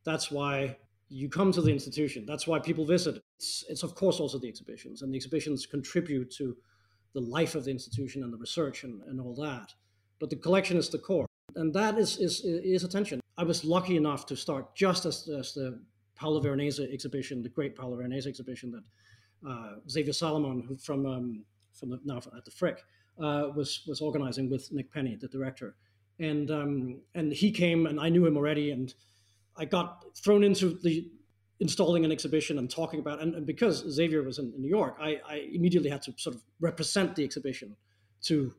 That's 0.05 0.32
why 0.32 0.77
you 1.09 1.27
come 1.30 1.51
to 1.51 1.61
the 1.61 1.71
institution. 1.71 2.25
That's 2.25 2.47
why 2.47 2.59
people 2.59 2.86
visit. 2.86 3.21
It's, 3.38 3.65
it's, 3.67 3.84
of 3.84 3.95
course 3.95 4.19
also 4.19 4.38
the 4.38 4.47
exhibitions, 4.47 5.01
and 5.01 5.11
the 5.11 5.17
exhibitions 5.17 5.65
contribute 5.65 6.32
to 6.32 6.55
the 7.13 7.21
life 7.21 7.55
of 7.55 7.65
the 7.65 7.71
institution 7.71 8.23
and 8.23 8.32
the 8.32 8.38
research 8.38 8.84
and, 8.84 9.01
and 9.03 9.19
all 9.19 9.36
that. 9.36 9.73
But 10.19 10.30
the 10.30 10.36
collection 10.36 10.77
is 10.77 10.89
the 10.89 10.99
core, 10.99 11.25
and 11.55 11.73
that 11.73 11.97
is 11.97 12.17
is 12.17 12.41
is 12.43 12.84
attention. 12.84 13.21
I 13.38 13.43
was 13.43 13.63
lucky 13.63 13.95
enough 13.95 14.25
to 14.27 14.36
start 14.36 14.75
just 14.75 15.05
as, 15.05 15.27
as 15.30 15.53
the 15.53 15.82
Paolo 16.20 16.39
Veronese 16.41 16.80
exhibition, 16.80 17.41
the 17.41 17.49
great 17.49 17.76
Paolo 17.76 17.95
Veronese 17.95 18.28
exhibition 18.28 18.72
that 18.72 19.49
uh, 19.49 19.76
Xavier 19.89 20.13
Salomon, 20.13 20.78
from 20.78 21.05
um, 21.05 21.45
from 21.74 21.89
the, 21.91 21.99
now 22.03 22.17
at 22.17 22.43
the 22.43 22.51
Frick, 22.51 22.84
uh, 23.20 23.47
was 23.55 23.84
was 23.88 24.01
organizing 24.01 24.49
with 24.49 24.72
Nick 24.72 24.91
Penny, 24.91 25.15
the 25.15 25.30
director, 25.30 25.76
and 26.20 26.51
um, 26.51 27.01
and 27.15 27.32
he 27.32 27.51
came 27.51 27.86
and 27.86 27.99
I 27.99 28.09
knew 28.09 28.26
him 28.26 28.36
already, 28.36 28.72
and 28.72 28.93
I 29.55 29.65
got 29.65 30.05
thrown 30.17 30.43
into 30.43 30.78
the 30.84 31.09
installing 31.61 32.05
an 32.05 32.11
exhibition 32.11 32.57
and 32.57 32.70
talking 32.70 33.01
about 33.01 33.22
and, 33.22 33.36
and 33.36 33.45
because 33.45 33.84
Xavier 33.89 34.24
was 34.24 34.39
in, 34.39 34.53
in 34.55 34.61
New 34.61 34.70
York, 34.70 34.95
I, 34.99 35.20
I, 35.28 35.36
immediately 35.51 35.89
had 35.89 36.01
to 36.03 36.13
sort 36.15 36.34
of 36.38 36.41
represent 36.61 37.17
the 37.17 37.24
exhibition 37.26 37.76
to 38.24 38.53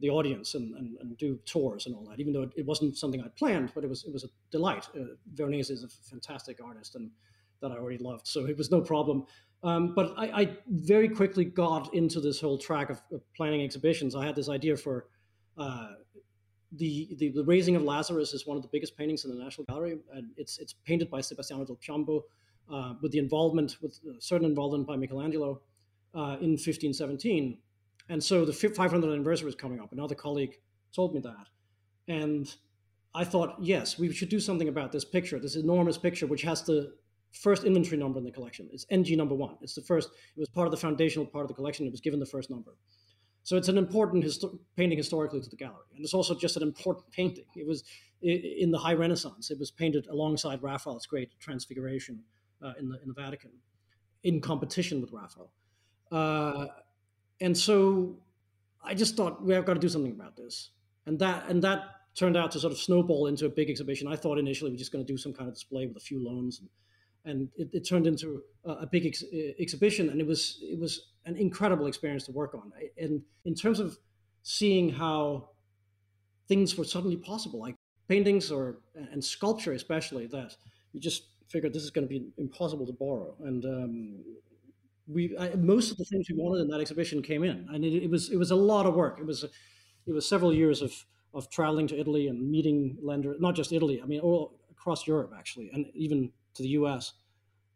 the 0.00 0.10
audience 0.10 0.54
and, 0.54 0.74
and, 0.74 0.96
and, 1.00 1.16
do 1.18 1.38
tours 1.44 1.86
and 1.86 1.94
all 1.94 2.04
that. 2.04 2.18
Even 2.18 2.32
though 2.32 2.50
it, 2.56 2.66
wasn't 2.66 2.96
something 2.96 3.22
I 3.22 3.28
planned, 3.38 3.72
but 3.74 3.84
it 3.84 3.88
was 3.88 4.04
it 4.04 4.12
was 4.12 4.24
a 4.24 4.28
delight. 4.50 4.88
Uh, 4.94 5.14
Veronese 5.32 5.70
is 5.70 5.84
a 5.84 5.88
fantastic 5.88 6.58
artist 6.62 6.96
and 6.96 7.10
that 7.60 7.70
I 7.70 7.76
already 7.76 7.98
loved, 7.98 8.26
so 8.26 8.46
it 8.46 8.56
was 8.56 8.70
no 8.70 8.80
problem. 8.80 9.24
Um, 9.62 9.94
but 9.94 10.12
I, 10.18 10.42
I, 10.42 10.56
very 10.68 11.08
quickly 11.08 11.46
got 11.46 11.94
into 11.94 12.20
this 12.20 12.38
whole 12.38 12.58
track 12.58 12.90
of, 12.90 13.00
of 13.10 13.22
planning 13.34 13.62
exhibitions. 13.62 14.14
I 14.14 14.26
had 14.26 14.36
this 14.36 14.50
idea 14.50 14.76
for 14.76 15.06
uh, 15.56 15.92
the, 16.76 17.14
the, 17.18 17.30
the 17.30 17.44
raising 17.44 17.74
of 17.74 17.82
Lazarus 17.82 18.34
is 18.34 18.46
one 18.46 18.58
of 18.58 18.62
the 18.62 18.68
biggest 18.70 18.94
paintings 18.94 19.24
in 19.24 19.30
the 19.30 19.42
National 19.42 19.64
Gallery, 19.64 19.98
and 20.12 20.30
it's 20.36 20.58
it's 20.58 20.74
painted 20.84 21.10
by 21.10 21.20
Sebastiano 21.20 21.64
del 21.64 21.76
Piombo, 21.76 22.24
uh, 22.70 22.94
with 23.00 23.12
the 23.12 23.18
involvement 23.18 23.76
with 23.80 23.98
certain 24.18 24.46
involvement 24.46 24.86
by 24.86 24.96
Michelangelo 24.96 25.60
uh, 26.14 26.36
in 26.40 26.52
1517. 26.52 27.58
And 28.08 28.22
so 28.22 28.44
the 28.44 28.52
500th 28.52 29.12
anniversary 29.12 29.46
was 29.46 29.54
coming 29.54 29.80
up. 29.80 29.92
Another 29.92 30.14
colleague 30.14 30.58
told 30.94 31.14
me 31.14 31.20
that, 31.20 31.48
and 32.08 32.54
I 33.14 33.24
thought, 33.24 33.56
yes, 33.60 33.98
we 33.98 34.12
should 34.12 34.28
do 34.28 34.40
something 34.40 34.68
about 34.68 34.92
this 34.92 35.04
picture, 35.04 35.38
this 35.38 35.56
enormous 35.56 35.96
picture, 35.96 36.26
which 36.26 36.42
has 36.42 36.62
the 36.62 36.94
first 37.32 37.64
inventory 37.64 37.96
number 37.96 38.18
in 38.18 38.24
the 38.24 38.30
collection. 38.30 38.68
It's 38.72 38.86
NG 38.90 39.16
number 39.16 39.34
one. 39.34 39.56
It's 39.62 39.74
the 39.74 39.82
first. 39.82 40.10
It 40.36 40.40
was 40.40 40.48
part 40.48 40.66
of 40.66 40.70
the 40.70 40.76
foundational 40.76 41.26
part 41.26 41.44
of 41.44 41.48
the 41.48 41.54
collection. 41.54 41.86
It 41.86 41.92
was 41.92 42.00
given 42.00 42.20
the 42.20 42.26
first 42.26 42.50
number. 42.50 42.76
So 43.42 43.56
it's 43.56 43.68
an 43.68 43.76
important 43.76 44.24
histo- 44.24 44.58
painting 44.74 44.96
historically 44.96 45.40
to 45.40 45.48
the 45.48 45.56
gallery, 45.56 45.84
and 45.94 46.02
it's 46.02 46.14
also 46.14 46.34
just 46.34 46.56
an 46.56 46.62
important 46.62 47.10
painting. 47.10 47.44
It 47.56 47.66
was 47.66 47.84
in 48.22 48.70
the 48.70 48.78
High 48.78 48.94
Renaissance. 48.94 49.50
It 49.50 49.58
was 49.58 49.70
painted 49.70 50.06
alongside 50.06 50.62
Raphael's 50.62 51.06
great 51.06 51.38
Transfiguration 51.40 52.22
uh, 52.62 52.72
in 52.78 52.88
the 52.88 53.00
in 53.02 53.08
the 53.08 53.14
Vatican, 53.14 53.50
in 54.22 54.40
competition 54.40 55.00
with 55.00 55.12
Raphael. 55.12 55.50
Uh, 56.10 56.66
and 57.40 57.56
so 57.56 58.16
I 58.82 58.94
just 58.94 59.16
thought 59.16 59.42
we 59.42 59.54
have 59.54 59.64
got 59.64 59.74
to 59.74 59.80
do 59.80 59.88
something 59.88 60.12
about 60.12 60.36
this, 60.36 60.70
and 61.06 61.18
that 61.18 61.48
and 61.48 61.62
that 61.62 61.80
turned 62.14 62.36
out 62.36 62.52
to 62.52 62.60
sort 62.60 62.72
of 62.72 62.78
snowball 62.78 63.26
into 63.26 63.46
a 63.46 63.48
big 63.48 63.68
exhibition. 63.70 64.06
I 64.06 64.16
thought 64.16 64.38
initially 64.38 64.70
we 64.70 64.76
are 64.76 64.78
just 64.78 64.92
going 64.92 65.04
to 65.04 65.12
do 65.12 65.16
some 65.16 65.32
kind 65.32 65.48
of 65.48 65.54
display 65.54 65.86
with 65.86 65.96
a 65.96 66.00
few 66.00 66.24
loans 66.24 66.60
and 66.60 66.68
and 67.24 67.48
it, 67.56 67.70
it 67.72 67.88
turned 67.88 68.06
into 68.06 68.42
a, 68.64 68.70
a 68.72 68.86
big 68.86 69.06
ex- 69.06 69.24
exhibition, 69.58 70.10
and 70.10 70.20
it 70.20 70.26
was 70.26 70.58
it 70.62 70.78
was 70.78 71.08
an 71.26 71.36
incredible 71.36 71.86
experience 71.86 72.24
to 72.24 72.32
work 72.32 72.54
on. 72.54 72.70
And 72.98 73.22
in 73.44 73.54
terms 73.54 73.80
of 73.80 73.98
seeing 74.42 74.90
how 74.90 75.50
things 76.48 76.76
were 76.76 76.84
suddenly 76.84 77.16
possible, 77.16 77.60
like 77.60 77.76
paintings 78.08 78.50
or 78.50 78.78
and 78.94 79.24
sculpture 79.24 79.72
especially, 79.72 80.26
that 80.26 80.56
you 80.92 81.00
just 81.00 81.24
figured 81.48 81.72
this 81.72 81.82
is 81.82 81.90
going 81.90 82.06
to 82.06 82.08
be 82.08 82.26
impossible 82.36 82.86
to 82.86 82.92
borrow, 82.92 83.34
and 83.44 83.64
um, 83.64 84.24
we 85.06 85.36
I, 85.38 85.54
most 85.56 85.90
of 85.90 85.96
the 85.96 86.04
things 86.04 86.28
we 86.30 86.36
wanted 86.36 86.62
in 86.62 86.68
that 86.68 86.80
exhibition 86.80 87.22
came 87.22 87.44
in, 87.44 87.68
and 87.72 87.84
it, 87.84 88.04
it 88.04 88.10
was 88.10 88.30
it 88.30 88.36
was 88.36 88.50
a 88.50 88.56
lot 88.56 88.86
of 88.86 88.94
work. 88.94 89.18
It 89.18 89.26
was 89.26 89.44
it 90.06 90.12
was 90.12 90.28
several 90.28 90.52
years 90.52 90.82
of 90.82 90.92
of 91.32 91.50
traveling 91.50 91.86
to 91.88 91.98
Italy 91.98 92.28
and 92.28 92.50
meeting 92.50 92.96
lenders, 93.02 93.36
not 93.40 93.54
just 93.54 93.72
Italy, 93.72 94.00
I 94.02 94.06
mean 94.06 94.20
all 94.20 94.58
across 94.70 95.06
Europe 95.06 95.32
actually, 95.36 95.70
and 95.72 95.86
even 95.94 96.30
to 96.54 96.62
the 96.62 96.70
US. 96.70 97.12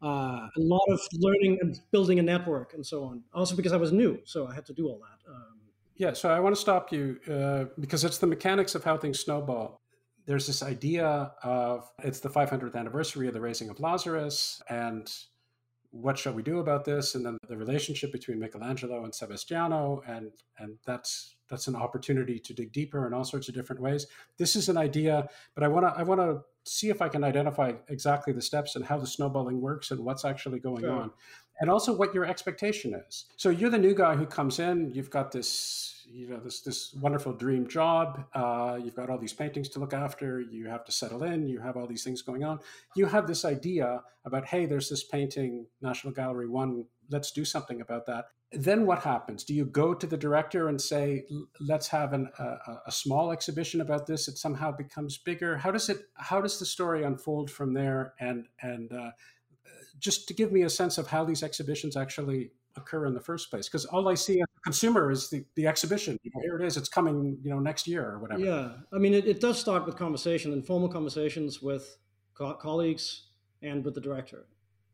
Uh, 0.00 0.46
a 0.56 0.60
lot 0.60 0.84
of 0.90 1.00
learning 1.14 1.58
and 1.60 1.80
building 1.90 2.20
a 2.20 2.22
network 2.22 2.72
and 2.72 2.86
so 2.86 3.02
on. 3.02 3.20
Also 3.34 3.56
because 3.56 3.72
I 3.72 3.76
was 3.76 3.90
new, 3.90 4.20
so 4.24 4.46
I 4.46 4.54
had 4.54 4.64
to 4.66 4.72
do 4.72 4.86
all 4.86 5.00
that. 5.00 5.28
Um, 5.28 5.58
yeah, 5.96 6.12
so 6.12 6.30
I 6.30 6.38
want 6.38 6.54
to 6.54 6.60
stop 6.60 6.92
you 6.92 7.18
uh, 7.28 7.64
because 7.80 8.04
it's 8.04 8.18
the 8.18 8.26
mechanics 8.28 8.76
of 8.76 8.84
how 8.84 8.96
things 8.96 9.18
snowball. 9.18 9.80
There's 10.26 10.46
this 10.46 10.62
idea 10.62 11.32
of 11.42 11.90
it's 12.04 12.20
the 12.20 12.28
500th 12.28 12.76
anniversary 12.76 13.26
of 13.26 13.34
the 13.34 13.40
raising 13.40 13.70
of 13.70 13.80
Lazarus, 13.80 14.62
and 14.68 15.12
what 15.90 16.18
shall 16.18 16.34
we 16.34 16.42
do 16.42 16.58
about 16.58 16.84
this? 16.84 17.14
And 17.14 17.24
then 17.24 17.38
the 17.48 17.56
relationship 17.56 18.12
between 18.12 18.38
Michelangelo 18.38 19.04
and 19.04 19.14
Sebastiano, 19.14 20.02
and 20.06 20.30
and 20.58 20.76
that's 20.84 21.36
that's 21.48 21.66
an 21.66 21.76
opportunity 21.76 22.38
to 22.38 22.52
dig 22.52 22.72
deeper 22.72 23.06
in 23.06 23.14
all 23.14 23.24
sorts 23.24 23.48
of 23.48 23.54
different 23.54 23.80
ways. 23.80 24.06
This 24.36 24.54
is 24.54 24.68
an 24.68 24.76
idea, 24.76 25.28
but 25.54 25.64
I 25.64 25.68
want 25.68 25.86
to 25.86 25.98
I 25.98 26.02
want 26.02 26.20
to 26.20 26.42
see 26.64 26.90
if 26.90 27.00
I 27.00 27.08
can 27.08 27.24
identify 27.24 27.72
exactly 27.88 28.32
the 28.32 28.42
steps 28.42 28.76
and 28.76 28.84
how 28.84 28.98
the 28.98 29.06
snowballing 29.06 29.60
works 29.60 29.90
and 29.90 30.04
what's 30.04 30.24
actually 30.24 30.58
going 30.58 30.82
sure. 30.82 30.92
on, 30.92 31.10
and 31.60 31.70
also 31.70 31.94
what 31.94 32.14
your 32.14 32.24
expectation 32.24 32.94
is. 33.08 33.26
So 33.36 33.50
you're 33.50 33.70
the 33.70 33.78
new 33.78 33.94
guy 33.94 34.14
who 34.14 34.26
comes 34.26 34.58
in. 34.58 34.92
You've 34.94 35.10
got 35.10 35.32
this 35.32 35.94
you 36.10 36.28
know 36.28 36.40
this 36.40 36.60
this 36.60 36.94
wonderful 36.94 37.32
dream 37.32 37.68
job. 37.68 38.24
Uh, 38.34 38.78
you've 38.82 38.94
got 38.94 39.10
all 39.10 39.18
these 39.18 39.32
paintings 39.32 39.68
to 39.70 39.78
look 39.78 39.92
after. 39.92 40.40
You 40.40 40.68
have 40.68 40.84
to 40.86 40.92
settle 40.92 41.22
in. 41.22 41.46
You 41.46 41.60
have 41.60 41.76
all 41.76 41.86
these 41.86 42.04
things 42.04 42.22
going 42.22 42.44
on. 42.44 42.60
You 42.96 43.06
have 43.06 43.26
this 43.26 43.44
idea 43.44 44.02
about 44.24 44.46
hey, 44.46 44.66
there's 44.66 44.88
this 44.88 45.04
painting, 45.04 45.66
National 45.80 46.12
Gallery 46.12 46.48
one. 46.48 46.84
Let's 47.10 47.30
do 47.30 47.44
something 47.44 47.80
about 47.80 48.06
that. 48.06 48.26
Then 48.52 48.86
what 48.86 49.00
happens? 49.00 49.44
Do 49.44 49.52
you 49.52 49.66
go 49.66 49.92
to 49.92 50.06
the 50.06 50.16
director 50.16 50.68
and 50.68 50.80
say, 50.80 51.26
let's 51.60 51.86
have 51.88 52.14
an, 52.14 52.30
a, 52.38 52.78
a 52.86 52.92
small 52.92 53.30
exhibition 53.30 53.82
about 53.82 54.06
this? 54.06 54.26
It 54.26 54.38
somehow 54.38 54.72
becomes 54.72 55.18
bigger. 55.18 55.58
How 55.58 55.70
does 55.70 55.90
it? 55.90 55.98
How 56.14 56.40
does 56.40 56.58
the 56.58 56.64
story 56.64 57.04
unfold 57.04 57.50
from 57.50 57.74
there? 57.74 58.14
And 58.20 58.46
and 58.62 58.90
uh, 58.92 59.10
just 59.98 60.28
to 60.28 60.34
give 60.34 60.52
me 60.52 60.62
a 60.62 60.70
sense 60.70 60.98
of 60.98 61.06
how 61.06 61.24
these 61.24 61.42
exhibitions 61.42 61.96
actually 61.96 62.50
occur 62.76 63.06
in 63.06 63.14
the 63.14 63.20
first 63.20 63.50
place 63.50 63.66
because 63.68 63.84
all 63.86 64.08
i 64.08 64.14
see 64.14 64.40
as 64.40 64.46
a 64.56 64.60
consumer 64.60 65.10
is 65.10 65.30
the, 65.30 65.44
the 65.56 65.66
exhibition 65.66 66.16
you 66.22 66.30
know, 66.32 66.40
here 66.42 66.56
it 66.60 66.64
is 66.64 66.76
it's 66.76 66.88
coming 66.88 67.36
you 67.42 67.50
know 67.50 67.58
next 67.58 67.88
year 67.88 68.04
or 68.04 68.18
whatever. 68.20 68.40
Yeah 68.40 68.70
i 68.92 68.98
mean 68.98 69.14
it, 69.14 69.26
it 69.26 69.40
does 69.40 69.58
start 69.58 69.84
with 69.84 69.96
conversation 69.96 70.52
informal 70.52 70.88
conversations 70.88 71.60
with 71.60 71.98
co- 72.34 72.54
colleagues 72.54 73.28
and 73.62 73.84
with 73.84 73.94
the 73.94 74.00
director. 74.00 74.46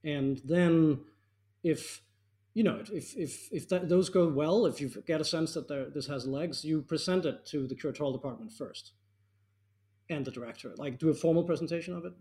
And 0.02 0.40
then 0.44 1.00
if 1.62 2.02
you 2.54 2.62
know 2.62 2.82
if 2.92 3.16
if 3.16 3.52
if 3.52 3.68
that, 3.68 3.88
those 3.88 4.08
go 4.08 4.28
well 4.28 4.66
if 4.66 4.80
you 4.80 4.90
get 5.06 5.20
a 5.20 5.24
sense 5.24 5.54
that 5.54 5.68
there, 5.68 5.90
this 5.90 6.06
has 6.06 6.26
legs 6.26 6.64
you 6.64 6.82
present 6.82 7.26
it 7.26 7.44
to 7.46 7.66
the 7.66 7.74
curatorial 7.74 8.12
department 8.12 8.52
first 8.52 8.92
and 10.10 10.24
the 10.24 10.30
director. 10.30 10.74
Like 10.76 10.98
do 10.98 11.10
a 11.10 11.14
formal 11.14 11.44
presentation 11.44 11.94
of 11.94 12.04
it 12.04 12.12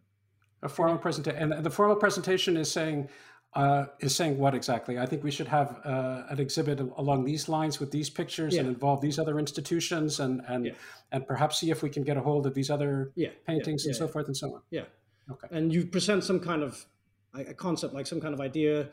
a 0.63 0.69
formal 0.69 0.97
presentation 0.97 1.51
and 1.51 1.63
the 1.63 1.69
formal 1.69 1.95
presentation 1.95 2.57
is 2.57 2.71
saying 2.71 3.09
uh, 3.55 3.85
is 3.99 4.15
saying 4.15 4.37
what 4.37 4.55
exactly? 4.55 4.97
I 4.97 5.05
think 5.05 5.23
we 5.23 5.29
should 5.29 5.47
have 5.47 5.79
uh, 5.85 6.23
an 6.29 6.39
exhibit 6.39 6.79
along 6.97 7.23
these 7.23 7.47
lines 7.47 7.79
with 7.79 7.91
these 7.91 8.09
pictures 8.09 8.55
yeah. 8.55 8.61
and 8.61 8.69
involve 8.69 8.99
these 9.01 9.19
other 9.19 9.37
institutions 9.37 10.19
and 10.19 10.41
and 10.47 10.65
yeah. 10.65 10.73
and 11.11 11.27
perhaps 11.27 11.59
see 11.59 11.69
if 11.69 11.83
we 11.83 11.89
can 11.89 12.03
get 12.03 12.17
a 12.17 12.21
hold 12.21 12.47
of 12.47 12.53
these 12.55 12.69
other 12.71 13.11
yeah. 13.15 13.29
paintings 13.45 13.85
and 13.85 13.95
so 13.95 14.07
forth 14.07 14.25
and 14.27 14.35
so 14.35 14.55
on. 14.55 14.61
Yeah. 14.71 14.85
Okay. 15.31 15.47
And 15.51 15.73
you 15.73 15.85
present 15.85 16.23
some 16.23 16.39
kind 16.39 16.63
of 16.63 16.85
a 17.33 17.53
concept, 17.53 17.93
like 17.93 18.07
some 18.07 18.19
kind 18.19 18.33
of 18.33 18.41
idea. 18.41 18.89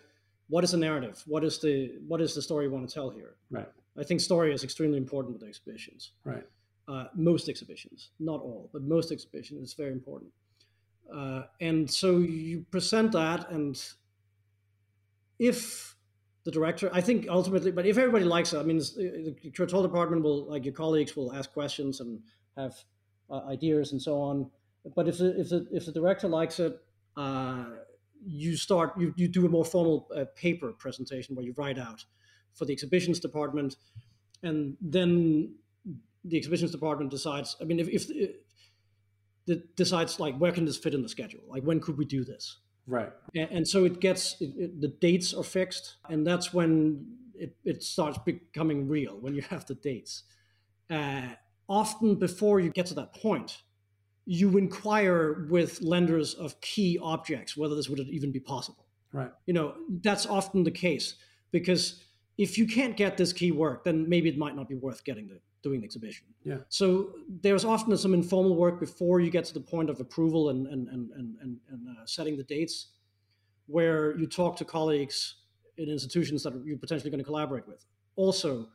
What 0.48 0.64
is 0.64 0.72
the 0.72 0.78
narrative? 0.78 1.22
What 1.26 1.44
is 1.44 1.58
the 1.58 1.98
what 2.06 2.20
is 2.20 2.34
the 2.34 2.42
story 2.42 2.66
you 2.66 2.70
want 2.70 2.88
to 2.88 2.94
tell 2.94 3.10
here? 3.10 3.36
Right. 3.50 3.68
I 3.98 4.04
think 4.04 4.20
story 4.20 4.52
is 4.52 4.62
extremely 4.62 4.98
important 4.98 5.34
with 5.34 5.48
exhibitions. 5.48 6.12
Right. 6.24 6.44
Uh, 6.88 7.04
most 7.14 7.48
exhibitions, 7.48 8.10
not 8.18 8.40
all, 8.40 8.68
but 8.72 8.82
most 8.82 9.12
exhibitions, 9.12 9.62
it's 9.62 9.74
very 9.74 9.92
important. 9.92 10.32
Uh, 11.14 11.42
and 11.60 11.90
so 11.90 12.18
you 12.18 12.64
present 12.70 13.12
that 13.12 13.50
and 13.50 13.82
if 15.38 15.96
the 16.44 16.50
director, 16.50 16.90
I 16.92 17.00
think 17.00 17.26
ultimately, 17.28 17.70
but 17.70 17.86
if 17.86 17.98
everybody 17.98 18.24
likes 18.24 18.52
it, 18.52 18.58
I 18.58 18.62
mean, 18.62 18.78
the 18.78 19.34
curatorial 19.50 19.82
department 19.82 20.22
will, 20.22 20.46
like 20.46 20.64
your 20.64 20.74
colleagues, 20.74 21.16
will 21.16 21.32
ask 21.32 21.52
questions 21.52 22.00
and 22.00 22.20
have 22.56 22.74
uh, 23.30 23.40
ideas 23.46 23.92
and 23.92 24.00
so 24.00 24.20
on. 24.20 24.50
But 24.94 25.08
if 25.08 25.18
the, 25.18 25.38
if 25.38 25.48
the, 25.50 25.66
if 25.72 25.86
the 25.86 25.92
director 25.92 26.28
likes 26.28 26.60
it, 26.60 26.80
uh, 27.16 27.64
you 28.24 28.56
start, 28.56 28.92
you, 28.98 29.12
you 29.16 29.28
do 29.28 29.46
a 29.46 29.48
more 29.48 29.64
formal 29.64 30.08
uh, 30.14 30.24
paper 30.36 30.72
presentation 30.72 31.34
where 31.34 31.44
you 31.44 31.54
write 31.56 31.78
out 31.78 32.04
for 32.54 32.64
the 32.64 32.72
exhibitions 32.72 33.18
department. 33.20 33.76
And 34.42 34.76
then 34.80 35.54
the 36.24 36.36
exhibitions 36.36 36.70
department 36.70 37.10
decides, 37.10 37.56
I 37.60 37.64
mean, 37.64 37.80
if, 37.80 37.88
if, 37.88 38.10
it 39.50 39.76
decides 39.76 40.20
like, 40.20 40.36
where 40.36 40.52
can 40.52 40.64
this 40.64 40.76
fit 40.76 40.94
in 40.94 41.02
the 41.02 41.08
schedule? 41.08 41.42
Like, 41.48 41.62
when 41.62 41.80
could 41.80 41.98
we 41.98 42.04
do 42.04 42.24
this? 42.24 42.58
Right. 42.86 43.12
And, 43.34 43.50
and 43.50 43.68
so 43.68 43.84
it 43.84 44.00
gets, 44.00 44.40
it, 44.40 44.52
it, 44.56 44.80
the 44.80 44.88
dates 44.88 45.34
are 45.34 45.44
fixed. 45.44 45.96
And 46.08 46.26
that's 46.26 46.52
when 46.52 47.06
it, 47.34 47.56
it 47.64 47.82
starts 47.82 48.18
becoming 48.18 48.88
real, 48.88 49.18
when 49.20 49.34
you 49.34 49.42
have 49.42 49.66
the 49.66 49.74
dates. 49.74 50.24
Uh, 50.88 51.22
often 51.68 52.16
before 52.16 52.60
you 52.60 52.70
get 52.70 52.86
to 52.86 52.94
that 52.94 53.14
point, 53.14 53.62
you 54.26 54.58
inquire 54.58 55.46
with 55.48 55.80
lenders 55.82 56.34
of 56.34 56.60
key 56.60 56.98
objects 57.02 57.56
whether 57.56 57.74
this 57.74 57.88
would 57.88 58.00
even 58.00 58.30
be 58.30 58.40
possible. 58.40 58.86
Right. 59.12 59.32
You 59.46 59.54
know, 59.54 59.74
that's 60.02 60.26
often 60.26 60.62
the 60.62 60.70
case 60.70 61.16
because 61.50 62.04
if 62.38 62.56
you 62.56 62.66
can't 62.66 62.96
get 62.96 63.16
this 63.16 63.32
key 63.32 63.50
work, 63.50 63.84
then 63.84 64.08
maybe 64.08 64.28
it 64.28 64.38
might 64.38 64.54
not 64.54 64.68
be 64.68 64.76
worth 64.76 65.04
getting 65.04 65.28
the 65.28 65.40
doing 65.62 65.80
the 65.80 65.84
exhibition. 65.84 66.26
Yeah. 66.44 66.58
So 66.68 67.10
there's 67.42 67.64
often 67.64 67.96
some 67.96 68.14
informal 68.14 68.56
work 68.56 68.80
before 68.80 69.20
you 69.20 69.30
get 69.30 69.44
to 69.46 69.54
the 69.54 69.60
point 69.60 69.90
of 69.90 70.00
approval 70.00 70.50
and 70.50 70.66
and 70.66 70.88
and 70.88 71.10
and, 71.12 71.36
and, 71.40 71.56
and 71.70 71.88
uh, 71.88 72.06
setting 72.06 72.36
the 72.36 72.44
dates, 72.44 72.88
where 73.66 74.18
you 74.18 74.26
talk 74.26 74.56
to 74.56 74.64
colleagues 74.64 75.36
in 75.76 75.88
institutions 75.88 76.42
that 76.42 76.52
you're 76.64 76.78
potentially 76.78 77.10
going 77.10 77.20
to 77.20 77.24
collaborate 77.24 77.66
with. 77.66 77.84
Also, 78.16 78.68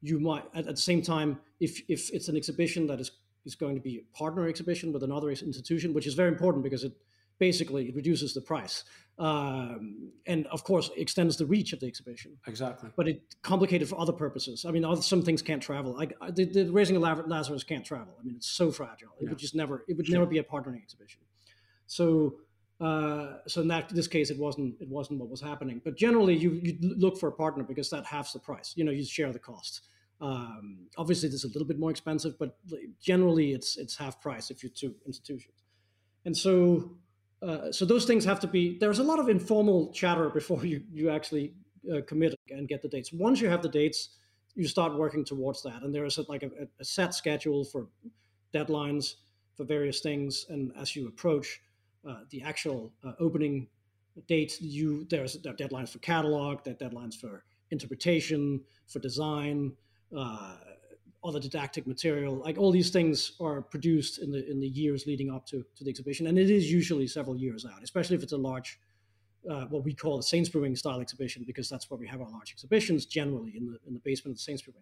you 0.00 0.18
might 0.18 0.44
at, 0.54 0.66
at 0.66 0.74
the 0.76 0.80
same 0.80 1.02
time 1.02 1.38
if 1.60 1.80
if 1.88 2.10
it's 2.12 2.28
an 2.28 2.36
exhibition 2.36 2.86
that 2.86 3.00
is 3.00 3.12
is 3.44 3.54
going 3.54 3.74
to 3.74 3.80
be 3.80 3.98
a 3.98 4.16
partner 4.16 4.46
exhibition 4.46 4.92
with 4.92 5.02
another 5.02 5.30
institution 5.30 5.92
which 5.92 6.06
is 6.06 6.14
very 6.14 6.28
important 6.28 6.62
because 6.62 6.84
it 6.84 6.92
basically 7.46 7.82
it 7.88 7.94
reduces 7.96 8.34
the 8.34 8.40
price 8.52 8.76
um, 9.18 10.12
and 10.26 10.46
of 10.56 10.60
course 10.70 10.90
extends 10.96 11.36
the 11.36 11.46
reach 11.54 11.72
of 11.72 11.80
the 11.80 11.88
exhibition 11.92 12.30
exactly 12.46 12.88
but 12.96 13.08
it 13.08 13.18
complicated 13.42 13.88
for 13.88 13.98
other 14.04 14.16
purposes 14.24 14.64
i 14.68 14.70
mean 14.74 14.84
other, 14.84 15.02
some 15.02 15.22
things 15.22 15.42
can't 15.42 15.62
travel 15.70 15.90
like 16.02 16.12
the, 16.38 16.44
the 16.44 16.64
raising 16.78 16.96
of 16.96 17.02
lazarus 17.02 17.64
can't 17.64 17.86
travel 17.92 18.14
i 18.20 18.22
mean 18.26 18.36
it's 18.36 18.50
so 18.60 18.70
fragile 18.70 19.12
it 19.18 19.24
yeah. 19.24 19.30
would 19.30 19.38
just 19.46 19.56
never 19.62 19.84
it 19.88 19.96
would 19.96 20.06
sure. 20.06 20.18
never 20.18 20.26
be 20.26 20.38
a 20.38 20.46
partnering 20.54 20.82
exhibition 20.86 21.20
so 21.86 22.06
uh, 22.82 23.38
so 23.46 23.60
in 23.60 23.68
that 23.68 23.88
this 23.90 24.08
case, 24.08 24.28
it 24.30 24.38
wasn't 24.38 24.74
it 24.80 24.88
wasn't 24.88 25.20
what 25.20 25.28
was 25.28 25.40
happening. 25.40 25.80
But 25.84 25.96
generally, 25.96 26.36
you 26.36 26.50
you 26.64 26.76
look 27.04 27.16
for 27.16 27.28
a 27.28 27.36
partner 27.44 27.62
because 27.62 27.88
that 27.90 28.04
halves 28.06 28.32
the 28.32 28.40
price. 28.40 28.72
You 28.76 28.84
know, 28.84 28.90
you 28.90 29.04
share 29.04 29.32
the 29.32 29.38
cost. 29.38 29.82
Um, 30.20 30.88
obviously, 30.96 31.28
this 31.28 31.44
is 31.44 31.50
a 31.50 31.52
little 31.54 31.66
bit 31.66 31.78
more 31.78 31.92
expensive, 31.92 32.34
but 32.40 32.56
generally, 33.00 33.52
it's 33.52 33.76
it's 33.76 33.96
half 33.96 34.20
price 34.20 34.50
if 34.50 34.62
you're 34.62 34.72
two 34.82 34.94
institutions. 35.06 35.54
And 36.24 36.36
so, 36.36 36.96
uh, 37.42 37.72
so 37.72 37.84
those 37.84 38.04
things 38.04 38.24
have 38.24 38.40
to 38.40 38.46
be. 38.46 38.78
There's 38.78 39.00
a 39.00 39.02
lot 39.02 39.18
of 39.18 39.28
informal 39.28 39.92
chatter 39.92 40.30
before 40.30 40.64
you 40.72 40.82
you 40.92 41.10
actually 41.10 41.54
uh, 41.92 42.00
commit 42.06 42.34
and 42.50 42.68
get 42.68 42.82
the 42.82 42.88
dates. 42.88 43.12
Once 43.12 43.40
you 43.40 43.48
have 43.48 43.62
the 43.62 43.68
dates, 43.68 44.10
you 44.54 44.68
start 44.68 44.96
working 44.96 45.24
towards 45.24 45.62
that, 45.62 45.82
and 45.82 45.94
there 45.94 46.04
is 46.04 46.18
a, 46.18 46.24
like 46.28 46.42
a, 46.42 46.50
a 46.80 46.84
set 46.84 47.14
schedule 47.14 47.64
for 47.64 47.88
deadlines 48.54 49.16
for 49.56 49.64
various 49.64 50.00
things. 50.00 50.46
And 50.48 50.72
as 50.78 50.94
you 50.94 51.08
approach 51.08 51.60
uh, 52.08 52.20
the 52.30 52.42
actual 52.42 52.92
uh, 53.04 53.12
opening 53.18 53.68
date, 54.28 54.60
you 54.60 55.06
there's 55.10 55.40
there 55.42 55.52
are 55.52 55.56
deadlines 55.56 55.88
for 55.88 55.98
catalog, 55.98 56.62
there 56.64 56.74
deadlines 56.74 57.14
for 57.14 57.44
interpretation, 57.70 58.60
for 58.86 58.98
design, 58.98 59.72
uh, 60.16 60.56
other 61.24 61.40
didactic 61.40 61.86
material. 61.86 62.34
Like 62.36 62.58
all 62.58 62.72
these 62.72 62.90
things 62.90 63.32
are 63.40 63.62
produced 63.62 64.18
in 64.18 64.30
the 64.30 64.48
in 64.50 64.60
the 64.60 64.68
years 64.68 65.06
leading 65.06 65.30
up 65.30 65.46
to, 65.46 65.64
to 65.76 65.84
the 65.84 65.90
exhibition, 65.90 66.26
and 66.26 66.38
it 66.38 66.50
is 66.50 66.70
usually 66.70 67.06
several 67.06 67.36
years 67.36 67.64
out, 67.64 67.82
especially 67.82 68.16
if 68.16 68.22
it's 68.22 68.32
a 68.32 68.38
large. 68.38 68.78
Uh, 69.50 69.64
what 69.70 69.82
we 69.82 69.92
call 69.92 70.20
a 70.20 70.22
Sainsbury 70.22 70.72
style 70.76 71.00
exhibition, 71.00 71.42
because 71.44 71.68
that's 71.68 71.90
where 71.90 71.98
we 71.98 72.06
have 72.06 72.20
our 72.20 72.30
large 72.30 72.52
exhibitions 72.52 73.06
generally 73.06 73.52
in 73.56 73.66
the 73.66 73.76
in 73.88 73.92
the 73.92 73.98
basement 73.98 74.34
of 74.34 74.36
the 74.36 74.42
Sainsbury. 74.42 74.76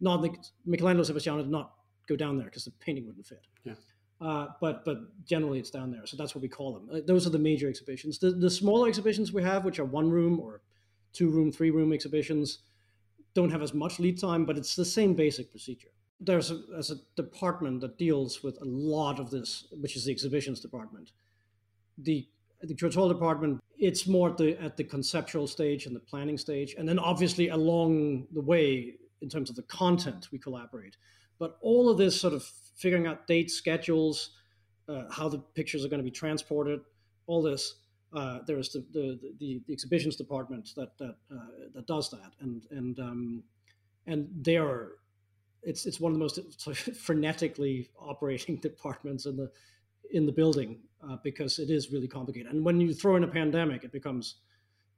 Not 0.00 0.22
the 0.22 0.34
Michelangelo 0.64 1.04
Sebastiano 1.04 1.42
did 1.42 1.50
not 1.50 1.74
go 2.08 2.16
down 2.16 2.38
there 2.38 2.46
because 2.46 2.64
the 2.64 2.70
painting 2.80 3.06
wouldn't 3.06 3.26
fit. 3.26 3.46
Yeah. 3.64 3.74
Uh, 4.20 4.46
but 4.62 4.84
but 4.86 4.98
generally 5.26 5.58
it's 5.58 5.70
down 5.70 5.90
there, 5.90 6.06
so 6.06 6.16
that's 6.16 6.34
what 6.34 6.40
we 6.40 6.48
call 6.48 6.72
them. 6.72 6.88
Uh, 6.90 7.00
those 7.06 7.26
are 7.26 7.30
the 7.30 7.38
major 7.38 7.68
exhibitions. 7.68 8.18
The 8.18 8.30
the 8.30 8.50
smaller 8.50 8.88
exhibitions 8.88 9.32
we 9.32 9.42
have, 9.42 9.64
which 9.64 9.78
are 9.78 9.84
one 9.84 10.10
room 10.10 10.40
or 10.40 10.62
two 11.12 11.30
room, 11.30 11.52
three 11.52 11.70
room 11.70 11.92
exhibitions, 11.92 12.60
don't 13.34 13.50
have 13.50 13.62
as 13.62 13.74
much 13.74 13.98
lead 13.98 14.18
time, 14.18 14.44
but 14.44 14.56
it's 14.56 14.74
the 14.74 14.84
same 14.84 15.14
basic 15.14 15.50
procedure. 15.50 15.88
There's 16.20 16.50
a, 16.50 16.56
there's 16.70 16.90
a 16.90 16.96
department 17.16 17.80
that 17.82 17.96
deals 17.98 18.42
with 18.42 18.60
a 18.60 18.64
lot 18.64 19.20
of 19.20 19.30
this, 19.30 19.68
which 19.70 19.96
is 19.96 20.04
the 20.06 20.12
exhibitions 20.12 20.60
department. 20.60 21.12
The 21.98 22.26
the 22.60 22.74
curatorial 22.74 23.08
department, 23.08 23.60
it's 23.78 24.08
more 24.08 24.30
at 24.30 24.36
the 24.36 24.60
at 24.60 24.76
the 24.76 24.84
conceptual 24.84 25.46
stage 25.46 25.86
and 25.86 25.94
the 25.94 26.00
planning 26.00 26.36
stage, 26.36 26.74
and 26.76 26.88
then 26.88 26.98
obviously 26.98 27.48
along 27.48 28.26
the 28.32 28.40
way 28.40 28.94
in 29.20 29.28
terms 29.28 29.50
of 29.50 29.56
the 29.56 29.62
content 29.62 30.28
we 30.32 30.38
collaborate. 30.38 30.96
But 31.38 31.58
all 31.60 31.88
of 31.88 31.98
this 31.98 32.20
sort 32.20 32.34
of 32.34 32.42
figuring 32.76 33.06
out 33.06 33.26
dates, 33.26 33.54
schedules, 33.54 34.30
uh, 34.88 35.04
how 35.10 35.28
the 35.28 35.38
pictures 35.38 35.84
are 35.84 35.88
going 35.88 36.00
to 36.00 36.04
be 36.04 36.10
transported, 36.10 36.80
all 37.26 37.42
this. 37.42 37.74
Uh, 38.12 38.38
there's 38.46 38.70
the, 38.70 38.84
the, 38.92 39.18
the, 39.38 39.60
the, 39.66 39.72
exhibitions 39.72 40.16
department 40.16 40.70
that 40.76 40.96
that 40.96 41.16
uh, 41.30 41.68
that 41.74 41.86
does 41.86 42.10
that, 42.10 42.32
and 42.40 42.62
and 42.70 42.98
um, 42.98 43.42
and 44.06 44.28
they 44.40 44.56
are 44.56 44.92
it's 45.62 45.86
it's 45.86 46.00
one 46.00 46.12
of 46.12 46.18
the 46.18 46.20
most 46.20 46.38
frenetically 47.06 47.88
operating 47.98 48.56
departments 48.62 49.26
in 49.26 49.36
the 49.36 49.50
in 50.10 50.24
the 50.24 50.32
building 50.32 50.78
uh, 51.06 51.16
because 51.22 51.58
it 51.58 51.70
is 51.70 51.92
really 51.92 52.08
complicated. 52.08 52.50
And 52.50 52.64
when 52.64 52.80
you 52.80 52.94
throw 52.94 53.16
in 53.16 53.24
a 53.24 53.28
pandemic, 53.28 53.84
it 53.84 53.92
becomes 53.92 54.36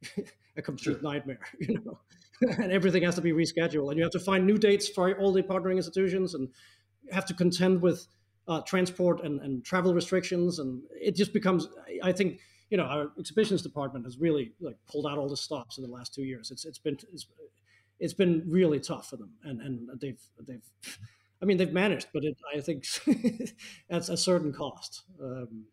a 0.57 0.63
complete 0.63 0.95
sure. 0.95 1.03
nightmare, 1.03 1.41
you 1.59 1.81
know, 1.85 1.99
and 2.59 2.71
everything 2.71 3.03
has 3.03 3.17
to 3.17 3.21
be 3.21 3.33
rescheduled, 3.33 3.89
and 3.89 3.99
you 3.99 4.05
have 4.05 4.13
to 4.13 4.21
find 4.21 4.47
new 4.47 4.57
dates 4.57 4.89
for 4.89 5.19
all 5.19 5.33
the 5.33 5.43
partnering 5.43 5.77
institutions, 5.77 6.35
and 6.35 6.49
have 7.11 7.27
to 7.27 7.35
contend 7.35 7.83
with 7.83 8.07
uh, 8.47 8.61
transport 8.63 9.25
and, 9.25 9.41
and 9.41 9.65
travel 9.65 9.93
restrictions, 9.95 10.59
and 10.59 10.83
it 10.93 11.17
just 11.17 11.33
becomes. 11.33 11.69
I 12.03 12.13
think 12.13 12.41
you 12.71 12.77
know 12.77 12.85
our 12.85 13.11
exhibitions 13.19 13.63
department 13.63 14.05
has 14.05 14.19
really 14.19 14.53
like 14.61 14.77
pulled 14.91 15.07
out 15.07 15.19
all 15.19 15.29
the 15.29 15.37
stops 15.37 15.77
in 15.79 15.85
the 15.85 15.91
last 15.91 16.15
two 16.15 16.23
years. 16.23 16.51
It's 16.51 16.65
it's 16.65 16.79
been 16.79 16.97
it's, 17.13 17.27
it's 17.99 18.15
been 18.15 18.45
really 18.47 18.81
tough 18.81 19.11
for 19.11 19.17
them, 19.17 19.33
and 19.45 19.61
and 19.61 19.89
they've 20.01 20.21
they've. 20.47 20.63
I 21.43 21.47
mean, 21.47 21.57
they've 21.57 21.73
managed, 21.73 22.09
but 22.13 22.23
it, 22.23 22.37
I 22.55 22.61
think 22.61 22.85
at 23.91 24.11
a 24.11 24.17
certain 24.17 24.53
cost. 24.53 25.05
Um, 25.23 25.65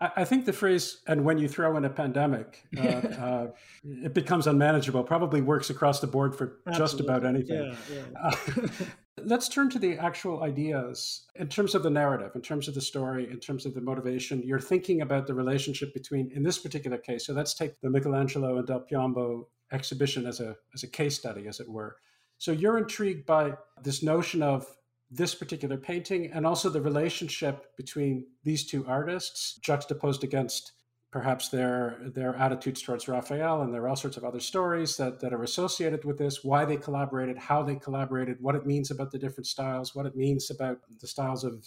I 0.00 0.24
think 0.24 0.44
the 0.44 0.52
phrase 0.52 1.00
"and 1.08 1.24
when 1.24 1.38
you 1.38 1.48
throw 1.48 1.76
in 1.76 1.84
a 1.84 1.90
pandemic," 1.90 2.64
uh, 2.76 2.82
uh, 2.82 3.46
it 3.84 4.14
becomes 4.14 4.46
unmanageable. 4.46 5.02
Probably 5.02 5.40
works 5.40 5.70
across 5.70 5.98
the 6.00 6.06
board 6.06 6.36
for 6.36 6.60
Absolutely. 6.66 6.78
just 6.78 7.00
about 7.00 7.24
anything. 7.26 7.74
Yeah, 7.92 7.98
yeah. 8.14 8.68
Let's 9.24 9.48
turn 9.48 9.70
to 9.70 9.78
the 9.78 9.98
actual 9.98 10.42
ideas 10.42 11.26
in 11.34 11.48
terms 11.48 11.74
of 11.74 11.82
the 11.82 11.90
narrative, 11.90 12.32
in 12.34 12.42
terms 12.42 12.68
of 12.68 12.74
the 12.74 12.80
story, 12.80 13.30
in 13.30 13.38
terms 13.38 13.66
of 13.66 13.74
the 13.74 13.80
motivation. 13.80 14.42
You're 14.42 14.60
thinking 14.60 15.02
about 15.02 15.26
the 15.26 15.34
relationship 15.34 15.94
between, 15.94 16.30
in 16.32 16.42
this 16.42 16.58
particular 16.58 16.98
case. 16.98 17.26
So 17.26 17.32
let's 17.32 17.54
take 17.54 17.80
the 17.80 17.90
Michelangelo 17.90 18.58
and 18.58 18.66
Del 18.66 18.80
Piombo 18.80 19.46
exhibition 19.72 20.26
as 20.26 20.40
a 20.40 20.56
as 20.74 20.82
a 20.82 20.88
case 20.88 21.16
study, 21.16 21.46
as 21.46 21.60
it 21.60 21.68
were. 21.68 21.96
So 22.38 22.52
you're 22.52 22.78
intrigued 22.78 23.26
by 23.26 23.54
this 23.82 24.02
notion 24.02 24.42
of 24.42 24.66
this 25.10 25.34
particular 25.34 25.76
painting 25.76 26.30
and 26.32 26.46
also 26.46 26.68
the 26.68 26.80
relationship 26.80 27.76
between 27.76 28.26
these 28.44 28.66
two 28.66 28.86
artists 28.86 29.58
juxtaposed 29.62 30.22
against 30.22 30.72
perhaps 31.18 31.48
their 31.48 31.98
their 32.14 32.36
attitudes 32.36 32.80
towards 32.80 33.08
Raphael 33.08 33.62
and 33.62 33.74
there 33.74 33.82
are 33.82 33.88
all 33.88 33.96
sorts 33.96 34.16
of 34.16 34.22
other 34.22 34.38
stories 34.38 34.96
that, 34.98 35.18
that 35.18 35.32
are 35.32 35.42
associated 35.42 36.04
with 36.04 36.16
this, 36.16 36.44
why 36.44 36.64
they 36.64 36.76
collaborated, 36.76 37.36
how 37.36 37.60
they 37.60 37.74
collaborated, 37.74 38.36
what 38.40 38.54
it 38.54 38.64
means 38.64 38.92
about 38.92 39.10
the 39.10 39.18
different 39.18 39.48
styles, 39.48 39.96
what 39.96 40.06
it 40.06 40.14
means 40.14 40.48
about 40.48 40.78
the 41.00 41.08
styles 41.08 41.42
of, 41.42 41.64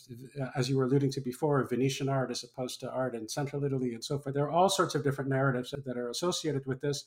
as 0.55 0.69
you 0.69 0.77
were 0.77 0.85
alluding 0.85 1.11
to 1.11 1.19
before, 1.19 1.67
Venetian 1.67 2.07
art 2.07 2.31
as 2.31 2.45
opposed 2.45 2.79
to 2.79 2.89
art 2.89 3.13
in 3.13 3.27
central 3.27 3.65
Italy 3.65 3.93
and 3.93 4.03
so 4.05 4.17
forth. 4.17 4.33
There 4.33 4.45
are 4.45 4.51
all 4.51 4.69
sorts 4.69 4.95
of 4.95 5.03
different 5.03 5.29
narratives 5.29 5.75
that 5.85 5.97
are 5.97 6.09
associated 6.09 6.65
with 6.65 6.79
this. 6.79 7.03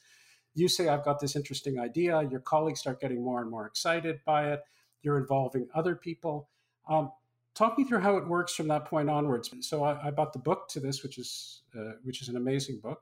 You 0.54 0.68
say, 0.68 0.88
I've 0.88 1.04
got 1.04 1.20
this 1.20 1.36
interesting 1.36 1.80
idea. 1.80 2.28
Your 2.30 2.40
colleagues 2.40 2.80
start 2.80 3.00
getting 3.00 3.24
more 3.24 3.40
and 3.40 3.50
more 3.50 3.66
excited 3.66 4.20
by 4.26 4.52
it 4.52 4.60
you're 5.04 5.18
involving 5.18 5.68
other 5.74 5.94
people. 5.94 6.48
Um, 6.88 7.12
talk 7.54 7.78
me 7.78 7.84
through 7.84 8.00
how 8.00 8.16
it 8.16 8.26
works 8.26 8.54
from 8.54 8.68
that 8.68 8.84
point 8.84 9.08
onwards. 9.08 9.50
So 9.60 9.84
I, 9.84 10.08
I 10.08 10.10
bought 10.10 10.32
the 10.32 10.38
book 10.38 10.68
to 10.70 10.80
this, 10.80 11.02
which 11.02 11.18
is 11.18 11.62
uh, 11.78 11.92
which 12.02 12.20
is 12.22 12.28
an 12.28 12.36
amazing 12.36 12.80
book 12.82 13.00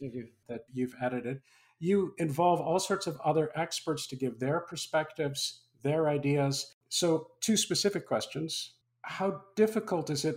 you. 0.00 0.28
that 0.48 0.62
you've 0.72 0.94
edited. 1.00 1.40
You 1.78 2.14
involve 2.18 2.60
all 2.60 2.78
sorts 2.78 3.06
of 3.06 3.20
other 3.24 3.50
experts 3.54 4.06
to 4.08 4.16
give 4.16 4.38
their 4.38 4.60
perspectives, 4.60 5.62
their 5.82 6.08
ideas. 6.08 6.74
So 6.88 7.28
two 7.40 7.56
specific 7.56 8.06
questions: 8.06 8.74
How 9.02 9.42
difficult 9.56 10.10
is 10.10 10.24
it 10.24 10.36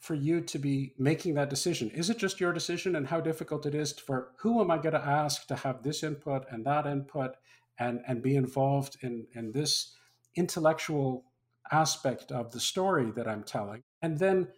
for 0.00 0.14
you 0.14 0.40
to 0.40 0.58
be 0.58 0.94
making 0.98 1.34
that 1.34 1.50
decision? 1.50 1.90
Is 1.90 2.08
it 2.08 2.18
just 2.18 2.40
your 2.40 2.52
decision, 2.52 2.96
and 2.96 3.06
how 3.06 3.20
difficult 3.20 3.66
it 3.66 3.74
is 3.74 3.92
for 3.92 4.32
who 4.38 4.60
am 4.60 4.70
I 4.70 4.78
going 4.78 4.94
to 4.94 5.06
ask 5.06 5.46
to 5.48 5.56
have 5.56 5.82
this 5.82 6.02
input 6.02 6.44
and 6.50 6.64
that 6.66 6.86
input, 6.86 7.36
and 7.78 8.00
and 8.06 8.22
be 8.22 8.34
involved 8.36 8.96
in 9.02 9.26
in 9.34 9.52
this 9.52 9.94
intellectual 10.36 11.24
aspect 11.70 12.32
of 12.32 12.52
the 12.52 12.60
story 12.60 13.10
that 13.12 13.28
I'm 13.28 13.42
telling. 13.44 13.82
And 14.02 14.18
then 14.18 14.48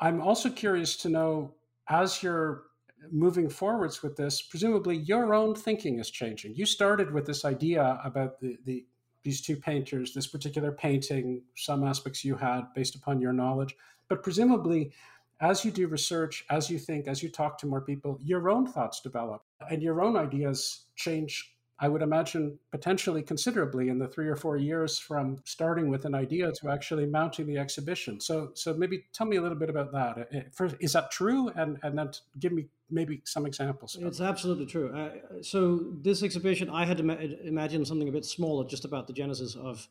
I'm 0.00 0.20
also 0.20 0.50
curious 0.50 0.96
to 0.98 1.08
know 1.08 1.54
as 1.88 2.22
you're 2.22 2.64
moving 3.10 3.48
forwards 3.48 4.02
with 4.02 4.16
this, 4.16 4.42
presumably 4.42 4.96
your 4.96 5.34
own 5.34 5.54
thinking 5.54 5.98
is 5.98 6.10
changing. 6.10 6.54
You 6.54 6.66
started 6.66 7.12
with 7.12 7.26
this 7.26 7.44
idea 7.44 8.00
about 8.04 8.40
the, 8.40 8.56
the 8.64 8.86
these 9.22 9.40
two 9.40 9.56
painters, 9.56 10.12
this 10.12 10.26
particular 10.26 10.70
painting, 10.70 11.42
some 11.56 11.82
aspects 11.82 12.26
you 12.26 12.36
had 12.36 12.62
based 12.74 12.94
upon 12.94 13.22
your 13.22 13.32
knowledge, 13.32 13.74
but 14.08 14.22
presumably 14.22 14.92
as 15.40 15.64
you 15.64 15.70
do 15.70 15.88
research, 15.88 16.44
as 16.50 16.70
you 16.70 16.78
think, 16.78 17.08
as 17.08 17.22
you 17.22 17.30
talk 17.30 17.58
to 17.58 17.66
more 17.66 17.80
people, 17.80 18.18
your 18.22 18.50
own 18.50 18.66
thoughts 18.66 19.00
develop 19.00 19.42
and 19.70 19.82
your 19.82 20.02
own 20.02 20.16
ideas 20.16 20.84
change 20.94 21.53
I 21.80 21.88
would 21.88 22.02
imagine 22.02 22.58
potentially 22.70 23.22
considerably 23.22 23.88
in 23.88 23.98
the 23.98 24.06
three 24.06 24.28
or 24.28 24.36
four 24.36 24.56
years 24.56 24.98
from 24.98 25.38
starting 25.44 25.88
with 25.88 26.04
an 26.04 26.14
idea 26.14 26.52
to 26.52 26.70
actually 26.70 27.04
mounting 27.04 27.46
the 27.46 27.58
exhibition. 27.58 28.20
So, 28.20 28.50
so 28.54 28.74
maybe 28.74 29.04
tell 29.12 29.26
me 29.26 29.36
a 29.36 29.42
little 29.42 29.58
bit 29.58 29.70
about 29.70 29.90
that. 29.92 30.54
First, 30.54 30.76
is 30.78 30.92
that 30.92 31.10
true? 31.10 31.48
And 31.56 31.78
and 31.82 31.98
then 31.98 32.10
give 32.38 32.52
me 32.52 32.68
maybe 32.90 33.22
some 33.24 33.44
examples. 33.44 33.96
It's 34.00 34.20
absolutely 34.20 34.66
true. 34.66 34.96
Uh, 34.96 35.42
so 35.42 35.92
this 36.00 36.22
exhibition, 36.22 36.70
I 36.70 36.84
had 36.84 37.00
imagined 37.00 37.88
something 37.88 38.08
a 38.08 38.12
bit 38.12 38.24
smaller, 38.24 38.64
just 38.68 38.84
about 38.84 39.06
the 39.06 39.12
genesis 39.12 39.56
of 39.56 39.88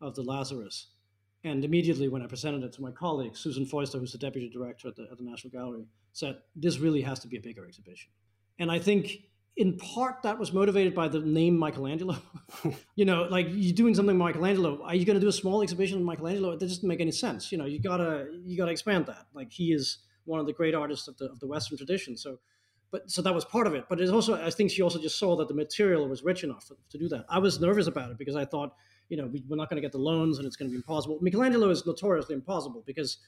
of 0.00 0.14
the 0.14 0.22
Lazarus. 0.22 0.88
And 1.44 1.64
immediately 1.64 2.08
when 2.08 2.22
I 2.22 2.26
presented 2.26 2.62
it 2.62 2.72
to 2.74 2.82
my 2.82 2.92
colleague, 2.92 3.36
Susan 3.36 3.66
Foister, 3.66 3.98
who's 3.98 4.12
the 4.12 4.18
deputy 4.18 4.48
director 4.48 4.88
at 4.88 4.96
the, 4.96 5.08
at 5.10 5.18
the 5.18 5.24
National 5.24 5.50
Gallery, 5.50 5.86
said, 6.12 6.36
this 6.54 6.78
really 6.78 7.02
has 7.02 7.18
to 7.20 7.28
be 7.28 7.36
a 7.36 7.40
bigger 7.40 7.64
exhibition. 7.66 8.10
And 8.60 8.70
I 8.70 8.78
think 8.78 9.24
in 9.56 9.76
part 9.76 10.22
that 10.22 10.38
was 10.38 10.52
motivated 10.52 10.94
by 10.94 11.08
the 11.08 11.20
name 11.20 11.58
Michelangelo. 11.58 12.16
you 12.96 13.04
know, 13.04 13.24
like 13.24 13.46
you're 13.50 13.74
doing 13.74 13.94
something 13.94 14.16
Michelangelo. 14.16 14.82
Are 14.82 14.94
you 14.94 15.04
going 15.04 15.14
to 15.14 15.20
do 15.20 15.28
a 15.28 15.32
small 15.32 15.62
exhibition 15.62 15.98
of 15.98 16.04
Michelangelo? 16.04 16.52
That 16.56 16.60
doesn't 16.66 16.86
make 16.86 17.00
any 17.00 17.12
sense. 17.12 17.52
You 17.52 17.58
know, 17.58 17.64
you 17.64 17.80
gotta 17.80 18.26
you 18.44 18.56
gotta 18.56 18.72
expand 18.72 19.06
that. 19.06 19.26
Like 19.34 19.52
he 19.52 19.72
is 19.72 19.98
one 20.24 20.40
of 20.40 20.46
the 20.46 20.52
great 20.52 20.74
artists 20.74 21.08
of 21.08 21.16
the 21.18 21.26
of 21.26 21.40
the 21.40 21.46
Western 21.46 21.76
tradition. 21.76 22.16
So, 22.16 22.38
but 22.90 23.10
so 23.10 23.22
that 23.22 23.34
was 23.34 23.44
part 23.44 23.66
of 23.66 23.74
it. 23.74 23.84
But 23.88 24.00
it's 24.00 24.10
also 24.10 24.34
I 24.34 24.50
think 24.50 24.70
she 24.70 24.82
also 24.82 25.00
just 25.00 25.18
saw 25.18 25.36
that 25.36 25.48
the 25.48 25.54
material 25.54 26.08
was 26.08 26.22
rich 26.22 26.44
enough 26.44 26.70
to 26.90 26.98
do 26.98 27.08
that. 27.08 27.26
I 27.28 27.38
was 27.38 27.60
nervous 27.60 27.86
about 27.86 28.10
it 28.10 28.18
because 28.18 28.36
I 28.36 28.44
thought, 28.44 28.74
you 29.08 29.16
know, 29.16 29.26
we, 29.26 29.42
we're 29.48 29.56
not 29.56 29.68
going 29.68 29.80
to 29.80 29.82
get 29.82 29.92
the 29.92 29.98
loans 29.98 30.38
and 30.38 30.46
it's 30.46 30.56
going 30.56 30.68
to 30.68 30.72
be 30.72 30.76
impossible. 30.76 31.18
Michelangelo 31.20 31.70
is 31.70 31.84
notoriously 31.86 32.34
impossible 32.34 32.82
because 32.86 33.18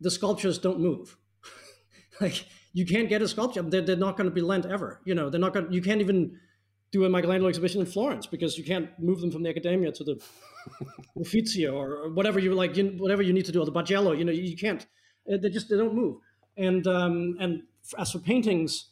the 0.00 0.10
sculptures 0.10 0.58
don't 0.58 0.80
move. 0.80 1.16
like 2.20 2.46
you 2.72 2.86
can't 2.86 3.08
get 3.08 3.22
a 3.22 3.28
sculpture. 3.28 3.62
They're, 3.62 3.82
they're 3.82 3.96
not 3.96 4.16
going 4.16 4.28
to 4.28 4.34
be 4.34 4.40
lent 4.40 4.66
ever. 4.66 5.00
You 5.04 5.14
know, 5.14 5.30
they're 5.30 5.40
not 5.40 5.54
going. 5.54 5.72
You 5.72 5.82
can't 5.82 6.00
even 6.00 6.38
do 6.90 7.04
a 7.04 7.08
Michelangelo 7.08 7.48
exhibition 7.48 7.80
in 7.80 7.86
Florence 7.86 8.26
because 8.26 8.58
you 8.58 8.64
can't 8.64 8.90
move 8.98 9.20
them 9.20 9.30
from 9.30 9.42
the 9.42 9.48
Accademia 9.48 9.92
to 9.92 10.04
the 10.04 10.22
Uffizi 11.16 11.66
or, 11.66 12.10
whatever 12.10 12.38
you 12.38 12.54
like, 12.54 12.76
you, 12.76 12.94
whatever 12.98 13.22
you 13.22 13.32
need 13.32 13.46
to 13.46 13.52
do, 13.52 13.60
or 13.60 13.64
the 13.64 13.72
Bargello. 13.72 14.16
You 14.16 14.24
know, 14.24 14.32
you 14.32 14.56
can't. 14.56 14.86
Uh, 15.30 15.38
they 15.38 15.50
just 15.50 15.68
they 15.68 15.76
don't 15.76 15.94
move. 15.94 16.16
And 16.56 16.86
um, 16.86 17.36
and 17.40 17.62
as 17.98 18.12
for 18.12 18.18
paintings, 18.18 18.90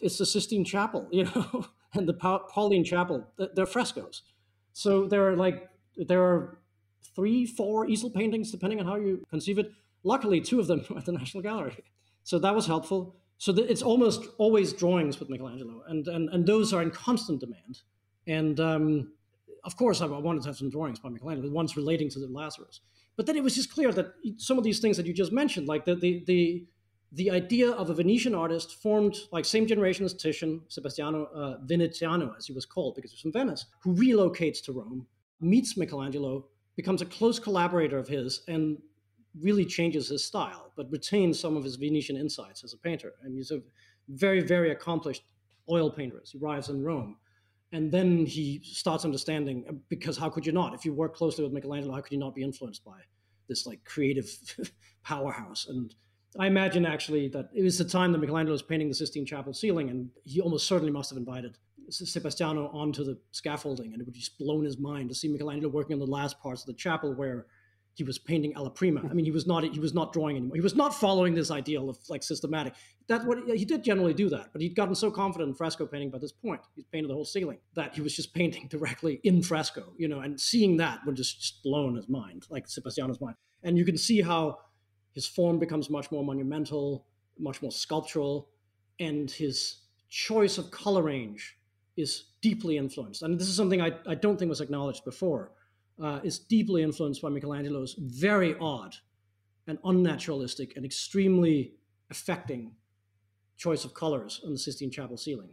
it's 0.00 0.18
the 0.18 0.26
Sistine 0.26 0.64
Chapel, 0.64 1.08
you 1.12 1.24
know, 1.24 1.66
and 1.94 2.08
the 2.08 2.14
Pauline 2.14 2.84
Chapel. 2.84 3.26
They're 3.54 3.66
frescoes. 3.66 4.22
So 4.72 5.06
there 5.06 5.28
are 5.28 5.36
like 5.36 5.68
there 5.96 6.22
are 6.22 6.58
three, 7.14 7.46
four 7.46 7.88
easel 7.88 8.10
paintings, 8.10 8.50
depending 8.50 8.78
on 8.80 8.86
how 8.86 8.96
you 8.96 9.24
conceive 9.30 9.58
it. 9.58 9.72
Luckily, 10.04 10.40
two 10.40 10.60
of 10.60 10.68
them 10.68 10.84
are 10.90 10.98
at 10.98 11.04
the 11.04 11.12
National 11.12 11.42
Gallery. 11.42 11.82
So 12.28 12.38
that 12.40 12.54
was 12.54 12.66
helpful. 12.66 13.16
So 13.38 13.54
it's 13.56 13.80
almost 13.80 14.20
always 14.36 14.74
drawings 14.74 15.18
with 15.18 15.30
Michelangelo, 15.30 15.82
and 15.88 16.06
and 16.08 16.28
and 16.28 16.44
those 16.44 16.74
are 16.74 16.82
in 16.82 16.90
constant 16.90 17.40
demand. 17.40 17.74
And 18.26 18.60
um, 18.60 19.12
of 19.64 19.78
course, 19.78 20.02
I 20.02 20.06
wanted 20.06 20.42
to 20.42 20.48
have 20.50 20.58
some 20.58 20.68
drawings 20.68 20.98
by 20.98 21.08
Michelangelo, 21.08 21.48
the 21.48 21.54
ones 21.54 21.74
relating 21.74 22.10
to 22.10 22.18
the 22.18 22.26
Lazarus. 22.26 22.82
But 23.16 23.24
then 23.24 23.36
it 23.36 23.42
was 23.42 23.54
just 23.54 23.72
clear 23.72 23.92
that 23.92 24.08
some 24.36 24.58
of 24.58 24.64
these 24.64 24.78
things 24.78 24.98
that 24.98 25.06
you 25.06 25.14
just 25.14 25.32
mentioned, 25.32 25.68
like 25.68 25.86
the 25.86 25.94
the 25.94 26.22
the 26.26 26.66
the 27.12 27.30
idea 27.30 27.70
of 27.70 27.88
a 27.88 27.94
Venetian 27.94 28.34
artist 28.34 28.74
formed 28.82 29.16
like 29.32 29.46
same 29.46 29.66
generation 29.66 30.04
as 30.04 30.12
Titian, 30.12 30.60
Sebastiano 30.68 31.28
uh, 31.34 31.56
Veneziano, 31.64 32.34
as 32.36 32.44
he 32.44 32.52
was 32.52 32.66
called, 32.66 32.94
because 32.94 33.10
he 33.10 33.14
was 33.14 33.22
from 33.22 33.32
Venice, 33.32 33.64
who 33.82 33.94
relocates 33.94 34.62
to 34.64 34.72
Rome, 34.72 35.06
meets 35.40 35.78
Michelangelo, 35.78 36.44
becomes 36.76 37.00
a 37.00 37.06
close 37.06 37.38
collaborator 37.38 37.96
of 37.96 38.06
his, 38.06 38.42
and 38.48 38.82
really 39.42 39.64
changes 39.64 40.08
his 40.08 40.24
style, 40.24 40.72
but 40.76 40.90
retains 40.90 41.38
some 41.38 41.56
of 41.56 41.64
his 41.64 41.76
Venetian 41.76 42.16
insights 42.16 42.64
as 42.64 42.72
a 42.72 42.78
painter. 42.78 43.14
And 43.22 43.34
he's 43.34 43.50
a 43.50 43.60
very, 44.08 44.40
very 44.40 44.70
accomplished 44.70 45.24
oil 45.70 45.90
painter. 45.90 46.22
He 46.24 46.38
arrives 46.38 46.68
in 46.68 46.82
Rome. 46.82 47.16
And 47.72 47.92
then 47.92 48.24
he 48.24 48.60
starts 48.64 49.04
understanding, 49.04 49.64
uh, 49.68 49.72
because 49.88 50.16
how 50.16 50.30
could 50.30 50.46
you 50.46 50.52
not? 50.52 50.74
If 50.74 50.84
you 50.84 50.94
work 50.94 51.14
closely 51.14 51.44
with 51.44 51.52
Michelangelo, 51.52 51.94
how 51.94 52.00
could 52.00 52.12
you 52.12 52.18
not 52.18 52.34
be 52.34 52.42
influenced 52.42 52.84
by 52.84 52.98
this 53.48 53.66
like 53.66 53.84
creative 53.84 54.30
powerhouse? 55.04 55.66
And 55.68 55.94
I 56.38 56.46
imagine 56.46 56.86
actually 56.86 57.28
that 57.28 57.50
it 57.54 57.62
was 57.62 57.76
the 57.76 57.84
time 57.84 58.12
that 58.12 58.18
Michelangelo 58.18 58.52
was 58.52 58.62
painting 58.62 58.88
the 58.88 58.94
Sistine 58.94 59.26
Chapel 59.26 59.52
ceiling, 59.52 59.90
and 59.90 60.08
he 60.24 60.40
almost 60.40 60.66
certainly 60.66 60.92
must 60.92 61.10
have 61.10 61.18
invited 61.18 61.58
Sebastiano 61.90 62.68
onto 62.68 63.04
the 63.04 63.18
scaffolding, 63.32 63.92
and 63.92 64.00
it 64.00 64.04
would 64.04 64.14
just 64.14 64.38
blown 64.38 64.64
his 64.64 64.78
mind 64.78 65.08
to 65.08 65.14
see 65.14 65.28
Michelangelo 65.28 65.70
working 65.70 65.94
on 65.94 66.00
the 66.00 66.06
last 66.06 66.40
parts 66.40 66.62
of 66.62 66.66
the 66.66 66.74
chapel 66.74 67.14
where 67.14 67.46
he 67.98 68.04
was 68.04 68.16
painting 68.16 68.54
alla 68.54 68.70
prima. 68.70 69.02
I 69.10 69.12
mean, 69.12 69.24
he 69.24 69.32
was 69.32 69.44
not 69.44 69.64
he 69.64 69.80
was 69.80 69.92
not 69.92 70.12
drawing 70.12 70.36
anymore. 70.36 70.54
He 70.54 70.60
was 70.60 70.76
not 70.76 70.94
following 70.94 71.34
this 71.34 71.50
ideal 71.50 71.90
of 71.90 71.98
like 72.08 72.22
systematic. 72.22 72.74
That 73.08 73.26
what 73.26 73.38
he 73.48 73.64
did 73.64 73.82
generally 73.82 74.14
do 74.14 74.28
that, 74.28 74.50
but 74.52 74.62
he'd 74.62 74.76
gotten 74.76 74.94
so 74.94 75.10
confident 75.10 75.48
in 75.48 75.54
fresco 75.56 75.84
painting 75.84 76.08
by 76.08 76.18
this 76.18 76.30
point, 76.30 76.60
he's 76.76 76.84
painted 76.92 77.10
the 77.10 77.14
whole 77.14 77.24
ceiling 77.24 77.58
that 77.74 77.96
he 77.96 78.00
was 78.00 78.14
just 78.14 78.32
painting 78.32 78.68
directly 78.70 79.18
in 79.24 79.42
fresco, 79.42 79.92
you 79.96 80.06
know, 80.06 80.20
and 80.20 80.40
seeing 80.40 80.76
that 80.76 81.00
would 81.06 81.16
just, 81.16 81.40
just 81.40 81.62
blown 81.64 81.96
his 81.96 82.08
mind, 82.08 82.46
like 82.50 82.68
Sebastiano's 82.68 83.20
mind. 83.20 83.34
And 83.64 83.76
you 83.76 83.84
can 83.84 83.98
see 83.98 84.22
how 84.22 84.58
his 85.12 85.26
form 85.26 85.58
becomes 85.58 85.90
much 85.90 86.12
more 86.12 86.22
monumental, 86.22 87.04
much 87.36 87.60
more 87.62 87.72
sculptural, 87.72 88.48
and 89.00 89.28
his 89.28 89.78
choice 90.08 90.56
of 90.56 90.70
color 90.70 91.02
range 91.02 91.58
is 91.96 92.26
deeply 92.42 92.76
influenced. 92.76 93.22
And 93.22 93.40
this 93.40 93.48
is 93.48 93.56
something 93.56 93.80
I, 93.80 93.90
I 94.06 94.14
don't 94.14 94.38
think 94.38 94.50
was 94.50 94.60
acknowledged 94.60 95.04
before 95.04 95.50
uh, 96.02 96.20
is 96.22 96.38
deeply 96.38 96.82
influenced 96.82 97.22
by 97.22 97.28
Michelangelo's 97.28 97.94
very 97.98 98.56
odd 98.60 98.94
and 99.66 99.80
unnaturalistic 99.82 100.76
and 100.76 100.84
extremely 100.84 101.74
affecting 102.10 102.72
choice 103.56 103.84
of 103.84 103.92
colors 103.94 104.40
on 104.44 104.52
the 104.52 104.58
Sistine 104.58 104.90
Chapel 104.90 105.16
ceiling. 105.16 105.50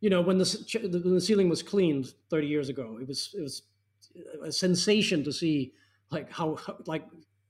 You 0.00 0.10
know, 0.10 0.20
when 0.20 0.38
the, 0.38 1.00
when 1.02 1.14
the 1.14 1.20
ceiling 1.20 1.48
was 1.48 1.62
cleaned 1.62 2.12
30 2.30 2.46
years 2.46 2.68
ago, 2.68 2.98
it 3.00 3.08
was 3.08 3.34
it 3.36 3.42
was 3.42 3.62
a 4.44 4.52
sensation 4.52 5.24
to 5.24 5.32
see 5.32 5.72
like 6.10 6.30
how 6.30 6.56
like 6.86 7.04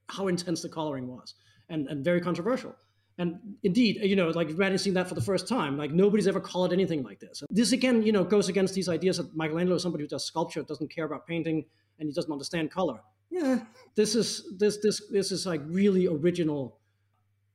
how 0.08 0.28
intense 0.28 0.62
the 0.62 0.68
coloring 0.68 1.08
was 1.08 1.34
and 1.68 1.88
and 1.88 2.04
very 2.04 2.20
controversial. 2.20 2.74
And 3.18 3.40
indeed, 3.64 3.98
you 4.02 4.14
know, 4.14 4.28
like 4.28 4.48
seeing 4.78 4.94
that 4.94 5.08
for 5.08 5.16
the 5.16 5.20
first 5.20 5.48
time. 5.48 5.76
Like 5.76 5.90
nobody's 5.90 6.28
ever 6.28 6.40
colored 6.40 6.72
anything 6.72 7.02
like 7.02 7.18
this. 7.18 7.42
This 7.50 7.72
again, 7.72 8.04
you 8.04 8.12
know, 8.12 8.22
goes 8.22 8.48
against 8.48 8.74
these 8.74 8.88
ideas 8.88 9.16
that 9.16 9.36
Michelangelo 9.36 9.74
is 9.76 9.82
somebody 9.82 10.04
who 10.04 10.08
does 10.08 10.24
sculpture, 10.24 10.62
doesn't 10.62 10.94
care 10.94 11.04
about 11.04 11.26
painting, 11.26 11.64
and 11.98 12.08
he 12.08 12.12
doesn't 12.12 12.32
understand 12.32 12.70
color. 12.70 13.00
Yeah, 13.30 13.60
this 13.94 14.14
is 14.14 14.54
this 14.58 14.78
this 14.82 15.02
this 15.10 15.32
is 15.32 15.46
like 15.46 15.60
really 15.66 16.06
original. 16.06 16.78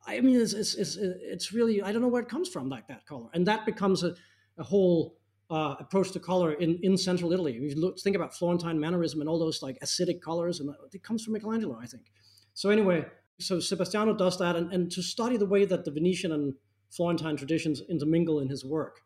I 0.06 0.20
mean, 0.22 0.40
it's 0.40 0.54
it's 0.54 0.76
it's, 0.76 0.98
it's 0.98 1.52
really 1.54 1.82
I 1.82 1.92
don't 1.92 2.02
know 2.02 2.08
where 2.08 2.22
it 2.22 2.30
comes 2.30 2.50
from 2.50 2.70
like 2.70 2.88
that 2.88 3.06
color, 3.06 3.30
and 3.34 3.48
that 3.48 3.66
becomes 3.66 4.04
a, 4.04 4.16
a 4.58 4.64
whole 4.64 5.18
uh, 5.50 5.76
approach 5.80 6.12
to 6.12 6.20
color 6.20 6.54
in, 6.54 6.80
in 6.84 6.98
central 6.98 7.32
Italy. 7.32 7.54
If 7.56 7.76
you 7.76 7.82
look, 7.82 8.00
think 8.00 8.16
about 8.16 8.36
Florentine 8.36 8.80
mannerism 8.80 9.20
and 9.22 9.30
all 9.30 9.40
those 9.40 9.62
like 9.62 9.80
acidic 9.80 10.22
colors, 10.22 10.60
and 10.60 10.74
it 10.92 11.04
comes 11.04 11.24
from 11.24 11.34
Michelangelo, 11.34 11.80
I 11.82 11.86
think. 11.86 12.12
So 12.54 12.70
anyway, 12.70 13.06
so 13.40 13.60
Sebastiano 13.60 14.14
does 14.14 14.38
that, 14.40 14.56
and, 14.56 14.72
and 14.72 14.92
to 14.92 15.02
study 15.02 15.38
the 15.38 15.46
way 15.46 15.66
that 15.66 15.86
the 15.86 15.92
Venetian 15.92 16.32
and 16.32 16.54
Florentine 16.92 17.36
traditions 17.36 17.82
intermingle 17.90 18.40
in 18.40 18.50
his 18.50 18.64
work, 18.64 19.02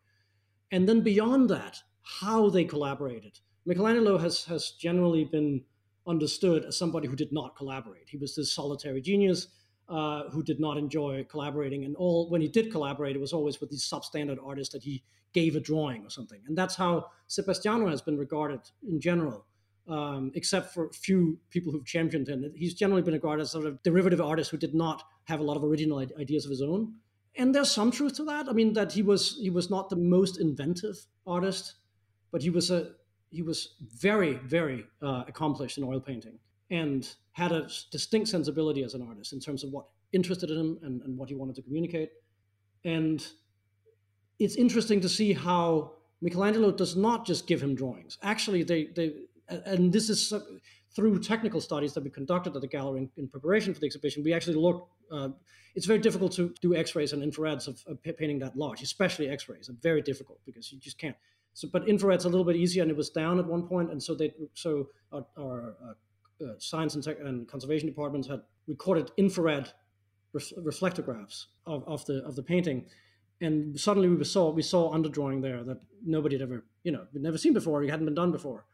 and 0.70 0.88
then 0.88 1.00
beyond 1.00 1.48
that, 1.48 1.78
how 2.20 2.50
they 2.50 2.64
collaborated 2.64 3.40
Michelangelo 3.66 4.18
has, 4.18 4.44
has 4.44 4.72
generally 4.72 5.24
been 5.24 5.62
understood 6.06 6.64
as 6.64 6.76
somebody 6.76 7.06
who 7.06 7.16
did 7.16 7.32
not 7.32 7.56
collaborate. 7.56 8.08
He 8.08 8.16
was 8.16 8.34
this 8.34 8.52
solitary 8.52 9.00
genius 9.00 9.48
uh, 9.88 10.24
who 10.30 10.42
did 10.42 10.60
not 10.60 10.76
enjoy 10.76 11.24
collaborating. 11.30 11.84
And 11.84 11.96
all 11.96 12.30
when 12.30 12.40
he 12.40 12.48
did 12.48 12.70
collaborate, 12.70 13.16
it 13.16 13.20
was 13.20 13.32
always 13.32 13.60
with 13.60 13.70
these 13.70 13.88
substandard 13.88 14.38
artists 14.44 14.72
that 14.72 14.82
he 14.82 15.02
gave 15.32 15.56
a 15.56 15.60
drawing 15.60 16.04
or 16.04 16.10
something. 16.10 16.40
And 16.46 16.56
that's 16.56 16.76
how 16.76 17.10
Sebastiano 17.26 17.88
has 17.88 18.00
been 18.00 18.16
regarded 18.16 18.60
in 18.86 19.00
general. 19.00 19.44
Um, 19.86 20.32
except 20.34 20.74
for 20.74 20.88
a 20.88 20.92
few 20.92 21.38
people 21.48 21.72
who've 21.72 21.86
championed 21.86 22.28
him. 22.28 22.52
He's 22.54 22.74
generally 22.74 23.00
been 23.00 23.14
regarded 23.14 23.44
as 23.44 23.52
sort 23.52 23.64
of 23.64 23.82
derivative 23.82 24.20
artist 24.20 24.50
who 24.50 24.58
did 24.58 24.74
not 24.74 25.02
have 25.24 25.40
a 25.40 25.42
lot 25.42 25.56
of 25.56 25.64
original 25.64 25.98
ideas 26.20 26.44
of 26.44 26.50
his 26.50 26.60
own. 26.60 26.92
And 27.36 27.54
there's 27.54 27.70
some 27.70 27.90
truth 27.90 28.16
to 28.16 28.24
that. 28.24 28.50
I 28.50 28.52
mean, 28.52 28.74
that 28.74 28.92
he 28.92 29.00
was 29.00 29.38
he 29.40 29.48
was 29.48 29.70
not 29.70 29.88
the 29.88 29.96
most 29.96 30.38
inventive 30.38 31.06
artist, 31.26 31.76
but 32.30 32.42
he 32.42 32.50
was 32.50 32.70
a 32.70 32.96
he 33.30 33.42
was 33.42 33.74
very, 34.00 34.34
very 34.34 34.84
uh, 35.02 35.24
accomplished 35.26 35.78
in 35.78 35.84
oil 35.84 36.00
painting 36.00 36.38
and 36.70 37.14
had 37.32 37.52
a 37.52 37.68
distinct 37.90 38.28
sensibility 38.28 38.82
as 38.82 38.94
an 38.94 39.02
artist 39.02 39.32
in 39.32 39.40
terms 39.40 39.64
of 39.64 39.70
what 39.70 39.86
interested 40.12 40.50
him 40.50 40.78
and, 40.82 41.02
and 41.02 41.16
what 41.16 41.28
he 41.28 41.34
wanted 41.34 41.54
to 41.54 41.62
communicate. 41.62 42.10
And 42.84 43.26
it's 44.38 44.56
interesting 44.56 45.00
to 45.00 45.08
see 45.08 45.32
how 45.32 45.92
Michelangelo 46.20 46.72
does 46.72 46.96
not 46.96 47.26
just 47.26 47.46
give 47.46 47.62
him 47.62 47.74
drawings. 47.74 48.18
Actually, 48.22 48.62
they, 48.62 48.86
they 48.96 49.12
and 49.48 49.92
this 49.92 50.10
is 50.10 50.32
through 50.94 51.20
technical 51.20 51.60
studies 51.60 51.94
that 51.94 52.02
we 52.02 52.10
conducted 52.10 52.54
at 52.54 52.60
the 52.60 52.68
gallery 52.68 53.00
in, 53.00 53.10
in 53.16 53.28
preparation 53.28 53.72
for 53.74 53.80
the 53.80 53.86
exhibition, 53.86 54.24
we 54.24 54.32
actually 54.32 54.56
looked. 54.56 54.90
Uh, 55.10 55.28
it's 55.74 55.86
very 55.86 55.98
difficult 55.98 56.32
to 56.32 56.52
do 56.60 56.74
X-rays 56.74 57.12
and 57.12 57.22
infrareds 57.22 57.68
of, 57.68 57.82
of 57.86 58.02
painting 58.02 58.38
that 58.40 58.56
large, 58.56 58.82
especially 58.82 59.28
X-rays. 59.28 59.68
It's 59.68 59.82
very 59.82 60.02
difficult 60.02 60.40
because 60.44 60.72
you 60.72 60.80
just 60.80 60.98
can't. 60.98 61.16
So, 61.58 61.66
but 61.72 61.88
infrared's 61.88 62.24
a 62.24 62.28
little 62.28 62.44
bit 62.44 62.54
easier, 62.54 62.82
and 62.82 62.90
it 62.90 62.96
was 62.96 63.10
down 63.10 63.40
at 63.40 63.44
one 63.44 63.66
point, 63.66 63.90
and 63.90 64.00
so 64.00 64.14
they 64.14 64.32
so 64.54 64.90
our, 65.12 65.26
our 65.36 65.74
uh, 65.82 66.44
uh, 66.44 66.54
science 66.58 66.94
and, 66.94 67.02
tech 67.02 67.16
and 67.18 67.48
conservation 67.48 67.88
departments 67.88 68.28
had 68.28 68.42
recorded 68.68 69.10
infrared 69.16 69.72
ref- 70.32 70.52
reflectographs 70.58 71.46
of, 71.66 71.82
of 71.88 72.06
the 72.06 72.24
of 72.24 72.36
the 72.36 72.44
painting, 72.44 72.86
and 73.40 73.78
suddenly 73.78 74.08
we 74.08 74.22
saw 74.22 74.52
we 74.52 74.62
saw 74.62 74.94
underdrawing 74.94 75.42
there 75.42 75.64
that 75.64 75.80
nobody 76.06 76.36
had 76.36 76.42
ever 76.42 76.64
you 76.84 76.92
know 76.92 77.08
we'd 77.12 77.24
never 77.24 77.38
seen 77.38 77.54
before, 77.54 77.82
it 77.82 77.90
hadn't 77.90 78.06
been 78.06 78.14
done 78.14 78.30
before, 78.30 78.64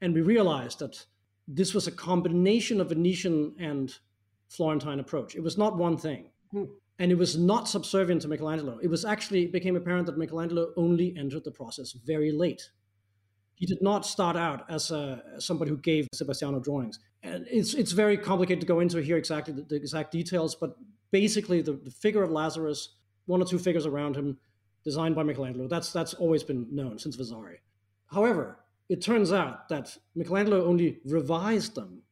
and 0.00 0.14
we 0.14 0.22
realized 0.22 0.78
that 0.78 1.04
this 1.46 1.74
was 1.74 1.88
a 1.88 1.92
combination 1.92 2.80
of 2.80 2.88
Venetian 2.88 3.54
and 3.58 3.98
Florentine 4.48 4.98
approach. 4.98 5.34
It 5.34 5.42
was 5.42 5.58
not 5.58 5.76
one 5.76 5.98
thing. 5.98 6.30
Hmm. 6.52 6.64
And 7.00 7.10
it 7.10 7.16
was 7.16 7.36
not 7.36 7.66
subservient 7.66 8.22
to 8.22 8.28
Michelangelo. 8.28 8.78
It 8.82 8.88
was 8.88 9.04
actually 9.06 9.44
it 9.44 9.52
became 9.52 9.74
apparent 9.74 10.06
that 10.06 10.18
Michelangelo 10.18 10.72
only 10.76 11.16
entered 11.16 11.44
the 11.44 11.50
process 11.50 11.92
very 11.92 12.30
late. 12.30 12.70
He 13.54 13.66
did 13.66 13.82
not 13.82 14.06
start 14.06 14.36
out 14.36 14.64
as 14.70 14.90
a, 14.90 15.22
somebody 15.38 15.70
who 15.70 15.78
gave 15.78 16.06
Sebastiano 16.12 16.60
drawings. 16.60 16.98
And 17.22 17.46
it's 17.50 17.72
it's 17.72 17.92
very 17.92 18.18
complicated 18.18 18.60
to 18.60 18.66
go 18.66 18.80
into 18.80 18.98
here 19.02 19.16
exactly 19.16 19.54
the, 19.54 19.62
the 19.62 19.76
exact 19.76 20.12
details, 20.12 20.54
but 20.54 20.76
basically 21.10 21.62
the, 21.62 21.72
the 21.72 21.90
figure 21.90 22.22
of 22.22 22.30
Lazarus, 22.30 22.96
one 23.26 23.40
or 23.42 23.46
two 23.46 23.58
figures 23.58 23.86
around 23.86 24.14
him, 24.14 24.38
designed 24.84 25.14
by 25.14 25.22
Michelangelo. 25.22 25.68
That's 25.68 25.92
that's 25.92 26.14
always 26.14 26.42
been 26.42 26.66
known 26.70 26.98
since 26.98 27.16
Vasari. 27.16 27.60
However, 28.08 28.58
it 28.90 29.00
turns 29.00 29.32
out 29.32 29.70
that 29.70 29.96
Michelangelo 30.14 30.66
only 30.66 31.00
revised 31.06 31.74
them 31.74 32.02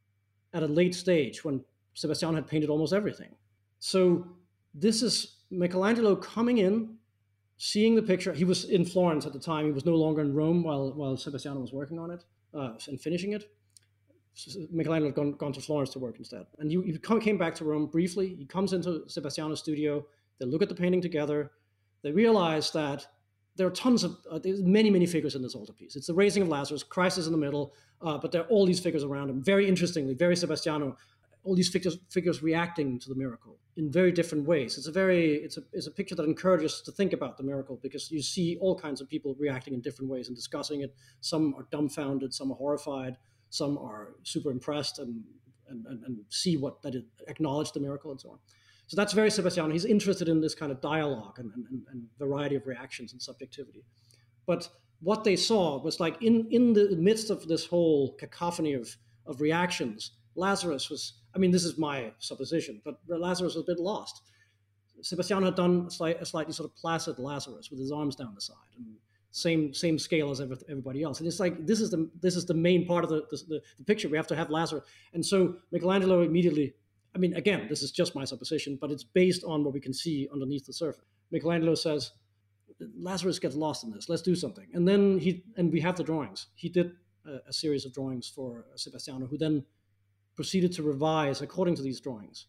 at 0.55 0.62
a 0.62 0.66
late 0.66 0.95
stage 0.95 1.45
when 1.45 1.62
Sebastiano 1.93 2.36
had 2.36 2.47
painted 2.47 2.70
almost 2.70 2.95
everything. 2.95 3.34
So 3.80 4.38
this 4.81 5.03
is 5.03 5.39
Michelangelo 5.51 6.14
coming 6.16 6.59
in, 6.59 6.97
seeing 7.57 7.95
the 7.95 8.03
picture. 8.03 8.33
He 8.33 8.45
was 8.45 8.64
in 8.64 8.85
Florence 8.85 9.26
at 9.26 9.33
the 9.33 9.39
time. 9.39 9.66
He 9.66 9.72
was 9.72 9.85
no 9.85 9.95
longer 9.95 10.20
in 10.22 10.35
Rome 10.35 10.62
while, 10.62 10.93
while 10.93 11.16
Sebastiano 11.16 11.61
was 11.61 11.72
working 11.72 11.99
on 11.99 12.11
it 12.11 12.24
uh, 12.55 12.72
and 12.87 13.01
finishing 13.01 13.33
it. 13.33 13.51
Michelangelo 14.70 15.09
had 15.09 15.16
gone, 15.16 15.33
gone 15.33 15.53
to 15.53 15.61
Florence 15.61 15.91
to 15.91 15.99
work 15.99 16.18
instead. 16.18 16.47
And 16.59 16.70
he, 16.70 16.81
he 16.83 16.99
came 17.20 17.39
back 17.39 17.55
to 17.57 17.64
Rome 17.64 17.87
briefly. 17.87 18.37
He 18.37 18.45
comes 18.45 18.72
into 18.72 19.03
Sebastiano's 19.09 19.59
studio. 19.59 20.07
They 20.39 20.47
look 20.47 20.62
at 20.62 20.68
the 20.68 20.74
painting 20.76 21.01
together. 21.01 21.51
They 22.03 22.12
realize 22.12 22.70
that 22.70 23.05
there 23.57 23.66
are 23.66 23.70
tons 23.70 24.05
of 24.05 24.16
uh, 24.31 24.39
there's 24.39 24.62
many 24.62 24.89
many 24.89 25.05
figures 25.05 25.35
in 25.35 25.43
this 25.43 25.57
altarpiece. 25.57 25.97
It's 25.97 26.07
the 26.07 26.14
raising 26.14 26.45
of 26.45 26.49
Lazarus, 26.49 26.85
Christ 26.85 27.18
is 27.18 27.26
in 27.26 27.33
the 27.33 27.39
middle, 27.39 27.74
uh, 28.01 28.16
but 28.16 28.31
there 28.31 28.43
are 28.43 28.47
all 28.47 28.64
these 28.64 28.79
figures 28.79 29.03
around 29.03 29.29
him. 29.29 29.43
Very 29.43 29.68
interestingly, 29.68 30.14
very 30.14 30.37
Sebastiano, 30.37 30.97
all 31.49 31.57
these 31.57 31.68
figures 31.68 31.99
figures 32.11 32.42
reacting 32.42 32.99
to 33.01 33.09
the 33.09 33.14
miracle 33.14 33.59
in 33.76 33.90
very 33.90 34.12
different 34.12 34.44
ways. 34.44 34.76
It's 34.76 34.86
a 34.86 34.92
very 34.92 35.36
it's 35.36 35.57
a 35.57 35.62
it's 35.72 35.86
a 35.86 35.90
picture 35.90 36.14
that 36.16 36.24
encourages 36.24 36.74
us 36.74 36.80
to 36.82 36.92
think 36.92 37.12
about 37.14 37.38
the 37.38 37.42
miracle 37.42 37.78
because 37.82 38.11
you 38.11 38.22
see 38.22 38.59
all 38.61 38.78
kinds 38.78 39.01
of 39.01 39.09
people 39.09 39.34
reacting 39.38 39.72
in 39.74 39.80
different 39.80 40.11
ways 40.11 40.28
and 40.28 40.36
discussing 40.36 40.82
it. 40.82 40.94
Some 41.20 41.55
are 41.57 41.66
dumbfounded, 41.70 42.34
some 42.34 42.53
are 42.53 42.57
horrified, 42.57 43.16
some 43.51 43.78
are 43.78 44.16
super 44.22 44.51
impressed 44.51 44.99
and 44.99 45.22
and, 45.70 45.86
and, 45.86 46.03
and 46.05 46.18
see 46.28 46.57
what 46.57 46.82
that 46.82 46.94
acknowledge 47.26 47.72
the 47.72 47.80
miracle 47.80 48.11
and 48.11 48.20
so 48.20 48.30
on. 48.30 48.38
So 48.86 48.96
that's 48.96 49.12
very 49.12 49.30
Sebastiano. 49.30 49.72
He's 49.72 49.84
interested 49.84 50.28
in 50.28 50.40
this 50.40 50.55
kind 50.55 50.72
of 50.72 50.80
dialogue 50.80 51.38
and, 51.38 51.53
and, 51.55 51.82
and 51.90 52.03
variety 52.18 52.57
of 52.57 52.66
reactions 52.66 53.12
and 53.12 53.20
subjectivity. 53.20 53.84
But 54.46 54.68
what 55.01 55.24
they 55.24 55.36
saw 55.36 55.80
was 55.82 56.01
like 56.01 56.20
in, 56.22 56.49
in 56.51 56.72
the 56.72 56.96
midst 56.96 57.30
of 57.30 57.46
this 57.46 57.66
whole 57.66 58.14
cacophony 58.14 58.72
of, 58.72 58.96
of 59.26 59.40
reactions, 59.40 60.12
Lazarus 60.39 60.89
was, 60.89 61.14
I 61.34 61.39
mean, 61.39 61.51
this 61.51 61.64
is 61.64 61.76
my 61.78 62.12
supposition, 62.18 62.80
but 62.84 63.01
Lazarus 63.09 63.55
was 63.55 63.64
a 63.64 63.66
bit 63.66 63.78
lost. 63.78 64.22
Sebastiano 65.01 65.47
had 65.47 65.55
done 65.55 65.86
a, 65.86 65.91
slight, 65.91 66.20
a 66.20 66.26
slightly 66.26 66.53
sort 66.53 66.70
of 66.70 66.76
placid 66.76 67.18
Lazarus 67.18 67.70
with 67.70 67.78
his 67.78 67.93
arms 67.93 68.16
down 68.16 68.34
the 68.34 68.41
side 68.41 68.57
and 68.76 68.86
same 69.30 69.74
same 69.74 69.99
scale 69.99 70.30
as 70.30 70.41
everybody 70.41 71.03
else. 71.03 71.20
And 71.20 71.28
it's 71.28 71.39
like 71.39 71.66
this 71.66 71.80
is 71.80 71.91
the 71.91 72.11
this 72.20 72.34
is 72.34 72.47
the 72.47 72.55
main 72.55 72.86
part 72.86 73.05
of 73.05 73.11
the, 73.11 73.22
the, 73.30 73.61
the 73.78 73.84
picture. 73.84 74.09
We 74.09 74.16
have 74.16 74.26
to 74.28 74.34
have 74.34 74.51
Lazarus, 74.51 74.84
and 75.12 75.24
so 75.24 75.57
Michelangelo 75.70 76.22
immediately 76.22 76.74
I 77.14 77.18
mean, 77.18 77.34
again, 77.34 77.66
this 77.68 77.82
is 77.82 77.91
just 77.91 78.14
my 78.14 78.24
supposition, 78.24 78.78
but 78.80 78.91
it's 78.91 79.05
based 79.05 79.43
on 79.45 79.64
what 79.64 79.74
we 79.74 79.80
can 79.80 79.93
see 79.93 80.28
underneath 80.32 80.66
the 80.66 80.72
surface. 80.72 81.05
Michelangelo 81.30 81.74
says, 81.74 82.12
Lazarus 82.97 83.39
gets 83.39 83.57
lost 83.57 83.84
in 83.84 83.91
this. 83.91 84.09
Let's 84.09 84.22
do 84.22 84.36
something. 84.36 84.66
And 84.72 84.86
then 84.86 85.18
he, 85.18 85.43
and 85.57 85.72
we 85.72 85.80
have 85.80 85.97
the 85.97 86.05
drawings. 86.05 86.47
He 86.55 86.68
did 86.68 86.93
a, 87.26 87.49
a 87.49 87.53
series 87.53 87.84
of 87.84 87.93
drawings 87.93 88.28
for 88.28 88.66
Sebastiano, 88.76 89.26
who 89.26 89.39
then 89.39 89.64
proceeded 90.39 90.70
to 90.70 90.84
revise 90.84 91.43
according 91.43 91.74
to 91.74 91.82
these 91.82 92.01
drawings. 92.01 92.47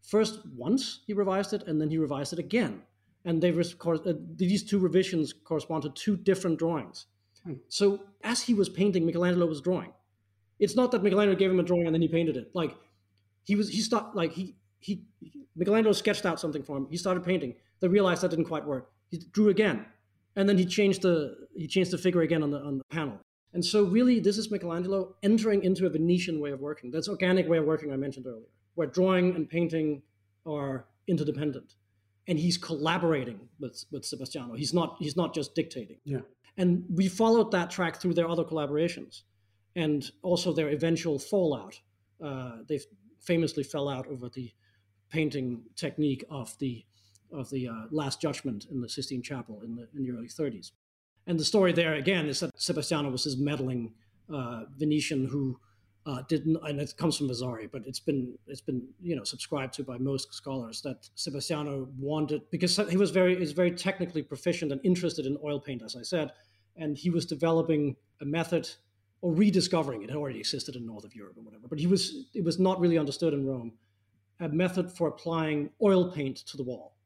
First, 0.00 0.40
once 0.56 1.00
he 1.06 1.12
revised 1.12 1.52
it, 1.52 1.62
and 1.68 1.78
then 1.78 1.90
he 1.90 1.98
revised 1.98 2.32
it 2.32 2.38
again. 2.38 2.74
And 3.26 3.42
they 3.42 3.50
uh, 3.50 4.12
these 4.36 4.62
two 4.64 4.78
revisions 4.78 5.34
correspond 5.34 5.82
to 5.82 5.90
two 5.90 6.16
different 6.16 6.58
drawings. 6.58 6.98
Hmm. 7.44 7.58
So 7.68 7.84
as 8.24 8.38
he 8.40 8.54
was 8.54 8.70
painting, 8.70 9.04
Michelangelo 9.04 9.44
was 9.44 9.60
drawing. 9.60 9.92
It's 10.58 10.74
not 10.74 10.90
that 10.92 11.02
Michelangelo 11.02 11.36
gave 11.36 11.50
him 11.50 11.60
a 11.60 11.62
drawing 11.62 11.86
and 11.86 11.94
then 11.94 12.00
he 12.00 12.08
painted 12.08 12.38
it. 12.38 12.46
Like 12.54 12.72
he 13.44 13.56
was 13.56 13.68
he 13.68 13.82
stopped 13.82 14.16
like 14.16 14.32
he 14.32 14.56
he 14.78 15.04
Michelangelo 15.54 15.92
sketched 15.92 16.24
out 16.24 16.40
something 16.40 16.62
for 16.62 16.78
him. 16.78 16.86
He 16.90 16.96
started 16.96 17.22
painting. 17.24 17.52
They 17.80 17.88
realized 17.88 18.22
that 18.22 18.30
didn't 18.30 18.46
quite 18.46 18.64
work. 18.64 18.90
He 19.10 19.18
drew 19.36 19.50
again, 19.50 19.84
and 20.34 20.48
then 20.48 20.56
he 20.56 20.64
changed 20.64 21.02
the 21.02 21.16
he 21.54 21.66
changed 21.66 21.90
the 21.90 21.98
figure 21.98 22.22
again 22.22 22.42
on 22.42 22.50
the 22.50 22.60
on 22.68 22.78
the 22.78 22.84
panel. 22.84 23.18
And 23.54 23.64
so 23.64 23.84
really, 23.84 24.18
this 24.18 24.38
is 24.38 24.50
Michelangelo 24.50 25.14
entering 25.22 25.62
into 25.62 25.86
a 25.86 25.90
Venetian 25.90 26.40
way 26.40 26.52
of 26.52 26.60
working. 26.60 26.90
That's 26.90 27.08
organic 27.08 27.48
way 27.48 27.58
of 27.58 27.64
working 27.64 27.92
I 27.92 27.96
mentioned 27.96 28.26
earlier, 28.26 28.48
where 28.74 28.86
drawing 28.86 29.34
and 29.34 29.48
painting 29.48 30.02
are 30.46 30.86
interdependent, 31.06 31.74
and 32.26 32.38
he's 32.38 32.56
collaborating 32.56 33.40
with 33.60 33.84
with 33.90 34.04
Sebastiano. 34.04 34.54
He's 34.54 34.72
not 34.72 34.96
he's 34.98 35.16
not 35.16 35.34
just 35.34 35.54
dictating. 35.54 35.98
Yeah. 36.04 36.20
And 36.56 36.84
we 36.90 37.08
followed 37.08 37.50
that 37.52 37.70
track 37.70 37.96
through 37.96 38.14
their 38.14 38.28
other 38.28 38.44
collaborations, 38.44 39.22
and 39.76 40.10
also 40.22 40.52
their 40.52 40.70
eventual 40.70 41.18
fallout. 41.18 41.78
Uh, 42.24 42.58
they've 42.66 42.84
famously 43.20 43.62
fell 43.62 43.88
out 43.88 44.06
over 44.06 44.28
the 44.28 44.52
painting 45.10 45.62
technique 45.76 46.24
of 46.30 46.56
the 46.58 46.84
of 47.32 47.50
the 47.50 47.68
uh, 47.68 47.86
Last 47.90 48.20
Judgment 48.20 48.66
in 48.70 48.80
the 48.80 48.88
Sistine 48.88 49.22
Chapel 49.22 49.60
in 49.62 49.74
the 49.74 49.88
in 49.94 50.02
the 50.02 50.10
early 50.10 50.28
30s. 50.28 50.72
And 51.26 51.38
the 51.38 51.44
story 51.44 51.72
there 51.72 51.94
again 51.94 52.26
is 52.26 52.40
that 52.40 52.50
Sebastiano 52.56 53.10
was 53.10 53.24
this 53.24 53.36
meddling 53.36 53.94
uh, 54.32 54.64
Venetian 54.76 55.26
who 55.26 55.58
uh, 56.04 56.22
didn't, 56.28 56.56
and 56.64 56.80
it 56.80 56.96
comes 56.96 57.16
from 57.16 57.28
Vasari, 57.28 57.68
but 57.68 57.82
it's 57.86 58.00
been 58.00 58.36
it's 58.48 58.60
been 58.60 58.88
you 59.00 59.14
know 59.14 59.22
subscribed 59.24 59.74
to 59.74 59.84
by 59.84 59.98
most 59.98 60.34
scholars 60.34 60.82
that 60.82 61.08
Sebastiano 61.14 61.88
wanted 61.96 62.42
because 62.50 62.76
he 62.90 62.96
was 62.96 63.10
very 63.10 63.40
is 63.40 63.52
very 63.52 63.70
technically 63.70 64.22
proficient 64.22 64.72
and 64.72 64.80
interested 64.84 65.26
in 65.26 65.38
oil 65.44 65.60
paint, 65.60 65.82
as 65.82 65.94
I 65.94 66.02
said, 66.02 66.32
and 66.76 66.98
he 66.98 67.10
was 67.10 67.24
developing 67.24 67.96
a 68.20 68.24
method 68.24 68.68
or 69.20 69.32
rediscovering 69.32 70.02
it. 70.02 70.10
It 70.10 70.16
already 70.16 70.40
existed 70.40 70.74
in 70.74 70.84
north 70.84 71.04
of 71.04 71.14
Europe 71.14 71.36
or 71.36 71.42
whatever, 71.42 71.68
but 71.68 71.78
he 71.78 71.86
was 71.86 72.26
it 72.34 72.42
was 72.42 72.58
not 72.58 72.80
really 72.80 72.98
understood 72.98 73.32
in 73.32 73.46
Rome. 73.46 73.72
A 74.40 74.48
method 74.48 74.90
for 74.90 75.06
applying 75.06 75.70
oil 75.80 76.10
paint 76.10 76.38
to 76.38 76.56
the 76.56 76.64
wall, 76.64 76.96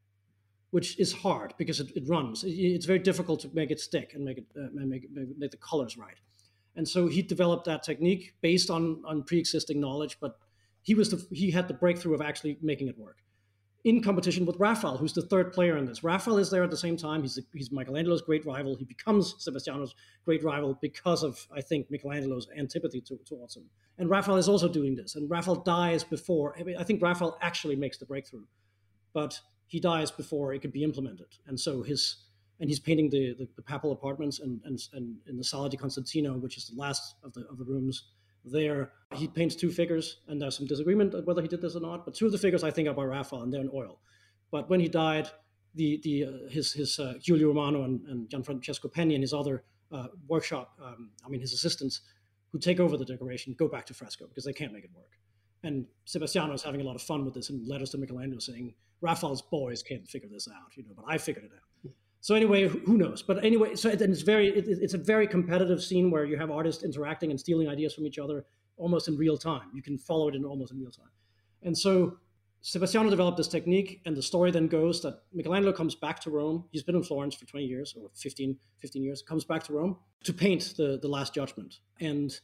which 0.76 0.98
is 1.04 1.10
hard 1.24 1.54
because 1.56 1.80
it, 1.80 1.88
it 1.96 2.04
runs. 2.06 2.44
It, 2.44 2.50
it's 2.76 2.84
very 2.92 2.98
difficult 2.98 3.40
to 3.40 3.50
make 3.54 3.70
it 3.70 3.80
stick 3.80 4.12
and 4.14 4.22
make 4.28 4.38
it 4.42 4.46
uh, 4.54 4.68
make, 4.74 5.04
make 5.42 5.50
the 5.50 5.62
colors 5.70 5.96
right. 5.96 6.20
And 6.78 6.86
so 6.86 7.08
he 7.08 7.22
developed 7.22 7.64
that 7.64 7.82
technique 7.82 8.34
based 8.42 8.68
on 8.76 8.82
on 9.10 9.22
pre-existing 9.22 9.80
knowledge, 9.80 10.18
but 10.20 10.32
he 10.82 10.94
was 10.94 11.08
the, 11.12 11.18
he 11.34 11.50
had 11.50 11.66
the 11.66 11.78
breakthrough 11.84 12.14
of 12.14 12.20
actually 12.20 12.58
making 12.60 12.88
it 12.88 12.98
work 12.98 13.18
in 13.86 14.02
competition 14.02 14.44
with 14.44 14.56
Raphael, 14.58 14.96
who's 14.96 15.12
the 15.12 15.22
third 15.22 15.52
player 15.52 15.76
in 15.76 15.86
this. 15.86 16.02
Raphael 16.02 16.38
is 16.38 16.50
there 16.50 16.64
at 16.64 16.72
the 16.72 16.76
same 16.76 16.96
time. 16.96 17.22
He's, 17.22 17.38
he's 17.54 17.70
Michelangelo's 17.70 18.20
great 18.20 18.44
rival. 18.44 18.74
He 18.74 18.84
becomes 18.84 19.36
Sebastiano's 19.38 19.94
great 20.24 20.42
rival 20.42 20.76
because 20.82 21.22
of, 21.22 21.38
I 21.54 21.60
think, 21.60 21.88
Michelangelo's 21.88 22.48
antipathy 22.58 23.00
to, 23.02 23.16
towards 23.24 23.56
him. 23.56 23.70
And 23.96 24.10
Raphael 24.10 24.38
is 24.38 24.48
also 24.48 24.68
doing 24.68 24.96
this. 24.96 25.14
And 25.14 25.30
Raphael 25.30 25.62
dies 25.62 26.02
before, 26.02 26.56
I, 26.58 26.64
mean, 26.64 26.76
I 26.76 26.82
think 26.82 27.00
Raphael 27.00 27.38
actually 27.40 27.76
makes 27.76 27.96
the 27.96 28.06
breakthrough, 28.06 28.46
but 29.14 29.40
he 29.66 29.80
dies 29.80 30.10
before 30.10 30.54
it 30.54 30.60
could 30.60 30.72
be 30.72 30.84
implemented. 30.84 31.28
And 31.46 31.58
so 31.58 31.82
his, 31.82 32.24
and 32.60 32.68
he's 32.68 32.80
painting 32.80 33.10
the, 33.10 33.34
the, 33.38 33.48
the 33.56 33.62
papal 33.62 33.92
apartments 33.92 34.38
and, 34.38 34.60
and, 34.64 34.80
and 34.92 35.16
in 35.28 35.36
the 35.36 35.44
Sala 35.44 35.68
di 35.68 35.76
Constantino, 35.76 36.34
which 36.34 36.56
is 36.56 36.68
the 36.68 36.80
last 36.80 37.16
of 37.22 37.32
the, 37.34 37.46
of 37.50 37.58
the 37.58 37.64
rooms 37.64 38.04
there. 38.44 38.92
He 39.14 39.26
paints 39.28 39.56
two 39.56 39.70
figures, 39.70 40.18
and 40.28 40.40
there's 40.40 40.56
some 40.56 40.66
disagreement 40.66 41.26
whether 41.26 41.42
he 41.42 41.48
did 41.48 41.60
this 41.60 41.76
or 41.76 41.80
not. 41.80 42.04
But 42.04 42.14
two 42.14 42.26
of 42.26 42.32
the 42.32 42.38
figures 42.38 42.62
I 42.62 42.70
think 42.70 42.88
are 42.88 42.94
by 42.94 43.04
Raphael, 43.04 43.42
and 43.42 43.52
they're 43.52 43.60
in 43.60 43.70
oil. 43.74 43.98
But 44.50 44.70
when 44.70 44.80
he 44.80 44.88
died, 44.88 45.28
the 45.74 46.00
the 46.02 46.24
uh, 46.24 46.48
his 46.48 46.72
his 46.72 46.98
uh, 46.98 47.14
Giulio 47.20 47.48
Romano 47.48 47.82
and, 47.82 48.06
and 48.06 48.28
Gianfrancesco 48.28 48.92
Penni 48.92 49.14
and 49.14 49.22
his 49.22 49.34
other 49.34 49.64
uh, 49.92 50.06
workshop, 50.28 50.78
um, 50.82 51.10
I 51.24 51.28
mean 51.28 51.40
his 51.40 51.52
assistants, 51.52 52.02
who 52.52 52.58
take 52.58 52.80
over 52.80 52.96
the 52.96 53.04
decoration, 53.04 53.54
go 53.58 53.68
back 53.68 53.84
to 53.86 53.94
fresco 53.94 54.26
because 54.28 54.44
they 54.44 54.52
can't 54.52 54.72
make 54.72 54.84
it 54.84 54.90
work. 54.94 55.18
And 55.62 55.86
Sebastiano 56.04 56.54
is 56.54 56.62
having 56.62 56.80
a 56.80 56.84
lot 56.84 56.94
of 56.94 57.02
fun 57.02 57.24
with 57.24 57.34
this 57.34 57.50
and 57.50 57.66
letters 57.66 57.90
to 57.90 57.98
Michelangelo 57.98 58.38
saying 58.38 58.74
Raphael's 59.00 59.42
boys 59.42 59.82
can't 59.82 60.06
figure 60.08 60.28
this 60.28 60.48
out, 60.48 60.76
you 60.76 60.84
know, 60.84 60.92
but 60.96 61.04
I 61.08 61.18
figured 61.18 61.44
it 61.44 61.50
out. 61.54 61.92
So 62.20 62.34
anyway, 62.34 62.66
who 62.66 62.96
knows? 62.96 63.22
But 63.22 63.44
anyway, 63.44 63.76
so 63.76 63.88
it's 63.88 64.22
very 64.22 64.48
it, 64.48 64.64
it's 64.66 64.94
a 64.94 64.98
very 64.98 65.26
competitive 65.26 65.82
scene 65.82 66.10
where 66.10 66.24
you 66.24 66.36
have 66.36 66.50
artists 66.50 66.82
interacting 66.82 67.30
and 67.30 67.38
stealing 67.38 67.68
ideas 67.68 67.94
from 67.94 68.06
each 68.06 68.18
other. 68.18 68.44
almost 68.78 69.08
in 69.08 69.16
real 69.16 69.38
time. 69.38 69.70
You 69.72 69.82
can 69.82 69.96
follow 69.96 70.28
it 70.28 70.34
in 70.34 70.44
almost 70.44 70.72
in 70.72 70.80
real 70.80 70.90
time. 70.90 71.10
And 71.62 71.76
so 71.76 72.18
Sebastiano 72.60 73.10
developed 73.10 73.36
this 73.36 73.48
technique, 73.48 74.00
and 74.06 74.16
the 74.16 74.22
story 74.22 74.50
then 74.50 74.66
goes 74.66 75.00
that 75.02 75.22
Michelangelo 75.32 75.72
comes 75.72 75.94
back 75.94 76.18
to 76.20 76.30
Rome. 76.30 76.64
He's 76.72 76.82
been 76.82 76.96
in 76.96 77.02
Florence 77.04 77.34
for 77.36 77.46
20 77.46 77.64
years 77.64 77.94
or 77.96 78.10
15, 78.14 78.56
15 78.80 79.02
years, 79.02 79.22
comes 79.22 79.44
back 79.44 79.62
to 79.64 79.72
Rome 79.72 79.96
to 80.24 80.32
paint 80.32 80.74
the, 80.76 80.98
the 81.00 81.06
Last 81.08 81.32
Judgment. 81.32 81.78
And 82.00 82.38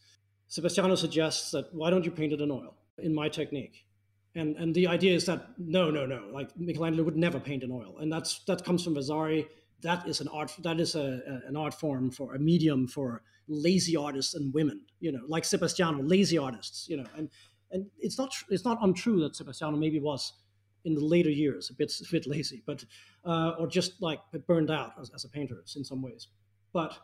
Sebastiano 0.47 0.95
suggests 0.95 1.51
that 1.51 1.75
why 1.75 1.91
don't 1.91 2.05
you 2.05 2.13
paint 2.13 2.33
it 2.33 2.41
in 2.41 2.51
oil 2.51 2.77
in 2.99 3.13
my 3.13 3.29
technique? 3.29 3.85
And, 4.35 4.57
and 4.57 4.75
the 4.75 4.87
idea 4.87 5.15
is 5.15 5.27
that 5.27 5.49
no, 5.59 5.91
no, 5.91 6.07
no, 6.07 6.29
like 6.33 6.49
Michelangelo 6.59 7.05
would 7.05 7.17
never 7.17 7.39
paint 7.39 7.63
in 7.63 7.71
oil. 7.71 7.99
And 7.99 8.11
that's 8.11 8.43
that 8.45 8.65
comes 8.65 8.83
from 8.83 8.95
Vasari. 8.95 9.47
That 9.83 10.09
is 10.09 10.21
an 10.21 10.29
art 10.29 10.53
that 10.61 10.81
is 10.81 10.95
a, 10.95 11.21
an 11.47 11.57
art 11.57 11.75
form 11.75 12.11
for 12.11 12.35
a 12.35 12.39
medium 12.39 12.87
for 12.87 13.23
lazy 13.49 13.97
artists 13.97 14.35
and 14.35 14.55
women, 14.55 14.81
you 15.01 15.13
know, 15.13 15.21
like 15.29 15.45
Sebastiano, 15.45 16.03
lazy 16.03 16.39
artists, 16.39 16.89
you 16.89 16.97
know, 16.97 17.05
and 17.17 17.29
and 17.73 17.87
it's 17.99 18.17
not 18.17 18.33
it's 18.49 18.65
not 18.65 18.79
untrue 18.83 19.21
that 19.21 19.37
Sebastiano 19.37 19.77
maybe 19.77 19.99
was 19.99 20.33
in 20.85 20.95
the 20.95 21.05
later 21.05 21.31
years 21.31 21.71
a 21.71 21.75
bit 21.75 21.93
a 22.01 22.11
bit 22.11 22.27
lazy, 22.27 22.63
but 22.67 22.85
uh, 23.25 23.53
or 23.59 23.67
just 23.67 24.01
like 24.01 24.21
burned 24.47 24.71
out 24.71 24.93
as, 25.01 25.11
as 25.15 25.25
a 25.25 25.29
painter 25.29 25.63
in 25.77 25.85
some 25.85 26.01
ways. 26.01 26.29
But 26.73 26.99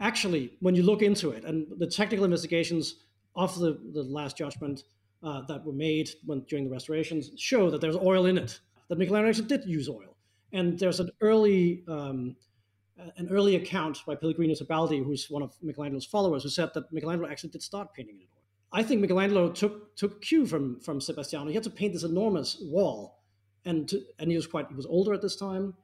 actually, 0.00 0.56
when 0.60 0.74
you 0.74 0.82
look 0.82 1.02
into 1.02 1.30
it, 1.30 1.44
and 1.44 1.66
the 1.78 1.86
technical 1.86 2.24
investigations 2.24 2.96
of 3.34 3.58
the 3.58 3.78
the 3.92 4.02
Last 4.02 4.38
Judgment 4.38 4.84
uh, 5.26 5.40
that 5.42 5.64
were 5.66 5.72
made 5.72 6.10
when 6.24 6.40
during 6.42 6.64
the 6.64 6.70
restorations 6.70 7.32
show 7.36 7.68
that 7.68 7.80
there's 7.80 7.96
oil 7.96 8.26
in 8.26 8.38
it. 8.38 8.60
That 8.88 8.98
Michelangelo 8.98 9.28
actually 9.30 9.48
did 9.48 9.64
use 9.64 9.88
oil, 9.88 10.16
and 10.52 10.78
there's 10.78 11.00
an 11.00 11.10
early 11.20 11.82
um, 11.88 12.36
an 13.16 13.28
early 13.30 13.56
account 13.56 13.98
by 14.06 14.14
Pellegrino 14.14 14.54
Tibaldi, 14.54 15.04
who's 15.04 15.28
one 15.28 15.42
of 15.42 15.52
Michelangelo's 15.60 16.06
followers, 16.06 16.44
who 16.44 16.48
said 16.48 16.70
that 16.74 16.90
Michelangelo 16.92 17.28
actually 17.28 17.50
did 17.50 17.62
start 17.62 17.92
painting 17.92 18.16
in 18.16 18.22
oil. 18.22 18.44
I 18.72 18.82
think 18.82 19.00
Michelangelo 19.00 19.50
took 19.50 19.96
took 19.96 20.22
cue 20.22 20.46
from 20.46 20.78
from 20.80 21.00
Sebastiano. 21.00 21.48
He 21.48 21.54
had 21.54 21.64
to 21.64 21.70
paint 21.70 21.92
this 21.92 22.04
enormous 22.04 22.58
wall, 22.62 23.18
and 23.64 23.88
to, 23.88 24.00
and 24.20 24.30
he 24.30 24.36
was 24.36 24.46
quite 24.46 24.68
he 24.68 24.76
was 24.76 24.86
older 24.86 25.12
at 25.12 25.22
this 25.22 25.34
time, 25.34 25.74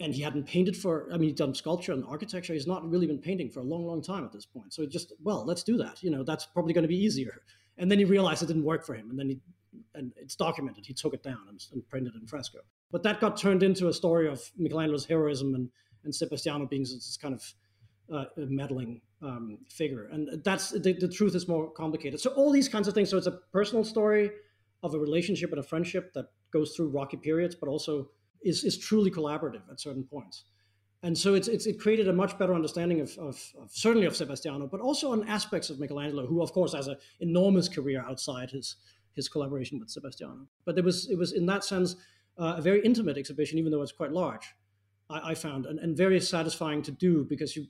and 0.00 0.12
he 0.12 0.20
hadn't 0.20 0.48
painted 0.48 0.76
for. 0.76 1.08
I 1.12 1.16
mean, 1.16 1.28
he'd 1.28 1.36
done 1.36 1.54
sculpture 1.54 1.92
and 1.92 2.04
architecture. 2.06 2.54
He's 2.54 2.66
not 2.66 2.90
really 2.90 3.06
been 3.06 3.18
painting 3.18 3.50
for 3.50 3.60
a 3.60 3.64
long, 3.64 3.86
long 3.86 4.02
time 4.02 4.24
at 4.24 4.32
this 4.32 4.46
point. 4.46 4.74
So 4.74 4.84
just 4.84 5.12
well, 5.22 5.44
let's 5.46 5.62
do 5.62 5.76
that. 5.76 6.02
You 6.02 6.10
know, 6.10 6.24
that's 6.24 6.44
probably 6.44 6.74
going 6.74 6.82
to 6.82 6.88
be 6.88 6.98
easier. 6.98 7.42
And 7.78 7.90
then 7.90 7.98
he 7.98 8.04
realized 8.04 8.42
it 8.42 8.46
didn't 8.46 8.64
work 8.64 8.84
for 8.84 8.94
him, 8.94 9.10
and 9.10 9.18
then 9.18 9.28
he 9.28 9.40
and 9.94 10.12
it's 10.16 10.36
documented. 10.36 10.84
He 10.84 10.92
took 10.92 11.14
it 11.14 11.22
down 11.22 11.40
and, 11.48 11.60
and 11.72 11.88
printed 11.88 12.14
in 12.14 12.26
fresco. 12.26 12.58
But 12.90 13.02
that 13.04 13.20
got 13.20 13.36
turned 13.36 13.62
into 13.62 13.88
a 13.88 13.92
story 13.92 14.28
of 14.28 14.50
Michelangelo's 14.58 15.06
heroism 15.06 15.54
and 15.54 15.70
and 16.04 16.14
Sebastiano 16.14 16.66
being 16.66 16.82
this 16.82 17.18
kind 17.20 17.34
of 17.34 17.54
uh, 18.12 18.24
meddling 18.36 19.00
um, 19.22 19.58
figure. 19.68 20.08
And 20.12 20.42
that's 20.44 20.70
the, 20.70 20.92
the 20.92 21.08
truth 21.08 21.34
is 21.34 21.48
more 21.48 21.70
complicated. 21.70 22.20
So 22.20 22.30
all 22.32 22.50
these 22.50 22.68
kinds 22.68 22.88
of 22.88 22.94
things. 22.94 23.10
So 23.10 23.16
it's 23.16 23.26
a 23.26 23.38
personal 23.52 23.84
story 23.84 24.30
of 24.82 24.94
a 24.94 24.98
relationship 24.98 25.50
and 25.50 25.60
a 25.60 25.62
friendship 25.62 26.12
that 26.14 26.26
goes 26.52 26.74
through 26.74 26.88
rocky 26.88 27.16
periods, 27.16 27.54
but 27.54 27.68
also 27.68 28.10
is, 28.44 28.64
is 28.64 28.78
truly 28.78 29.10
collaborative 29.10 29.62
at 29.70 29.80
certain 29.80 30.04
points. 30.04 30.44
And 31.04 31.18
so 31.18 31.34
it's, 31.34 31.48
it's, 31.48 31.66
it 31.66 31.80
created 31.80 32.06
a 32.08 32.12
much 32.12 32.38
better 32.38 32.54
understanding 32.54 33.00
of, 33.00 33.18
of, 33.18 33.42
of, 33.60 33.70
certainly 33.72 34.06
of 34.06 34.14
Sebastiano, 34.14 34.68
but 34.68 34.80
also 34.80 35.10
on 35.10 35.26
aspects 35.28 35.68
of 35.68 35.80
Michelangelo, 35.80 36.26
who 36.26 36.40
of 36.42 36.52
course 36.52 36.74
has 36.74 36.86
an 36.86 36.96
enormous 37.20 37.68
career 37.68 38.04
outside 38.08 38.50
his 38.50 38.76
his 39.14 39.28
collaboration 39.28 39.78
with 39.78 39.90
Sebastiano. 39.90 40.46
But 40.64 40.78
it 40.78 40.84
was 40.84 41.10
it 41.10 41.18
was 41.18 41.32
in 41.32 41.46
that 41.46 41.64
sense 41.64 41.96
uh, 42.38 42.54
a 42.56 42.62
very 42.62 42.80
intimate 42.82 43.18
exhibition, 43.18 43.58
even 43.58 43.72
though 43.72 43.82
it's 43.82 43.92
quite 43.92 44.12
large. 44.12 44.54
I, 45.10 45.30
I 45.30 45.34
found 45.34 45.66
and, 45.66 45.78
and 45.80 45.96
very 45.96 46.20
satisfying 46.20 46.82
to 46.82 46.92
do 46.92 47.24
because 47.28 47.56
you 47.56 47.66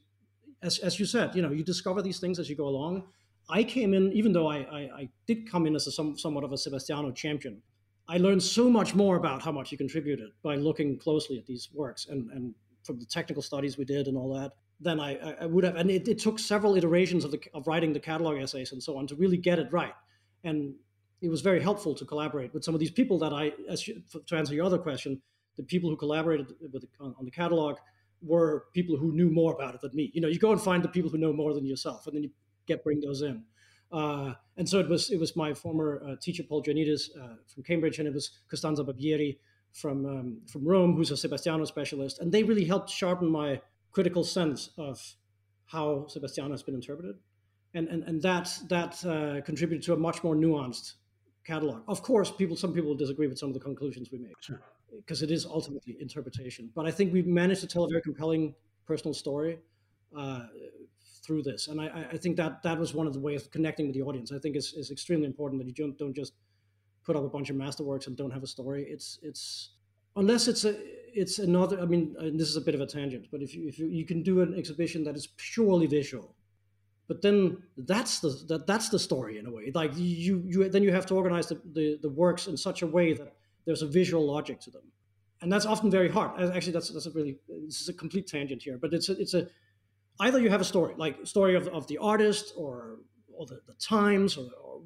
as, 0.62 0.78
as 0.78 0.99
you 0.99 1.07
said, 1.07 1.35
you 1.35 1.43
know, 1.43 1.51
you 1.51 1.64
discover 1.64 2.03
these 2.03 2.20
things 2.20 2.39
as 2.39 2.49
you 2.49 2.57
go 2.57 2.66
along. 2.66 3.05
I 3.49 3.64
came 3.64 3.95
in, 3.95 4.12
even 4.12 4.33
though 4.33 4.47
I, 4.47 4.59
I, 4.59 4.80
I 4.97 5.09
did 5.26 5.51
come 5.51 5.66
in 5.66 5.74
as 5.74 5.87
a, 5.87 5.93
some, 5.93 6.16
somewhat 6.16 6.45
of 6.45 6.53
a 6.53 6.57
Sebastiano 6.59 7.11
champion, 7.11 7.61
I 8.09 8.18
learned 8.18 8.43
so 8.43 8.70
much 8.70 8.95
more 8.95 9.16
about 9.16 9.43
how 9.43 9.53
much 9.53 9.70
he 9.70 9.76
contributed 9.76 10.30
by 10.43 10.57
looking 10.57 10.99
closely 10.99 11.39
at 11.39 11.47
these 11.47 11.68
works 11.74 12.07
and, 12.09 12.30
and 12.30 12.55
from 12.85 12.99
the 12.99 13.07
technical 13.07 13.43
studies 13.43 13.78
we 13.78 13.85
did 13.85 14.07
and 14.07 14.16
all 14.16 14.35
that 14.35 14.53
then 14.83 15.01
I, 15.01 15.16
I 15.41 15.47
would 15.47 15.64
have. 15.64 15.76
And 15.76 15.91
it, 15.91 16.09
it, 16.09 16.18
took 16.18 16.39
several 16.39 16.76
iterations 16.76 17.24
of, 17.24 17.30
the, 17.30 17.41
of 17.55 17.66
writing 17.66 17.93
the 17.93 18.01
catalog 18.01 18.39
essays 18.39 18.72
and 18.72 18.83
so 18.83 18.97
on 18.99 19.07
to 19.07 19.14
really 19.14 19.37
get 19.37 19.59
it 19.59 19.68
right. 19.72 19.95
And 20.45 20.74
it 21.20 21.28
was 21.28 21.41
very 21.41 21.62
helpful 21.62 21.95
to 21.95 22.05
collaborate 22.05 22.53
with 22.53 22.64
some 22.64 22.74
of 22.74 22.80
these 22.80 22.91
people 22.91 23.18
that 23.20 23.33
I, 23.33 23.53
as 23.68 23.87
you, 23.87 24.03
to 24.26 24.37
answer 24.37 24.55
your 24.55 24.66
other 24.66 24.78
question, 24.78 25.22
the 25.57 25.62
people 25.62 25.89
who 25.89 25.97
collaborated 25.97 26.53
with 26.72 26.85
on, 27.01 27.14
on 27.18 27.24
the 27.24 27.30
catalog 27.30 27.76
were 28.22 28.66
people 28.72 28.97
who 28.97 29.12
knew 29.12 29.30
more 29.30 29.55
about 29.55 29.74
it 29.74 29.80
than 29.80 29.95
me. 29.95 30.11
You 30.14 30.20
know, 30.20 30.28
you 30.28 30.39
go 30.39 30.53
and 30.53 30.61
find 30.61 30.83
the 30.83 30.89
people 30.89 31.11
who 31.11 31.18
know 31.18 31.33
more 31.33 31.55
than 31.55 31.64
yourself, 31.64 32.07
and 32.07 32.16
then 32.16 32.22
you 32.24 32.30
get 32.66 32.83
bring 32.83 33.01
those 33.01 33.22
in. 33.22 33.45
Uh, 33.93 34.33
and 34.57 34.68
so 34.68 34.80
it 34.80 34.89
was 34.89 35.11
it 35.11 35.20
was 35.20 35.37
my 35.37 35.53
former 35.53 36.03
uh, 36.09 36.16
teacher 36.20 36.43
Paul 36.43 36.62
Joannides 36.62 37.11
uh, 37.20 37.37
from 37.53 37.62
Cambridge, 37.62 37.99
and 37.99 38.09
it 38.09 38.14
was 38.14 38.30
Costanza 38.49 38.83
Barbieri 38.83 39.39
from 39.73 40.07
um, 40.07 40.41
from 40.47 40.66
Rome, 40.66 40.97
who's 40.97 41.11
a 41.11 41.16
Sebastiano 41.16 41.64
specialist, 41.64 42.18
and 42.20 42.31
they 42.33 42.43
really 42.43 42.64
helped 42.64 42.91
sharpen 42.91 43.31
my 43.31 43.61
critical 43.91 44.25
sense 44.25 44.70
of 44.77 45.16
how 45.66 46.07
Sebastiano 46.09 46.51
has 46.51 46.62
been 46.62 46.75
interpreted, 46.75 47.16
and 47.75 47.89
and 47.89 48.03
and 48.05 48.23
that 48.23 48.59
that 48.68 49.05
uh, 49.05 49.41
contributed 49.43 49.85
to 49.87 49.93
a 49.93 49.97
much 49.97 50.23
more 50.23 50.35
nuanced 50.35 50.95
catalog. 51.45 51.83
Of 51.89 52.03
course, 52.03 52.31
people 52.31 52.57
some 52.57 52.73
people 52.73 52.95
disagree 52.95 53.27
with 53.27 53.39
some 53.39 53.49
of 53.49 53.55
the 53.55 53.61
conclusions 53.61 54.11
we 54.12 54.18
made. 54.18 54.35
Sure 54.41 54.61
because 54.97 55.23
it 55.23 55.31
is 55.31 55.47
ultimately 55.47 55.97
interpretation. 56.01 56.70
But 56.75 56.87
I 56.87 56.91
think 56.91 57.12
we've 57.12 57.27
managed 57.27 57.61
to 57.62 57.66
tell 57.66 57.85
a 57.85 57.89
very 57.89 58.03
compelling 58.03 58.55
personal 58.87 59.14
story 59.14 59.59
uh, 60.16 60.43
through 61.25 61.43
this, 61.43 61.68
and 61.68 61.81
I, 61.81 62.07
I, 62.12 62.16
think 62.16 62.37
that 62.37 62.62
that 62.64 62.79
was 62.79 62.95
one 62.95 63.07
of 63.07 63.12
the 63.12 63.20
ways 63.20 63.43
of 63.43 63.51
connecting 63.51 63.87
with 63.87 63.95
the 63.95 64.03
audience. 64.03 64.33
I 64.33 64.39
think 64.39 64.57
is 64.57 64.75
is 64.75 64.91
extremely 64.91 65.27
important 65.27 65.62
that 65.62 65.66
you 65.66 65.75
don't 65.75 65.97
don't 65.97 66.14
just 66.14 66.35
put 67.05 67.17
up 67.17 67.25
a 67.25 67.29
bunch 67.29 67.51
of 67.51 67.57
masterworks 67.57 68.07
and 68.07 68.17
don't 68.17 68.31
have 68.31 68.43
a 68.43 68.47
story. 68.47 68.85
It's 68.89 69.19
it's 69.23 69.71
unless 70.17 70.49
it's 70.49 70.65
a 70.65 70.77
it's 71.15 71.39
another. 71.39 71.81
I 71.81 71.85
mean, 71.85 72.15
this 72.37 72.49
is 72.49 72.57
a 72.57 72.61
bit 72.61 72.75
of 72.75 72.81
a 72.81 72.87
tangent, 72.87 73.29
but 73.31 73.43
if 73.43 73.55
you 73.55 73.69
if 73.69 73.79
you, 73.79 73.87
you 73.87 74.05
can 74.05 74.23
do 74.23 74.41
an 74.41 74.55
exhibition 74.55 75.05
that 75.05 75.17
is 75.17 75.29
purely 75.37 75.87
visual, 75.87 76.35
but 77.09 77.23
then 77.23 77.63
that's 77.77 78.21
the 78.21 78.31
that, 78.49 78.67
that's 78.67 78.89
the 78.89 78.99
story 78.99 79.39
in 79.39 79.47
a 79.47 79.51
way. 79.51 79.71
Like 79.75 79.93
you 79.97 80.43
you 80.47 80.69
then 80.69 80.83
you 80.83 80.93
have 80.93 81.07
to 81.07 81.15
organize 81.15 81.49
the, 81.49 81.61
the, 81.73 81.99
the 82.03 82.09
works 82.09 82.47
in 82.47 82.57
such 82.57 82.83
a 82.83 82.87
way 82.87 83.13
that 83.13 83.35
there's 83.67 83.83
a 83.83 83.87
visual 83.87 84.27
logic 84.27 84.61
to 84.61 84.71
them 84.71 84.83
and 85.43 85.53
that's 85.53 85.67
often 85.67 85.91
very 85.91 86.09
hard 86.09 86.41
actually 86.55 86.73
that's 86.73 86.89
that's 86.91 87.07
a 87.07 87.11
really 87.11 87.37
this 87.67 87.81
is 87.81 87.89
a 87.89 87.93
complete 87.93 88.27
tangent 88.27 88.63
here 88.63 88.79
but 88.79 88.95
it's 88.95 89.09
a, 89.09 89.21
it's 89.21 89.35
a 89.35 89.47
either 90.21 90.41
you 90.41 90.49
have 90.49 90.61
a 90.61 90.65
story 90.65 90.95
like 90.97 91.17
story 91.27 91.55
of, 91.55 91.69
of 91.69 91.87
the 91.89 91.99
artist 91.99 92.53
or 92.57 93.01
or 93.37 93.47
the, 93.47 93.61
the 93.67 93.75
times 93.75 94.37
or, 94.37 94.49
or, 94.65 94.81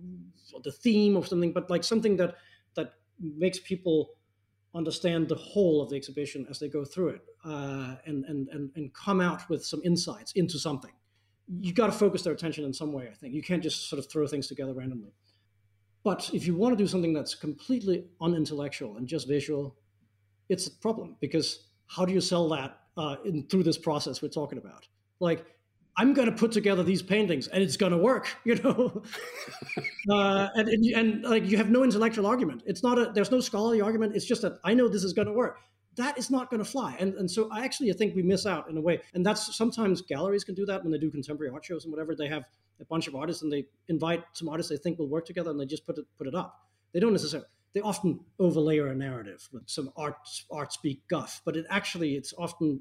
or 0.57 0.63
the 0.63 0.73
theme 0.73 1.17
or 1.17 1.25
something 1.25 1.53
but 1.53 1.71
like 1.71 1.85
something 1.85 2.17
that 2.17 2.35
that 2.75 2.95
makes 3.21 3.59
people 3.61 4.11
understand 4.77 5.29
the 5.29 5.35
whole 5.35 5.83
of 5.83 5.89
the 5.89 5.97
exhibition 5.97 6.47
as 6.51 6.59
they 6.59 6.69
go 6.69 6.85
through 6.85 7.09
it 7.09 7.23
uh, 7.45 7.97
and, 8.05 8.25
and, 8.27 8.49
and, 8.51 8.71
and 8.77 8.93
come 8.93 9.21
out 9.21 9.49
with 9.49 9.65
some 9.65 9.81
insights 9.85 10.33
into 10.33 10.59
something. 10.59 10.93
You 11.61 11.73
got 11.73 11.87
to 11.87 11.93
focus 11.93 12.23
their 12.23 12.33
attention 12.33 12.65
in 12.65 12.73
some 12.73 12.93
way, 12.93 13.09
I 13.11 13.15
think. 13.15 13.33
You 13.33 13.43
can't 13.43 13.63
just 13.63 13.89
sort 13.89 13.99
of 13.99 14.11
throw 14.11 14.27
things 14.27 14.49
together 14.49 14.75
randomly. 14.75 15.15
But 16.05 16.31
if 16.35 16.47
you 16.47 16.55
want 16.55 16.77
to 16.77 16.83
do 16.83 16.87
something 16.87 17.13
that's 17.13 17.35
completely 17.35 18.05
unintellectual 18.21 18.97
and 18.97 19.09
just 19.09 19.27
visual, 19.27 19.77
it's 20.49 20.67
a 20.67 20.71
problem 20.71 21.17
because 21.21 21.69
how 21.87 22.05
do 22.05 22.13
you 22.13 22.21
sell 22.21 22.49
that 22.51 22.81
uh, 22.97 23.17
in, 23.25 23.47
through 23.49 23.63
this 23.63 23.79
process 23.79 24.21
we're 24.21 24.29
talking 24.29 24.59
about? 24.59 24.87
Like, 25.21 25.47
I'm 25.99 26.13
going 26.13 26.31
to 26.31 26.37
put 26.37 26.53
together 26.53 26.83
these 26.83 27.03
paintings 27.03 27.49
and 27.49 27.63
it's 27.63 27.77
going 27.77 27.93
to 27.93 27.99
work, 27.99 28.29
you 28.45 28.57
know? 28.57 29.03
uh, 30.11 30.49
and, 30.55 30.69
and, 30.69 30.85
and, 30.95 31.23
like, 31.25 31.47
you 31.47 31.57
have 31.57 31.71
no 31.71 31.85
intellectual 31.85 32.27
argument. 32.27 32.63
It's 32.67 32.83
not 32.83 32.99
a, 32.99 33.13
there's 33.15 33.31
no 33.31 33.41
scholarly 33.41 33.81
argument. 33.81 34.15
It's 34.15 34.27
just 34.27 34.43
that 34.43 34.59
I 34.65 34.75
know 34.75 34.89
this 34.89 35.05
is 35.05 35.13
going 35.13 35.29
to 35.29 35.33
work 35.33 35.59
that 35.97 36.19
is 36.19 36.31
not 36.31 36.51
going 36.51 36.63
to 36.63 36.65
fly. 36.65 36.95
And, 36.99 37.15
and 37.15 37.31
so 37.31 37.49
I 37.51 37.65
actually 37.65 37.93
think 37.95 38.15
we 38.15 38.23
miss 38.23 38.47
out 38.47 38.69
in 38.71 38.77
a 38.77 38.81
way. 38.81 39.01
And 39.15 39.25
that's 39.25 39.57
sometimes 39.57 40.03
galleries 40.03 40.45
can 40.45 40.55
do 40.55 40.67
that 40.67 40.83
when 40.83 40.93
they 40.93 40.99
do 40.99 41.11
contemporary 41.11 41.53
art 41.53 41.65
shows 41.65 41.85
and 41.85 41.93
whatever. 41.93 42.15
They 42.15 42.29
have 42.29 42.45
a 42.81 42.85
bunch 42.85 43.09
of 43.09 43.15
artists 43.15 43.43
and 43.43 43.51
they 43.51 43.65
invite 43.89 44.23
some 44.33 44.49
artists 44.49 44.71
they 44.71 44.77
think 44.77 44.99
will 44.99 45.09
work 45.09 45.25
together 45.25 45.51
and 45.51 45.59
they 45.59 45.65
just 45.65 45.87
put 45.87 45.99
it 45.99 46.05
put 46.17 46.27
it 46.27 46.35
up. 46.35 46.67
They 46.93 47.01
don't 47.01 47.13
necessarily. 47.13 47.49
They 47.73 47.81
often 47.81 48.21
overlay 48.39 48.79
a 48.79 48.95
narrative 48.95 49.49
with 49.53 49.65
some 49.67 49.91
art 49.97 50.17
art 50.51 50.73
speak 50.73 51.03
guff, 51.09 51.41
but 51.45 51.57
it 51.57 51.67
actually 51.71 52.15
it's 52.15 52.33
often 52.39 52.81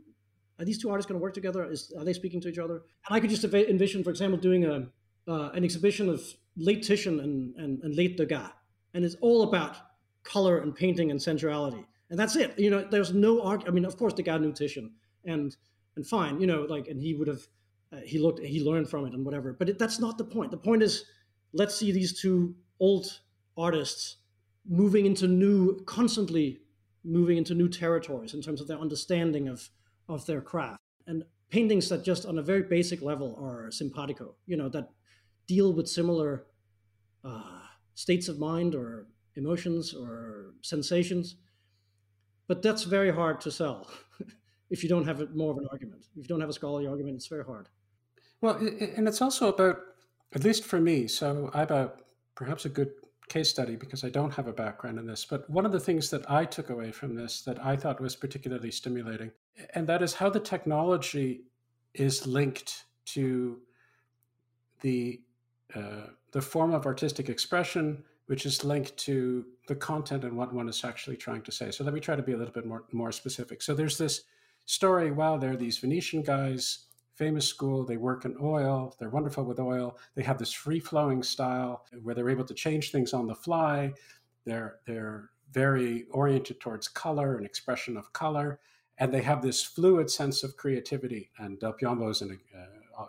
are 0.59 0.65
these 0.65 0.77
two 0.77 0.89
artists 0.89 1.09
going 1.09 1.19
to 1.19 1.23
work 1.23 1.33
together? 1.33 1.69
Is 1.69 1.93
are 1.97 2.05
they 2.05 2.13
speaking 2.13 2.41
to 2.41 2.49
each 2.49 2.59
other? 2.59 2.75
And 3.07 3.11
I 3.15 3.19
could 3.19 3.29
just 3.29 3.43
envision, 3.43 4.03
for 4.03 4.09
example, 4.09 4.39
doing 4.39 4.65
a 4.65 4.87
uh, 5.27 5.49
an 5.53 5.63
exhibition 5.63 6.09
of 6.09 6.21
late 6.55 6.83
Titian 6.83 7.19
and, 7.19 7.55
and, 7.55 7.81
and 7.83 7.95
late 7.95 8.15
Degas, 8.17 8.51
and 8.93 9.03
it's 9.03 9.15
all 9.21 9.43
about 9.43 9.75
color 10.23 10.59
and 10.59 10.73
painting 10.75 11.11
and 11.11 11.21
sensuality 11.21 11.85
and 12.09 12.19
that's 12.19 12.35
it. 12.35 12.57
You 12.57 12.69
know, 12.69 12.87
there's 12.89 13.13
no 13.13 13.41
arg. 13.41 13.63
I 13.67 13.71
mean, 13.71 13.85
of 13.85 13.97
course, 13.97 14.13
guy 14.13 14.37
knew 14.37 14.53
Titian, 14.53 14.91
and 15.23 15.55
and 15.95 16.05
fine, 16.05 16.41
you 16.41 16.47
know, 16.47 16.61
like, 16.69 16.87
and 16.87 16.99
he 17.01 17.13
would 17.13 17.27
have, 17.27 17.47
uh, 17.93 17.97
he 18.03 18.19
looked, 18.19 18.39
he 18.39 18.61
learned 18.61 18.89
from 18.89 19.05
it 19.05 19.13
and 19.13 19.25
whatever. 19.25 19.53
But 19.53 19.69
it, 19.69 19.79
that's 19.79 19.97
not 19.97 20.17
the 20.17 20.25
point. 20.25 20.51
The 20.51 20.57
point 20.57 20.83
is, 20.83 21.05
let's 21.53 21.73
see 21.73 21.93
these 21.93 22.19
two 22.19 22.53
old 22.81 23.21
artists 23.57 24.17
moving 24.67 25.05
into 25.05 25.25
new, 25.25 25.79
constantly 25.85 26.59
moving 27.05 27.37
into 27.37 27.53
new 27.53 27.69
territories 27.69 28.33
in 28.33 28.41
terms 28.41 28.59
of 28.59 28.67
their 28.67 28.77
understanding 28.77 29.47
of 29.47 29.69
of 30.07 30.25
their 30.25 30.41
craft 30.41 30.81
and 31.07 31.23
paintings 31.49 31.89
that 31.89 32.03
just 32.03 32.25
on 32.25 32.37
a 32.37 32.41
very 32.41 32.63
basic 32.63 33.01
level 33.01 33.37
are 33.41 33.71
simpatico. 33.71 34.35
You 34.45 34.57
know 34.57 34.69
that 34.69 34.89
deal 35.47 35.73
with 35.73 35.87
similar 35.87 36.45
uh, 37.23 37.59
states 37.95 38.27
of 38.27 38.39
mind 38.39 38.75
or 38.75 39.07
emotions 39.35 39.93
or 39.93 40.53
sensations. 40.61 41.35
But 42.47 42.61
that's 42.61 42.83
very 42.83 43.11
hard 43.11 43.41
to 43.41 43.51
sell 43.51 43.89
if 44.69 44.83
you 44.83 44.89
don't 44.89 45.05
have 45.05 45.35
more 45.35 45.51
of 45.51 45.57
an 45.57 45.67
argument. 45.71 46.05
If 46.15 46.23
you 46.23 46.27
don't 46.27 46.41
have 46.41 46.49
a 46.49 46.53
scholarly 46.53 46.87
argument, 46.87 47.15
it's 47.15 47.27
very 47.27 47.43
hard. 47.43 47.69
Well, 48.41 48.55
and 48.55 49.07
it's 49.07 49.21
also 49.21 49.49
about, 49.49 49.77
at 50.33 50.43
least 50.43 50.65
for 50.65 50.79
me, 50.79 51.07
so 51.07 51.49
I 51.53 51.59
have 51.59 51.71
a 51.71 51.93
perhaps 52.35 52.65
a 52.65 52.69
good 52.69 52.91
case 53.27 53.49
study 53.49 53.75
because 53.75 54.03
I 54.03 54.09
don't 54.09 54.33
have 54.33 54.47
a 54.47 54.53
background 54.53 54.99
in 54.99 55.05
this. 55.05 55.25
But 55.25 55.49
one 55.49 55.65
of 55.65 55.71
the 55.71 55.79
things 55.79 56.09
that 56.11 56.29
I 56.29 56.45
took 56.45 56.69
away 56.69 56.91
from 56.91 57.15
this 57.15 57.41
that 57.41 57.63
I 57.63 57.75
thought 57.75 57.99
was 57.99 58.15
particularly 58.15 58.71
stimulating, 58.71 59.31
and 59.73 59.87
that 59.87 60.01
is 60.01 60.13
how 60.13 60.29
the 60.29 60.39
technology 60.39 61.41
is 61.93 62.27
linked 62.27 62.85
to 63.05 63.59
the 64.81 65.21
uh, 65.75 66.07
the 66.31 66.41
form 66.41 66.73
of 66.73 66.85
artistic 66.85 67.29
expression, 67.29 68.03
which 68.27 68.45
is 68.45 68.63
linked 68.63 68.95
to 68.97 69.45
the 69.67 69.75
content 69.75 70.23
and 70.23 70.37
what 70.37 70.53
one 70.53 70.69
is 70.69 70.83
actually 70.83 71.17
trying 71.17 71.41
to 71.41 71.51
say. 71.51 71.71
So 71.71 71.83
let 71.83 71.93
me 71.93 71.99
try 71.99 72.15
to 72.15 72.21
be 72.21 72.33
a 72.33 72.37
little 72.37 72.53
bit 72.53 72.65
more 72.65 72.83
more 72.91 73.11
specific. 73.11 73.61
So 73.61 73.73
there's 73.73 73.97
this 73.97 74.23
story. 74.65 75.11
Wow, 75.11 75.37
there 75.37 75.51
are 75.51 75.57
these 75.57 75.77
Venetian 75.77 76.21
guys 76.21 76.85
famous 77.15 77.47
school. 77.47 77.85
They 77.85 77.97
work 77.97 78.25
in 78.25 78.35
oil. 78.41 78.95
They're 78.99 79.09
wonderful 79.09 79.45
with 79.45 79.59
oil. 79.59 79.97
They 80.15 80.23
have 80.23 80.37
this 80.37 80.51
free 80.51 80.79
flowing 80.79 81.23
style 81.23 81.85
where 82.03 82.13
they're 82.13 82.29
able 82.29 82.45
to 82.45 82.53
change 82.53 82.91
things 82.91 83.13
on 83.13 83.27
the 83.27 83.35
fly. 83.35 83.93
They're 84.45 84.79
they're 84.85 85.29
very 85.51 86.05
oriented 86.11 86.59
towards 86.59 86.87
color 86.87 87.37
and 87.37 87.45
expression 87.45 87.97
of 87.97 88.11
color, 88.13 88.59
and 88.97 89.13
they 89.13 89.21
have 89.21 89.41
this 89.41 89.63
fluid 89.63 90.09
sense 90.09 90.43
of 90.43 90.57
creativity. 90.57 91.31
And 91.37 91.59
Del 91.59 91.73
Piombo 91.73 92.09
is 92.09 92.21
an, 92.21 92.39
uh, 92.57 93.05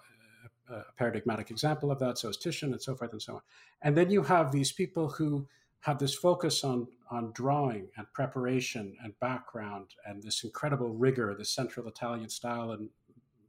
a 0.69 0.85
paradigmatic 0.97 1.51
example 1.51 1.91
of 1.91 1.99
that. 1.99 2.19
So 2.19 2.29
is 2.29 2.37
Titian, 2.37 2.73
and 2.73 2.83
so 2.83 2.95
forth 2.95 3.13
and 3.13 3.23
so 3.23 3.35
on. 3.37 3.41
And 3.83 3.97
then 3.97 4.11
you 4.11 4.23
have 4.23 4.53
these 4.53 4.73
people 4.73 5.09
who 5.09 5.47
have 5.81 5.99
this 5.99 6.15
focus 6.15 6.65
on 6.65 6.89
on 7.11 7.33
drawing 7.33 7.89
and 7.97 8.13
preparation 8.13 8.97
and 9.03 9.19
background 9.21 9.87
and 10.05 10.23
this 10.23 10.43
incredible 10.43 10.91
rigor, 10.91 11.35
the 11.35 11.45
central 11.45 11.87
Italian 11.87 12.29
style 12.29 12.73
and 12.73 12.89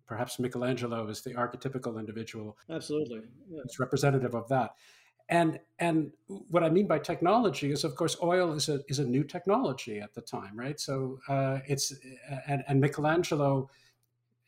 perhaps 0.08 0.40
Michelangelo 0.40 1.08
is 1.08 1.22
the 1.22 1.32
archetypical 1.32 2.00
individual. 2.00 2.58
Absolutely, 2.70 3.22
yeah. 3.50 3.62
it's 3.64 3.80
representative 3.80 4.36
of 4.36 4.48
that. 4.50 4.76
And 5.30 5.60
and 5.80 6.12
what 6.28 6.64
I 6.64 6.70
mean 6.70 6.88
by 6.88 7.00
technology 7.00 7.72
is, 7.72 7.84
of 7.84 7.96
course, 7.96 8.16
oil 8.24 8.54
is 8.54 8.70
a 8.70 8.80
is 8.88 9.00
a 9.00 9.06
new 9.06 9.24
technology 9.24 10.00
at 10.00 10.14
the 10.14 10.22
time, 10.22 10.58
right? 10.58 10.80
So 10.80 11.20
uh, 11.28 11.60
it's 11.68 11.94
and, 12.48 12.64
and 12.68 12.80
Michelangelo, 12.80 13.70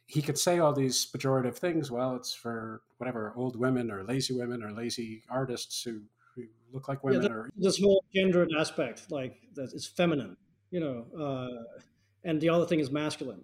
he 0.05 0.21
could 0.21 0.37
say 0.37 0.59
all 0.59 0.73
these 0.73 1.05
pejorative 1.05 1.57
things. 1.57 1.91
Well, 1.91 2.15
it's 2.15 2.33
for 2.33 2.81
whatever 2.97 3.33
old 3.35 3.57
women 3.57 3.91
or 3.91 4.03
lazy 4.03 4.33
women 4.33 4.63
or 4.63 4.71
lazy 4.71 5.23
artists 5.29 5.83
who, 5.83 6.01
who 6.33 6.43
look 6.71 6.87
like 6.87 7.03
women. 7.03 7.23
Yeah, 7.23 7.29
or 7.29 7.49
this 7.57 7.79
whole 7.79 8.03
gendered 8.15 8.49
aspect, 8.57 9.11
like 9.11 9.35
that, 9.55 9.73
is 9.73 9.85
feminine, 9.85 10.37
you 10.71 10.79
know, 10.79 11.05
uh, 11.19 11.79
and 12.23 12.39
the 12.39 12.47
other 12.47 12.65
thing 12.65 12.79
is 12.79 12.89
masculine 12.89 13.43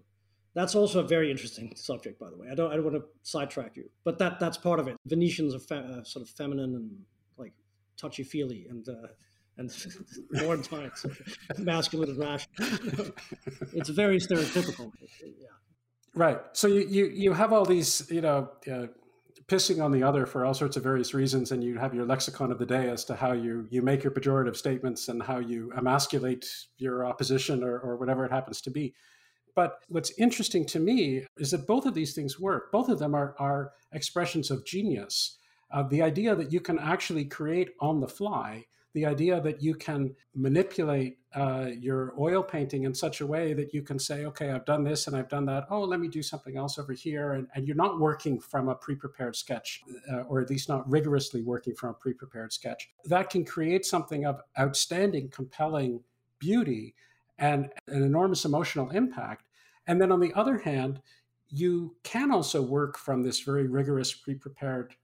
that's 0.55 0.73
also 0.73 1.01
a 1.01 1.07
very 1.07 1.29
interesting 1.29 1.73
subject, 1.75 2.17
by 2.17 2.29
the 2.29 2.37
way. 2.37 2.47
I 2.49 2.55
don't, 2.55 2.71
I 2.71 2.75
don't 2.75 2.85
want 2.85 2.95
to 2.95 3.03
sidetrack 3.23 3.75
you, 3.75 3.89
but 4.05 4.17
that 4.19 4.39
that's 4.39 4.57
part 4.57 4.79
of 4.79 4.87
it. 4.87 4.95
Venetians 5.05 5.53
are 5.53 5.59
fe- 5.59 5.85
uh, 5.85 6.03
sort 6.03 6.23
of 6.23 6.29
feminine 6.29 6.75
and 6.75 6.89
like 7.37 7.53
touchy 7.97 8.23
feely, 8.23 8.65
and 8.69 8.87
uh, 8.87 9.07
and 9.57 9.71
Florentines 10.37 11.05
masculine 11.57 12.09
and 12.09 12.19
rational. 12.19 12.57
it's 13.73 13.89
very 13.89 14.17
stereotypical. 14.17 14.91
Yeah. 15.21 15.47
Right. 16.15 16.39
So 16.53 16.67
you, 16.67 16.87
you 16.87 17.05
you 17.07 17.33
have 17.33 17.53
all 17.53 17.65
these, 17.65 18.09
you 18.09 18.21
know. 18.21 18.49
Uh, 18.71 18.87
pissing 19.47 19.83
on 19.83 19.91
the 19.91 20.01
other 20.01 20.25
for 20.25 20.43
all 20.43 20.55
sorts 20.55 20.75
of 20.75 20.81
various 20.81 21.13
reasons 21.13 21.51
and 21.51 21.63
you 21.63 21.77
have 21.77 21.93
your 21.93 22.03
lexicon 22.03 22.51
of 22.51 22.57
the 22.57 22.65
day 22.65 22.89
as 22.89 23.05
to 23.05 23.15
how 23.15 23.31
you 23.31 23.67
you 23.69 23.79
make 23.83 24.03
your 24.03 24.11
pejorative 24.11 24.55
statements 24.55 25.07
and 25.07 25.21
how 25.21 25.37
you 25.37 25.71
emasculate 25.77 26.47
your 26.79 27.05
opposition 27.05 27.63
or, 27.63 27.77
or 27.77 27.95
whatever 27.95 28.25
it 28.25 28.31
happens 28.31 28.59
to 28.59 28.71
be 28.71 28.91
but 29.55 29.79
what's 29.87 30.11
interesting 30.17 30.65
to 30.67 30.79
me 30.79 31.25
is 31.37 31.51
that 31.51 31.65
both 31.65 31.85
of 31.85 31.93
these 31.93 32.13
things 32.13 32.39
work. 32.39 32.71
Both 32.71 32.89
of 32.89 32.99
them 32.99 33.15
are, 33.15 33.35
are 33.39 33.71
expressions 33.93 34.51
of 34.51 34.65
genius. 34.65 35.37
Uh, 35.71 35.83
the 35.83 36.01
idea 36.01 36.35
that 36.35 36.51
you 36.51 36.59
can 36.59 36.77
actually 36.77 37.25
create 37.25 37.69
on 37.79 38.01
the 38.01 38.07
fly, 38.07 38.65
the 38.93 39.05
idea 39.05 39.41
that 39.41 39.61
you 39.61 39.73
can 39.73 40.15
manipulate 40.33 41.17
uh, 41.33 41.69
your 41.77 42.13
oil 42.17 42.41
painting 42.41 42.83
in 42.83 42.93
such 42.93 43.19
a 43.19 43.27
way 43.27 43.53
that 43.53 43.73
you 43.73 43.81
can 43.81 43.99
say, 43.99 44.25
okay, 44.25 44.51
I've 44.51 44.65
done 44.65 44.83
this 44.83 45.07
and 45.07 45.15
I've 45.15 45.27
done 45.27 45.45
that. 45.47 45.65
Oh, 45.69 45.81
let 45.81 45.99
me 45.99 46.07
do 46.07 46.23
something 46.23 46.55
else 46.55 46.77
over 46.77 46.93
here. 46.93 47.33
And, 47.33 47.47
and 47.55 47.67
you're 47.67 47.75
not 47.75 47.99
working 47.99 48.39
from 48.39 48.69
a 48.69 48.75
pre 48.75 48.95
prepared 48.95 49.35
sketch, 49.35 49.81
uh, 50.11 50.21
or 50.21 50.41
at 50.41 50.49
least 50.49 50.69
not 50.69 50.89
rigorously 50.89 51.41
working 51.41 51.75
from 51.75 51.89
a 51.89 51.93
pre 51.93 52.13
prepared 52.13 52.53
sketch. 52.53 52.89
That 53.05 53.29
can 53.29 53.43
create 53.43 53.85
something 53.85 54.25
of 54.25 54.41
outstanding, 54.57 55.29
compelling 55.29 56.01
beauty 56.39 56.95
and 57.37 57.69
an 57.87 58.03
enormous 58.03 58.45
emotional 58.45 58.89
impact. 58.91 59.45
And 59.87 60.01
then 60.01 60.11
on 60.11 60.19
the 60.19 60.33
other 60.33 60.57
hand, 60.57 61.01
you 61.49 61.95
can 62.03 62.31
also 62.31 62.61
work 62.61 62.97
from 62.97 63.23
this 63.23 63.39
very 63.41 63.67
rigorous 63.67 64.13
pre-prepared 64.13 64.95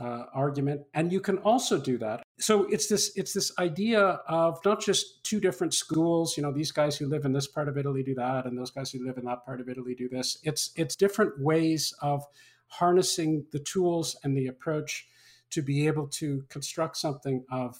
uh, 0.00 0.24
argument, 0.32 0.82
and 0.94 1.12
you 1.12 1.20
can 1.20 1.38
also 1.38 1.78
do 1.78 1.98
that. 1.98 2.22
So 2.38 2.64
it's 2.64 2.88
this 2.88 3.12
it's 3.14 3.34
this 3.34 3.52
idea 3.58 4.00
of 4.26 4.58
not 4.64 4.80
just 4.80 5.22
two 5.22 5.38
different 5.38 5.74
schools. 5.74 6.36
You 6.36 6.42
know, 6.42 6.52
these 6.52 6.72
guys 6.72 6.96
who 6.96 7.06
live 7.08 7.24
in 7.24 7.32
this 7.32 7.46
part 7.46 7.68
of 7.68 7.76
Italy 7.76 8.02
do 8.02 8.14
that, 8.14 8.46
and 8.46 8.56
those 8.56 8.70
guys 8.70 8.90
who 8.90 9.04
live 9.04 9.18
in 9.18 9.24
that 9.26 9.44
part 9.44 9.60
of 9.60 9.68
Italy 9.68 9.94
do 9.94 10.08
this. 10.08 10.38
It's 10.42 10.70
it's 10.76 10.96
different 10.96 11.38
ways 11.40 11.94
of 12.00 12.24
harnessing 12.68 13.44
the 13.52 13.58
tools 13.58 14.16
and 14.24 14.36
the 14.36 14.46
approach 14.46 15.06
to 15.50 15.60
be 15.60 15.86
able 15.86 16.08
to 16.08 16.42
construct 16.48 16.96
something 16.96 17.44
of 17.50 17.78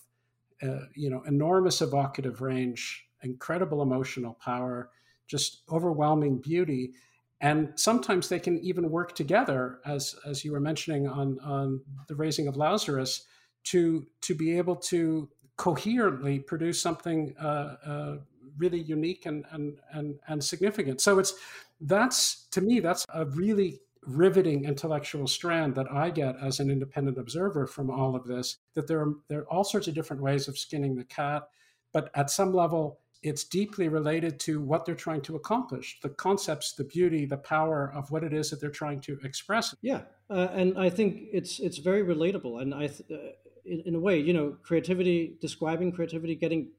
uh, 0.63 0.87
you 0.95 1.09
know 1.09 1.23
enormous 1.27 1.81
evocative 1.81 2.43
range 2.43 3.07
incredible 3.23 3.83
emotional 3.83 4.35
power, 4.35 4.91
just 5.27 5.63
overwhelming 5.71 6.39
beauty. 6.39 6.93
And 7.41 7.73
sometimes 7.77 8.29
they 8.29 8.39
can 8.39 8.59
even 8.59 8.91
work 8.91 9.15
together, 9.15 9.81
as, 9.85 10.15
as 10.27 10.45
you 10.45 10.53
were 10.53 10.61
mentioning 10.61 11.09
on, 11.09 11.39
on 11.41 11.81
the 12.07 12.15
raising 12.15 12.47
of 12.47 12.57
Lazarus, 12.57 13.27
to, 13.65 14.07
to 14.21 14.35
be 14.35 14.57
able 14.59 14.77
to 14.77 15.29
coherently 15.57 16.39
produce 16.39 16.81
something 16.81 17.35
uh, 17.41 17.77
uh, 17.85 18.17
really 18.59 18.81
unique 18.81 19.27
and, 19.27 19.45
and, 19.51 19.79
and, 19.93 20.19
and 20.29 20.43
significant. 20.43 21.01
So 21.01 21.19
it's 21.19 21.35
that's 21.83 22.47
to 22.53 22.61
me, 22.61 22.81
that's 22.81 23.05
a 23.13 23.25
really 23.25 23.81
riveting 24.07 24.65
intellectual 24.65 25.27
strand 25.27 25.75
that 25.75 25.91
I 25.91 26.11
get 26.11 26.37
as 26.43 26.61
an 26.61 26.71
independent 26.71 27.19
observer 27.19 27.67
from 27.67 27.91
all 27.91 28.15
of 28.15 28.25
this. 28.25 28.59
That 28.75 28.87
there 28.87 29.01
are 29.01 29.15
there 29.29 29.41
are 29.41 29.49
all 29.49 29.65
sorts 29.65 29.89
of 29.89 29.95
different 29.95 30.23
ways 30.23 30.49
of 30.49 30.59
skinning 30.59 30.97
the 30.97 31.05
cat, 31.05 31.49
but 31.93 32.11
at 32.15 32.31
some 32.31 32.53
level, 32.53 33.01
it's 33.23 33.45
deeply 33.45 33.89
related 33.89 34.41
to 34.41 34.61
what 34.61 34.85
they're 34.85 34.95
trying 34.95 35.23
to 35.23 35.37
accomplish 35.37 35.99
the 36.03 36.09
concepts 36.09 36.73
the 36.73 36.85
beauty 36.85 37.25
the 37.25 37.37
power 37.37 37.93
of 37.95 38.11
what 38.11 38.25
it 38.25 38.33
is 38.33 38.51
that 38.51 38.61
they're 38.61 38.71
trying 38.71 39.01
to 39.01 39.19
express. 39.23 39.75
Yeah 39.81 40.03
uh, 40.33 40.49
and 40.53 40.79
i 40.79 40.89
think 40.89 41.29
it's 41.33 41.61
it's 41.61 41.79
very 41.79 42.03
relatable 42.03 42.61
and 42.63 42.75
i 42.75 42.87
th- 42.87 43.11
uh, 43.11 43.33
in, 43.65 43.83
in, 43.87 43.95
a 43.95 44.01
way 44.01 44.19
you 44.19 44.33
know 44.33 44.57
creativity 44.63 45.37
describing 45.41 45.93
creativity 45.93 46.35
getting 46.35 46.71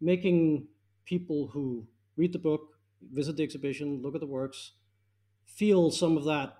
making 0.00 0.66
people 1.04 1.48
who 1.52 1.86
read 2.16 2.32
the 2.32 2.38
book 2.38 2.78
visit 3.12 3.36
the 3.36 3.42
exhibition 3.42 4.00
look 4.02 4.14
at 4.14 4.20
the 4.20 4.26
works 4.26 4.72
feel 5.44 5.90
some 5.90 6.16
of 6.16 6.24
that 6.24 6.58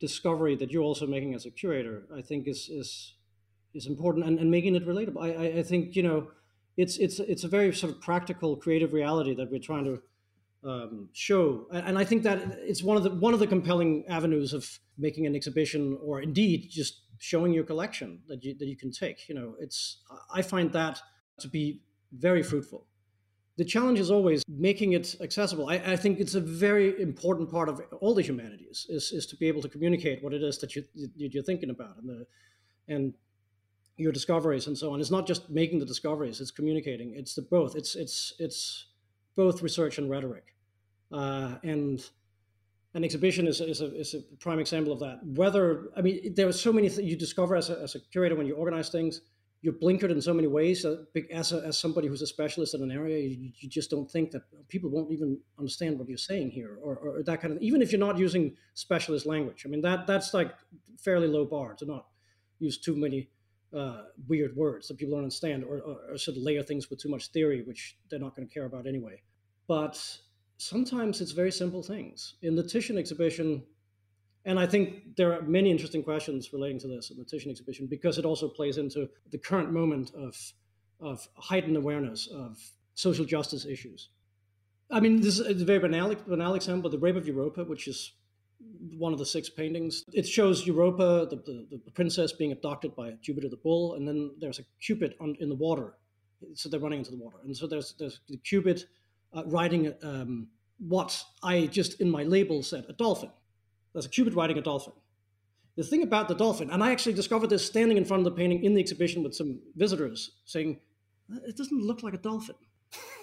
discovery 0.00 0.56
that 0.56 0.70
you're 0.70 0.82
also 0.82 1.06
making 1.06 1.34
as 1.34 1.46
a 1.46 1.50
curator 1.50 2.02
i 2.16 2.20
think 2.20 2.48
is 2.48 2.68
is 2.68 3.14
is 3.72 3.86
important 3.86 4.24
and, 4.24 4.38
and 4.38 4.50
making 4.50 4.76
it 4.76 4.86
relatable. 4.86 5.20
I, 5.20 5.30
I 5.44 5.58
i 5.58 5.62
think 5.62 5.96
you 5.96 6.02
know 6.02 6.28
it's 6.76 6.96
it's 6.98 7.20
it's 7.20 7.44
a 7.44 7.48
very 7.48 7.72
sort 7.74 7.92
of 7.92 8.00
practical, 8.00 8.56
creative 8.56 8.92
reality 8.92 9.34
that 9.34 9.50
we're 9.50 9.60
trying 9.60 9.84
to 9.84 10.02
um, 10.68 11.08
show, 11.12 11.66
and 11.70 11.98
I 11.98 12.04
think 12.04 12.22
that 12.22 12.58
it's 12.60 12.82
one 12.82 12.96
of 12.96 13.02
the 13.02 13.10
one 13.10 13.34
of 13.34 13.40
the 13.40 13.46
compelling 13.46 14.04
avenues 14.08 14.52
of 14.52 14.78
making 14.98 15.26
an 15.26 15.34
exhibition, 15.36 15.98
or 16.02 16.20
indeed 16.20 16.68
just 16.70 17.02
showing 17.18 17.52
your 17.52 17.64
collection 17.64 18.20
that 18.28 18.42
you 18.42 18.54
that 18.58 18.66
you 18.66 18.76
can 18.76 18.90
take. 18.90 19.28
You 19.28 19.34
know, 19.34 19.54
it's 19.60 20.02
I 20.32 20.42
find 20.42 20.72
that 20.72 21.00
to 21.40 21.48
be 21.48 21.82
very 22.12 22.42
fruitful. 22.42 22.86
The 23.56 23.64
challenge 23.64 24.00
is 24.00 24.10
always 24.10 24.42
making 24.48 24.94
it 24.94 25.14
accessible. 25.20 25.68
I, 25.68 25.74
I 25.74 25.96
think 25.96 26.18
it's 26.18 26.34
a 26.34 26.40
very 26.40 27.00
important 27.00 27.50
part 27.50 27.68
of 27.68 27.80
all 28.00 28.12
the 28.12 28.22
humanities 28.22 28.84
is, 28.88 29.12
is 29.12 29.26
to 29.26 29.36
be 29.36 29.46
able 29.46 29.62
to 29.62 29.68
communicate 29.68 30.24
what 30.24 30.34
it 30.34 30.42
is 30.42 30.58
that 30.58 30.74
you, 30.74 30.82
you're 31.14 31.42
thinking 31.44 31.70
about 31.70 31.96
and 31.98 32.08
the 32.08 32.26
and 32.88 33.14
your 33.96 34.12
discoveries 34.12 34.66
and 34.66 34.76
so 34.76 34.92
on. 34.92 35.00
It's 35.00 35.10
not 35.10 35.26
just 35.26 35.50
making 35.50 35.78
the 35.78 35.86
discoveries; 35.86 36.40
it's 36.40 36.50
communicating. 36.50 37.14
It's 37.14 37.34
the 37.34 37.42
both. 37.42 37.76
It's 37.76 37.94
it's 37.94 38.34
it's 38.38 38.86
both 39.36 39.62
research 39.62 39.98
and 39.98 40.10
rhetoric, 40.10 40.54
uh, 41.12 41.56
and 41.62 42.04
an 42.94 43.02
exhibition 43.02 43.48
is, 43.48 43.60
is, 43.60 43.80
a, 43.80 43.94
is 43.98 44.14
a 44.14 44.20
prime 44.36 44.60
example 44.60 44.92
of 44.92 45.00
that. 45.00 45.18
Whether 45.24 45.90
I 45.96 46.02
mean, 46.02 46.34
there 46.34 46.48
are 46.48 46.52
so 46.52 46.72
many 46.72 46.88
things 46.88 47.10
you 47.10 47.16
discover 47.16 47.56
as 47.56 47.70
a, 47.70 47.80
as 47.80 47.94
a 47.94 48.00
curator 48.00 48.36
when 48.36 48.46
you 48.46 48.54
organize 48.54 48.88
things. 48.88 49.20
You're 49.62 49.74
blinkered 49.74 50.10
in 50.10 50.20
so 50.20 50.34
many 50.34 50.46
ways. 50.46 50.84
as, 51.32 51.52
a, 51.52 51.62
as 51.64 51.78
somebody 51.78 52.06
who's 52.06 52.20
a 52.20 52.26
specialist 52.26 52.74
in 52.74 52.82
an 52.82 52.90
area, 52.90 53.18
you, 53.18 53.50
you, 53.56 53.66
just 53.66 53.90
don't 53.90 54.10
think 54.10 54.30
that 54.32 54.42
people 54.68 54.90
won't 54.90 55.10
even 55.10 55.38
understand 55.58 55.98
what 55.98 56.06
you're 56.06 56.18
saying 56.18 56.50
here, 56.50 56.76
or, 56.82 56.96
or 56.96 57.22
that 57.22 57.40
kind 57.40 57.54
of. 57.54 57.62
Even 57.62 57.80
if 57.80 57.90
you're 57.90 57.98
not 57.98 58.18
using 58.18 58.54
specialist 58.74 59.24
language, 59.24 59.64
I 59.64 59.70
mean 59.70 59.80
that 59.80 60.06
that's 60.06 60.34
like 60.34 60.52
fairly 60.98 61.28
low 61.28 61.46
bar 61.46 61.74
to 61.74 61.86
not 61.86 62.06
use 62.58 62.78
too 62.78 62.94
many 62.94 63.30
uh, 63.74 64.04
weird 64.28 64.56
words 64.56 64.88
that 64.88 64.98
people 64.98 65.14
don't 65.14 65.24
understand 65.24 65.64
or, 65.64 65.80
or, 65.80 65.96
or 66.10 66.18
sort 66.18 66.36
of 66.36 66.42
layer 66.42 66.62
things 66.62 66.90
with 66.90 67.00
too 67.00 67.08
much 67.08 67.28
theory, 67.28 67.62
which 67.62 67.96
they're 68.10 68.20
not 68.20 68.34
going 68.36 68.46
to 68.46 68.52
care 68.52 68.66
about 68.66 68.86
anyway. 68.86 69.20
But 69.66 70.00
sometimes 70.58 71.20
it's 71.20 71.32
very 71.32 71.52
simple 71.52 71.82
things. 71.82 72.34
In 72.42 72.54
the 72.54 72.62
Titian 72.62 72.98
exhibition, 72.98 73.62
and 74.44 74.58
I 74.58 74.66
think 74.66 75.16
there 75.16 75.32
are 75.32 75.42
many 75.42 75.70
interesting 75.70 76.02
questions 76.02 76.52
relating 76.52 76.78
to 76.80 76.88
this 76.88 77.10
in 77.10 77.18
the 77.18 77.24
Titian 77.24 77.50
exhibition 77.50 77.86
because 77.86 78.18
it 78.18 78.24
also 78.24 78.48
plays 78.48 78.76
into 78.76 79.08
the 79.30 79.38
current 79.38 79.72
moment 79.72 80.12
of, 80.14 80.36
of 81.00 81.26
heightened 81.36 81.76
awareness 81.76 82.28
of 82.28 82.58
social 82.94 83.24
justice 83.24 83.64
issues. 83.64 84.10
I 84.90 85.00
mean, 85.00 85.20
this 85.20 85.38
is 85.38 85.62
a 85.62 85.64
very 85.64 85.78
banal, 85.78 86.14
banal 86.14 86.54
example, 86.54 86.90
the 86.90 86.98
Rape 86.98 87.16
of 87.16 87.26
Europa, 87.26 87.64
which 87.64 87.88
is 87.88 88.12
one 88.96 89.12
of 89.12 89.18
the 89.18 89.26
six 89.26 89.48
paintings. 89.48 90.04
It 90.12 90.26
shows 90.26 90.66
Europa, 90.66 91.26
the, 91.28 91.36
the, 91.36 91.80
the, 91.84 91.90
princess, 91.90 92.32
being 92.32 92.52
abducted 92.52 92.94
by 92.94 93.12
Jupiter 93.20 93.48
the 93.48 93.56
bull, 93.56 93.94
and 93.94 94.06
then 94.06 94.30
there's 94.38 94.58
a 94.58 94.64
cupid 94.80 95.14
on, 95.20 95.36
in 95.40 95.48
the 95.48 95.54
water. 95.54 95.94
So 96.54 96.68
they're 96.68 96.80
running 96.80 96.98
into 96.98 97.10
the 97.10 97.16
water, 97.16 97.38
and 97.44 97.56
so 97.56 97.66
there's 97.66 97.94
there's 97.98 98.20
the 98.28 98.36
cupid 98.36 98.84
uh, 99.32 99.44
riding 99.46 99.94
um, 100.02 100.48
what 100.78 101.24
I 101.42 101.66
just 101.66 102.00
in 102.00 102.10
my 102.10 102.22
label 102.22 102.62
said 102.62 102.84
a 102.88 102.92
dolphin. 102.92 103.30
There's 103.92 104.06
a 104.06 104.10
cupid 104.10 104.34
riding 104.34 104.58
a 104.58 104.60
dolphin. 104.60 104.92
The 105.76 105.84
thing 105.84 106.02
about 106.02 106.28
the 106.28 106.34
dolphin, 106.34 106.70
and 106.70 106.84
I 106.84 106.92
actually 106.92 107.14
discovered 107.14 107.48
this 107.48 107.64
standing 107.64 107.96
in 107.96 108.04
front 108.04 108.20
of 108.20 108.24
the 108.24 108.38
painting 108.38 108.62
in 108.62 108.74
the 108.74 108.80
exhibition 108.80 109.22
with 109.22 109.34
some 109.34 109.60
visitors, 109.74 110.32
saying 110.44 110.80
it 111.46 111.56
doesn't 111.56 111.82
look 111.82 112.02
like 112.02 112.14
a 112.14 112.18
dolphin. 112.18 112.56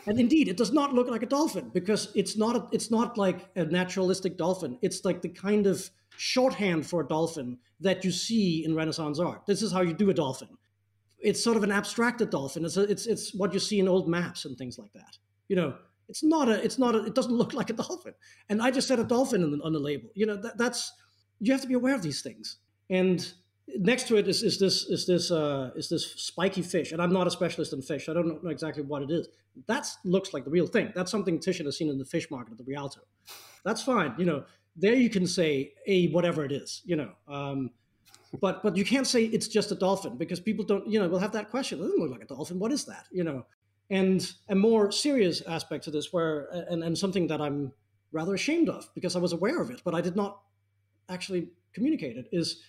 And 0.08 0.20
indeed, 0.20 0.48
it 0.48 0.58
does 0.58 0.72
not 0.72 0.94
look 0.94 1.08
like 1.08 1.24
a 1.24 1.28
dolphin 1.28 1.70
because 1.74 2.12
it's 2.16 2.36
not 2.36 2.56
a, 2.56 2.68
it's 2.72 2.90
not 2.90 3.18
like 3.18 3.50
a 3.56 3.66
naturalistic 3.66 4.38
dolphin. 4.38 4.78
It's 4.82 5.06
like 5.06 5.22
the 5.22 5.30
kind 5.30 5.68
of 5.68 5.90
shorthand 6.18 6.86
for 6.86 7.02
a 7.02 7.08
dolphin 7.08 7.58
that 7.80 8.04
you 8.04 8.12
see 8.12 8.66
in 8.66 8.76
Renaissance 8.76 9.20
art. 9.20 9.46
This 9.46 9.62
is 9.62 9.72
how 9.72 9.82
you 9.82 9.94
do 9.94 10.10
a 10.10 10.14
dolphin. 10.14 10.50
It's 11.20 11.44
sort 11.44 11.56
of 11.56 11.64
an 11.64 11.72
abstracted 11.72 12.32
dolphin. 12.32 12.66
It's 12.66 12.78
a, 12.78 12.82
it's 12.84 13.06
it's 13.06 13.34
what 13.36 13.54
you 13.54 13.60
see 13.60 13.80
in 13.80 13.88
old 13.88 14.10
maps 14.10 14.46
and 14.46 14.58
things 14.58 14.80
like 14.80 14.92
that. 14.94 15.18
You 15.50 15.56
know, 15.56 15.76
it's 16.10 16.24
not 16.24 16.50
a 16.50 16.64
it's 16.64 16.80
not 16.80 16.96
a, 16.96 17.06
it 17.06 17.14
doesn't 17.14 17.34
look 17.42 17.54
like 17.54 17.70
a 17.70 17.74
dolphin. 17.74 18.14
And 18.50 18.62
I 18.62 18.72
just 18.72 18.88
said 18.88 19.00
a 19.00 19.04
dolphin 19.04 19.44
on 19.44 19.52
the, 19.52 19.64
on 19.64 19.74
the 19.74 19.80
label. 19.80 20.10
You 20.16 20.26
know, 20.26 20.36
that, 20.38 20.58
that's 20.58 20.92
you 21.40 21.52
have 21.52 21.62
to 21.62 21.68
be 21.68 21.76
aware 21.76 21.94
of 21.94 22.02
these 22.02 22.22
things. 22.22 22.58
And 22.90 23.32
next 23.78 24.08
to 24.08 24.18
it 24.18 24.28
is, 24.28 24.44
is 24.44 24.60
this 24.60 24.86
is 24.86 25.06
this 25.06 25.32
uh, 25.32 25.72
is 25.76 25.90
this 25.90 26.06
spiky 26.14 26.62
fish, 26.62 26.92
and 26.92 27.02
I'm 27.02 27.14
not 27.14 27.28
a 27.28 27.32
specialist 27.32 27.74
in 27.74 27.82
fish. 27.82 28.10
I 28.10 28.14
don't 28.14 28.44
know 28.44 28.50
exactly 28.50 28.84
what 28.84 29.02
it 29.02 29.12
is. 29.12 29.28
That 29.68 29.88
looks 30.04 30.34
like 30.34 30.46
the 30.46 30.50
real 30.50 30.68
thing. 30.68 30.92
That's 30.96 31.12
something 31.12 31.40
Titian 31.40 31.66
has 31.66 31.78
seen 31.78 31.90
in 31.90 31.98
the 31.98 32.06
fish 32.06 32.30
market 32.32 32.54
at 32.54 32.58
the 32.58 32.64
Rialto. 32.64 33.02
That's 33.64 33.84
fine. 33.84 34.14
You 34.18 34.26
know, 34.26 34.44
there 34.76 34.96
you 34.96 35.10
can 35.10 35.28
say 35.28 35.74
a 35.88 36.08
whatever 36.10 36.44
it 36.46 36.52
is. 36.52 36.82
You 36.86 36.96
know, 36.96 37.12
um, 37.28 37.72
but 38.40 38.64
but 38.64 38.78
you 38.78 38.86
can't 38.86 39.08
say 39.08 39.26
it's 39.26 39.48
just 39.48 39.72
a 39.72 39.76
dolphin 39.76 40.18
because 40.18 40.40
people 40.40 40.66
don't. 40.66 40.88
You 40.88 41.00
know, 41.00 41.08
will 41.08 41.20
have 41.20 41.34
that 41.34 41.50
question. 41.50 41.80
It 41.80 41.84
doesn't 41.84 42.00
look 42.00 42.12
like 42.12 42.24
a 42.24 42.28
dolphin. 42.28 42.60
What 42.60 42.72
is 42.72 42.86
that? 42.86 43.08
You 43.12 43.24
know, 43.24 43.46
and 43.90 44.32
a 44.50 44.56
more 44.56 44.92
serious 44.92 45.42
aspect 45.42 45.84
to 45.86 45.92
this, 45.92 46.12
where 46.12 46.48
and 46.70 46.84
and 46.84 46.98
something 46.98 47.28
that 47.28 47.42
I'm 47.42 47.74
rather 48.12 48.34
ashamed 48.34 48.70
of 48.70 48.90
because 48.94 49.16
I 49.16 49.20
was 49.20 49.34
aware 49.34 49.62
of 49.62 49.70
it, 49.72 49.82
but 49.86 49.96
I 49.96 50.02
did 50.02 50.16
not 50.16 50.42
actually 51.10 51.50
communicate 51.74 52.18
it 52.18 52.28
is 52.32 52.62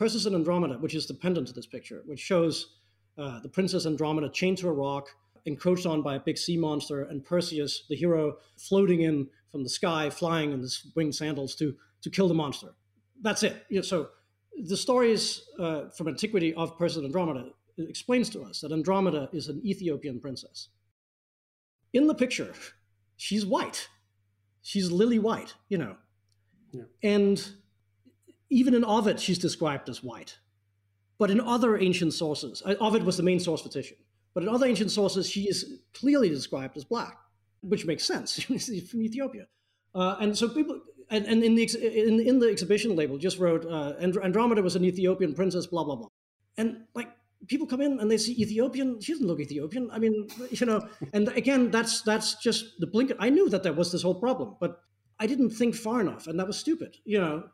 Perseus 0.00 0.24
and 0.24 0.34
Andromeda, 0.34 0.78
which 0.78 0.94
is 0.94 1.06
the 1.06 1.12
pendant 1.12 1.46
to 1.48 1.52
this 1.52 1.66
picture, 1.66 2.02
which 2.06 2.18
shows 2.18 2.76
uh, 3.18 3.38
the 3.40 3.50
princess 3.50 3.84
Andromeda 3.84 4.30
chained 4.30 4.56
to 4.56 4.68
a 4.68 4.72
rock, 4.72 5.10
encroached 5.44 5.84
on 5.84 6.00
by 6.00 6.14
a 6.14 6.20
big 6.20 6.38
sea 6.38 6.56
monster, 6.56 7.02
and 7.02 7.22
Perseus, 7.22 7.84
the 7.90 7.94
hero, 7.94 8.38
floating 8.56 9.02
in 9.02 9.28
from 9.52 9.62
the 9.62 9.68
sky, 9.68 10.08
flying 10.08 10.52
in 10.52 10.60
his 10.60 10.86
winged 10.96 11.14
sandals 11.14 11.54
to 11.56 11.76
to 12.00 12.08
kill 12.08 12.28
the 12.28 12.34
monster. 12.34 12.68
That's 13.20 13.42
it. 13.42 13.66
You 13.68 13.76
know, 13.76 13.82
so 13.82 14.08
the 14.64 14.76
stories 14.76 15.42
uh, 15.58 15.90
from 15.90 16.08
antiquity 16.08 16.54
of 16.54 16.78
Perseus 16.78 16.96
and 16.96 17.04
Andromeda 17.04 17.50
explains 17.76 18.30
to 18.30 18.42
us 18.42 18.62
that 18.62 18.72
Andromeda 18.72 19.28
is 19.34 19.48
an 19.48 19.60
Ethiopian 19.66 20.18
princess. 20.18 20.68
In 21.92 22.06
the 22.06 22.14
picture, 22.14 22.54
she's 23.18 23.44
white. 23.44 23.86
She's 24.62 24.90
lily 24.90 25.18
white, 25.18 25.52
you 25.68 25.76
know. 25.76 25.96
Yeah. 26.72 26.84
And 27.02 27.52
even 28.50 28.74
in 28.74 28.84
Ovid, 28.84 29.20
she's 29.20 29.38
described 29.38 29.88
as 29.88 30.02
white. 30.02 30.38
But 31.18 31.30
in 31.30 31.40
other 31.40 31.78
ancient 31.78 32.14
sources, 32.14 32.62
uh, 32.64 32.74
Ovid 32.80 33.04
was 33.04 33.16
the 33.16 33.22
main 33.22 33.40
source 33.40 33.62
for 33.62 33.68
Titian. 33.68 33.98
But 34.34 34.42
in 34.42 34.48
other 34.48 34.66
ancient 34.66 34.90
sources, 34.90 35.28
she 35.28 35.48
is 35.48 35.80
clearly 35.92 36.28
described 36.28 36.76
as 36.76 36.84
black, 36.84 37.18
which 37.60 37.86
makes 37.86 38.04
sense. 38.04 38.32
She's 38.40 38.90
from 38.90 39.02
Ethiopia. 39.02 39.46
Uh, 39.94 40.16
and 40.20 40.36
so 40.36 40.48
people, 40.48 40.80
and, 41.10 41.26
and 41.26 41.42
in, 41.42 41.54
the, 41.54 41.64
in, 42.06 42.20
in, 42.20 42.38
the 42.38 42.48
exhibition 42.48 42.94
label, 42.94 43.18
just 43.18 43.38
wrote 43.38 43.66
uh, 43.66 43.94
Andromeda 44.00 44.62
was 44.62 44.76
an 44.76 44.84
Ethiopian 44.84 45.34
princess, 45.34 45.66
blah, 45.66 45.84
blah, 45.84 45.96
blah. 45.96 46.08
And 46.56 46.84
like 46.94 47.08
people 47.48 47.66
come 47.66 47.80
in 47.80 47.98
and 48.00 48.10
they 48.10 48.18
see 48.18 48.40
Ethiopian. 48.40 49.00
She 49.00 49.12
doesn't 49.12 49.26
look 49.26 49.40
Ethiopian. 49.40 49.90
I 49.90 49.98
mean, 49.98 50.28
you 50.50 50.66
know, 50.66 50.86
and 51.12 51.28
again, 51.28 51.70
that's 51.70 52.02
that's 52.02 52.34
just 52.36 52.78
the 52.78 52.86
blink. 52.86 53.12
I 53.18 53.30
knew 53.30 53.48
that 53.48 53.62
there 53.62 53.72
was 53.72 53.92
this 53.92 54.02
whole 54.02 54.14
problem, 54.14 54.56
but 54.60 54.80
I 55.18 55.26
didn't 55.26 55.50
think 55.50 55.74
far 55.74 56.00
enough, 56.00 56.26
and 56.26 56.38
that 56.38 56.46
was 56.46 56.58
stupid. 56.58 56.96
You 57.04 57.20
know, 57.20 57.44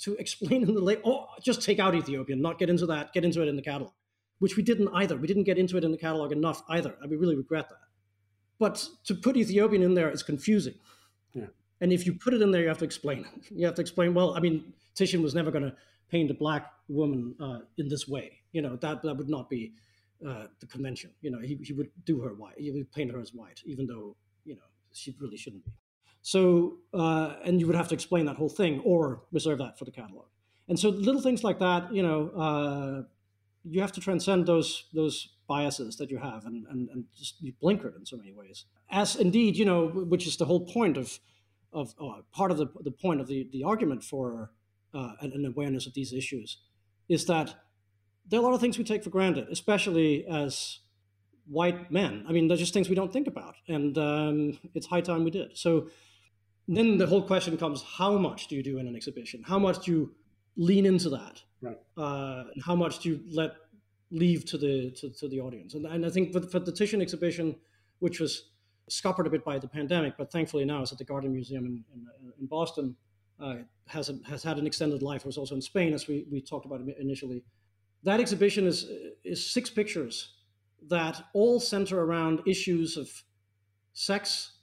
to 0.00 0.14
explain 0.16 0.62
in 0.62 0.74
the 0.74 0.80
late, 0.80 1.00
oh, 1.04 1.26
just 1.42 1.62
take 1.62 1.78
out 1.78 1.94
Ethiopian, 1.94 2.40
not 2.40 2.58
get 2.58 2.70
into 2.70 2.86
that, 2.86 3.12
get 3.12 3.24
into 3.24 3.42
it 3.42 3.48
in 3.48 3.56
the 3.56 3.62
catalog, 3.62 3.92
which 4.38 4.56
we 4.56 4.62
didn't 4.62 4.88
either. 4.94 5.16
We 5.16 5.26
didn't 5.26 5.44
get 5.44 5.58
into 5.58 5.76
it 5.76 5.84
in 5.84 5.90
the 5.90 5.98
catalog 5.98 6.32
enough 6.32 6.62
either. 6.68 6.94
I 7.02 7.06
mean, 7.06 7.18
really 7.18 7.36
regret 7.36 7.68
that. 7.68 7.78
But 8.58 8.86
to 9.04 9.14
put 9.14 9.36
Ethiopian 9.36 9.82
in 9.82 9.94
there 9.94 10.10
is 10.10 10.22
confusing. 10.22 10.74
Yeah. 11.32 11.46
And 11.80 11.92
if 11.92 12.06
you 12.06 12.14
put 12.14 12.34
it 12.34 12.42
in 12.42 12.50
there, 12.50 12.62
you 12.62 12.68
have 12.68 12.78
to 12.78 12.84
explain. 12.84 13.26
You 13.50 13.66
have 13.66 13.74
to 13.76 13.82
explain, 13.82 14.14
well, 14.14 14.34
I 14.34 14.40
mean, 14.40 14.72
Titian 14.94 15.22
was 15.22 15.34
never 15.34 15.50
going 15.50 15.64
to 15.64 15.74
paint 16.10 16.30
a 16.30 16.34
black 16.34 16.72
woman 16.88 17.34
uh, 17.40 17.60
in 17.78 17.88
this 17.88 18.06
way. 18.08 18.38
You 18.52 18.62
know, 18.62 18.76
that, 18.76 19.02
that 19.02 19.16
would 19.16 19.28
not 19.28 19.50
be 19.50 19.74
uh, 20.26 20.46
the 20.60 20.66
convention. 20.66 21.10
You 21.20 21.30
know, 21.30 21.40
he, 21.40 21.56
he 21.62 21.72
would 21.72 21.90
do 22.04 22.20
her 22.20 22.34
white. 22.34 22.54
He 22.56 22.70
would 22.70 22.90
paint 22.92 23.10
her 23.12 23.20
as 23.20 23.34
white, 23.34 23.60
even 23.64 23.86
though, 23.86 24.16
you 24.44 24.54
know, 24.54 24.62
she 24.92 25.14
really 25.20 25.36
shouldn't 25.36 25.64
be. 25.64 25.72
So, 26.26 26.78
uh, 26.94 27.34
and 27.44 27.60
you 27.60 27.66
would 27.66 27.76
have 27.76 27.88
to 27.88 27.94
explain 27.94 28.24
that 28.24 28.36
whole 28.36 28.48
thing 28.48 28.80
or 28.80 29.20
reserve 29.30 29.58
that 29.58 29.78
for 29.78 29.84
the 29.84 29.90
catalog. 29.90 30.24
And 30.68 30.80
so, 30.80 30.88
little 30.88 31.20
things 31.20 31.44
like 31.44 31.58
that, 31.58 31.92
you 31.92 32.02
know, 32.02 32.30
uh, 32.30 33.02
you 33.62 33.82
have 33.82 33.92
to 33.92 34.00
transcend 34.00 34.46
those 34.46 34.84
those 34.94 35.34
biases 35.46 35.96
that 35.96 36.10
you 36.10 36.16
have, 36.16 36.46
and 36.46 36.66
and, 36.68 36.88
and 36.88 37.04
just 37.14 37.42
you 37.42 37.52
blinker 37.60 37.88
it 37.88 37.96
in 37.96 38.06
so 38.06 38.16
many 38.16 38.32
ways. 38.32 38.64
As 38.90 39.16
indeed, 39.16 39.58
you 39.58 39.66
know, 39.66 39.88
which 39.88 40.26
is 40.26 40.38
the 40.38 40.46
whole 40.46 40.64
point 40.64 40.96
of 40.96 41.20
of 41.74 41.94
uh, 42.00 42.22
part 42.32 42.50
of 42.50 42.56
the 42.56 42.68
the 42.80 42.90
point 42.90 43.20
of 43.20 43.26
the 43.26 43.46
the 43.52 43.62
argument 43.62 44.02
for 44.02 44.50
uh, 44.94 45.12
an, 45.20 45.32
an 45.34 45.44
awareness 45.44 45.86
of 45.86 45.92
these 45.92 46.14
issues 46.14 46.56
is 47.06 47.26
that 47.26 47.54
there 48.26 48.40
are 48.40 48.42
a 48.42 48.46
lot 48.46 48.54
of 48.54 48.62
things 48.62 48.78
we 48.78 48.84
take 48.84 49.04
for 49.04 49.10
granted, 49.10 49.46
especially 49.50 50.24
as 50.26 50.78
white 51.44 51.92
men. 51.92 52.24
I 52.26 52.32
mean, 52.32 52.48
they're 52.48 52.56
just 52.56 52.72
things 52.72 52.88
we 52.88 52.94
don't 52.94 53.12
think 53.12 53.26
about, 53.26 53.56
and 53.68 53.98
um, 53.98 54.58
it's 54.72 54.86
high 54.86 55.02
time 55.02 55.22
we 55.22 55.30
did. 55.30 55.58
So 55.58 55.88
then 56.66 56.98
the 56.98 57.06
whole 57.06 57.22
question 57.22 57.56
comes 57.56 57.82
how 57.82 58.16
much 58.18 58.48
do 58.48 58.56
you 58.56 58.62
do 58.62 58.78
in 58.78 58.88
an 58.88 58.96
exhibition? 58.96 59.42
How 59.42 59.58
much 59.58 59.84
do 59.84 59.92
you 59.92 60.14
lean 60.56 60.86
into 60.86 61.10
that? 61.10 61.42
Right. 61.60 61.78
uh, 61.96 62.44
and 62.54 62.62
how 62.62 62.76
much 62.76 62.98
do 62.98 63.08
you 63.08 63.20
let 63.30 63.52
leave 64.10 64.44
to 64.46 64.58
the 64.58 64.90
to, 64.98 65.10
to 65.10 65.28
the 65.28 65.40
audience? 65.40 65.74
And, 65.74 65.86
and 65.86 66.04
i 66.04 66.10
think 66.10 66.32
for, 66.32 66.42
for 66.42 66.58
the 66.58 66.70
titian 66.70 67.00
exhibition 67.00 67.56
which 68.00 68.20
was 68.20 68.50
scuppered 68.88 69.26
a 69.26 69.30
bit 69.30 69.44
by 69.46 69.58
the 69.58 69.66
pandemic 69.66 70.14
but 70.18 70.30
thankfully 70.30 70.66
now 70.66 70.82
it's 70.82 70.92
at 70.92 70.98
the 70.98 71.04
Gardner 71.04 71.30
museum 71.30 71.64
in, 71.64 71.84
in, 71.94 72.32
in 72.38 72.46
boston 72.46 72.96
uh, 73.40 73.56
has, 73.86 74.08
a, 74.08 74.18
has 74.28 74.42
had 74.42 74.58
an 74.58 74.66
extended 74.66 75.02
life. 75.02 75.22
It 75.22 75.26
was 75.26 75.38
also 75.38 75.54
in 75.54 75.62
spain 75.62 75.92
as 75.92 76.06
we, 76.06 76.26
we 76.30 76.40
talked 76.40 76.66
about 76.66 76.80
initially. 77.00 77.44
That 78.02 78.20
exhibition 78.20 78.66
is 78.66 78.86
is 79.24 79.50
six 79.50 79.70
pictures 79.70 80.34
that 80.88 81.22
all 81.32 81.58
center 81.58 82.00
around 82.00 82.42
issues 82.46 82.96
of 82.98 83.08
sex 83.94 84.58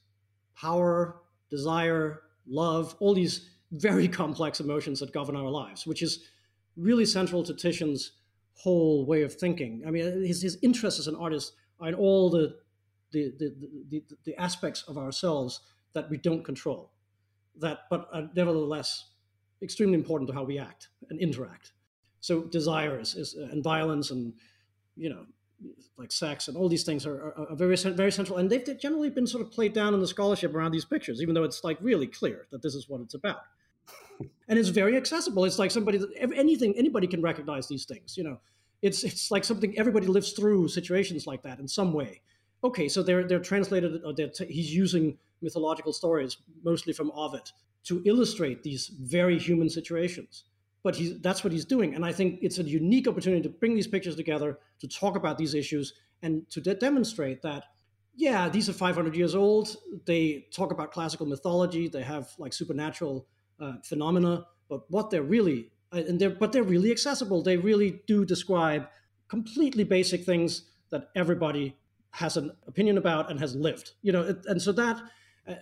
power 0.55 1.20
desire, 1.51 2.21
love, 2.47 2.95
all 2.99 3.13
these 3.13 3.49
very 3.73 4.07
complex 4.07 4.59
emotions 4.59 4.99
that 4.99 5.13
govern 5.13 5.35
our 5.35 5.49
lives, 5.49 5.85
which 5.85 6.01
is 6.01 6.25
really 6.75 7.05
central 7.05 7.43
to 7.43 7.53
Titian's 7.53 8.13
whole 8.55 9.05
way 9.05 9.21
of 9.21 9.33
thinking. 9.33 9.83
I 9.85 9.91
mean, 9.91 10.25
his, 10.25 10.41
his 10.41 10.57
interests 10.63 10.99
as 10.99 11.07
an 11.07 11.15
artist 11.15 11.53
are 11.79 11.89
in 11.89 11.95
all 11.95 12.29
the 12.29 12.55
the, 13.11 13.33
the, 13.39 13.53
the, 13.89 14.03
the 14.23 14.35
aspects 14.37 14.83
of 14.87 14.97
ourselves 14.97 15.59
that 15.93 16.09
we 16.09 16.15
don't 16.15 16.45
control, 16.45 16.91
that 17.59 17.79
but 17.89 18.07
are 18.13 18.29
nevertheless 18.33 19.09
extremely 19.61 19.95
important 19.95 20.29
to 20.29 20.33
how 20.33 20.43
we 20.43 20.57
act 20.57 20.87
and 21.09 21.19
interact. 21.19 21.73
So 22.21 22.43
desires 22.43 23.15
is, 23.15 23.33
and 23.33 23.61
violence 23.61 24.11
and 24.11 24.33
you 24.95 25.09
know 25.09 25.25
like 25.97 26.11
sex 26.11 26.47
and 26.47 26.57
all 26.57 26.67
these 26.67 26.83
things 26.83 27.05
are, 27.05 27.15
are, 27.15 27.49
are, 27.49 27.55
very 27.55 27.75
very 27.75 28.11
central 28.11 28.37
and 28.37 28.49
they've 28.49 28.79
generally 28.79 29.09
been 29.09 29.27
sort 29.27 29.43
of 29.43 29.51
played 29.51 29.73
down 29.73 29.93
in 29.93 29.99
the 29.99 30.07
scholarship 30.07 30.53
around 30.55 30.71
these 30.71 30.85
pictures 30.85 31.21
even 31.21 31.35
though 31.35 31.43
it's 31.43 31.63
like 31.63 31.77
really 31.81 32.07
clear 32.07 32.47
that 32.51 32.61
this 32.61 32.75
is 32.75 32.89
what 32.89 33.01
it's 33.01 33.13
about. 33.13 33.41
And 34.47 34.59
it's 34.59 34.69
very 34.69 34.97
accessible. 34.97 35.45
It's 35.45 35.57
like 35.57 35.71
somebody 35.71 35.97
that 35.97 36.09
anything 36.35 36.75
anybody 36.77 37.07
can 37.07 37.21
recognize 37.21 37.67
these 37.67 37.85
things 37.85 38.17
you 38.17 38.23
know. 38.23 38.39
It's 38.81 39.03
it's 39.03 39.31
like 39.31 39.43
something 39.43 39.77
everybody 39.77 40.07
lives 40.07 40.33
through 40.33 40.67
situations 40.67 41.25
like 41.25 41.41
that 41.43 41.59
in 41.59 41.67
some 41.67 41.93
way. 41.93 42.21
Okay 42.63 42.87
so 42.87 43.01
they're 43.01 43.27
they're 43.27 43.39
translated 43.39 44.01
or 44.05 44.13
they're 44.13 44.29
t- 44.29 44.45
he's 44.45 44.73
using 44.73 45.17
mythological 45.41 45.93
stories 45.93 46.37
mostly 46.63 46.93
from 46.93 47.11
ovid 47.15 47.49
to 47.83 48.01
illustrate 48.05 48.61
these 48.61 48.87
very 48.87 49.39
human 49.39 49.69
situations 49.69 50.43
but 50.83 50.97
that's 51.21 51.43
what 51.43 51.53
he's 51.53 51.65
doing. 51.65 51.95
And 51.95 52.05
I 52.05 52.11
think 52.11 52.39
it's 52.41 52.57
a 52.57 52.63
unique 52.63 53.07
opportunity 53.07 53.41
to 53.43 53.49
bring 53.49 53.75
these 53.75 53.87
pictures 53.87 54.15
together, 54.15 54.57
to 54.79 54.87
talk 54.87 55.15
about 55.15 55.37
these 55.37 55.53
issues, 55.53 55.93
and 56.21 56.49
to 56.49 56.61
de- 56.61 56.75
demonstrate 56.75 57.41
that, 57.43 57.65
yeah, 58.15 58.49
these 58.49 58.67
are 58.67 58.73
500 58.73 59.15
years 59.15 59.35
old. 59.35 59.77
They 60.05 60.47
talk 60.51 60.71
about 60.71 60.91
classical 60.91 61.25
mythology. 61.25 61.87
They 61.87 62.01
have 62.01 62.29
like 62.37 62.53
supernatural 62.53 63.27
uh, 63.59 63.73
phenomena, 63.83 64.45
but 64.69 64.89
what 64.89 65.09
they're 65.11 65.23
really, 65.23 65.71
uh, 65.93 66.03
and 66.07 66.19
they're, 66.19 66.29
but 66.29 66.51
they're 66.51 66.63
really 66.63 66.91
accessible. 66.91 67.41
They 67.43 67.57
really 67.57 68.01
do 68.07 68.25
describe 68.25 68.87
completely 69.27 69.83
basic 69.83 70.25
things 70.25 70.63
that 70.89 71.09
everybody 71.15 71.77
has 72.11 72.37
an 72.37 72.51
opinion 72.67 72.97
about 72.97 73.29
and 73.31 73.39
has 73.39 73.55
lived. 73.55 73.91
You 74.01 74.11
know, 74.11 74.35
and 74.47 74.61
so 74.61 74.71
that 74.73 75.01
uh, 75.47 75.53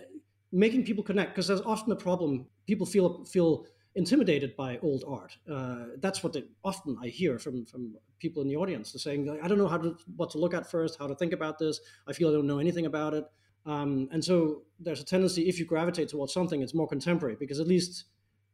making 0.52 0.84
people 0.84 1.04
connect 1.04 1.32
because 1.32 1.46
there's 1.46 1.60
often 1.60 1.92
a 1.92 1.96
problem. 1.96 2.46
People 2.66 2.86
feel 2.86 3.24
feel 3.24 3.66
intimidated 3.94 4.56
by 4.56 4.78
old 4.82 5.04
art. 5.06 5.36
Uh, 5.50 5.86
that's 5.98 6.22
what 6.22 6.32
they, 6.32 6.44
often 6.64 6.96
I 7.02 7.08
hear 7.08 7.38
from 7.38 7.66
from 7.66 7.96
people 8.18 8.42
in 8.42 8.48
the 8.48 8.56
audience. 8.56 8.92
They're 8.92 9.00
saying, 9.00 9.38
"I 9.42 9.48
don't 9.48 9.58
know 9.58 9.68
how 9.68 9.78
to 9.78 9.96
what 10.16 10.30
to 10.30 10.38
look 10.38 10.54
at 10.54 10.70
first, 10.70 10.98
how 10.98 11.06
to 11.06 11.14
think 11.14 11.32
about 11.32 11.58
this. 11.58 11.80
I 12.06 12.12
feel 12.12 12.28
I 12.28 12.32
don't 12.32 12.46
know 12.46 12.58
anything 12.58 12.86
about 12.86 13.14
it." 13.14 13.24
Um, 13.66 14.08
and 14.10 14.24
so 14.24 14.62
there's 14.78 15.00
a 15.00 15.04
tendency 15.04 15.48
if 15.48 15.58
you 15.58 15.66
gravitate 15.66 16.08
towards 16.08 16.32
something, 16.32 16.62
it's 16.62 16.74
more 16.74 16.88
contemporary 16.88 17.36
because 17.38 17.60
at 17.60 17.66
least 17.66 18.04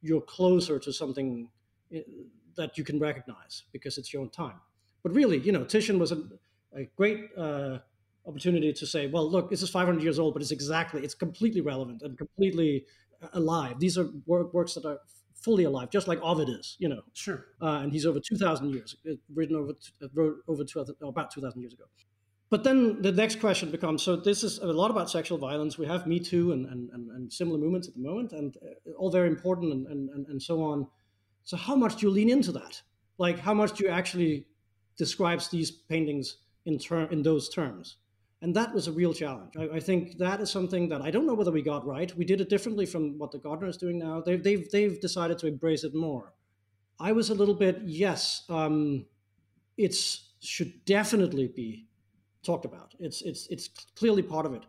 you're 0.02 0.20
closer 0.20 0.78
to 0.78 0.92
something 0.92 1.48
eh, 1.92 2.02
that 2.56 2.76
you 2.76 2.84
can 2.84 2.98
recognize 2.98 3.64
because 3.72 3.98
it's 3.98 4.12
your 4.12 4.22
own 4.22 4.30
time. 4.30 4.60
But 5.02 5.14
really, 5.14 5.38
you 5.38 5.52
know, 5.52 5.64
Titian 5.64 5.98
was 5.98 6.10
a, 6.10 6.24
a 6.74 6.84
great 6.96 7.28
uh, 7.36 7.78
opportunity 8.26 8.72
to 8.72 8.86
say, 8.86 9.06
well, 9.06 9.30
look, 9.30 9.50
this 9.50 9.62
is 9.62 9.70
500 9.70 10.02
years 10.02 10.18
old, 10.18 10.34
but 10.34 10.42
it's 10.42 10.50
exactly, 10.50 11.04
it's 11.04 11.14
completely 11.14 11.60
relevant 11.60 12.02
and 12.02 12.18
completely 12.18 12.86
alive. 13.32 13.78
These 13.78 13.96
are 13.98 14.08
work, 14.26 14.52
works 14.52 14.74
that 14.74 14.84
are 14.84 14.98
fully 15.40 15.64
alive, 15.64 15.90
just 15.90 16.08
like 16.08 16.20
Ovid 16.22 16.48
is, 16.48 16.76
you 16.78 16.88
know. 16.88 17.02
Sure. 17.12 17.46
Uh, 17.60 17.80
and 17.82 17.92
he's 17.92 18.06
over 18.06 18.20
2,000 18.20 18.70
years, 18.70 18.96
uh, 19.08 19.14
written 19.34 19.56
over, 19.56 19.72
uh, 20.02 20.08
wrote 20.14 20.36
over 20.48 20.64
2000, 20.64 20.96
about 21.02 21.30
2,000 21.30 21.60
years 21.60 21.72
ago. 21.72 21.84
But 22.48 22.62
then 22.62 23.02
the 23.02 23.10
next 23.10 23.40
question 23.40 23.70
becomes 23.70 24.02
so 24.02 24.14
this 24.14 24.44
is 24.44 24.58
a 24.58 24.66
lot 24.66 24.90
about 24.90 25.10
sexual 25.10 25.36
violence. 25.36 25.78
We 25.78 25.86
have 25.86 26.06
Me 26.06 26.20
Too 26.20 26.52
and, 26.52 26.66
and, 26.66 26.90
and, 26.90 27.10
and 27.10 27.32
similar 27.32 27.58
movements 27.58 27.88
at 27.88 27.94
the 27.94 28.00
moment, 28.00 28.32
and 28.32 28.56
uh, 28.62 28.92
all 28.92 29.10
very 29.10 29.28
important 29.28 29.72
and, 29.72 30.08
and, 30.10 30.26
and 30.26 30.40
so 30.40 30.62
on. 30.62 30.86
So, 31.42 31.56
how 31.56 31.74
much 31.74 31.96
do 31.96 32.06
you 32.06 32.12
lean 32.12 32.30
into 32.30 32.52
that? 32.52 32.80
Like, 33.18 33.38
how 33.38 33.54
much 33.54 33.76
do 33.76 33.84
you 33.84 33.90
actually 33.90 34.46
describes 34.96 35.48
these 35.48 35.70
paintings 35.70 36.38
in 36.66 36.78
term 36.78 37.08
in 37.10 37.22
those 37.22 37.48
terms? 37.48 37.96
And 38.42 38.54
that 38.54 38.74
was 38.74 38.86
a 38.86 38.92
real 38.92 39.14
challenge. 39.14 39.56
I, 39.56 39.76
I, 39.76 39.80
think 39.80 40.18
that 40.18 40.40
is 40.40 40.50
something 40.50 40.88
that 40.90 41.00
I 41.00 41.10
don't 41.10 41.26
know 41.26 41.34
whether 41.34 41.50
we 41.50 41.62
got 41.62 41.86
right. 41.86 42.14
We 42.16 42.24
did 42.24 42.40
it 42.40 42.50
differently 42.50 42.84
from 42.84 43.18
what 43.18 43.30
the 43.30 43.38
Gardner 43.38 43.66
is 43.66 43.78
doing 43.78 43.98
now. 43.98 44.20
They've, 44.20 44.42
they've, 44.42 44.70
they've 44.70 45.00
decided 45.00 45.38
to 45.38 45.46
embrace 45.46 45.84
it 45.84 45.94
more. 45.94 46.34
I 47.00 47.12
was 47.12 47.30
a 47.30 47.34
little 47.34 47.54
bit, 47.54 47.80
yes, 47.84 48.44
um, 48.48 49.06
it 49.76 49.94
should 50.40 50.84
definitely 50.84 51.48
be 51.48 51.86
talked 52.42 52.64
about. 52.64 52.94
It's, 52.98 53.22
it's, 53.22 53.46
it's 53.48 53.68
clearly 53.96 54.22
part 54.22 54.46
of 54.46 54.54
it. 54.54 54.64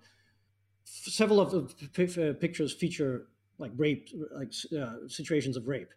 Several 0.85 1.41
of 1.41 1.51
the 1.51 2.35
pictures 2.39 2.73
feature 2.73 3.27
like 3.57 3.71
rape, 3.75 4.09
like 4.31 4.53
uh, 4.79 5.07
situations 5.07 5.57
of 5.57 5.67
rape. 5.67 5.89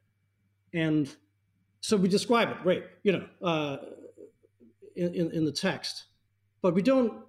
And 0.73 1.15
so 1.81 1.97
we 1.97 2.09
describe 2.09 2.51
it, 2.51 2.57
rape, 2.65 2.85
you 3.03 3.13
know, 3.13 3.27
uh, 3.43 3.77
in, 4.97 5.31
in 5.31 5.45
the 5.45 5.53
text. 5.53 6.07
But 6.63 6.75
we 6.75 6.83
don't 6.83 7.23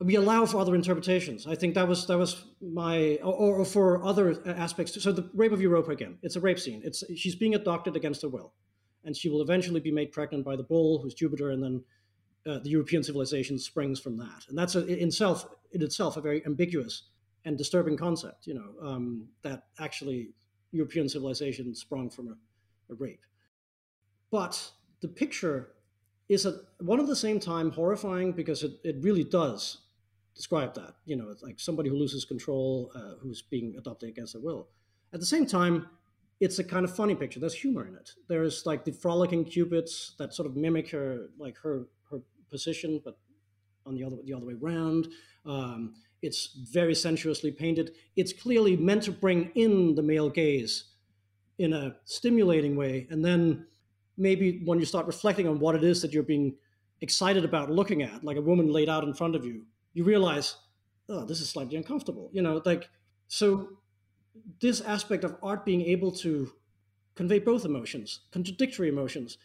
we 0.00 0.14
allow 0.14 0.46
for 0.46 0.58
other 0.58 0.74
interpretations. 0.74 1.46
I 1.46 1.56
think 1.56 1.74
that 1.74 1.88
was 1.88 2.06
that 2.06 2.18
was 2.18 2.44
my 2.60 3.16
or, 3.16 3.58
or, 3.58 3.64
for 3.64 4.04
other 4.04 4.40
aspects. 4.46 5.02
So 5.02 5.10
the 5.10 5.28
rape 5.34 5.52
of 5.52 5.60
Europa 5.60 5.90
again, 5.90 6.18
it's 6.22 6.36
a 6.36 6.40
rape 6.40 6.60
scene. 6.60 6.82
It's 6.84 7.02
she's 7.16 7.34
being 7.34 7.54
abducted 7.54 7.96
against 7.96 8.22
her 8.22 8.28
will, 8.28 8.52
and 9.04 9.16
she 9.16 9.28
will 9.28 9.42
eventually 9.42 9.80
be 9.80 9.90
made 9.90 10.12
pregnant 10.12 10.44
by 10.44 10.54
the 10.54 10.62
bull, 10.62 11.02
who's 11.02 11.14
Jupiter, 11.14 11.50
and 11.50 11.62
then 11.62 11.84
uh, 12.46 12.60
the 12.60 12.70
European 12.70 13.02
civilization 13.02 13.58
springs 13.58 13.98
from 13.98 14.16
that. 14.18 14.44
And 14.48 14.56
that's 14.56 14.76
a, 14.76 14.86
in 14.86 15.08
itself 15.08 15.48
in 15.72 15.82
itself 15.82 16.16
a 16.16 16.20
very 16.20 16.46
ambiguous 16.46 17.08
and 17.44 17.58
disturbing 17.58 17.96
concept. 17.96 18.46
You 18.46 18.54
know 18.54 18.88
um, 18.88 19.26
that 19.42 19.64
actually 19.80 20.30
European 20.70 21.08
civilization 21.08 21.74
sprung 21.74 22.08
from 22.08 22.28
a, 22.28 22.92
a 22.92 22.94
rape, 22.94 23.24
but 24.30 24.70
the 25.00 25.08
picture 25.08 25.70
is 26.28 26.46
at 26.46 26.54
one 26.78 27.00
of 27.00 27.08
the 27.08 27.16
same 27.16 27.40
time 27.40 27.72
horrifying 27.72 28.30
because 28.32 28.62
it, 28.62 28.72
it 28.84 28.96
really 29.00 29.24
does 29.24 29.78
describe 30.38 30.72
that. 30.74 30.94
You 31.04 31.16
know, 31.16 31.34
like 31.42 31.60
somebody 31.60 31.90
who 31.90 31.96
loses 31.96 32.24
control, 32.24 32.90
uh, 32.94 33.16
who's 33.20 33.42
being 33.42 33.74
adopted 33.76 34.08
against 34.08 34.32
their 34.32 34.42
will. 34.42 34.68
At 35.12 35.20
the 35.20 35.26
same 35.26 35.44
time, 35.44 35.88
it's 36.40 36.58
a 36.58 36.64
kind 36.64 36.84
of 36.84 36.94
funny 36.94 37.14
picture. 37.14 37.40
There's 37.40 37.54
humor 37.54 37.86
in 37.86 37.94
it. 37.94 38.12
There's 38.28 38.64
like 38.64 38.84
the 38.84 38.92
frolicking 38.92 39.44
cupids 39.44 40.14
that 40.18 40.32
sort 40.32 40.46
of 40.46 40.56
mimic 40.56 40.90
her, 40.92 41.26
like 41.38 41.58
her 41.58 41.88
her 42.10 42.20
position, 42.48 43.02
but 43.04 43.18
on 43.84 43.94
the 43.94 44.04
other 44.04 44.16
the 44.24 44.32
other 44.32 44.46
way 44.46 44.54
around. 44.54 45.08
Um, 45.44 45.94
it's 46.22 46.56
very 46.72 46.94
sensuously 46.94 47.50
painted. 47.50 47.92
It's 48.16 48.32
clearly 48.32 48.76
meant 48.76 49.04
to 49.04 49.12
bring 49.12 49.50
in 49.54 49.94
the 49.94 50.02
male 50.02 50.30
gaze 50.30 50.84
in 51.58 51.72
a 51.72 51.96
stimulating 52.04 52.76
way, 52.76 53.06
and 53.10 53.24
then 53.24 53.66
maybe 54.16 54.62
when 54.64 54.78
you 54.78 54.84
start 54.84 55.06
reflecting 55.06 55.48
on 55.48 55.58
what 55.58 55.74
it 55.74 55.84
is 55.84 56.02
that 56.02 56.12
you're 56.12 56.22
being 56.22 56.56
excited 57.00 57.44
about 57.44 57.70
looking 57.70 58.02
at, 58.02 58.24
like 58.24 58.36
a 58.36 58.40
woman 58.40 58.68
laid 58.68 58.88
out 58.88 59.04
in 59.04 59.14
front 59.14 59.36
of 59.36 59.44
you, 59.44 59.64
you 59.94 60.04
realize, 60.04 60.56
oh, 61.08 61.24
this 61.24 61.40
is 61.40 61.48
slightly 61.48 61.76
uncomfortable. 61.76 62.30
You 62.32 62.42
know, 62.42 62.62
like, 62.64 62.88
so 63.28 63.68
this 64.60 64.80
aspect 64.80 65.24
of 65.24 65.36
art 65.42 65.64
being 65.64 65.82
able 65.82 66.12
to 66.12 66.52
convey 67.14 67.38
both 67.38 67.64
emotions, 67.64 68.20
contradictory 68.30 68.88
emotions, 68.88 69.38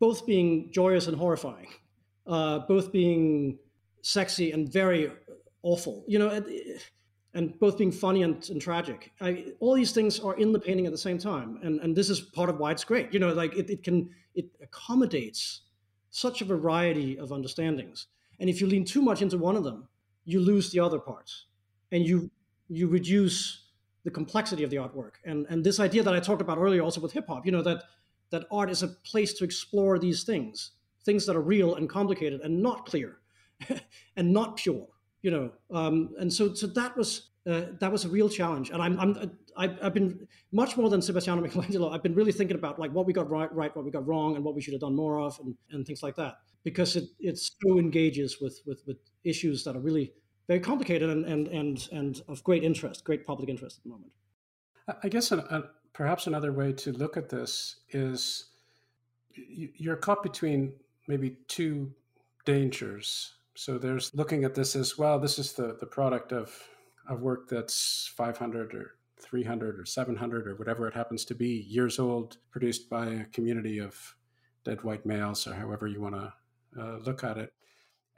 both 0.00 0.26
being 0.26 0.70
joyous 0.72 1.06
and 1.06 1.16
horrifying, 1.16 1.68
uh, 2.26 2.60
both 2.60 2.92
being 2.92 3.58
sexy 4.02 4.52
and 4.52 4.72
very 4.72 5.10
awful, 5.62 6.04
you 6.06 6.18
know, 6.18 6.28
and, 6.28 6.46
and 7.34 7.58
both 7.60 7.78
being 7.78 7.92
funny 7.92 8.22
and, 8.22 8.48
and 8.50 8.60
tragic. 8.60 9.12
I, 9.20 9.52
all 9.60 9.74
these 9.74 9.92
things 9.92 10.18
are 10.20 10.36
in 10.36 10.52
the 10.52 10.58
painting 10.58 10.86
at 10.86 10.92
the 10.92 10.98
same 10.98 11.18
time, 11.18 11.58
and 11.62 11.80
and 11.80 11.94
this 11.96 12.10
is 12.10 12.20
part 12.20 12.48
of 12.48 12.58
why 12.58 12.72
it's 12.72 12.84
great. 12.84 13.12
You 13.12 13.20
know, 13.20 13.32
like 13.32 13.54
it, 13.56 13.70
it 13.70 13.82
can 13.82 14.10
it 14.34 14.46
accommodates 14.62 15.62
such 16.10 16.40
a 16.40 16.44
variety 16.44 17.18
of 17.18 17.32
understandings 17.32 18.06
and 18.40 18.48
if 18.48 18.60
you 18.60 18.66
lean 18.66 18.84
too 18.84 19.02
much 19.02 19.22
into 19.22 19.38
one 19.38 19.56
of 19.56 19.64
them, 19.64 19.88
you 20.24 20.40
lose 20.40 20.70
the 20.70 20.80
other 20.80 20.98
parts, 20.98 21.46
and 21.90 22.06
you 22.06 22.30
you 22.68 22.86
reduce 22.86 23.64
the 24.04 24.10
complexity 24.10 24.62
of 24.62 24.70
the 24.70 24.76
artwork. 24.76 25.12
And 25.24 25.46
and 25.48 25.64
this 25.64 25.80
idea 25.80 26.02
that 26.02 26.14
I 26.14 26.20
talked 26.20 26.42
about 26.42 26.58
earlier, 26.58 26.82
also 26.82 27.00
with 27.00 27.12
hip 27.12 27.26
hop, 27.26 27.46
you 27.46 27.52
know 27.52 27.62
that 27.62 27.84
that 28.30 28.44
art 28.50 28.70
is 28.70 28.82
a 28.82 28.88
place 28.88 29.32
to 29.34 29.44
explore 29.44 29.98
these 29.98 30.22
things, 30.22 30.72
things 31.04 31.24
that 31.26 31.34
are 31.34 31.40
real 31.40 31.74
and 31.76 31.88
complicated 31.88 32.40
and 32.42 32.62
not 32.62 32.86
clear, 32.86 33.18
and 34.16 34.32
not 34.32 34.56
pure. 34.56 34.86
You 35.22 35.30
know, 35.32 35.50
um, 35.70 36.10
and 36.20 36.32
so 36.32 36.54
so 36.54 36.66
that 36.68 36.96
was 36.96 37.30
uh, 37.48 37.62
that 37.80 37.90
was 37.90 38.04
a 38.04 38.08
real 38.08 38.28
challenge. 38.28 38.70
And 38.70 38.80
I'm, 38.80 39.00
I'm 39.00 39.32
I've, 39.56 39.78
I've 39.82 39.94
been 39.94 40.28
much 40.52 40.76
more 40.76 40.88
than 40.90 41.02
Sebastiano 41.02 41.40
Michelangelo. 41.46 41.90
I've 41.90 42.02
been 42.02 42.14
really 42.14 42.32
thinking 42.32 42.56
about 42.56 42.78
like 42.78 42.92
what 42.92 43.06
we 43.06 43.12
got 43.12 43.28
right, 43.28 43.52
right, 43.52 43.74
what 43.74 43.84
we 43.84 43.90
got 43.90 44.06
wrong, 44.06 44.36
and 44.36 44.44
what 44.44 44.54
we 44.54 44.60
should 44.60 44.74
have 44.74 44.82
done 44.82 44.94
more 44.94 45.18
of, 45.18 45.40
and, 45.40 45.56
and 45.72 45.84
things 45.84 46.02
like 46.02 46.14
that 46.16 46.36
because 46.64 46.96
it, 46.96 47.04
it 47.18 47.38
so 47.38 47.78
engages 47.78 48.38
with, 48.40 48.60
with, 48.66 48.82
with 48.86 48.98
issues 49.24 49.64
that 49.64 49.76
are 49.76 49.80
really 49.80 50.12
very 50.46 50.60
complicated 50.60 51.10
and, 51.10 51.24
and, 51.24 51.48
and, 51.48 51.88
and 51.92 52.22
of 52.28 52.42
great 52.42 52.64
interest, 52.64 53.04
great 53.04 53.26
public 53.26 53.48
interest 53.48 53.78
at 53.78 53.84
the 53.84 53.90
moment. 53.90 54.12
I 55.02 55.08
guess 55.08 55.30
an, 55.32 55.64
perhaps 55.92 56.26
another 56.26 56.52
way 56.52 56.72
to 56.72 56.92
look 56.92 57.16
at 57.16 57.28
this 57.28 57.80
is 57.90 58.50
you're 59.34 59.96
caught 59.96 60.22
between 60.22 60.72
maybe 61.06 61.36
two 61.48 61.92
dangers. 62.44 63.34
So 63.54 63.78
there's 63.78 64.14
looking 64.14 64.44
at 64.44 64.54
this 64.54 64.74
as 64.74 64.96
well, 64.96 65.18
this 65.18 65.38
is 65.38 65.52
the, 65.52 65.76
the 65.78 65.86
product 65.86 66.32
of, 66.32 66.54
of 67.08 67.20
work 67.20 67.48
that's 67.48 68.10
500 68.16 68.74
or 68.74 68.94
300 69.20 69.80
or 69.80 69.84
700 69.84 70.46
or 70.46 70.54
whatever 70.56 70.88
it 70.88 70.94
happens 70.94 71.24
to 71.26 71.34
be 71.34 71.66
years 71.68 71.98
old, 71.98 72.38
produced 72.50 72.88
by 72.88 73.06
a 73.06 73.24
community 73.26 73.78
of 73.78 74.14
dead 74.64 74.82
white 74.84 75.04
males 75.04 75.46
or 75.46 75.54
however 75.54 75.86
you 75.86 76.00
want 76.00 76.14
to 76.14 76.32
uh, 76.80 76.98
look 77.04 77.24
at 77.24 77.38
it. 77.38 77.52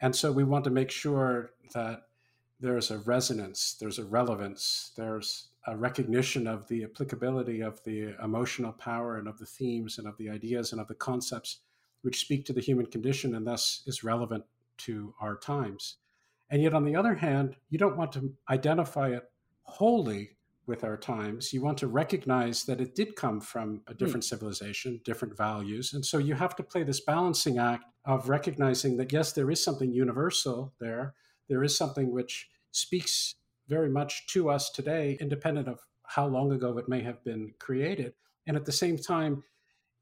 And 0.00 0.14
so 0.14 0.32
we 0.32 0.44
want 0.44 0.64
to 0.64 0.70
make 0.70 0.90
sure 0.90 1.52
that 1.74 2.02
there's 2.58 2.90
a 2.90 2.98
resonance, 2.98 3.76
there's 3.80 3.98
a 3.98 4.04
relevance, 4.04 4.92
there's 4.96 5.48
a 5.66 5.76
recognition 5.76 6.46
of 6.46 6.68
the 6.68 6.84
applicability 6.84 7.60
of 7.60 7.82
the 7.84 8.14
emotional 8.22 8.72
power 8.72 9.16
and 9.16 9.28
of 9.28 9.38
the 9.38 9.46
themes 9.46 9.98
and 9.98 10.06
of 10.06 10.16
the 10.18 10.28
ideas 10.28 10.72
and 10.72 10.80
of 10.80 10.88
the 10.88 10.94
concepts 10.94 11.60
which 12.02 12.20
speak 12.20 12.44
to 12.46 12.52
the 12.52 12.60
human 12.60 12.86
condition 12.86 13.34
and 13.34 13.46
thus 13.46 13.82
is 13.86 14.04
relevant 14.04 14.44
to 14.78 15.14
our 15.20 15.36
times. 15.36 15.96
And 16.50 16.62
yet, 16.62 16.74
on 16.74 16.84
the 16.84 16.96
other 16.96 17.14
hand, 17.14 17.56
you 17.68 17.78
don't 17.78 17.96
want 17.96 18.12
to 18.12 18.32
identify 18.48 19.10
it 19.10 19.30
wholly 19.62 20.36
with 20.70 20.84
our 20.84 20.97
times. 20.97 21.52
You 21.52 21.60
want 21.60 21.76
to 21.78 21.86
recognize 21.88 22.64
that 22.64 22.80
it 22.80 22.94
did 22.94 23.16
come 23.16 23.40
from 23.40 23.82
a 23.88 23.92
different 23.92 24.24
mm. 24.24 24.28
civilization, 24.28 25.01
different 25.05 25.36
values. 25.36 25.92
And 25.92 26.06
so 26.06 26.16
you 26.16 26.34
have 26.34 26.56
to 26.56 26.62
play 26.62 26.84
this 26.84 27.01
balancing 27.01 27.59
act 27.59 27.84
of 28.06 28.30
recognizing 28.30 28.97
that, 28.97 29.12
yes, 29.12 29.32
there 29.32 29.51
is 29.51 29.62
something 29.62 29.92
universal 29.92 30.72
there. 30.80 31.14
There 31.51 31.62
is 31.62 31.76
something 31.76 32.12
which 32.12 32.48
speaks 32.70 33.34
very 33.68 33.90
much 33.90 34.26
to 34.28 34.48
us 34.48 34.70
today, 34.70 35.18
independent 35.20 35.68
of 35.68 35.80
how 36.06 36.26
long 36.26 36.52
ago 36.52 36.78
it 36.78 36.88
may 36.88 37.02
have 37.02 37.22
been 37.24 37.52
created. 37.59 38.14
and 38.47 38.56
at 38.56 38.64
the 38.64 38.72
same 38.72 38.97
time, 38.97 39.42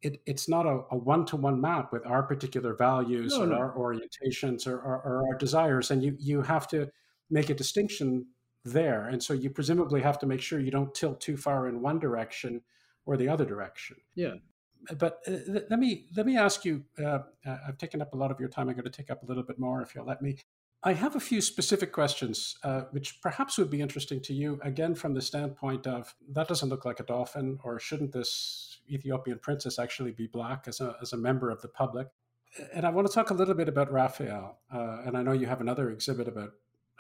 it, 0.01 0.21
it's 0.27 0.49
not 0.49 0.65
a, 0.65 0.81
a 0.91 0.97
one-to-one 0.97 1.61
map 1.61 1.93
with 1.93 2.07
our 2.07 2.23
particular 2.23 2.75
values 2.75 3.33
No, 3.37 3.43
or 3.43 3.47
no. 3.47 3.57
our 3.57 3.73
orientations 3.77 4.67
or, 4.67 4.77
or, 4.79 4.97
or 5.05 5.25
our 5.29 5.37
desires 5.39 5.91
and 5.91 6.03
you, 6.03 6.17
you 6.19 6.43
have 6.43 6.69
to 6.69 6.89
make 7.31 7.51
a 7.51 7.55
distinction 7.55 8.27
there. 8.73 9.07
And 9.07 9.23
so 9.23 9.33
you 9.33 9.51
presumably 9.51 10.03
have 10.03 10.19
to 10.21 10.27
make 10.27 10.41
sure 10.41 10.59
you 10.59 10.71
don't 10.71 10.95
tilt 10.95 11.21
too 11.21 11.37
far 11.37 11.69
in 11.69 11.81
one 11.81 11.99
direction 11.99 12.63
or 13.07 13.17
the 13.17 13.29
other 13.29 13.45
direction. 13.45 13.97
Yeah. 14.15 14.35
but 14.99 15.21
uh, 15.27 15.31
th- 15.31 15.65
let 15.71 15.79
me 15.79 16.07
let 16.17 16.25
me 16.27 16.37
ask 16.37 16.65
you 16.65 16.85
uh, 17.03 17.21
uh, 17.45 17.57
i've 17.67 17.79
taken 17.79 18.01
up 18.01 18.15
a 18.15 18.17
lot 18.17 18.31
of 18.31 18.39
your 18.39 18.49
time. 18.49 18.69
I'm 18.69 18.75
going 18.75 18.85
to 18.85 18.91
take 18.91 19.11
up 19.11 19.23
a 19.23 19.27
little 19.27 19.43
bit 19.43 19.59
more 19.59 19.83
if 19.83 19.95
you'll 19.95 20.07
let 20.07 20.23
me. 20.23 20.39
I 20.85 20.93
have 20.93 21.17
a 21.17 21.21
few 21.21 21.41
specific 21.41 21.91
questions 21.91 22.57
uh, 22.63 22.83
which 22.93 23.21
perhaps 23.21 23.59
would 23.59 23.71
be 23.71 23.81
interesting 23.81 24.21
to 24.23 24.33
you 24.33 24.61
again 24.63 24.95
from 24.95 25.15
the 25.15 25.21
standpoint 25.21 25.89
of 25.89 26.15
that 26.31 26.47
doesn't 26.47 26.69
look 26.69 26.85
like 26.85 27.01
a 27.01 27.03
dolphin 27.03 27.59
or 27.65 27.81
shouldn't 27.81 28.13
this 28.13 28.79
ethiopian 28.89 29.39
princess 29.41 29.79
actually 29.79 30.13
be 30.13 30.29
black 30.29 30.69
as 30.69 30.81
a, 30.81 30.95
as 31.03 31.13
a 31.13 31.17
member 31.17 31.51
of 31.51 31.61
the 31.63 31.69
public? 31.69 32.07
And 32.73 32.87
i 32.87 32.91
want 32.91 33.09
to 33.09 33.13
talk 33.13 33.31
a 33.31 33.35
little 33.35 33.55
bit 33.55 33.69
about 33.69 33.91
raphael 33.93 34.61
uh, 34.73 35.03
and 35.05 35.17
i 35.17 35.23
know 35.23 35.33
you 35.33 35.47
have 35.47 35.61
another 35.61 35.91
exhibit 35.91 36.29
about 36.29 36.53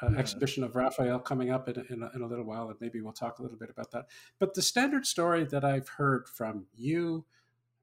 uh, 0.03 0.11
Yeah. 0.13 0.19
exhibition 0.19 0.65
of 0.65 0.77
Raphael 0.77 1.19
coming 1.19 1.51
up 1.51 1.69
in, 1.69 1.85
in, 1.91 2.03
a, 2.03 2.11
in 2.15 2.23
a 2.23 2.27
little 2.27 2.45
while, 2.45 2.69
and 2.71 2.81
maybe 2.81 3.01
we'll 3.01 3.13
talk 3.13 3.39
a 3.39 3.43
little 3.43 3.59
bit 3.59 3.71
about 3.71 3.91
that. 3.93 4.07
But 4.39 4.55
the 4.55 4.63
standard 4.63 5.07
story 5.07 5.45
that 5.45 5.65
I've 5.65 5.89
heard 5.89 6.29
from 6.29 6.67
you 6.75 7.25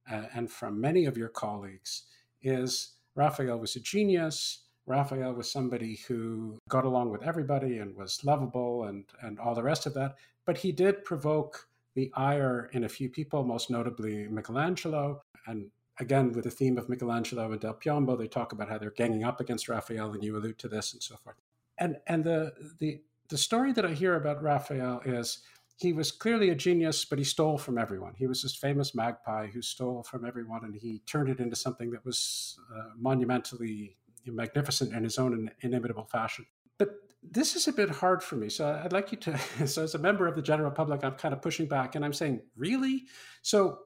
uh, 0.09 0.23
and 0.33 0.49
from 0.51 0.79
many 0.79 1.05
of 1.05 1.17
your 1.17 1.29
colleagues 1.29 2.03
is 2.41 2.93
Raphael 3.15 3.57
was 3.57 3.75
a 3.75 3.79
genius. 3.79 4.61
Raphael 4.85 5.33
was 5.33 5.51
somebody 5.51 5.99
who 6.07 6.57
got 6.69 6.85
along 6.85 7.09
with 7.09 7.23
everybody 7.23 7.79
and 7.79 7.95
was 7.95 8.23
lovable 8.23 8.83
and, 8.83 9.05
and 9.21 9.39
all 9.39 9.55
the 9.55 9.63
rest 9.63 9.85
of 9.87 9.93
that. 9.95 10.15
But 10.45 10.57
he 10.59 10.71
did 10.71 11.03
provoke 11.03 11.67
the 11.95 12.11
ire 12.15 12.69
in 12.73 12.83
a 12.83 12.89
few 12.89 13.09
people, 13.09 13.43
most 13.43 13.71
notably 13.71 14.27
Michelangelo. 14.27 15.23
And 15.47 15.71
again, 15.99 16.33
with 16.33 16.43
the 16.43 16.51
theme 16.51 16.77
of 16.77 16.87
Michelangelo 16.87 17.51
and 17.51 17.59
Del 17.59 17.73
Piombo, 17.73 18.15
they 18.15 18.27
talk 18.27 18.51
about 18.51 18.69
how 18.69 18.77
they're 18.77 18.91
ganging 18.91 19.23
up 19.23 19.39
against 19.39 19.69
Raphael, 19.69 20.11
and 20.13 20.23
you 20.23 20.37
allude 20.37 20.59
to 20.59 20.67
this 20.67 20.93
and 20.93 21.01
so 21.01 21.15
forth. 21.15 21.37
And 21.77 21.97
and 22.07 22.23
the 22.23 22.53
the 22.79 23.01
the 23.29 23.37
story 23.37 23.73
that 23.73 23.85
I 23.85 23.91
hear 23.91 24.15
about 24.15 24.41
Raphael 24.41 25.01
is 25.05 25.39
he 25.77 25.91
was 25.91 26.11
clearly 26.11 26.49
a 26.49 26.55
genius, 26.55 27.03
but 27.03 27.17
he 27.17 27.25
stole 27.25 27.57
from 27.57 27.77
everyone. 27.77 28.13
He 28.15 28.27
was 28.27 28.41
this 28.41 28.55
famous 28.55 28.95
magpie 28.95 29.47
who 29.47 29.61
stole 29.61 30.03
from 30.03 30.25
everyone, 30.25 30.63
and 30.63 30.73
he 30.73 30.99
turned 31.05 31.29
it 31.29 31.39
into 31.39 31.55
something 31.55 31.91
that 31.91 32.05
was 32.05 32.57
uh, 32.73 32.91
monumentally 32.97 33.97
magnificent 34.25 34.93
in 34.93 35.03
his 35.03 35.19
own 35.19 35.51
inimitable 35.61 36.05
fashion. 36.05 36.45
But 36.77 36.95
this 37.21 37.55
is 37.55 37.67
a 37.67 37.73
bit 37.73 37.89
hard 37.89 38.23
for 38.23 38.35
me. 38.35 38.49
So 38.49 38.79
I'd 38.83 38.93
like 38.93 39.11
you 39.11 39.17
to, 39.19 39.37
so 39.67 39.83
as 39.83 39.95
a 39.95 39.99
member 39.99 40.27
of 40.27 40.35
the 40.35 40.41
general 40.41 40.71
public, 40.71 41.03
I'm 41.03 41.13
kind 41.13 41.33
of 41.33 41.41
pushing 41.41 41.67
back 41.67 41.95
and 41.95 42.05
I'm 42.05 42.13
saying, 42.13 42.41
really? 42.55 43.03
So 43.41 43.79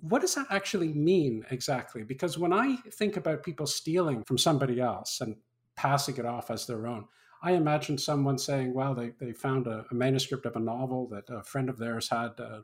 what 0.00 0.20
does 0.20 0.34
that 0.34 0.46
actually 0.50 0.92
mean 0.92 1.44
exactly? 1.50 2.02
Because 2.02 2.38
when 2.38 2.52
I 2.52 2.76
think 2.92 3.16
about 3.16 3.42
people 3.42 3.66
stealing 3.66 4.24
from 4.24 4.38
somebody 4.38 4.80
else 4.80 5.20
and 5.20 5.36
passing 5.76 6.16
it 6.16 6.26
off 6.26 6.50
as 6.50 6.66
their 6.66 6.86
own, 6.86 7.06
I 7.42 7.52
imagine 7.52 7.96
someone 7.98 8.38
saying, 8.38 8.74
well, 8.74 8.94
they, 8.94 9.12
they 9.18 9.32
found 9.32 9.66
a, 9.66 9.84
a 9.90 9.94
manuscript 9.94 10.46
of 10.46 10.56
a 10.56 10.60
novel 10.60 11.08
that 11.08 11.24
a 11.28 11.42
friend 11.42 11.68
of 11.68 11.78
theirs 11.78 12.08
had 12.08 12.38
uh, 12.38 12.60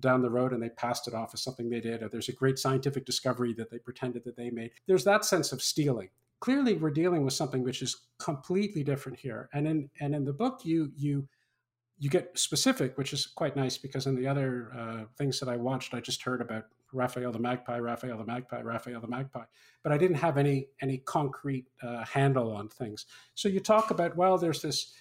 down 0.00 0.22
the 0.22 0.30
road 0.30 0.52
and 0.52 0.62
they 0.62 0.68
passed 0.70 1.08
it 1.08 1.14
off 1.14 1.32
as 1.34 1.42
something 1.42 1.70
they 1.70 1.80
did, 1.80 2.02
or 2.02 2.08
there's 2.08 2.28
a 2.28 2.32
great 2.32 2.58
scientific 2.58 3.04
discovery 3.04 3.54
that 3.54 3.70
they 3.70 3.78
pretended 3.78 4.24
that 4.24 4.36
they 4.36 4.50
made. 4.50 4.72
There's 4.86 5.04
that 5.04 5.24
sense 5.24 5.52
of 5.52 5.62
stealing. 5.62 6.08
Clearly, 6.40 6.74
we're 6.74 6.90
dealing 6.90 7.24
with 7.24 7.34
something 7.34 7.62
which 7.62 7.82
is 7.82 8.08
completely 8.18 8.84
different 8.84 9.18
here. 9.18 9.48
And 9.54 9.66
in 9.66 9.90
and 10.00 10.14
in 10.14 10.24
the 10.24 10.34
book, 10.34 10.60
you 10.64 10.92
you 10.94 11.26
you 11.98 12.10
get 12.10 12.38
specific, 12.38 12.98
which 12.98 13.14
is 13.14 13.26
quite 13.26 13.56
nice 13.56 13.78
because 13.78 14.06
in 14.06 14.14
the 14.14 14.28
other 14.28 14.70
uh, 14.76 15.04
things 15.16 15.40
that 15.40 15.48
I 15.48 15.56
watched, 15.56 15.94
I 15.94 16.00
just 16.00 16.22
heard 16.22 16.42
about 16.42 16.66
Raphael 16.96 17.32
the 17.32 17.38
Magpie, 17.38 17.78
Raphael 17.78 18.18
the 18.18 18.24
Magpie, 18.24 18.62
Raphael 18.62 19.00
the 19.00 19.06
Magpie, 19.06 19.44
but 19.82 19.92
I 19.92 19.98
didn't 19.98 20.16
have 20.16 20.38
any 20.38 20.68
any 20.80 20.98
concrete 20.98 21.66
uh, 21.82 22.04
handle 22.04 22.52
on 22.52 22.68
things. 22.68 23.06
So 23.34 23.48
you 23.48 23.60
talk 23.60 23.90
about 23.90 24.16
well, 24.16 24.38
there's 24.38 24.62
this 24.62 24.92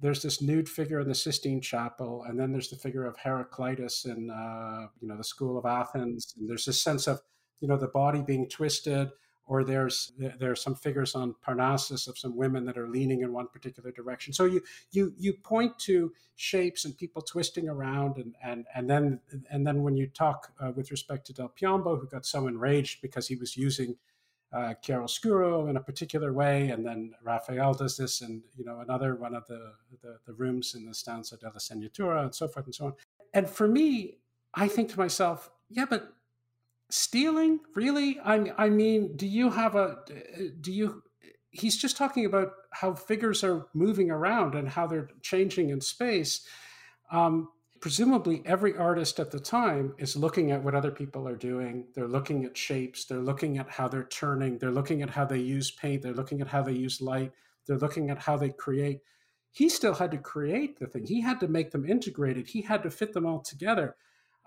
there's 0.00 0.22
this 0.22 0.42
nude 0.42 0.68
figure 0.68 1.00
in 1.00 1.08
the 1.08 1.14
Sistine 1.14 1.60
Chapel, 1.60 2.24
and 2.28 2.38
then 2.38 2.52
there's 2.52 2.68
the 2.68 2.76
figure 2.76 3.06
of 3.06 3.16
Heraclitus 3.16 4.04
in 4.04 4.30
uh, 4.30 4.88
you 5.00 5.08
know 5.08 5.16
the 5.16 5.24
School 5.24 5.58
of 5.58 5.64
Athens, 5.64 6.34
and 6.38 6.48
there's 6.48 6.66
this 6.66 6.80
sense 6.80 7.06
of 7.06 7.20
you 7.60 7.68
know 7.68 7.76
the 7.76 7.88
body 7.88 8.22
being 8.22 8.48
twisted 8.48 9.10
or 9.46 9.62
there's 9.62 10.12
there 10.18 10.50
are 10.50 10.56
some 10.56 10.74
figures 10.74 11.14
on 11.14 11.34
Parnassus 11.44 12.08
of 12.08 12.18
some 12.18 12.36
women 12.36 12.64
that 12.64 12.76
are 12.76 12.88
leaning 12.88 13.22
in 13.22 13.32
one 13.32 13.46
particular 13.46 13.92
direction. 13.92 14.32
So 14.32 14.44
you 14.44 14.62
you 14.90 15.12
you 15.16 15.34
point 15.34 15.78
to 15.80 16.12
shapes 16.34 16.84
and 16.84 16.96
people 16.96 17.22
twisting 17.22 17.68
around, 17.68 18.16
and 18.16 18.34
and 18.42 18.66
and 18.74 18.90
then 18.90 19.20
and 19.50 19.66
then 19.66 19.82
when 19.82 19.96
you 19.96 20.08
talk 20.08 20.52
uh, 20.60 20.72
with 20.74 20.90
respect 20.90 21.26
to 21.26 21.32
Del 21.32 21.48
Piombo, 21.48 21.98
who 22.00 22.08
got 22.08 22.26
so 22.26 22.48
enraged 22.48 23.00
because 23.00 23.28
he 23.28 23.36
was 23.36 23.56
using 23.56 23.96
uh, 24.52 24.74
chiaroscuro 24.82 25.70
in 25.70 25.76
a 25.76 25.80
particular 25.80 26.32
way, 26.32 26.70
and 26.70 26.84
then 26.84 27.12
Raphael 27.22 27.72
does 27.74 27.96
this, 27.96 28.22
and 28.22 28.42
you 28.56 28.64
know 28.64 28.80
another 28.80 29.14
one 29.14 29.34
of 29.34 29.46
the 29.46 29.74
the, 30.02 30.18
the 30.26 30.32
rooms 30.34 30.74
in 30.74 30.86
the 30.86 30.94
stanza 30.94 31.36
della 31.36 31.58
Segnatura, 31.58 32.24
and 32.24 32.34
so 32.34 32.48
forth 32.48 32.66
and 32.66 32.74
so 32.74 32.86
on. 32.86 32.94
And 33.32 33.48
for 33.48 33.68
me, 33.68 34.18
I 34.54 34.66
think 34.66 34.90
to 34.90 34.98
myself, 34.98 35.50
yeah, 35.68 35.84
but 35.88 36.15
stealing? 36.90 37.60
Really? 37.74 38.18
I 38.24 38.52
i 38.58 38.68
mean 38.68 39.16
do 39.16 39.26
you 39.26 39.50
have 39.50 39.74
a 39.74 39.98
do 40.60 40.72
you 40.72 41.02
he's 41.60 41.76
just 41.76 41.96
talking 41.96 42.24
about 42.26 42.52
how 42.72 42.94
figures 42.94 43.42
are 43.42 43.66
moving 43.74 44.10
around 44.10 44.54
and 44.54 44.68
how 44.68 44.86
they're 44.86 45.08
changing 45.22 45.70
in 45.70 45.80
space. 45.80 46.46
Um, 47.10 47.48
presumably 47.80 48.42
every 48.44 48.76
artist 48.76 49.18
at 49.20 49.30
the 49.30 49.40
time 49.40 49.94
is 49.98 50.16
looking 50.16 50.50
at 50.50 50.62
what 50.62 50.74
other 50.74 50.90
people 50.90 51.26
are 51.26 51.36
doing. 51.36 51.86
They're 51.94 52.08
looking 52.08 52.44
at 52.44 52.56
shapes. 52.56 53.04
They're 53.04 53.18
looking 53.18 53.58
at 53.58 53.70
how 53.70 53.88
they're 53.88 54.08
turning. 54.08 54.58
They're 54.58 54.70
looking 54.70 55.02
at 55.02 55.10
how 55.10 55.24
they 55.24 55.38
use 55.38 55.70
paint. 55.70 56.02
They're 56.02 56.12
looking 56.12 56.40
at 56.40 56.48
how 56.48 56.62
they 56.62 56.72
use 56.72 57.00
light. 57.00 57.32
They're 57.66 57.78
looking 57.78 58.10
at 58.10 58.18
how 58.18 58.36
they 58.36 58.50
create. 58.50 59.00
He 59.50 59.68
still 59.68 59.94
had 59.94 60.10
to 60.10 60.18
create 60.18 60.78
the 60.78 60.86
thing. 60.86 61.06
He 61.06 61.20
had 61.20 61.40
to 61.40 61.48
make 61.48 61.70
them 61.70 61.88
integrated. 61.88 62.48
He 62.48 62.62
had 62.62 62.82
to 62.82 62.90
fit 62.90 63.12
them 63.12 63.26
all 63.26 63.40
together 63.40 63.96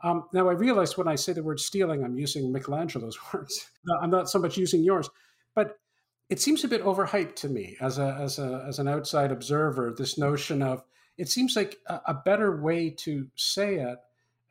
um, 0.04 0.26
now, 0.32 0.48
I 0.50 0.54
realize 0.54 0.98
when 0.98 1.08
I 1.08 1.16
say 1.16 1.34
the 1.34 1.44
word 1.44 1.60
stealing, 1.60 2.04
I'm 2.04 2.18
using 2.18 2.52
Michelangelo's 2.52 3.18
words. 3.34 3.70
I'm 4.02 4.10
not 4.10 4.30
so 4.30 4.40
much 4.40 4.58
using 4.58 4.84
yours, 4.84 5.10
but 5.56 5.78
it 6.30 6.40
seems 6.40 6.64
a 6.64 6.68
bit 6.68 6.84
overhyped 6.84 7.36
to 7.38 7.50
me 7.50 7.76
as 7.82 7.98
a 7.98 8.18
as 8.20 8.40
a 8.40 8.64
as 8.68 8.80
an 8.80 8.88
outside 8.88 9.32
observer. 9.32 9.94
This 9.98 10.18
notion 10.18 10.62
of 10.62 10.84
it 11.18 11.28
seems 11.28 11.56
like 11.56 11.78
a, 11.88 12.00
a 12.08 12.14
better 12.14 12.62
way 12.62 12.92
to 13.00 13.28
say 13.36 13.76
it, 13.76 13.98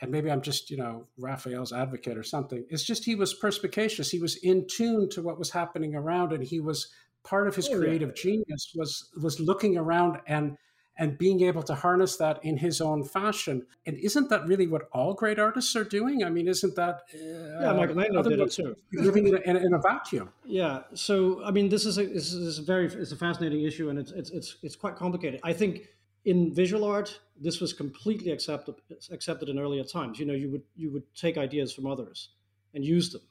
and 0.01 0.11
maybe 0.11 0.31
I'm 0.31 0.43
just 0.43 0.71
you 0.71 0.77
know 0.77 1.07
Raphael's 1.17 1.73
advocate 1.73 2.19
or 2.19 2.25
something. 2.25 2.65
It's 2.69 2.85
just 2.85 3.05
he 3.05 3.15
was 3.15 3.33
perspicacious. 3.33 4.11
He 4.11 4.19
was 4.19 4.37
in 4.37 4.67
tune 4.67 5.09
to 5.11 5.23
what 5.23 5.39
was 5.39 5.51
happening 5.51 5.95
around, 5.95 6.33
and 6.33 6.45
he 6.45 6.61
was 6.61 6.89
part 7.25 7.49
of 7.49 7.57
his 7.57 7.69
Oh, 7.69 7.79
creative 7.79 8.15
genius 8.15 8.73
was 8.75 9.11
was 9.21 9.41
looking 9.41 9.79
around 9.79 10.19
and 10.27 10.59
and 10.99 11.17
being 11.17 11.43
able 11.43 11.63
to 11.63 11.75
harness 11.75 12.17
that 12.17 12.45
in 12.45 12.57
his 12.57 12.81
own 12.81 13.05
fashion. 13.05 13.65
And 13.87 13.97
isn't 13.99 14.29
that 14.31 14.47
really 14.47 14.67
what 14.67 14.89
all 14.93 15.15
great 15.15 15.39
artists 15.39 15.75
are 15.77 15.85
doing? 15.85 16.25
I 16.25 16.31
mean, 16.31 16.49
isn't 16.49 16.75
that 16.75 17.03
uh, 17.15 17.63
Yeah, 17.63 17.73
Michelangelo 17.73 18.23
did 18.25 18.41
it 18.41 18.51
too. 18.51 18.77
living 18.93 19.29
in 19.29 19.37
a, 19.37 19.41
in, 19.67 19.73
a, 19.75 19.79
vacuum? 19.79 20.31
Yeah. 20.45 20.83
So 20.95 21.43
I 21.45 21.53
mean, 21.53 21.69
this 21.69 21.87
is 21.87 21.99
a 21.99 22.07
this 22.07 22.33
is 22.33 22.59
a 22.59 22.63
very 22.63 22.87
it's 22.87 23.13
a 23.13 23.17
fascinating 23.17 23.63
issue, 23.63 23.91
and 23.91 23.99
it's 23.99 24.11
it's 24.11 24.31
it's 24.31 24.57
it's 24.63 24.77
quite 24.77 24.97
complicated. 24.97 25.41
I 25.45 25.53
think 25.53 25.89
in 26.25 26.53
visual 26.53 26.85
art, 26.85 27.21
this 27.41 27.61
was 27.61 27.73
completely 27.73 28.33
accepted 28.33 28.75
accepted 29.13 29.49
in 29.49 29.59
earlier 29.59 29.85
times. 29.85 30.19
You 30.19 30.27
know, 30.27 30.35
you 30.35 30.51
would 30.51 30.63
you 30.75 30.91
would 30.91 31.05
take 31.15 31.39
ideas 31.39 31.73
from 31.73 31.87
others 31.87 32.31
and 32.75 32.85
use 32.85 33.11
them. 33.11 33.23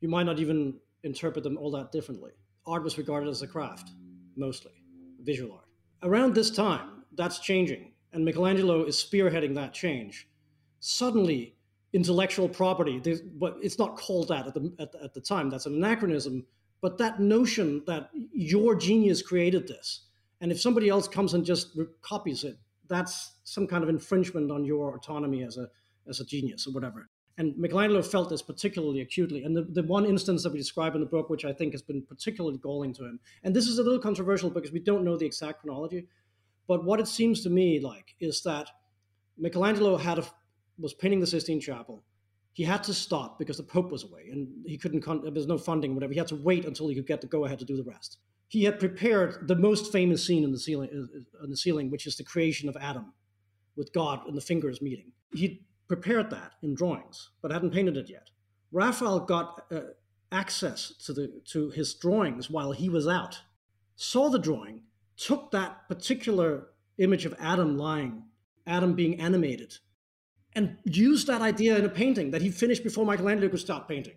You 0.00 0.08
might 0.08 0.24
not 0.24 0.38
even 0.38 0.78
interpret 1.02 1.42
them 1.42 1.58
all 1.58 1.72
that 1.72 1.90
differently. 1.90 2.30
Art 2.64 2.84
was 2.84 2.96
regarded 2.96 3.28
as 3.28 3.42
a 3.42 3.48
craft, 3.48 3.90
mostly 4.36 4.72
visual 5.22 5.52
art. 5.52 5.64
Around 6.02 6.34
this 6.34 6.50
time, 6.50 6.97
that's 7.18 7.40
changing, 7.40 7.92
and 8.12 8.24
Michelangelo 8.24 8.84
is 8.84 8.96
spearheading 8.96 9.54
that 9.56 9.74
change. 9.74 10.28
Suddenly, 10.80 11.56
intellectual 11.92 12.48
property, 12.48 13.02
but 13.34 13.56
it's 13.60 13.78
not 13.78 13.96
called 13.96 14.28
that 14.28 14.46
at 14.46 14.54
the, 14.54 14.72
at, 14.78 14.94
at 15.02 15.14
the 15.14 15.20
time. 15.20 15.50
That's 15.50 15.66
an 15.66 15.74
anachronism. 15.74 16.46
But 16.80 16.98
that 16.98 17.20
notion 17.20 17.82
that 17.86 18.10
your 18.32 18.76
genius 18.76 19.20
created 19.20 19.66
this, 19.66 20.06
and 20.40 20.52
if 20.52 20.60
somebody 20.60 20.88
else 20.88 21.08
comes 21.08 21.34
and 21.34 21.44
just 21.44 21.76
copies 22.00 22.44
it, 22.44 22.56
that's 22.88 23.34
some 23.44 23.66
kind 23.66 23.82
of 23.82 23.90
infringement 23.90 24.50
on 24.50 24.64
your 24.64 24.94
autonomy 24.96 25.42
as 25.42 25.58
a 25.58 25.68
as 26.08 26.20
a 26.20 26.24
genius 26.24 26.66
or 26.66 26.72
whatever. 26.72 27.10
And 27.36 27.56
Michelangelo 27.56 28.02
felt 28.02 28.30
this 28.30 28.42
particularly 28.42 29.00
acutely. 29.00 29.44
And 29.44 29.56
the, 29.56 29.62
the 29.62 29.84
one 29.84 30.04
instance 30.04 30.42
that 30.42 30.52
we 30.52 30.58
describe 30.58 30.94
in 30.94 31.00
the 31.00 31.06
book, 31.06 31.30
which 31.30 31.44
I 31.44 31.52
think 31.52 31.72
has 31.72 31.82
been 31.82 32.02
particularly 32.02 32.58
galling 32.58 32.92
to 32.94 33.04
him, 33.04 33.20
and 33.44 33.54
this 33.54 33.68
is 33.68 33.78
a 33.78 33.82
little 33.82 34.00
controversial 34.00 34.50
because 34.50 34.72
we 34.72 34.80
don't 34.80 35.04
know 35.04 35.16
the 35.16 35.26
exact 35.26 35.60
chronology, 35.60 36.06
but 36.68 36.84
what 36.84 37.00
it 37.00 37.08
seems 37.08 37.42
to 37.42 37.50
me 37.50 37.80
like 37.80 38.14
is 38.20 38.42
that 38.42 38.70
Michelangelo 39.38 39.96
had 39.96 40.18
a, 40.18 40.24
was 40.78 40.94
painting 40.94 41.18
the 41.18 41.26
Sistine 41.26 41.60
Chapel. 41.60 42.04
He 42.52 42.62
had 42.62 42.84
to 42.84 42.94
stop 42.94 43.38
because 43.38 43.56
the 43.56 43.62
Pope 43.62 43.90
was 43.90 44.04
away 44.04 44.28
and 44.30 44.48
he 44.66 44.76
couldn't. 44.76 45.00
Con- 45.00 45.22
there 45.22 45.32
was 45.32 45.46
no 45.46 45.58
funding, 45.58 45.94
whatever. 45.94 46.12
He 46.12 46.18
had 46.18 46.28
to 46.28 46.36
wait 46.36 46.64
until 46.64 46.88
he 46.88 46.94
could 46.94 47.06
get 47.06 47.20
the 47.20 47.26
go 47.26 47.44
ahead 47.44 47.58
to 47.60 47.64
do 47.64 47.76
the 47.76 47.84
rest. 47.84 48.18
He 48.48 48.64
had 48.64 48.78
prepared 48.78 49.46
the 49.46 49.56
most 49.56 49.92
famous 49.92 50.24
scene 50.24 50.44
in 50.44 50.52
the 50.52 50.58
ceiling, 50.58 50.90
on 51.42 51.50
the 51.50 51.56
ceiling, 51.56 51.90
which 51.90 52.06
is 52.06 52.16
the 52.16 52.24
creation 52.24 52.68
of 52.68 52.76
Adam, 52.76 53.12
with 53.76 53.92
God 53.92 54.26
and 54.26 54.36
the 54.36 54.40
fingers 54.40 54.82
meeting. 54.82 55.12
He 55.32 55.66
prepared 55.86 56.30
that 56.30 56.52
in 56.62 56.74
drawings, 56.74 57.30
but 57.42 57.52
hadn't 57.52 57.72
painted 57.72 57.96
it 57.96 58.10
yet. 58.10 58.30
Raphael 58.72 59.20
got 59.20 59.66
uh, 59.70 59.80
access 60.32 60.92
to 61.04 61.12
the 61.12 61.40
to 61.52 61.70
his 61.70 61.94
drawings 61.94 62.50
while 62.50 62.72
he 62.72 62.88
was 62.88 63.06
out, 63.06 63.40
saw 63.96 64.28
the 64.28 64.38
drawing, 64.38 64.82
took 65.18 65.50
that 65.50 65.88
particular 65.88 66.68
image 66.98 67.26
of 67.26 67.34
Adam 67.38 67.76
lying, 67.76 68.22
Adam 68.66 68.94
being 68.94 69.20
animated, 69.20 69.74
and 70.54 70.78
used 70.84 71.26
that 71.26 71.42
idea 71.42 71.76
in 71.76 71.84
a 71.84 71.88
painting 71.88 72.30
that 72.30 72.40
he 72.40 72.50
finished 72.50 72.82
before 72.82 73.04
Michelangelo 73.04 73.48
could 73.48 73.60
start 73.60 73.88
painting. 73.88 74.14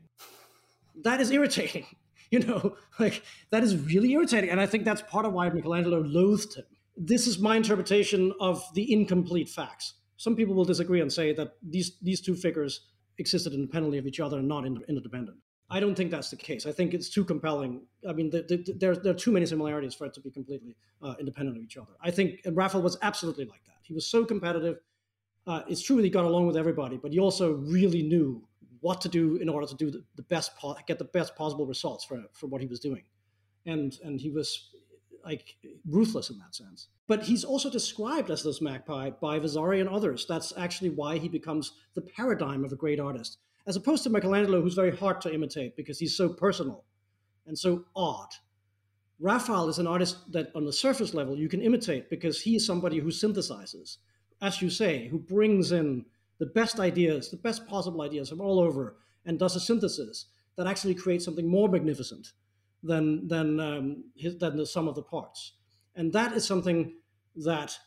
That 1.03 1.19
is 1.19 1.31
irritating, 1.31 1.85
you 2.31 2.39
know, 2.39 2.77
like 2.99 3.23
that 3.49 3.63
is 3.63 3.75
really 3.75 4.13
irritating. 4.13 4.49
And 4.49 4.61
I 4.61 4.65
think 4.65 4.85
that's 4.85 5.01
part 5.01 5.25
of 5.25 5.33
why 5.33 5.49
Michelangelo 5.49 6.01
loathed 6.01 6.55
him. 6.55 6.65
This 6.95 7.27
is 7.27 7.39
my 7.39 7.55
interpretation 7.55 8.33
of 8.39 8.63
the 8.73 8.91
incomplete 8.91 9.49
facts. 9.49 9.95
Some 10.17 10.35
people 10.35 10.53
will 10.53 10.65
disagree 10.65 11.01
and 11.01 11.11
say 11.11 11.33
that 11.33 11.55
these, 11.67 11.97
these 12.01 12.21
two 12.21 12.35
figures 12.35 12.81
existed 13.17 13.53
independently 13.53 13.97
of 13.97 14.05
each 14.05 14.19
other 14.19 14.37
and 14.37 14.47
not 14.47 14.65
interdependent. 14.65 15.37
I 15.72 15.80
don't 15.80 15.95
think 15.95 16.11
that's 16.11 16.30
the 16.30 16.35
case. 16.35 16.65
I 16.65 16.73
think 16.73 16.93
it's 16.93 17.10
too 17.10 17.23
compelling. 17.23 17.81
I 18.07 18.11
mean, 18.11 18.30
the, 18.30 18.43
the, 18.43 18.73
there, 18.73 18.93
there, 18.93 19.14
are 19.14 19.18
too 19.18 19.31
many 19.31 19.45
similarities 19.45 19.95
for 19.95 20.06
it 20.06 20.14
to 20.15 20.19
be 20.19 20.30
completely 20.30 20.76
uh, 21.02 21.15
independent 21.18 21.56
of 21.56 21.64
each 21.64 21.77
other. 21.77 21.93
I 22.03 22.11
think 22.11 22.41
Raphael 22.45 22.81
was 22.81 22.98
absolutely 23.02 23.45
like 23.45 23.64
that. 23.68 23.77
He 23.84 23.93
was 23.93 24.06
so 24.06 24.26
competitive. 24.26 24.80
Uh, 25.48 25.61
it's 25.69 25.81
true 25.81 25.95
that 25.95 26.03
he 26.03 26.10
got 26.10 26.26
along 26.26 26.45
with 26.45 26.57
everybody, 26.57 26.98
but 26.98 27.14
he 27.14 27.19
also 27.19 27.53
really 27.53 28.03
knew 28.03 28.45
what 28.81 28.99
to 28.99 29.07
do 29.07 29.38
in 29.38 29.48
order 29.48 29.65
to 29.65 29.76
do 29.76 29.89
the, 29.89 30.03
the 30.18 30.23
best, 30.23 30.57
po- 30.57 30.76
get 30.88 30.99
the 30.99 31.06
best 31.06 31.38
possible 31.38 31.65
results 31.65 32.03
for, 32.03 32.22
for 32.34 32.48
what 32.48 32.60
he 32.60 32.68
was 32.68 32.81
doing. 32.81 33.03
And, 33.65 33.98
and 34.03 34.19
he 34.19 34.30
was 34.30 34.72
like 35.23 35.56
ruthless 35.88 36.31
in 36.31 36.38
that 36.39 36.53
sense. 36.53 36.89
But 37.07 37.23
he's 37.23 37.45
also 37.45 37.69
described 37.69 38.30
as 38.30 38.43
this 38.43 38.61
magpie 38.61 39.11
by 39.22 39.39
Vasari 39.39 39.80
and 39.80 39.89
others. 39.89 40.26
That's 40.27 40.52
actually 40.57 40.89
why 40.89 41.18
he 41.18 41.30
becomes 41.30 41.72
the 41.95 42.02
paradigm 42.02 42.65
of 42.65 42.73
a 42.73 42.76
great 42.76 42.99
artist 42.99 43.38
as 43.67 43.75
opposed 43.75 44.03
to 44.03 44.09
Michelangelo, 44.09 44.61
who's 44.61 44.73
very 44.73 44.95
hard 44.95 45.21
to 45.21 45.33
imitate 45.33 45.75
because 45.75 45.99
he's 45.99 46.15
so 46.15 46.29
personal 46.29 46.83
and 47.45 47.57
so 47.57 47.85
odd. 47.95 48.29
Raphael 49.19 49.69
is 49.69 49.77
an 49.77 49.88
artist 49.88 50.31
that, 50.31 50.51
on 50.55 50.65
the 50.65 50.73
surface 50.73 51.13
level, 51.13 51.38
you 51.38 51.47
can 51.47 51.61
imitate 51.61 52.09
because 52.09 52.41
he 52.41 52.55
is 52.55 52.65
somebody 52.65 52.97
who 52.97 53.09
synthesizes, 53.09 53.97
as 54.41 54.61
you 54.61 54.69
say, 54.69 55.07
who 55.07 55.19
brings 55.19 55.71
in 55.71 56.05
the 56.39 56.47
best 56.47 56.79
ideas, 56.79 57.29
the 57.29 57.38
best 57.38 57.67
possible 57.67 58.01
ideas 58.01 58.29
from 58.29 58.41
all 58.41 58.59
over, 58.59 58.97
and 59.25 59.38
does 59.38 59.55
a 59.55 59.59
synthesis 59.59 60.25
that 60.55 60.65
actually 60.65 60.95
creates 60.95 61.23
something 61.23 61.47
more 61.47 61.69
magnificent 61.69 62.33
than 62.81 63.27
than 63.27 63.59
um, 63.59 64.03
his, 64.15 64.38
than 64.39 64.57
the 64.57 64.65
sum 64.65 64.88
of 64.88 64.95
the 64.95 65.03
parts. 65.03 65.53
And 65.95 66.11
that 66.13 66.33
is 66.33 66.43
something 66.43 66.95
that 67.35 67.77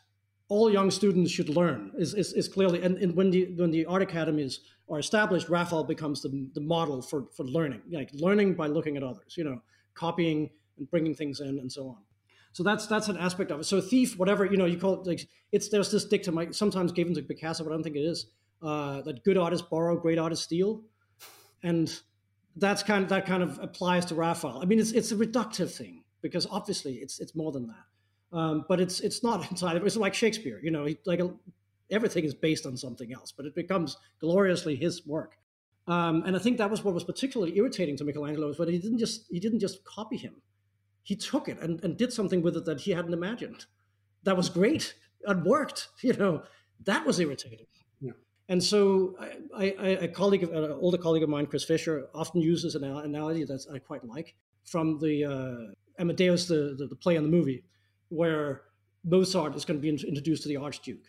all 0.49 0.71
young 0.71 0.91
students 0.91 1.31
should 1.31 1.49
learn. 1.49 1.93
Is 1.99 2.15
is, 2.15 2.33
is 2.33 2.49
clearly 2.49 2.83
and, 2.83 2.97
and 2.99 3.17
when 3.17 3.31
the 3.31 3.55
when 3.57 3.71
the 3.71 3.87
art 3.87 4.03
academies 4.03 4.61
are 4.89 4.99
established, 4.99 5.49
Raphael 5.49 5.85
becomes 5.85 6.23
the, 6.23 6.49
the 6.55 6.61
model 6.61 7.01
for, 7.01 7.25
for 7.35 7.45
learning, 7.45 7.81
like 7.91 8.11
learning 8.13 8.55
by 8.55 8.67
looking 8.67 8.99
at 8.99 9.03
others, 9.03 9.35
you 9.37 9.45
know, 9.45 9.63
copying 9.95 10.51
and 10.77 10.91
bringing 10.91 11.15
things 11.15 11.41
in 11.41 11.59
and 11.59 11.73
so 11.73 11.89
on. 11.89 11.97
So 12.53 12.63
that's 12.63 12.87
that's 12.87 13.09
an 13.09 13.17
aspect 13.17 13.51
of 13.51 13.61
it. 13.61 13.65
So 13.65 13.81
thief, 13.81 14.19
whatever 14.19 14.45
you 14.45 14.57
know, 14.57 14.67
you 14.67 14.79
call 14.79 15.01
it 15.01 15.07
like 15.07 15.29
it's 15.51 15.69
there's 15.71 15.91
this 15.91 16.05
dictum 16.05 16.39
I 16.39 16.51
sometimes 16.51 16.93
given 16.93 17.15
to 17.15 17.23
Picasso, 17.23 17.65
but 17.65 17.71
I 17.71 17.75
don't 17.75 17.83
think 17.83 17.97
it 17.97 18.01
is 18.01 18.27
uh, 18.63 19.03
that 19.03 19.25
good 19.25 19.37
artists 19.37 19.67
borrow, 19.69 19.97
great 19.99 20.19
artists 20.19 20.45
steal, 20.45 20.83
and 21.63 21.93
that's 22.57 22.83
kind 22.83 23.03
of 23.03 23.09
that 23.11 23.27
kind 23.27 23.43
of 23.43 23.59
applies 23.61 24.05
to 24.07 24.15
Raphael. 24.15 24.61
I 24.63 24.67
mean, 24.67 24.79
it's 24.79 24.93
it's 24.93 25.11
a 25.11 25.17
reductive 25.17 25.75
thing 25.75 26.05
because 26.23 26.47
obviously 26.49 26.95
it's 26.95 27.19
it's 27.19 27.35
more 27.35 27.51
than 27.51 27.67
that, 27.67 27.85
um, 28.35 28.65
but 28.69 28.81
it's 28.81 29.01
it's 29.01 29.23
not 29.23 29.51
entirely. 29.51 29.81
It's 29.87 29.97
like 29.97 30.15
Shakespeare, 30.15 30.61
you 30.63 30.71
know, 30.71 30.85
he, 30.85 30.99
like 31.07 31.21
a, 31.21 31.31
everything 31.91 32.25
is 32.25 32.35
based 32.35 32.67
on 32.67 32.77
something 32.77 33.13
else, 33.13 33.33
but 33.33 33.47
it 33.47 33.55
becomes 33.55 33.97
gloriously 34.21 34.77
his 34.77 35.07
work. 35.07 35.39
Um, 35.87 36.23
and 36.27 36.35
I 36.35 36.39
think 36.39 36.59
that 36.59 36.71
was 36.71 36.83
what 36.83 36.95
was 36.95 37.05
particularly 37.05 37.57
irritating 37.57 37.97
to 37.99 38.05
Michelangelo 38.05 38.49
is 38.49 38.57
that 38.57 38.69
he 38.69 38.79
didn't 38.79 38.99
just 38.99 39.27
he 39.31 39.39
didn't 39.39 39.61
just 39.61 39.85
copy 39.85 40.17
him. 40.17 40.35
He 41.03 41.15
took 41.15 41.49
it 41.49 41.59
and, 41.61 41.83
and 41.85 41.97
did 41.97 42.13
something 42.13 42.43
with 42.43 42.57
it 42.57 42.65
that 42.65 42.81
he 42.81 42.91
hadn't 42.93 43.13
imagined. 43.13 43.67
That 44.25 44.37
was 44.37 44.49
great. 44.49 44.95
It 45.27 45.39
worked. 45.39 45.89
You 46.03 46.13
know, 46.13 46.43
that 46.85 47.07
was 47.07 47.19
irritating. 47.19 47.65
Yeah. 47.99 48.13
And 48.51 48.63
so 48.63 49.17
I, 49.57 49.75
I, 49.81 49.87
a 50.03 50.09
colleague, 50.09 50.43
an 50.43 50.71
older 50.73 50.99
colleague 50.99 51.23
of 51.23 51.31
mine, 51.31 51.47
Chris 51.47 51.65
Fischer, 51.65 52.09
often 52.15 52.43
uses 52.43 52.75
an 52.75 52.85
analogy 52.85 53.45
that 53.45 53.65
I 53.73 53.79
quite 53.79 54.05
like 54.05 54.35
from 54.67 54.99
the 54.99 55.25
uh, 55.25 56.03
Amadeus, 56.03 56.47
the, 56.47 56.75
the, 56.77 56.89
the 56.89 56.95
play 56.95 57.17
and 57.17 57.25
the 57.25 57.31
movie, 57.31 57.65
where 58.09 58.63
Mozart 59.05 59.55
is 59.55 59.65
going 59.65 59.81
to 59.81 59.83
be 59.83 59.89
introduced 59.89 60.43
to 60.45 60.49
the 60.49 60.57
Archduke 60.57 61.05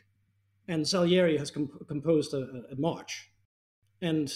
and 0.68 0.88
Salieri 0.88 1.38
has 1.38 1.52
comp- 1.52 1.88
composed 1.88 2.34
a, 2.34 2.64
a, 2.72 2.76
march, 2.76 3.30
and 4.02 4.32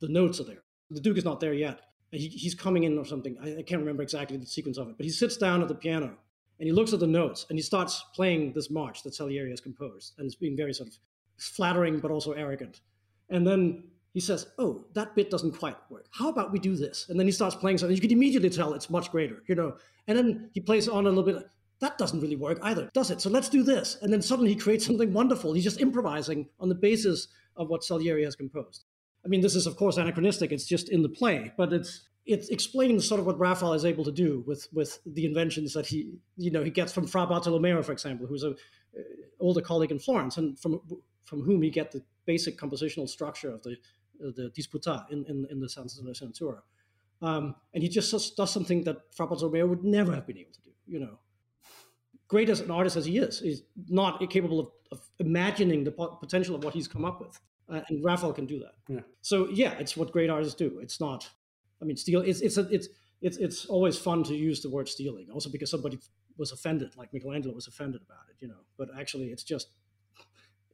the 0.00 0.08
notes 0.08 0.40
are 0.40 0.44
there. 0.44 0.62
The 0.90 1.00
Duke 1.00 1.18
is 1.18 1.24
not 1.24 1.40
there 1.40 1.54
yet. 1.54 1.80
He, 2.10 2.28
he's 2.28 2.54
coming 2.54 2.84
in 2.84 2.98
or 2.98 3.04
something. 3.04 3.36
I, 3.42 3.58
I, 3.58 3.62
can't 3.62 3.80
remember 3.80 4.02
exactly 4.02 4.36
the 4.36 4.46
sequence 4.46 4.78
of 4.78 4.88
it, 4.88 4.96
but 4.96 5.04
he 5.04 5.10
sits 5.10 5.36
down 5.36 5.62
at 5.62 5.68
the 5.68 5.74
piano 5.74 6.14
and 6.58 6.66
he 6.66 6.72
looks 6.72 6.92
at 6.92 7.00
the 7.00 7.06
notes 7.06 7.46
and 7.48 7.58
he 7.58 7.62
starts 7.62 8.04
playing 8.14 8.52
this 8.52 8.70
march 8.70 9.02
that 9.02 9.14
Salieri 9.14 9.50
has 9.50 9.60
composed, 9.60 10.14
and 10.18 10.26
it's 10.26 10.34
being 10.34 10.56
very 10.56 10.72
sort 10.72 10.88
of 10.88 10.96
flattering 11.38 11.98
but 11.98 12.10
also 12.10 12.32
arrogant. 12.32 12.80
And 13.30 13.46
then 13.46 13.84
he 14.12 14.20
says, 14.20 14.46
"Oh, 14.58 14.84
that 14.92 15.14
bit 15.16 15.30
doesn't 15.30 15.58
quite 15.58 15.76
work. 15.90 16.06
How 16.10 16.28
about 16.28 16.52
we 16.52 16.58
do 16.58 16.76
this?" 16.76 17.08
And 17.08 17.18
then 17.18 17.26
he 17.26 17.32
starts 17.32 17.56
playing 17.56 17.78
something. 17.78 17.96
You 17.96 18.02
can 18.02 18.10
immediately 18.10 18.50
tell 18.50 18.74
it's 18.74 18.90
much 18.90 19.10
greater, 19.10 19.42
you 19.48 19.54
know. 19.54 19.76
And 20.06 20.18
then 20.18 20.50
he 20.52 20.60
plays 20.60 20.88
on 20.88 21.06
a 21.06 21.08
little 21.08 21.24
bit 21.24 21.48
that 21.82 21.98
doesn't 21.98 22.20
really 22.20 22.36
work 22.36 22.58
either, 22.62 22.88
does 22.94 23.10
it? 23.10 23.20
So 23.20 23.28
let's 23.28 23.48
do 23.48 23.64
this. 23.64 23.98
And 24.02 24.12
then 24.12 24.22
suddenly 24.22 24.52
he 24.52 24.56
creates 24.56 24.86
something 24.86 25.12
wonderful. 25.12 25.52
He's 25.52 25.64
just 25.64 25.80
improvising 25.80 26.48
on 26.60 26.68
the 26.68 26.76
basis 26.76 27.26
of 27.56 27.68
what 27.68 27.82
Salieri 27.82 28.24
has 28.24 28.36
composed. 28.36 28.84
I 29.24 29.28
mean, 29.28 29.40
this 29.40 29.56
is 29.56 29.66
of 29.66 29.76
course 29.76 29.96
anachronistic. 29.96 30.52
It's 30.52 30.64
just 30.64 30.88
in 30.88 31.02
the 31.02 31.08
play, 31.08 31.52
but 31.56 31.72
it's 31.72 32.08
it 32.24 32.48
explains 32.50 33.06
sort 33.06 33.18
of 33.18 33.26
what 33.26 33.38
Raphael 33.38 33.72
is 33.72 33.84
able 33.84 34.04
to 34.04 34.12
do 34.12 34.44
with 34.46 34.68
with 34.72 35.00
the 35.04 35.26
inventions 35.26 35.74
that 35.74 35.86
he 35.86 36.12
you 36.36 36.52
know 36.52 36.62
he 36.62 36.70
gets 36.70 36.92
from 36.92 37.06
Fra 37.06 37.26
Bartolomeo, 37.26 37.82
for 37.82 37.92
example, 37.92 38.26
who's 38.26 38.44
a 38.44 38.50
uh, 38.50 39.02
older 39.40 39.60
colleague 39.60 39.90
in 39.90 39.98
Florence, 39.98 40.36
and 40.36 40.58
from 40.58 40.80
from 41.24 41.42
whom 41.42 41.62
he 41.62 41.70
get 41.70 41.90
the 41.90 42.02
basic 42.26 42.56
compositional 42.56 43.08
structure 43.08 43.50
of 43.50 43.62
the 43.64 43.72
uh, 44.24 44.30
the 44.36 44.52
Disputa 44.56 45.04
in, 45.10 45.24
in, 45.26 45.46
in 45.50 45.58
the 45.58 45.68
Santa 45.68 45.88
Segnatura. 45.88 46.60
Um, 47.20 47.54
and 47.74 47.82
he 47.82 47.88
just 47.88 48.36
does 48.36 48.50
something 48.50 48.84
that 48.84 48.98
Fra 49.14 49.26
Bartolomeo 49.26 49.66
would 49.66 49.84
never 49.84 50.12
have 50.14 50.26
been 50.26 50.38
able 50.38 50.52
to 50.52 50.60
do, 50.62 50.70
you 50.86 51.00
know 51.00 51.18
great 52.32 52.48
as 52.48 52.60
an 52.60 52.70
artist 52.70 52.96
as 52.96 53.04
he 53.04 53.18
is, 53.18 53.40
he's 53.40 53.62
not 53.88 54.12
capable 54.30 54.58
of, 54.64 54.68
of 54.90 55.00
imagining 55.18 55.84
the 55.84 55.92
potential 56.24 56.54
of 56.56 56.64
what 56.64 56.72
he's 56.72 56.88
come 56.88 57.04
up 57.04 57.20
with. 57.20 57.38
Uh, 57.72 57.82
and 57.88 58.02
Raphael 58.02 58.32
can 58.32 58.46
do 58.46 58.58
that. 58.64 58.74
Yeah. 58.88 59.04
So 59.20 59.36
yeah, 59.50 59.72
it's 59.82 59.96
what 59.98 60.12
great 60.16 60.30
artists 60.30 60.54
do. 60.54 60.68
It's 60.84 60.98
not. 60.98 61.28
I 61.80 61.84
mean, 61.84 61.96
steal. 61.96 62.22
It's 62.30 62.40
it's 62.40 62.56
a, 62.56 62.64
it's 62.76 62.88
it's 63.20 63.36
it's 63.36 63.66
always 63.66 63.96
fun 63.98 64.24
to 64.24 64.34
use 64.34 64.58
the 64.62 64.70
word 64.76 64.88
stealing, 64.88 65.26
also 65.30 65.50
because 65.50 65.70
somebody 65.70 65.98
was 66.38 66.52
offended, 66.52 66.90
like 66.96 67.12
Michelangelo 67.12 67.54
was 67.54 67.66
offended 67.66 68.00
about 68.08 68.24
it, 68.30 68.36
you 68.40 68.48
know. 68.48 68.62
But 68.78 68.88
actually, 68.98 69.26
it's 69.34 69.44
just 69.54 69.68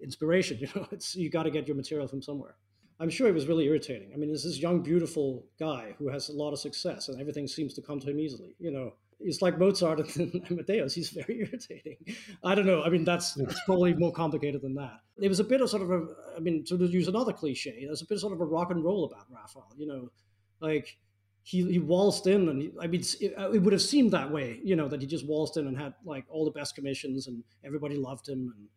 inspiration. 0.01 0.59
You 0.63 0.69
know, 0.75 0.87
it's 0.97 1.09
you 1.23 1.29
got 1.39 1.45
to 1.49 1.53
get 1.57 1.67
your 1.69 1.77
material 1.83 2.09
from 2.09 2.23
somewhere. 2.23 2.55
I'm 3.01 3.11
sure 3.11 3.29
it 3.29 3.35
was 3.41 3.47
really 3.51 3.67
irritating. 3.67 4.11
I 4.13 4.17
mean, 4.19 4.29
there's 4.31 4.47
this 4.51 4.59
young, 4.67 4.79
beautiful 4.93 5.29
guy 5.59 5.95
who 5.99 6.09
has 6.15 6.29
a 6.29 6.37
lot 6.43 6.53
of 6.53 6.59
success, 6.59 7.09
and 7.09 7.21
everything 7.21 7.47
seems 7.47 7.75
to 7.75 7.83
come 7.89 7.99
to 8.01 8.11
him 8.11 8.19
easily. 8.19 8.55
You 8.59 8.73
know, 8.77 8.87
it's 9.21 9.43
like 9.43 9.59
Mozart 9.59 10.01
and 10.17 10.43
Amadeus. 10.51 10.95
He's 10.95 11.11
very 11.11 11.41
irritating. 11.41 11.97
I 12.45 12.55
don't 12.55 12.67
know. 12.67 12.83
I 12.83 12.91
mean, 12.91 13.05
that's 13.05 13.39
probably 13.67 13.95
more 13.95 14.13
complicated 14.13 14.63
than 14.63 14.75
that. 14.75 15.01
There 15.17 15.29
was 15.29 15.41
a 15.41 15.45
bit 15.45 15.61
of 15.61 15.71
sort 15.71 15.83
of 15.83 15.91
a, 15.91 16.07
I 16.37 16.41
mean, 16.41 16.65
to 16.67 16.77
use 16.77 17.09
another 17.09 17.33
cliche, 17.33 17.85
there's 17.87 18.03
a 18.03 18.07
bit 18.07 18.17
of 18.17 18.21
sort 18.21 18.33
of 18.33 18.41
a 18.41 18.45
rock 18.45 18.71
and 18.71 18.85
roll 18.85 19.05
about 19.05 19.27
Raphael. 19.31 19.73
You 19.77 19.87
know, 19.87 20.11
like 20.61 20.97
he, 21.43 21.71
he 21.71 21.79
waltzed 21.79 22.27
in 22.27 22.49
and 22.49 22.63
he, 22.63 22.71
I 22.81 22.87
mean, 22.87 23.03
it, 23.21 23.35
uh, 23.37 23.51
it, 23.51 23.59
would 23.59 23.73
have 23.73 23.83
seemed 23.83 24.13
that 24.13 24.31
way, 24.31 24.61
you 24.63 24.77
know, 24.77 24.89
that 24.89 25.01
he 25.01 25.07
just 25.07 25.27
waltzed 25.27 25.57
in 25.57 25.67
and 25.67 25.77
had 25.77 25.95
like 26.05 26.25
all 26.29 26.45
the 26.45 26.51
best 26.51 26.75
commissions 26.75 27.27
and 27.27 27.43
everybody 27.65 27.97
loved 27.97 28.29
him 28.29 28.53
and, 28.57 28.69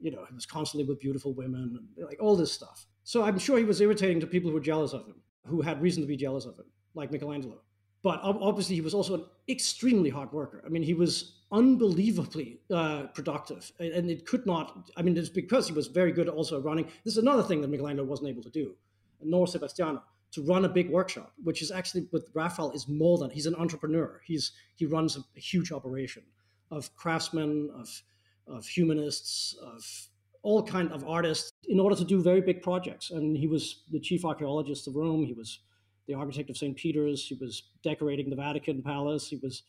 you 0.00 0.10
know, 0.10 0.24
he 0.28 0.34
was 0.34 0.46
constantly 0.46 0.86
with 0.86 1.00
beautiful 1.00 1.32
women 1.32 1.78
and 1.78 2.06
like 2.06 2.18
all 2.20 2.36
this 2.36 2.52
stuff. 2.52 2.86
So 3.04 3.22
I'm 3.22 3.38
sure 3.38 3.56
he 3.58 3.64
was 3.64 3.80
irritating 3.80 4.20
to 4.20 4.26
people 4.26 4.50
who 4.50 4.54
were 4.54 4.60
jealous 4.60 4.92
of 4.92 5.06
him, 5.06 5.22
who 5.46 5.62
had 5.62 5.80
reason 5.80 6.02
to 6.02 6.08
be 6.08 6.16
jealous 6.16 6.44
of 6.44 6.58
him, 6.58 6.66
like 6.94 7.12
Michelangelo 7.12 7.60
but 8.02 8.20
obviously 8.22 8.74
he 8.74 8.80
was 8.80 8.94
also 8.94 9.14
an 9.14 9.24
extremely 9.48 10.10
hard 10.10 10.32
worker. 10.32 10.62
I 10.64 10.68
mean, 10.68 10.82
he 10.82 10.94
was 10.94 11.32
unbelievably 11.52 12.60
uh, 12.72 13.04
productive, 13.14 13.72
and 13.78 14.10
it 14.10 14.26
could 14.26 14.46
not. 14.46 14.90
I 14.96 15.02
mean, 15.02 15.16
it's 15.16 15.28
because 15.28 15.66
he 15.68 15.74
was 15.74 15.86
very 15.86 16.12
good 16.12 16.28
also 16.28 16.58
at 16.58 16.64
running. 16.64 16.86
This 17.04 17.14
is 17.16 17.18
another 17.18 17.42
thing 17.42 17.60
that 17.62 17.68
Michelangelo 17.68 18.06
wasn't 18.06 18.28
able 18.28 18.42
to 18.42 18.50
do, 18.50 18.74
nor 19.22 19.46
Sebastiano, 19.46 20.02
to 20.32 20.42
run 20.42 20.64
a 20.64 20.68
big 20.68 20.90
workshop, 20.90 21.32
which 21.42 21.62
is 21.62 21.70
actually 21.70 22.06
with 22.12 22.28
Raphael 22.34 22.70
is 22.72 22.88
more 22.88 23.18
than 23.18 23.30
he's 23.30 23.46
an 23.46 23.54
entrepreneur. 23.54 24.20
He's 24.24 24.52
he 24.74 24.86
runs 24.86 25.16
a, 25.16 25.20
a 25.36 25.40
huge 25.40 25.72
operation 25.72 26.22
of 26.70 26.94
craftsmen, 26.96 27.70
of 27.74 28.02
of 28.48 28.66
humanists, 28.66 29.56
of 29.62 30.08
all 30.42 30.62
kind 30.62 30.92
of 30.92 31.04
artists 31.08 31.52
in 31.68 31.80
order 31.80 31.96
to 31.96 32.04
do 32.04 32.22
very 32.22 32.40
big 32.40 32.62
projects. 32.62 33.10
And 33.10 33.36
he 33.36 33.48
was 33.48 33.82
the 33.90 33.98
chief 33.98 34.24
archaeologist 34.24 34.86
of 34.86 34.94
Rome. 34.94 35.24
He 35.24 35.32
was 35.32 35.60
the 36.06 36.14
architect 36.14 36.50
of 36.50 36.56
St. 36.56 36.76
Peter's. 36.76 37.26
He 37.26 37.34
was 37.34 37.70
decorating 37.82 38.30
the 38.30 38.36
Vatican 38.36 38.82
Palace. 38.82 39.28
He 39.28 39.36
was 39.36 39.62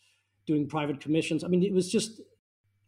doing 0.45 0.67
private 0.67 0.99
commissions. 0.99 1.43
I 1.43 1.47
mean, 1.47 1.63
it 1.63 1.73
was 1.73 1.91
just 1.91 2.21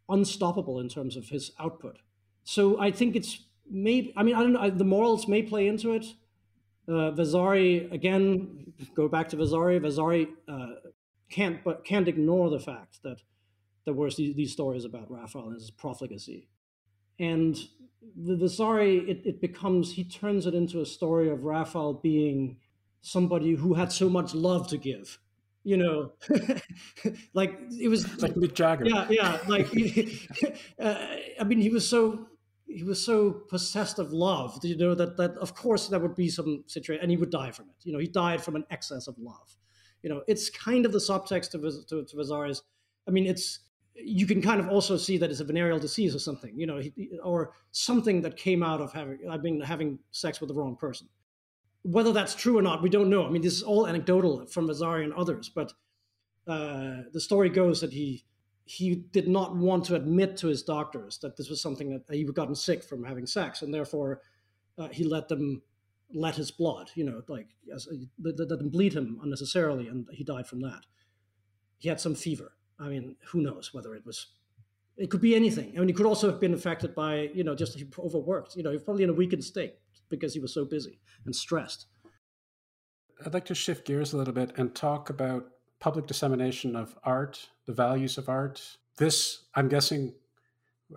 unstoppable 0.09 0.79
in 0.79 0.89
terms 0.89 1.15
of 1.15 1.29
his 1.29 1.51
output. 1.59 1.97
So 2.43 2.79
I 2.79 2.91
think 2.91 3.15
it's 3.15 3.45
maybe 3.69 4.13
I 4.17 4.23
mean 4.23 4.35
I 4.35 4.41
don't 4.41 4.53
know. 4.53 4.69
The 4.69 4.83
morals 4.83 5.27
may 5.27 5.43
play 5.43 5.67
into 5.67 5.91
it. 5.93 6.05
Uh, 6.87 7.11
Vasari 7.11 7.87
again, 7.91 8.73
go 8.95 9.07
back 9.07 9.29
to 9.29 9.37
Vasari. 9.37 9.77
Vasari 9.79 10.29
uh, 10.47 10.69
can't 11.29 11.63
but 11.63 11.85
can't 11.85 12.07
ignore 12.07 12.49
the 12.49 12.59
fact 12.59 13.03
that 13.03 13.21
there 13.85 13.93
were 13.93 14.09
these, 14.09 14.35
these 14.35 14.51
stories 14.51 14.85
about 14.85 15.11
Raphael 15.11 15.47
and 15.47 15.55
his 15.55 15.69
profligacy, 15.71 16.49
and 17.19 17.55
the 18.15 18.35
Vasari 18.35 18.97
it, 19.09 19.21
it 19.25 19.41
becomes 19.41 19.93
he 19.93 20.03
turns 20.03 20.47
it 20.47 20.55
into 20.55 20.81
a 20.81 20.85
story 20.85 21.29
of 21.29 21.43
Raphael 21.43 21.93
being 21.93 22.57
somebody 23.01 23.53
who 23.53 23.73
had 23.73 23.91
so 23.91 24.09
much 24.09 24.33
love 24.33 24.67
to 24.67 24.77
give 24.77 25.19
you 25.63 25.77
know? 25.77 26.13
Like 27.33 27.59
it 27.79 27.87
was 27.87 28.21
like 28.21 28.33
Mick 28.33 28.53
Jagger. 28.53 28.85
Yeah 28.85 29.07
yeah 29.09 29.39
like 29.47 29.67
uh, 30.79 31.05
I 31.39 31.43
mean 31.43 31.59
he 31.59 31.69
was 31.69 31.87
so 31.87 32.27
he 32.65 32.83
was 32.83 33.03
so 33.03 33.31
possessed 33.49 33.99
of 33.99 34.11
love 34.11 34.59
you 34.63 34.77
know 34.77 34.95
that 34.95 35.17
that 35.17 35.31
of 35.37 35.55
course 35.55 35.87
there 35.87 35.99
would 35.99 36.15
be 36.15 36.29
some 36.29 36.63
situation 36.67 37.01
and 37.01 37.11
he 37.11 37.17
would 37.17 37.29
die 37.29 37.51
from 37.51 37.69
it 37.69 37.75
you 37.83 37.93
know? 37.93 37.99
He 37.99 38.07
died 38.07 38.43
from 38.43 38.55
an 38.55 38.65
excess 38.69 39.07
of 39.07 39.15
love 39.17 39.55
you 40.01 40.09
know? 40.09 40.23
It's 40.27 40.49
kind 40.49 40.85
of 40.85 40.91
the 40.91 40.99
subtext 40.99 41.53
of 41.53 41.61
to, 41.87 42.05
to 42.05 42.15
Vasari's 42.15 42.61
I 43.07 43.11
mean 43.11 43.25
it's 43.25 43.59
you 43.95 44.25
can 44.25 44.41
kind 44.41 44.59
of 44.61 44.69
also 44.69 44.95
see 44.95 45.17
that 45.17 45.29
it's 45.29 45.41
a 45.41 45.45
venereal 45.45 45.79
disease 45.79 46.15
or 46.15 46.19
something 46.19 46.53
you 46.57 46.67
know? 46.67 46.79
He, 46.79 47.11
or 47.23 47.51
something 47.71 48.21
that 48.21 48.37
came 48.37 48.63
out 48.63 48.81
of 48.81 48.91
having 48.93 49.19
I've 49.29 49.43
been 49.43 49.61
having 49.61 49.99
sex 50.11 50.41
with 50.41 50.49
the 50.49 50.55
wrong 50.55 50.75
person 50.75 51.07
whether 51.83 52.11
that's 52.11 52.35
true 52.35 52.57
or 52.57 52.61
not, 52.61 52.81
we 52.81 52.89
don't 52.89 53.09
know. 53.09 53.25
I 53.25 53.29
mean, 53.29 53.41
this 53.41 53.53
is 53.53 53.63
all 53.63 53.87
anecdotal 53.87 54.45
from 54.47 54.67
Vasari 54.67 55.03
and 55.03 55.13
others, 55.13 55.49
but 55.49 55.73
uh, 56.47 57.03
the 57.13 57.21
story 57.21 57.49
goes 57.49 57.81
that 57.81 57.93
he 57.93 58.25
he 58.65 58.95
did 59.11 59.27
not 59.27 59.55
want 59.55 59.85
to 59.85 59.95
admit 59.95 60.37
to 60.37 60.47
his 60.47 60.61
doctors 60.61 61.17
that 61.19 61.35
this 61.35 61.49
was 61.49 61.59
something 61.59 61.89
that 61.89 62.03
he 62.13 62.23
had 62.23 62.35
gotten 62.35 62.53
sick 62.53 62.83
from 62.83 63.03
having 63.03 63.25
sex, 63.25 63.61
and 63.61 63.73
therefore 63.73 64.21
uh, 64.77 64.87
he 64.89 65.03
let 65.03 65.27
them 65.27 65.61
let 66.13 66.35
his 66.35 66.51
blood, 66.51 66.89
you 66.95 67.03
know, 67.03 67.21
like 67.27 67.47
as, 67.73 67.87
let, 68.21 68.37
them 68.37 68.69
bleed 68.69 68.93
him 68.93 69.19
unnecessarily, 69.23 69.87
and 69.87 70.07
he 70.11 70.23
died 70.23 70.47
from 70.47 70.61
that. 70.61 70.85
He 71.77 71.87
had 71.89 71.99
some 71.99 72.15
fever. 72.15 72.53
I 72.79 72.89
mean, 72.89 73.15
who 73.27 73.41
knows 73.41 73.73
whether 73.73 73.95
it 73.95 74.05
was 74.05 74.27
it 74.97 75.09
could 75.09 75.21
be 75.21 75.33
anything. 75.35 75.73
I 75.75 75.79
mean, 75.79 75.87
he 75.87 75.93
could 75.93 76.05
also 76.05 76.29
have 76.29 76.41
been 76.41 76.53
affected 76.53 76.93
by, 76.93 77.29
you 77.33 77.43
know, 77.43 77.55
just 77.55 77.77
he 77.77 77.87
overworked. 77.97 78.55
You 78.55 78.63
know, 78.63 78.71
he's 78.71 78.83
probably 78.83 79.03
in 79.03 79.09
a 79.09 79.13
weakened 79.13 79.45
state 79.45 79.75
because 80.09 80.33
he 80.33 80.39
was 80.39 80.53
so 80.53 80.65
busy 80.65 80.99
and 81.25 81.35
stressed. 81.35 81.87
I'd 83.25 83.33
like 83.33 83.45
to 83.45 83.55
shift 83.55 83.85
gears 83.85 84.13
a 84.13 84.17
little 84.17 84.33
bit 84.33 84.53
and 84.57 84.73
talk 84.73 85.09
about 85.09 85.45
public 85.79 86.07
dissemination 86.07 86.75
of 86.75 86.97
art, 87.03 87.49
the 87.65 87.73
values 87.73 88.17
of 88.17 88.29
art. 88.29 88.77
This, 88.97 89.45
I'm 89.55 89.67
guessing, 89.67 90.13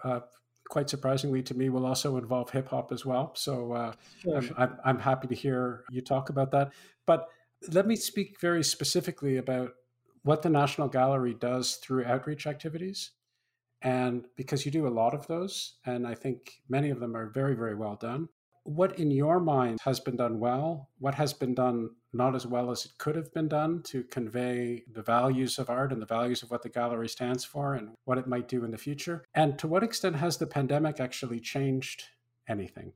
uh, 0.05 0.20
quite 0.68 0.89
surprisingly 0.89 1.43
to 1.43 1.55
me, 1.55 1.68
will 1.68 1.86
also 1.86 2.16
involve 2.16 2.51
hip 2.51 2.68
hop 2.68 2.93
as 2.93 3.05
well. 3.05 3.32
So 3.34 3.72
uh, 3.72 3.93
sure. 4.20 4.36
I'm, 4.36 4.55
I'm, 4.56 4.78
I'm 4.84 4.98
happy 4.98 5.28
to 5.28 5.34
hear 5.34 5.84
you 5.90 6.01
talk 6.01 6.30
about 6.30 6.51
that. 6.52 6.72
But 7.06 7.28
let 7.72 7.86
me 7.86 7.97
speak 7.97 8.40
very 8.40 8.64
specifically 8.64 9.36
about 9.36 9.70
what 10.22 10.43
the 10.43 10.51
National 10.51 10.89
Gallery 10.89 11.34
does 11.34 11.76
through 11.76 12.05
outreach 12.05 12.47
activities. 12.47 13.10
And 13.82 14.26
because 14.36 14.64
you 14.64 14.70
do 14.70 14.86
a 14.86 14.89
lot 14.89 15.12
of 15.12 15.26
those, 15.26 15.74
and 15.84 16.06
I 16.06 16.14
think 16.14 16.60
many 16.68 16.90
of 16.90 17.01
them 17.01 17.16
are 17.16 17.30
very, 17.30 17.55
very 17.55 17.74
well 17.74 17.97
done 17.97 18.28
what 18.64 18.98
in 18.98 19.10
your 19.10 19.40
mind 19.40 19.80
has 19.84 20.01
been 20.01 20.16
done 20.16 20.39
well? 20.39 20.89
What 20.98 21.14
has 21.14 21.32
been 21.32 21.55
done 21.55 21.90
not 22.12 22.34
as 22.34 22.47
well 22.47 22.70
as 22.70 22.84
it 22.84 22.93
could 22.98 23.16
have 23.16 23.32
been 23.32 23.48
done 23.48 23.82
to 23.84 24.05
convey 24.05 24.84
the 24.93 25.02
values 25.02 25.59
of 25.59 25.70
art 25.70 25.93
and 25.93 26.01
the 26.01 26.06
values 26.06 26.43
of 26.43 26.51
what 26.51 26.62
the 26.62 26.68
gallery 26.68 27.09
stands 27.09 27.44
for 27.44 27.74
and 27.74 27.90
what 28.05 28.18
it 28.18 28.26
might 28.26 28.48
do 28.48 28.64
in 28.64 28.70
the 28.70 28.78
future? 28.78 29.24
And 29.34 29.59
to 29.59 29.66
what 29.66 29.82
extent 29.82 30.16
has 30.16 30.36
the 30.36 30.47
pandemic 30.47 31.01
actually 31.01 31.40
changed 31.40 32.05
anything? 32.48 32.93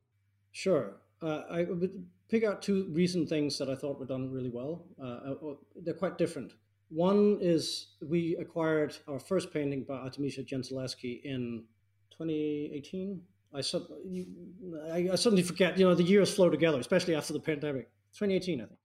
Sure. 0.53 0.97
Uh, 1.23 1.43
I 1.51 1.65
would 1.65 2.07
pick 2.29 2.45
out 2.45 2.63
two 2.63 2.89
recent 2.93 3.29
things 3.29 3.59
that 3.59 3.71
I 3.71 3.75
thought 3.75 3.99
were 3.99 4.07
done 4.07 4.31
really 4.31 4.51
well. 4.51 4.87
Uh, 5.03 5.35
uh 5.51 5.55
they're 5.83 5.95
quite 5.95 6.19
different. 6.19 6.53
One 6.89 7.39
is 7.41 7.95
we 8.01 8.37
acquired 8.37 8.97
our 9.09 9.19
first 9.19 9.53
painting 9.53 9.85
by 9.85 9.95
Artemisia 9.95 10.45
Gentileschi 10.45 11.21
in 11.25 11.65
2018, 12.11 13.21
I, 13.55 13.59
I, 13.59 15.09
I 15.13 15.17
suddenly 15.17 15.43
forget. 15.43 15.79
You 15.79 15.89
know, 15.89 15.95
the 15.95 16.03
years 16.03 16.35
flow 16.35 16.51
together, 16.51 16.79
especially 16.79 17.15
after 17.15 17.33
the 17.33 17.41
pandemic. 17.41 17.89
2018, 18.15 18.61
I 18.61 18.65
think. 18.65 18.79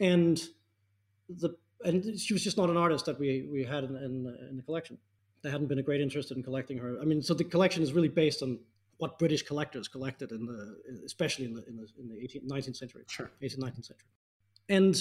And 0.00 0.42
the 1.28 1.56
and 1.84 2.18
she 2.18 2.32
was 2.32 2.42
just 2.42 2.56
not 2.56 2.70
an 2.70 2.76
artist 2.76 3.06
that 3.06 3.18
we 3.18 3.48
we 3.50 3.64
had 3.64 3.84
in, 3.84 3.96
in, 3.96 4.36
in 4.50 4.56
the 4.56 4.62
collection. 4.62 4.98
There 5.42 5.52
hadn't 5.52 5.68
been 5.68 5.78
a 5.78 5.82
great 5.82 6.00
interest 6.00 6.30
in 6.32 6.42
collecting 6.42 6.78
her. 6.78 6.98
I 7.00 7.04
mean, 7.04 7.22
so 7.22 7.34
the 7.34 7.44
collection 7.44 7.82
is 7.82 7.92
really 7.92 8.08
based 8.08 8.42
on 8.42 8.58
what 8.98 9.18
British 9.18 9.42
collectors 9.42 9.88
collected 9.88 10.32
in 10.32 10.46
the, 10.46 10.76
especially 11.04 11.44
in 11.44 11.54
the 11.54 11.64
in 11.66 11.76
the, 11.76 11.86
in 11.98 12.08
the 12.08 12.14
18th, 12.14 12.48
19th 12.48 12.76
century, 12.76 13.04
sure, 13.08 13.30
18th, 13.42 13.58
19th 13.58 13.86
century. 13.86 14.08
And 14.68 14.96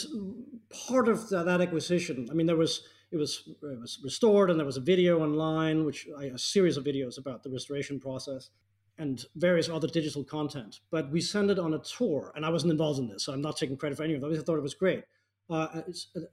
part 0.88 1.08
of 1.08 1.30
that, 1.30 1.46
that 1.46 1.62
acquisition, 1.62 2.28
I 2.30 2.34
mean, 2.34 2.46
there 2.46 2.58
was 2.58 2.84
it 3.12 3.18
was 3.18 3.48
it 3.48 3.80
was 3.80 4.00
restored, 4.04 4.50
and 4.50 4.60
there 4.60 4.66
was 4.66 4.78
a 4.78 4.82
video 4.82 5.22
online, 5.22 5.86
which 5.86 6.08
I, 6.18 6.26
a 6.26 6.38
series 6.38 6.78
of 6.78 6.84
videos 6.84 7.18
about 7.18 7.44
the 7.44 7.50
restoration 7.50 8.00
process 8.00 8.50
and 8.98 9.26
various 9.36 9.70
other 9.70 9.88
digital 9.88 10.24
content. 10.24 10.80
But 10.92 11.12
we 11.12 11.22
sent 11.22 11.52
it 11.52 11.60
on 11.60 11.74
a 11.74 11.80
tour, 11.80 12.32
and 12.36 12.46
I 12.46 12.50
wasn't 12.50 12.72
involved 12.72 13.00
in 13.00 13.08
this, 13.08 13.26
so 13.26 13.34
I'm 13.34 13.42
not 13.42 13.58
taking 13.58 13.78
credit 13.78 13.98
for 13.98 14.04
any 14.04 14.16
of 14.16 14.24
it. 14.24 14.40
I 14.40 14.42
thought 14.42 14.58
it 14.58 14.64
was 14.64 14.74
great. 14.74 15.04
Uh, 15.50 15.54
uh, 15.54 15.82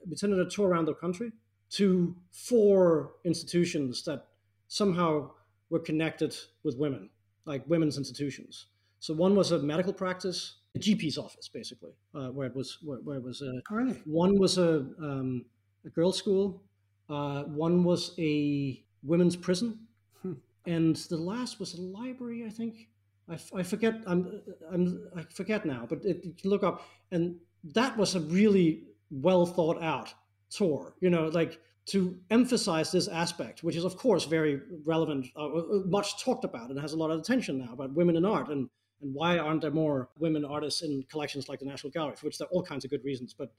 we 0.08 0.16
sent 0.16 0.32
it 0.32 0.40
on 0.40 0.46
a 0.46 0.50
tour 0.50 0.68
around 0.68 0.86
the 0.86 0.94
country 0.94 1.32
to 1.70 2.14
four 2.30 3.12
institutions 3.24 4.02
that 4.04 4.26
somehow 4.68 5.30
were 5.70 5.80
connected 5.80 6.36
with 6.62 6.76
women, 6.78 7.10
like 7.44 7.62
women's 7.66 7.98
institutions. 7.98 8.66
So 9.00 9.12
one 9.14 9.34
was 9.34 9.50
a 9.52 9.58
medical 9.58 9.92
practice, 9.92 10.56
a 10.76 10.78
GP's 10.78 11.18
office, 11.18 11.48
basically, 11.48 11.92
uh, 12.14 12.28
where 12.28 12.46
it 12.46 12.54
was. 12.54 12.78
Where, 12.82 12.98
where 12.98 13.16
it 13.16 13.22
was. 13.24 13.42
A, 13.42 13.60
oh, 13.70 13.74
really? 13.74 14.00
One 14.04 14.38
was 14.38 14.58
a, 14.58 14.86
um, 15.00 15.44
a 15.84 15.88
girls' 15.88 16.16
school. 16.16 16.62
Uh, 17.10 17.42
one 17.44 17.84
was 17.84 18.14
a 18.18 18.82
women's 19.02 19.34
prison 19.34 19.80
and 20.66 20.96
the 20.96 21.16
last 21.16 21.58
was 21.60 21.74
a 21.74 21.80
library, 21.80 22.44
I 22.46 22.50
think. 22.50 22.88
I, 23.28 23.38
I 23.54 23.62
forget. 23.62 23.94
I'm, 24.06 24.42
I'm 24.70 25.08
I 25.16 25.22
forget 25.22 25.64
now, 25.64 25.86
but 25.88 26.04
it, 26.04 26.24
you 26.42 26.50
look 26.50 26.62
up, 26.62 26.86
and 27.10 27.36
that 27.74 27.96
was 27.96 28.14
a 28.14 28.20
really 28.20 28.84
well 29.10 29.46
thought 29.46 29.82
out 29.82 30.12
tour. 30.50 30.94
You 31.00 31.10
know, 31.10 31.28
like 31.28 31.60
to 31.86 32.16
emphasize 32.30 32.92
this 32.92 33.08
aspect, 33.08 33.62
which 33.62 33.76
is 33.76 33.84
of 33.84 33.96
course 33.96 34.24
very 34.24 34.60
relevant, 34.84 35.26
uh, 35.36 35.46
uh, 35.46 35.62
much 35.86 36.22
talked 36.22 36.44
about, 36.44 36.70
and 36.70 36.78
has 36.80 36.92
a 36.92 36.96
lot 36.96 37.10
of 37.10 37.18
attention 37.18 37.58
now 37.58 37.72
about 37.72 37.92
women 37.94 38.16
in 38.16 38.24
art 38.24 38.48
and 38.48 38.68
and 39.02 39.12
why 39.12 39.38
aren't 39.38 39.60
there 39.60 39.72
more 39.72 40.10
women 40.18 40.44
artists 40.44 40.82
in 40.82 41.04
collections 41.10 41.48
like 41.48 41.58
the 41.58 41.66
National 41.66 41.90
Gallery, 41.90 42.14
for 42.14 42.26
which 42.26 42.38
there 42.38 42.46
are 42.46 42.50
all 42.50 42.62
kinds 42.62 42.84
of 42.84 42.90
good 42.90 43.04
reasons. 43.04 43.34
But 43.36 43.52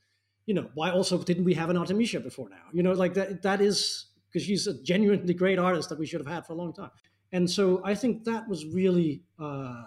you 0.45 0.53
know, 0.53 0.69
why 0.73 0.91
also 0.91 1.17
didn't 1.17 1.43
we 1.43 1.53
have 1.53 1.69
an 1.69 1.77
Artemisia 1.77 2.19
before 2.19 2.49
now? 2.49 2.63
You 2.71 2.83
know, 2.83 2.93
like 2.93 3.13
that 3.15 3.41
that 3.43 3.61
is 3.61 4.05
because 4.33 4.45
she's 4.47 4.65
a 4.65 4.81
genuinely 4.81 5.33
great 5.33 5.59
artist 5.59 5.89
that 5.89 5.99
we 5.99 6.07
should 6.07 6.19
have 6.19 6.27
had 6.27 6.45
for 6.45 6.53
a 6.53 6.55
long 6.55 6.73
time. 6.73 6.89
And 7.31 7.49
so 7.49 7.81
I 7.85 7.93
think 7.93 8.23
that 8.23 8.47
was 8.49 8.65
really 8.65 9.21
uh, 9.39 9.83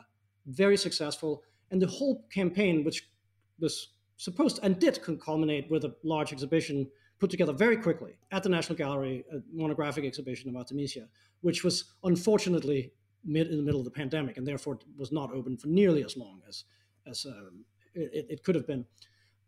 very 0.46 0.76
successful. 0.76 1.42
And 1.72 1.82
the 1.82 1.88
whole 1.88 2.24
campaign, 2.32 2.84
which 2.84 3.08
was 3.58 3.88
supposed 4.16 4.56
to, 4.56 4.64
and 4.64 4.78
did 4.78 5.00
culminate 5.20 5.68
with 5.68 5.84
a 5.84 5.94
large 6.04 6.32
exhibition 6.32 6.86
put 7.18 7.30
together 7.30 7.52
very 7.52 7.76
quickly 7.76 8.12
at 8.30 8.42
the 8.42 8.48
National 8.48 8.76
Gallery, 8.76 9.24
a 9.32 9.38
monographic 9.52 10.04
exhibition 10.04 10.48
of 10.48 10.56
Artemisia, 10.56 11.08
which 11.40 11.64
was 11.64 11.94
unfortunately 12.04 12.92
mid 13.24 13.48
in 13.48 13.56
the 13.56 13.62
middle 13.62 13.80
of 13.80 13.84
the 13.84 13.90
pandemic 13.90 14.36
and 14.36 14.46
therefore 14.46 14.78
was 14.96 15.10
not 15.10 15.32
open 15.32 15.56
for 15.56 15.66
nearly 15.66 16.04
as 16.04 16.16
long 16.16 16.40
as 16.48 16.64
as 17.08 17.24
um, 17.26 17.64
it, 17.94 18.26
it, 18.28 18.42
could 18.44 18.54
have 18.54 18.66
been. 18.66 18.84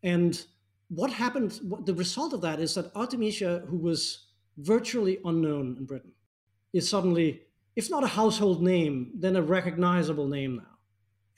And 0.02 0.40
what 0.88 1.12
happened? 1.12 1.58
What, 1.62 1.86
the 1.86 1.94
result 1.94 2.32
of 2.32 2.40
that 2.42 2.60
is 2.60 2.74
that 2.74 2.94
Artemisia, 2.94 3.64
who 3.68 3.76
was 3.76 4.27
virtually 4.58 5.18
unknown 5.24 5.76
in 5.78 5.86
Britain, 5.86 6.12
is 6.72 6.88
suddenly, 6.88 7.42
if 7.76 7.90
not 7.90 8.04
a 8.04 8.08
household 8.08 8.62
name, 8.62 9.12
then 9.14 9.36
a 9.36 9.42
recognizable 9.42 10.26
name 10.28 10.56
now. 10.56 10.78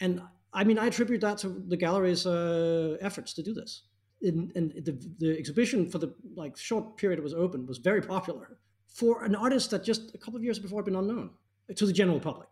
And 0.01 0.23
I 0.53 0.65
mean, 0.65 0.79
I 0.79 0.87
attribute 0.87 1.21
that 1.21 1.39
to 1.39 1.49
the 1.49 1.77
gallery's 1.77 2.27
uh, 2.27 2.97
efforts 3.01 3.33
to 3.35 3.43
do 3.43 3.55
this. 3.55 3.83
In, 4.23 4.53
and 4.55 4.73
the, 4.85 4.99
the 5.19 5.39
exhibition 5.39 5.89
for 5.89 5.99
the 5.99 6.15
like 6.35 6.57
short 6.57 6.97
period 6.99 7.19
it 7.19 7.23
was 7.23 7.33
open 7.33 7.67
was 7.67 7.79
very 7.79 8.03
popular 8.03 8.59
for 8.87 9.25
an 9.25 9.35
artist 9.35 9.71
that 9.71 9.83
just 9.83 10.15
a 10.15 10.19
couple 10.19 10.37
of 10.37 10.45
years 10.45 10.59
before 10.59 10.81
had 10.81 10.85
been 10.85 10.97
unknown 10.97 11.31
to 11.75 11.87
the 11.87 11.93
general 11.93 12.21
public. 12.21 12.49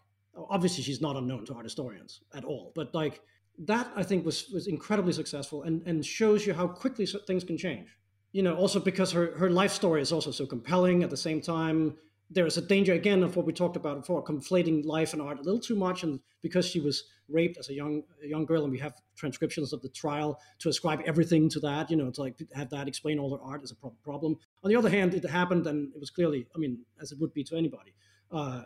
Obviously, 0.49 0.83
she's 0.83 1.01
not 1.01 1.17
unknown 1.17 1.45
to 1.47 1.55
art 1.55 1.65
historians 1.65 2.21
at 2.33 2.45
all, 2.45 2.73
but 2.75 2.95
like 2.95 3.21
that, 3.67 3.91
I 3.97 4.03
think 4.03 4.25
was 4.25 4.49
was 4.49 4.67
incredibly 4.67 5.13
successful 5.13 5.65
and 5.65 5.83
and 5.87 6.05
shows 6.07 6.47
you 6.47 6.55
how 6.55 6.69
quickly 6.69 7.07
things 7.27 7.45
can 7.45 7.59
change 7.59 7.89
you 8.33 8.43
know, 8.43 8.55
also 8.57 8.79
because 8.81 9.13
her, 9.13 9.33
her 9.39 9.51
life 9.51 9.73
story 9.73 10.03
is 10.03 10.13
also 10.13 10.31
so 10.31 10.47
compelling 10.47 11.03
at 11.03 11.11
the 11.11 11.17
same 11.17 11.41
time. 11.41 11.97
There 12.31 12.47
is 12.47 12.59
a 12.59 12.63
danger 12.63 12.93
again 12.93 13.23
of 13.23 13.37
what 13.37 13.47
we 13.47 13.55
talked 13.55 13.77
about 13.77 13.97
before, 13.97 14.23
conflating 14.23 14.85
life 14.85 15.15
and 15.15 15.23
art 15.23 15.39
a 15.39 15.43
little 15.43 15.61
too 15.61 15.77
much. 15.77 16.03
And 16.03 16.21
because 16.43 16.67
she 16.67 16.79
was 16.79 17.05
raped 17.31 17.57
as 17.57 17.71
a 17.71 17.75
young 17.75 18.03
a 18.23 18.27
young 18.27 18.45
girl, 18.45 18.65
and 18.65 18.73
we 18.73 18.79
have 18.79 18.95
transcriptions 19.17 19.73
of 19.73 19.81
the 19.81 19.89
trial 19.89 20.39
to 20.59 20.69
ascribe 20.69 21.01
everything 21.07 21.49
to 21.51 21.61
that, 21.61 21.91
you 21.91 21.97
know, 21.97 22.11
to 22.11 22.21
like 22.21 22.39
have 22.55 22.69
that 22.71 22.87
explain 22.87 23.19
all 23.19 23.35
her 23.35 23.43
art 23.43 23.63
is 23.63 23.71
a 23.71 23.75
pro- 23.75 23.95
problem. 24.05 24.37
On 24.63 24.69
the 24.69 24.77
other 24.77 24.91
hand, 24.91 25.15
it 25.15 25.25
happened, 25.29 25.67
and 25.67 25.93
it 25.95 26.01
was 26.01 26.11
clearly, 26.11 26.47
I 26.55 26.59
mean, 26.59 26.81
as 27.01 27.13
it 27.13 27.19
would 27.19 27.33
be 27.33 27.45
to 27.45 27.57
anybody, 27.57 27.95
uh, 28.31 28.63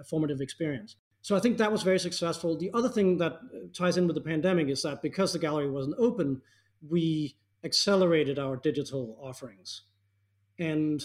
a 0.00 0.04
formative 0.04 0.40
experience. 0.40 0.96
So 1.22 1.36
I 1.36 1.40
think 1.40 1.58
that 1.58 1.70
was 1.70 1.82
very 1.82 1.98
successful. 1.98 2.56
The 2.56 2.70
other 2.72 2.88
thing 2.88 3.18
that 3.18 3.38
ties 3.72 3.98
in 3.98 4.06
with 4.06 4.16
the 4.16 4.22
pandemic 4.22 4.68
is 4.68 4.82
that 4.82 5.02
because 5.02 5.32
the 5.32 5.38
gallery 5.38 5.70
wasn't 5.70 5.96
open, 5.98 6.42
we 6.88 7.36
accelerated 7.64 8.38
our 8.38 8.56
digital 8.56 9.16
offerings. 9.20 9.82
And 10.58 11.02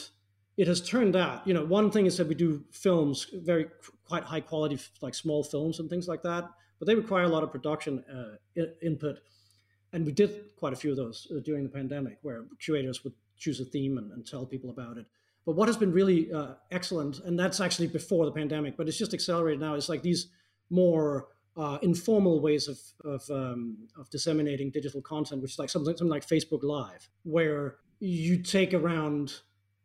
it 0.57 0.67
has 0.67 0.81
turned 0.81 1.15
out, 1.15 1.45
you 1.45 1.53
know, 1.53 1.65
one 1.65 1.91
thing 1.91 2.05
is 2.05 2.17
that 2.17 2.27
we 2.27 2.35
do 2.35 2.63
films, 2.71 3.27
very 3.33 3.67
quite 4.07 4.23
high 4.23 4.39
quality, 4.39 4.79
like 5.01 5.13
small 5.13 5.43
films 5.43 5.79
and 5.79 5.89
things 5.89 6.07
like 6.07 6.23
that, 6.23 6.49
but 6.79 6.87
they 6.87 6.95
require 6.95 7.23
a 7.23 7.29
lot 7.29 7.43
of 7.43 7.51
production 7.51 8.03
uh, 8.11 8.63
input. 8.81 9.17
And 9.93 10.05
we 10.05 10.11
did 10.11 10.55
quite 10.57 10.73
a 10.73 10.75
few 10.75 10.91
of 10.91 10.97
those 10.97 11.27
uh, 11.31 11.39
during 11.43 11.63
the 11.63 11.69
pandemic 11.69 12.19
where 12.21 12.45
curators 12.59 13.03
would 13.03 13.13
choose 13.37 13.59
a 13.59 13.65
theme 13.65 13.97
and, 13.97 14.11
and 14.11 14.25
tell 14.25 14.45
people 14.45 14.69
about 14.69 14.97
it. 14.97 15.05
But 15.45 15.55
what 15.55 15.67
has 15.67 15.77
been 15.77 15.91
really 15.91 16.31
uh, 16.31 16.53
excellent, 16.71 17.19
and 17.19 17.37
that's 17.37 17.59
actually 17.59 17.87
before 17.87 18.25
the 18.25 18.31
pandemic, 18.31 18.77
but 18.77 18.87
it's 18.87 18.97
just 18.97 19.13
accelerated 19.13 19.59
now, 19.59 19.75
is 19.75 19.89
like 19.89 20.01
these 20.01 20.27
more 20.69 21.27
uh, 21.57 21.77
informal 21.81 22.39
ways 22.41 22.67
of 22.67 22.79
of, 23.03 23.29
um, 23.29 23.87
of 23.97 24.09
disseminating 24.09 24.71
digital 24.71 25.01
content, 25.01 25.41
which 25.41 25.53
is 25.53 25.59
like 25.59 25.69
something 25.69 25.95
something 25.95 26.11
like 26.11 26.27
Facebook 26.27 26.63
Live, 26.63 27.09
where 27.23 27.77
you 27.99 28.41
take 28.41 28.73
around 28.73 29.33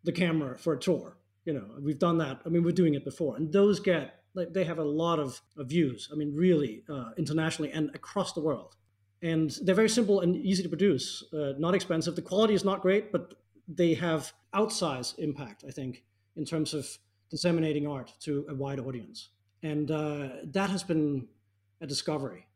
the 0.04 0.12
camera 0.12 0.58
for 0.58 0.72
a 0.72 0.78
tour. 0.78 1.16
You 1.44 1.54
know, 1.54 1.66
we've 1.80 1.98
done 1.98 2.18
that. 2.18 2.40
I 2.44 2.48
mean, 2.48 2.62
we're 2.62 2.72
doing 2.72 2.94
it 2.94 3.04
before, 3.04 3.36
and 3.36 3.52
those 3.52 3.80
get 3.80 4.22
like 4.34 4.52
they 4.52 4.64
have 4.64 4.78
a 4.78 4.84
lot 4.84 5.18
of, 5.18 5.40
of 5.56 5.68
views. 5.68 6.08
I 6.12 6.16
mean, 6.16 6.34
really 6.34 6.84
uh, 6.88 7.10
internationally 7.16 7.72
and 7.72 7.90
across 7.94 8.32
the 8.32 8.40
world, 8.40 8.76
and 9.22 9.50
they're 9.62 9.74
very 9.74 9.88
simple 9.88 10.20
and 10.20 10.36
easy 10.36 10.62
to 10.62 10.68
produce. 10.68 11.24
Uh, 11.32 11.52
not 11.58 11.74
expensive. 11.74 12.16
The 12.16 12.22
quality 12.22 12.54
is 12.54 12.64
not 12.64 12.82
great, 12.82 13.12
but 13.12 13.34
they 13.68 13.94
have 13.94 14.32
outsized 14.54 15.18
impact. 15.18 15.64
I 15.66 15.70
think 15.70 16.04
in 16.36 16.44
terms 16.44 16.74
of 16.74 16.86
disseminating 17.30 17.86
art 17.86 18.12
to 18.20 18.44
a 18.48 18.54
wide 18.54 18.80
audience, 18.80 19.30
and 19.62 19.90
uh, 19.90 20.28
that 20.44 20.70
has 20.70 20.82
been 20.82 21.28
a 21.80 21.86
discovery. 21.86 22.46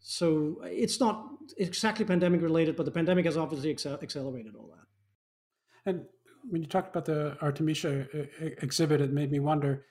So 0.00 0.62
it's 0.64 0.98
not 0.98 1.28
exactly 1.58 2.04
pandemic 2.04 2.40
related, 2.40 2.76
but 2.76 2.86
the 2.86 2.90
pandemic 2.90 3.26
has 3.26 3.36
obviously 3.36 3.74
accel- 3.74 4.02
accelerated 4.02 4.56
all 4.56 4.70
that. 4.74 5.90
And 5.90 6.04
when 6.48 6.62
you 6.62 6.68
talked 6.68 6.88
about 6.88 7.04
the 7.04 7.36
Artemisia 7.42 8.06
uh, 8.14 8.46
exhibit, 8.62 9.00
it 9.00 9.12
made 9.12 9.30
me 9.30 9.40
wonder 9.40 9.84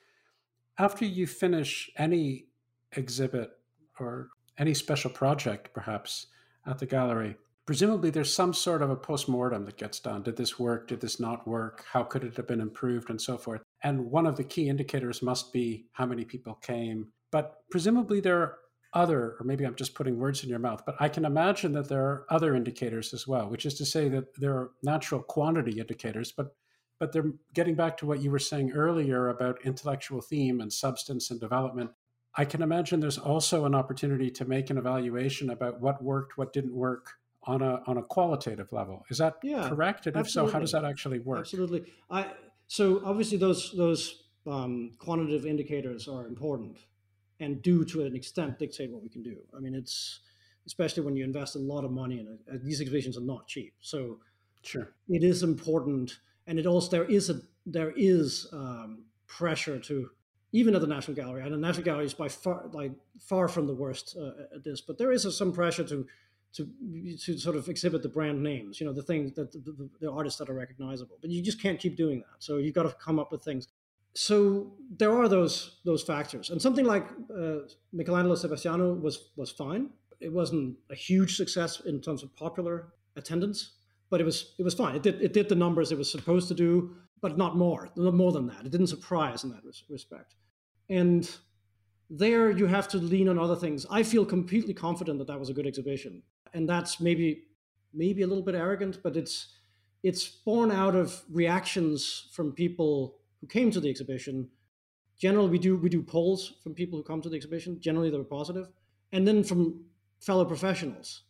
after 0.79 1.05
you 1.05 1.27
finish 1.27 1.91
any 1.97 2.47
exhibit 2.93 3.51
or 3.99 4.29
any 4.57 4.73
special 4.73 5.11
project, 5.11 5.73
perhaps 5.73 6.27
at 6.65 6.79
the 6.79 6.85
gallery, 6.85 7.35
presumably 7.65 8.09
there's 8.09 8.33
some 8.33 8.53
sort 8.53 8.81
of 8.81 8.89
a 8.89 8.95
post-mortem 8.95 9.65
that 9.65 9.77
gets 9.77 9.99
done. 9.99 10.23
Did 10.23 10.37
this 10.37 10.57
work? 10.57 10.87
Did 10.87 11.01
this 11.01 11.19
not 11.19 11.47
work? 11.47 11.85
How 11.91 12.03
could 12.03 12.23
it 12.23 12.35
have 12.37 12.47
been 12.47 12.61
improved? 12.61 13.09
And 13.09 13.21
so 13.21 13.37
forth. 13.37 13.61
And 13.83 14.09
one 14.09 14.25
of 14.25 14.37
the 14.37 14.43
key 14.43 14.69
indicators 14.69 15.21
must 15.21 15.53
be 15.53 15.85
how 15.91 16.05
many 16.05 16.25
people 16.25 16.55
came 16.55 17.09
but 17.31 17.63
presumably 17.69 18.19
there 18.19 18.41
are 18.41 18.57
other, 18.93 19.35
or 19.39 19.45
maybe 19.45 19.65
I'm 19.65 19.75
just 19.75 19.93
putting 19.93 20.17
words 20.17 20.43
in 20.43 20.49
your 20.49 20.59
mouth, 20.59 20.83
but 20.85 20.95
I 20.99 21.09
can 21.09 21.25
imagine 21.25 21.73
that 21.73 21.89
there 21.89 22.03
are 22.03 22.25
other 22.29 22.55
indicators 22.55 23.13
as 23.13 23.27
well, 23.27 23.47
which 23.49 23.65
is 23.65 23.75
to 23.75 23.85
say 23.85 24.09
that 24.09 24.33
there 24.35 24.53
are 24.53 24.71
natural 24.83 25.21
quantity 25.21 25.79
indicators, 25.79 26.31
but 26.31 26.55
but 26.99 27.13
they're 27.13 27.31
getting 27.53 27.75
back 27.75 27.95
to 27.95 28.05
what 28.05 28.21
you 28.21 28.29
were 28.29 28.39
saying 28.39 28.71
earlier 28.71 29.29
about 29.29 29.57
intellectual 29.63 30.19
theme 30.19 30.59
and 30.59 30.73
substance 30.73 31.31
and 31.31 31.39
development. 31.39 31.91
I 32.35 32.43
can 32.43 32.61
imagine 32.61 32.99
there's 32.99 33.17
also 33.17 33.63
an 33.63 33.73
opportunity 33.73 34.29
to 34.31 34.43
make 34.43 34.69
an 34.69 34.77
evaluation 34.77 35.49
about 35.49 35.79
what 35.79 36.03
worked, 36.03 36.37
what 36.37 36.51
didn't 36.51 36.75
work 36.75 37.13
on 37.43 37.61
a 37.61 37.81
on 37.87 37.97
a 37.97 38.03
qualitative 38.03 38.71
level. 38.73 39.05
Is 39.09 39.17
that 39.19 39.35
yeah, 39.43 39.69
correct? 39.69 40.07
And 40.07 40.17
absolutely. 40.17 40.49
if 40.49 40.51
so, 40.51 40.53
how 40.53 40.59
does 40.59 40.71
that 40.73 40.83
actually 40.83 41.19
work? 41.19 41.39
Absolutely. 41.39 41.85
I 42.09 42.31
so 42.67 43.01
obviously 43.05 43.37
those 43.37 43.73
those 43.77 44.23
um, 44.45 44.91
quantitative 44.99 45.45
indicators 45.45 46.07
are 46.07 46.27
important 46.27 46.79
and 47.39 47.61
do 47.61 47.85
to 47.85 48.03
an 48.03 48.15
extent 48.15 48.59
dictate 48.59 48.91
what 48.91 49.01
we 49.01 49.09
can 49.09 49.23
do. 49.23 49.37
I 49.55 49.59
mean, 49.59 49.75
it's 49.75 50.19
especially 50.65 51.03
when 51.03 51.15
you 51.15 51.23
invest 51.23 51.55
a 51.55 51.59
lot 51.59 51.83
of 51.83 51.91
money 51.91 52.19
in 52.19 52.27
it. 52.27 52.39
Uh, 52.51 52.57
these 52.61 52.81
exhibitions 52.81 53.17
are 53.17 53.21
not 53.21 53.47
cheap, 53.47 53.73
so 53.81 54.19
sure, 54.61 54.93
it 55.07 55.23
is 55.23 55.43
important, 55.43 56.19
and 56.47 56.59
it 56.59 56.65
also 56.65 56.89
there 56.89 57.05
is 57.05 57.29
a 57.29 57.41
there 57.65 57.93
is 57.95 58.47
um, 58.53 59.03
pressure 59.27 59.79
to 59.79 60.09
even 60.51 60.73
at 60.73 60.81
the 60.81 60.87
National 60.87 61.15
Gallery, 61.15 61.43
and 61.43 61.53
the 61.53 61.57
National 61.57 61.83
Gallery 61.83 62.05
is 62.05 62.13
by 62.13 62.27
far 62.27 62.69
like 62.73 62.91
far 63.19 63.47
from 63.47 63.67
the 63.67 63.73
worst 63.73 64.17
uh, 64.19 64.55
at 64.55 64.63
this, 64.63 64.81
but 64.81 64.97
there 64.97 65.11
is 65.11 65.25
a, 65.25 65.31
some 65.31 65.53
pressure 65.53 65.83
to 65.83 66.05
to 66.53 66.67
to 67.17 67.37
sort 67.37 67.55
of 67.55 67.69
exhibit 67.69 68.01
the 68.01 68.09
brand 68.09 68.41
names, 68.41 68.79
you 68.79 68.85
know, 68.85 68.93
the 68.93 69.03
things 69.03 69.33
that 69.33 69.51
the, 69.51 69.59
the, 69.59 69.89
the, 70.01 70.11
artists 70.11 70.39
that 70.39 70.49
are 70.49 70.53
recognizable. 70.53 71.17
But 71.21 71.29
you 71.29 71.43
just 71.43 71.61
can't 71.61 71.79
keep 71.79 71.95
doing 71.95 72.19
that. 72.19 72.37
So 72.39 72.57
you've 72.57 72.73
got 72.73 72.83
to 72.83 72.95
come 72.99 73.19
up 73.19 73.31
with 73.31 73.43
things 73.43 73.67
so 74.19 74.73
there 74.97 75.17
are 75.17 75.29
those 75.29 75.79
those 75.85 76.03
factors, 76.03 76.49
and 76.49 76.61
something 76.61 76.83
like 76.83 77.07
uh, 77.33 77.59
Michelangelo 77.93 78.35
Sebastiano 78.35 78.93
was 78.93 79.29
was 79.37 79.49
fine. 79.49 79.91
It 80.19 80.33
wasn't 80.33 80.75
a 80.91 80.95
huge 80.95 81.37
success 81.37 81.79
in 81.85 82.01
terms 82.01 82.21
of 82.21 82.35
popular 82.35 82.91
attendance, 83.15 83.75
but 84.09 84.19
it 84.19 84.25
was 84.25 84.55
it 84.59 84.63
was 84.63 84.73
fine. 84.73 84.93
It 84.97 85.03
did 85.03 85.21
it 85.21 85.31
did 85.31 85.47
the 85.47 85.55
numbers 85.55 85.93
it 85.93 85.97
was 85.97 86.11
supposed 86.11 86.49
to 86.49 86.53
do, 86.53 86.97
but 87.21 87.37
not 87.37 87.55
more, 87.55 87.91
not 87.95 88.13
more 88.13 88.33
than 88.33 88.45
that. 88.47 88.65
It 88.65 88.71
didn't 88.71 88.87
surprise 88.87 89.45
in 89.45 89.51
that 89.51 89.63
respect. 89.87 90.35
And 90.89 91.23
there 92.09 92.51
you 92.51 92.65
have 92.65 92.89
to 92.89 92.97
lean 92.97 93.29
on 93.29 93.39
other 93.39 93.55
things. 93.55 93.85
I 93.89 94.03
feel 94.03 94.25
completely 94.25 94.73
confident 94.73 95.19
that 95.19 95.27
that 95.27 95.39
was 95.39 95.49
a 95.49 95.53
good 95.53 95.65
exhibition, 95.65 96.23
and 96.53 96.67
that's 96.67 96.99
maybe 96.99 97.43
maybe 97.93 98.23
a 98.23 98.27
little 98.27 98.43
bit 98.43 98.55
arrogant, 98.55 98.99
but 99.01 99.15
it's 99.15 99.55
it's 100.03 100.27
born 100.27 100.71
out 100.71 100.95
of 100.95 101.23
reactions 101.31 102.29
from 102.33 102.51
people 102.51 103.18
who 103.41 103.47
came 103.47 103.71
to 103.71 103.79
the 103.79 103.89
exhibition. 103.89 104.49
Generally, 105.19 105.49
we 105.49 105.59
do 105.59 105.77
we 105.77 105.89
do 105.89 106.01
polls 106.01 106.53
from 106.63 106.73
people 106.73 106.97
who 106.97 107.03
come 107.03 107.21
to 107.21 107.29
the 107.29 107.35
exhibition. 107.35 107.79
Generally, 107.79 108.11
they're 108.11 108.23
positive, 108.23 108.67
and 109.11 109.27
then 109.27 109.43
from 109.43 109.85
fellow 110.19 110.45
professionals, 110.45 111.23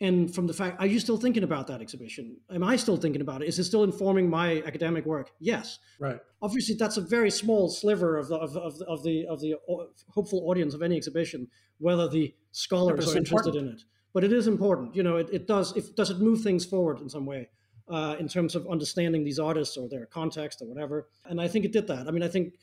and 0.00 0.34
from 0.34 0.46
the 0.46 0.52
fact, 0.52 0.80
are 0.80 0.86
you 0.86 0.98
still 0.98 1.16
thinking 1.16 1.44
about 1.44 1.66
that 1.68 1.80
exhibition? 1.80 2.36
Am 2.52 2.64
I 2.64 2.76
still 2.76 2.96
thinking 2.96 3.20
about 3.20 3.42
it? 3.42 3.48
Is 3.48 3.58
it 3.58 3.64
still 3.64 3.84
informing 3.84 4.28
my 4.28 4.60
academic 4.66 5.06
work? 5.06 5.30
Yes. 5.38 5.78
Right. 6.00 6.18
Obviously, 6.42 6.74
that's 6.74 6.96
a 6.96 7.00
very 7.00 7.30
small 7.30 7.68
sliver 7.68 8.18
of 8.18 8.28
the 8.28 8.36
of, 8.36 8.56
of, 8.56 8.80
of 8.82 9.02
the 9.04 9.26
of 9.26 9.40
the 9.40 9.54
uh, 9.54 9.84
hopeful 10.08 10.50
audience 10.50 10.74
of 10.74 10.82
any 10.82 10.96
exhibition, 10.96 11.48
whether 11.78 12.08
the 12.08 12.34
scholars 12.50 13.14
are 13.14 13.18
interested 13.18 13.54
important. 13.54 13.56
in 13.56 13.74
it. 13.74 13.82
But 14.12 14.24
it 14.24 14.32
is 14.32 14.46
important. 14.46 14.94
You 14.96 15.02
know, 15.04 15.16
it, 15.16 15.28
it 15.32 15.46
does. 15.46 15.76
If 15.76 15.94
does 15.94 16.10
it 16.10 16.18
move 16.18 16.40
things 16.42 16.64
forward 16.64 17.00
in 17.00 17.08
some 17.08 17.24
way? 17.24 17.50
Uh, 17.88 18.16
in 18.18 18.28
terms 18.28 18.54
of 18.54 18.66
understanding 18.68 19.24
these 19.24 19.38
artists 19.38 19.76
or 19.76 19.88
their 19.88 20.06
context 20.06 20.62
or 20.62 20.66
whatever. 20.66 21.08
And 21.26 21.40
I 21.40 21.48
think 21.48 21.64
it 21.64 21.72
did 21.72 21.86
that. 21.88 22.08
I 22.08 22.10
mean, 22.10 22.22
I 22.22 22.28
think 22.28 22.54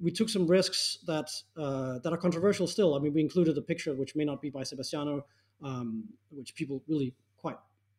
we 0.00 0.10
took 0.10 0.28
some 0.28 0.46
risks 0.46 0.98
that 1.06 1.30
uh, 1.56 1.98
that 1.98 2.12
are 2.12 2.16
controversial 2.16 2.66
still. 2.66 2.94
I 2.94 2.98
mean, 3.00 3.12
we 3.12 3.20
included 3.20 3.58
a 3.58 3.62
picture 3.62 3.94
which 3.94 4.14
may 4.14 4.24
not 4.24 4.40
be 4.40 4.50
by 4.50 4.62
Sebastiano, 4.62 5.24
um, 5.62 6.04
which 6.30 6.54
people 6.54 6.82
really 6.88 7.14
quite 7.36 7.56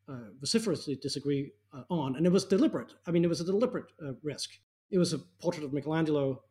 uh, 0.08 0.32
vociferously 0.40 0.96
disagree 0.96 1.52
uh, 1.74 1.84
on, 1.90 2.16
and 2.16 2.26
it 2.26 2.32
was 2.32 2.46
deliberate. 2.46 2.94
I 3.06 3.12
mean, 3.12 3.24
it 3.24 3.30
was 3.30 3.42
a 3.42 3.46
deliberate 3.46 3.92
uh, 4.02 4.14
risk. 4.24 4.52
It 4.92 4.98
was 4.98 5.14
a 5.14 5.20
portrait 5.42 5.64
of 5.64 5.74
Michelangelo, 5.74 6.42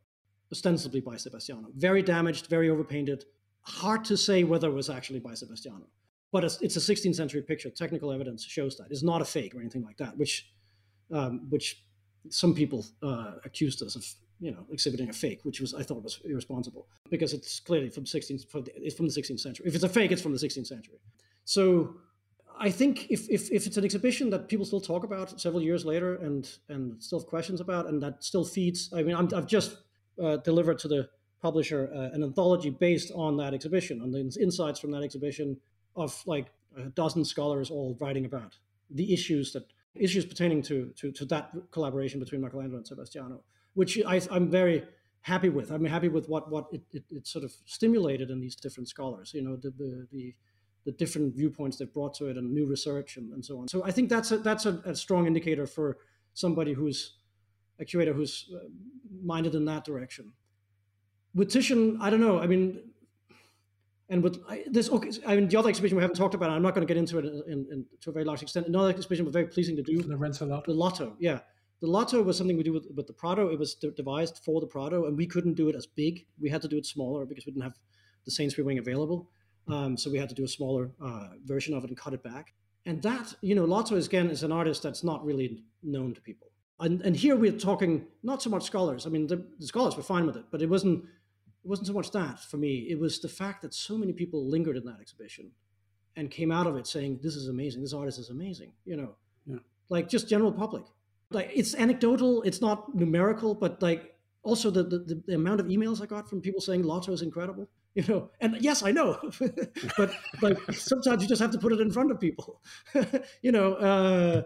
ostensibly 0.53 1.01
by 1.01 1.17
Sebastiano, 1.17 1.69
very 1.75 2.03
damaged, 2.03 2.47
very 2.47 2.69
overpainted. 2.69 3.25
Hard 3.63 4.05
to 4.05 4.17
say 4.17 4.45
whether 4.45 4.69
it 4.69 4.75
was 4.75 4.89
actually 4.89 5.19
by 5.19 5.35
Sebastiano 5.35 5.89
but 6.33 6.45
it's, 6.45 6.77
a 6.77 6.81
16th 6.81 7.15
century 7.15 7.43
picture. 7.43 7.71
Technical 7.71 8.13
evidence 8.13 8.45
shows 8.45 8.77
that 8.77 8.89
it's 8.91 9.03
not 9.03 9.23
a 9.23 9.25
fake 9.25 9.55
or 9.55 9.61
anything 9.61 9.83
like 9.83 9.97
that, 9.97 10.17
which 10.17 10.51
um, 11.11 11.47
which 11.49 11.83
some 12.29 12.55
people 12.55 12.85
uh, 13.03 13.33
accused 13.45 13.83
us 13.83 13.97
of 13.97 14.05
you 14.41 14.51
know 14.51 14.67
exhibiting 14.71 15.09
a 15.09 15.13
fake, 15.13 15.41
which 15.45 15.61
was 15.61 15.75
I 15.75 15.83
thought 15.83 16.03
was 16.03 16.21
irresponsible 16.25 16.87
because 17.11 17.33
it's 17.33 17.61
clearly 17.61 17.89
from 17.89 18.05
16th 18.05 18.45
it's 18.77 18.95
from 18.95 19.07
the 19.07 19.13
16th 19.13 19.41
century. 19.41 19.67
If 19.67 19.75
it's 19.75 19.85
a 19.85 19.89
fake, 19.89 20.13
it's 20.13 20.23
from 20.23 20.33
the 20.33 20.39
16th 20.39 20.67
century. 20.67 20.99
So 21.45 21.97
I 22.61 22.71
think 22.71 23.11
if, 23.11 23.29
if, 23.31 23.51
if 23.53 23.67
it's 23.67 23.77
an 23.77 23.85
exhibition 23.85 24.31
that 24.31 24.49
people 24.49 24.67
still 24.67 24.81
talk 24.81 25.05
about 25.05 25.41
several 25.41 25.63
years 25.63 25.85
later 25.85 26.17
and 26.17 26.51
and 26.69 27.03
still 27.03 27.21
have 27.21 27.29
questions 27.29 27.61
about 27.61 27.87
and 27.89 28.03
that 28.03 28.23
still 28.23 28.45
feeds, 28.45 28.91
I 28.93 29.03
mean, 29.03 29.15
i 29.15 29.37
have 29.37 29.47
just 29.47 29.79
uh, 30.23 30.37
delivered 30.39 30.79
to 30.81 30.89
the 30.89 31.09
publisher 31.41 31.91
uh, 31.95 32.15
an 32.15 32.23
anthology 32.23 32.71
based 32.71 33.13
on 33.15 33.37
that 33.37 33.55
exhibition, 33.55 34.03
on 34.03 34.11
the 34.11 34.21
insights 34.41 34.81
from 34.81 34.91
that 34.91 35.03
exhibition, 35.03 35.57
of 35.99 36.23
like 36.27 36.47
a 36.77 36.83
dozen 36.91 37.25
scholars 37.25 37.71
all 37.71 37.97
writing 38.01 38.25
about 38.25 38.57
the 38.91 39.13
issues 39.13 39.53
that 39.53 39.65
issues 39.95 40.25
pertaining 40.25 40.63
to 40.63 40.93
to, 40.97 41.11
to 41.13 41.25
that 41.27 41.53
collaboration 41.71 42.21
between 42.21 42.41
Michelangelo 42.41 42.79
and 42.79 42.87
Sebastiano, 42.87 43.43
which 43.75 43.99
I, 44.07 44.21
am 44.31 44.51
very 44.51 44.85
happy 45.23 45.49
with. 45.49 45.71
I'm 45.71 45.85
happy 45.85 46.09
with 46.09 46.29
what 46.29 46.51
what 46.51 46.67
it, 46.73 46.83
it, 46.93 47.05
it, 47.11 47.27
sort 47.27 47.45
of 47.45 47.53
stimulated 47.65 48.31
in 48.31 48.41
these 48.41 48.57
different 48.57 48.89
scholars. 48.89 49.33
You 49.35 49.43
know, 49.43 49.57
the 49.57 49.71
the, 49.71 50.07
the 50.13 50.35
the 50.85 50.93
different 50.93 51.35
viewpoints 51.35 51.77
they've 51.77 51.93
brought 51.93 52.15
to 52.15 52.27
it 52.27 52.37
and 52.37 52.53
new 52.53 52.67
research 52.67 53.17
and, 53.19 53.33
and 53.33 53.45
so 53.45 53.59
on. 53.59 53.69
So 53.69 53.85
I 53.85 53.91
think 53.91 54.09
that's 54.09 54.31
a, 54.33 54.39
that's 54.39 54.65
a, 54.65 54.81
a 54.87 54.95
strong 54.95 55.27
indicator 55.27 55.67
for 55.67 55.99
somebody 56.33 56.73
who's 56.73 57.19
a 57.79 57.85
curator 57.85 58.13
who's 58.13 58.51
uh, 58.55 58.61
minded 59.23 59.55
in 59.55 59.65
that 59.67 59.85
direction. 59.85 60.33
With 61.35 61.51
Titian, 61.51 61.99
I 62.01 62.09
don't 62.11 62.21
know. 62.21 62.41
I 62.41 62.47
mean, 62.47 62.81
and 64.09 64.23
with 64.23 64.39
this, 64.67 64.89
okay, 64.91 65.11
I 65.27 65.37
mean, 65.37 65.49
the 65.49 65.57
other 65.57 65.69
exhibition 65.69 65.97
we 65.97 66.03
haven't 66.03 66.17
talked 66.17 66.35
about, 66.35 66.51
I'm 66.51 66.63
not 66.63 66.75
going 66.75 66.87
to 66.87 66.93
get 66.93 66.99
into 66.99 67.19
it 67.19 67.25
in, 67.25 67.67
in, 67.71 67.85
to 68.01 68.11
a 68.11 68.13
very 68.13 68.25
large 68.25 68.43
extent. 68.43 68.67
Another 68.67 68.89
exhibition 68.89 69.25
was 69.25 69.33
very 69.33 69.47
pleasing 69.47 69.77
to 69.77 69.83
do. 69.83 70.03
The 70.03 70.17
Lotto. 70.17 70.63
The 70.67 70.73
Lotto, 70.73 71.17
yeah. 71.19 71.41
The 71.81 71.87
Lotto 71.87 72.23
was 72.23 72.37
something 72.37 72.57
we 72.57 72.63
do 72.63 72.73
with, 72.73 72.87
with 72.97 73.07
the 73.07 73.13
Prado. 73.13 73.49
It 73.49 73.59
was 73.59 73.75
devised 73.75 74.41
for 74.45 74.61
the 74.61 74.67
Prado, 74.67 75.07
and 75.07 75.17
we 75.17 75.27
couldn't 75.27 75.55
do 75.55 75.69
it 75.69 75.77
as 75.77 75.87
big. 75.87 76.27
We 76.41 76.49
had 76.49 76.63
to 76.63 76.69
do 76.69 76.79
it 76.79 76.87
smaller 76.87 77.27
because 77.27 77.45
we 77.47 77.53
didn't 77.53 77.65
have 77.65 77.79
the 78.25 78.31
Sainsbury 78.31 78.65
wing 78.65 78.79
available. 78.79 79.31
Um, 79.69 79.97
so 79.97 80.11
we 80.11 80.19
had 80.19 80.31
to 80.31 80.35
do 80.35 80.45
a 80.45 80.49
smaller 80.49 80.91
uh, 81.05 81.29
version 81.45 81.75
of 81.75 81.85
it 81.85 81.91
and 81.91 81.97
cut 81.97 82.15
it 82.15 82.23
back. 82.23 82.55
And 82.87 83.03
that, 83.03 83.35
you 83.43 83.55
know, 83.55 83.65
Lotto 83.65 83.97
is, 83.97 84.07
again 84.07 84.31
is 84.31 84.43
an 84.43 84.51
artist 84.51 84.83
that's 84.83 85.05
not 85.05 85.25
really 85.25 85.63
known 85.83 86.15
to 86.15 86.21
people. 86.23 86.49
And, 86.81 87.03
and 87.03 87.15
here 87.15 87.37
we're 87.37 87.53
talking 87.53 88.07
not 88.23 88.43
so 88.43 88.51
much 88.51 88.65
scholars. 88.65 89.07
I 89.07 89.11
mean, 89.11 89.27
the, 89.27 89.45
the 89.59 89.67
scholars 89.67 89.97
were 89.97 90.03
fine 90.03 90.27
with 90.27 90.37
it, 90.37 90.45
but 90.51 90.63
it 90.63 90.71
wasn't 90.71 91.05
it 91.65 91.69
wasn't 91.69 91.89
so 91.89 91.93
much 91.93 92.11
that 92.13 92.41
for 92.41 92.57
me. 92.57 92.87
It 92.89 92.99
was 92.99 93.21
the 93.21 93.29
fact 93.29 93.63
that 93.63 93.75
so 93.75 93.99
many 93.99 94.13
people 94.13 94.49
lingered 94.49 94.77
in 94.77 94.85
that 94.85 95.01
exhibition 95.01 95.51
and 96.17 96.31
came 96.31 96.51
out 96.51 96.67
of 96.67 96.77
it 96.77 96.87
saying, 96.87 97.21
"This 97.23 97.37
is 97.37 97.49
amazing. 97.49 97.83
This 97.83 97.93
artist 97.93 98.19
is 98.19 98.31
amazing." 98.31 98.73
You 98.85 98.97
know, 98.97 99.17
yeah. 99.47 99.59
like 99.89 100.09
just 100.09 100.29
general 100.29 100.53
public. 100.53 100.85
Like 101.31 101.51
it's 101.55 101.75
anecdotal. 101.75 102.43
It's 102.43 102.61
not 102.61 102.95
numerical, 102.95 103.55
but 103.55 103.83
like 103.83 104.19
also 104.43 104.71
the, 104.71 104.83
the, 104.83 105.23
the 105.27 105.35
amount 105.35 105.61
of 105.61 105.67
emails 105.67 106.03
I 106.03 106.07
got 106.07 106.29
from 106.29 106.41
people 106.41 106.61
saying 106.61 106.83
Lotto 106.83 107.13
is 107.13 107.23
incredible. 107.23 107.69
You 107.95 108.05
know, 108.07 108.31
and 108.41 108.57
yes, 108.61 108.85
I 108.85 108.93
know, 108.93 109.19
but 109.97 110.13
like 110.41 110.57
sometimes 110.73 111.21
you 111.21 111.29
just 111.29 111.43
have 111.43 111.51
to 111.51 111.59
put 111.59 111.73
it 111.73 111.81
in 111.81 111.91
front 111.91 112.13
of 112.13 112.21
people. 112.21 112.61
you 113.43 113.51
know, 113.51 113.75
uh, 113.75 114.43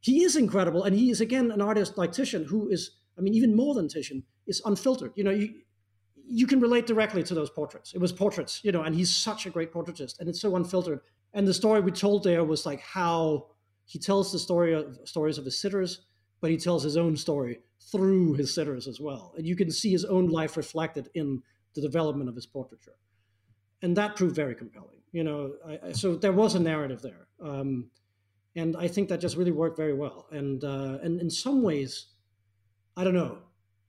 he 0.00 0.22
is 0.22 0.36
incredible, 0.36 0.84
and 0.84 0.96
he 0.96 1.10
is 1.10 1.20
again 1.20 1.50
an 1.50 1.60
artist 1.60 1.98
like 1.98 2.12
Titian, 2.12 2.46
who 2.46 2.70
is, 2.70 2.92
I 3.18 3.20
mean, 3.20 3.34
even 3.34 3.54
more 3.54 3.74
than 3.74 3.88
Titian, 3.88 4.22
is 4.46 4.62
unfiltered. 4.64 5.12
You 5.16 5.24
know, 5.24 5.32
you 5.32 5.50
you 6.28 6.46
can 6.46 6.60
relate 6.60 6.86
directly 6.86 7.22
to 7.24 7.34
those 7.34 7.50
portraits. 7.50 7.94
It 7.94 8.00
was 8.00 8.12
portraits, 8.12 8.60
you 8.62 8.72
know, 8.72 8.82
and 8.82 8.94
he's 8.94 9.14
such 9.14 9.46
a 9.46 9.50
great 9.50 9.72
portraitist, 9.72 10.20
and 10.20 10.28
it's 10.28 10.40
so 10.40 10.56
unfiltered. 10.56 11.00
And 11.32 11.46
the 11.46 11.54
story 11.54 11.80
we 11.80 11.90
told 11.90 12.24
there 12.24 12.44
was 12.44 12.64
like 12.64 12.80
how 12.80 13.48
he 13.84 13.98
tells 13.98 14.32
the 14.32 14.38
story 14.38 14.72
of 14.72 14.98
stories 15.04 15.38
of 15.38 15.44
his 15.44 15.60
sitters, 15.60 16.06
but 16.40 16.50
he 16.50 16.56
tells 16.56 16.82
his 16.82 16.96
own 16.96 17.16
story 17.16 17.60
through 17.90 18.34
his 18.34 18.54
sitters 18.54 18.88
as 18.88 19.00
well, 19.00 19.34
and 19.36 19.46
you 19.46 19.56
can 19.56 19.70
see 19.70 19.90
his 19.90 20.04
own 20.04 20.28
life 20.28 20.56
reflected 20.56 21.08
in 21.14 21.42
the 21.74 21.80
development 21.80 22.28
of 22.28 22.34
his 22.34 22.46
portraiture, 22.46 22.96
and 23.82 23.96
that 23.96 24.16
proved 24.16 24.34
very 24.34 24.54
compelling. 24.54 25.00
You 25.12 25.24
know, 25.24 25.52
I, 25.66 25.78
I, 25.88 25.92
so 25.92 26.16
there 26.16 26.32
was 26.32 26.54
a 26.54 26.60
narrative 26.60 27.02
there, 27.02 27.28
um, 27.42 27.90
and 28.56 28.76
I 28.76 28.88
think 28.88 29.08
that 29.08 29.20
just 29.20 29.36
really 29.36 29.52
worked 29.52 29.76
very 29.76 29.94
well. 29.94 30.26
And 30.30 30.64
uh, 30.64 30.98
and 31.02 31.20
in 31.20 31.30
some 31.30 31.62
ways, 31.62 32.06
I 32.96 33.04
don't 33.04 33.14
know 33.14 33.38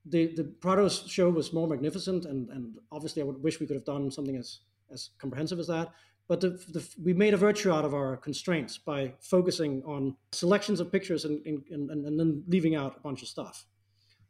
the 0.06 0.34
the 0.36 0.44
Prado's 0.44 1.04
show 1.08 1.30
was 1.30 1.52
more 1.54 1.68
magnificent, 1.68 2.26
and 2.26 2.50
and 2.50 2.78
obviously 2.92 3.22
I 3.22 3.26
would 3.26 3.42
wish 3.42 3.60
we 3.60 3.68
could 3.68 3.76
have 3.76 3.86
done 3.86 4.12
something 4.12 4.36
as 4.38 4.60
as 4.92 5.10
comprehensive 5.18 5.60
as 5.60 5.68
that. 5.68 5.92
But 6.28 6.42
the, 6.42 6.50
the, 6.50 6.88
we 7.04 7.14
made 7.14 7.36
a 7.36 7.38
virtue 7.38 7.72
out 7.72 7.86
of 7.86 7.94
our 7.94 8.18
constraints 8.18 8.80
by 8.80 9.14
focusing 9.20 9.84
on 9.84 10.16
selections 10.32 10.80
of 10.80 10.92
pictures 10.92 11.24
and, 11.24 11.46
and, 11.46 11.64
and, 11.70 11.92
and 11.92 12.20
then 12.20 12.44
leaving 12.48 12.76
out 12.76 12.96
a 12.98 13.00
bunch 13.00 13.22
of 13.22 13.28
stuff, 13.28 13.66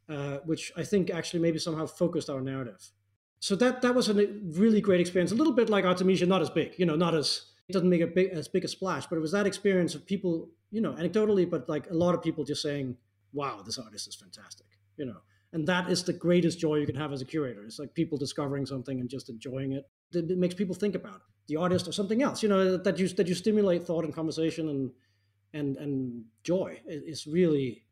uh, 0.09 0.39
which 0.45 0.73
I 0.75 0.83
think 0.83 1.09
actually 1.09 1.39
maybe 1.39 1.57
somehow 1.57 1.85
focused 1.85 2.29
our 2.29 2.41
narrative. 2.41 2.91
So 3.39 3.55
that 3.57 3.81
that 3.81 3.95
was 3.95 4.09
a 4.09 4.13
really 4.13 4.81
great 4.81 4.99
experience. 4.99 5.31
A 5.31 5.35
little 5.35 5.53
bit 5.53 5.69
like 5.69 5.85
Artemisia, 5.85 6.25
not 6.25 6.41
as 6.41 6.49
big, 6.49 6.73
you 6.77 6.85
know, 6.85 6.95
not 6.95 7.15
as 7.15 7.45
it 7.69 7.73
doesn't 7.73 7.89
make 7.89 8.01
a 8.01 8.07
big 8.07 8.29
as 8.31 8.47
big 8.47 8.65
a 8.65 8.67
splash, 8.67 9.05
but 9.07 9.17
it 9.17 9.21
was 9.21 9.31
that 9.31 9.45
experience 9.45 9.95
of 9.95 10.05
people, 10.05 10.49
you 10.71 10.81
know, 10.81 10.93
anecdotally, 10.93 11.49
but 11.49 11.69
like 11.69 11.89
a 11.89 11.93
lot 11.93 12.15
of 12.15 12.21
people 12.21 12.43
just 12.43 12.61
saying, 12.61 12.97
"Wow, 13.33 13.61
this 13.61 13.77
artist 13.77 14.07
is 14.07 14.15
fantastic," 14.15 14.67
you 14.97 15.05
know 15.05 15.17
and 15.55 15.65
that 15.65 15.89
is 15.89 16.03
the 16.03 16.11
greatest 16.11 16.59
joy 16.59 16.75
you 16.75 16.85
can 16.85 16.97
have 16.97 17.13
as 17.13 17.21
a 17.21 17.25
curator. 17.25 17.63
It's 17.63 17.79
like 17.79 17.93
people 17.93 18.17
discovering 18.17 18.65
something 18.65 18.99
and 18.99 19.09
just 19.09 19.29
enjoying 19.29 19.71
it. 19.71 19.89
It 20.11 20.37
makes 20.37 20.53
people 20.53 20.75
think 20.75 20.95
about 20.95 21.15
it, 21.15 21.21
the 21.47 21.55
artist 21.55 21.87
or 21.87 21.93
something 21.93 22.21
else 22.21 22.43
you 22.43 22.49
know 22.49 22.75
that 22.75 22.99
you 22.99 23.07
that 23.07 23.27
you 23.29 23.33
stimulate 23.33 23.83
thought 23.83 24.03
and 24.03 24.13
conversation 24.13 24.67
and 24.67 24.91
and 25.53 25.77
and 25.77 26.25
joy. 26.43 26.81
It's 26.85 27.25
really 27.25 27.85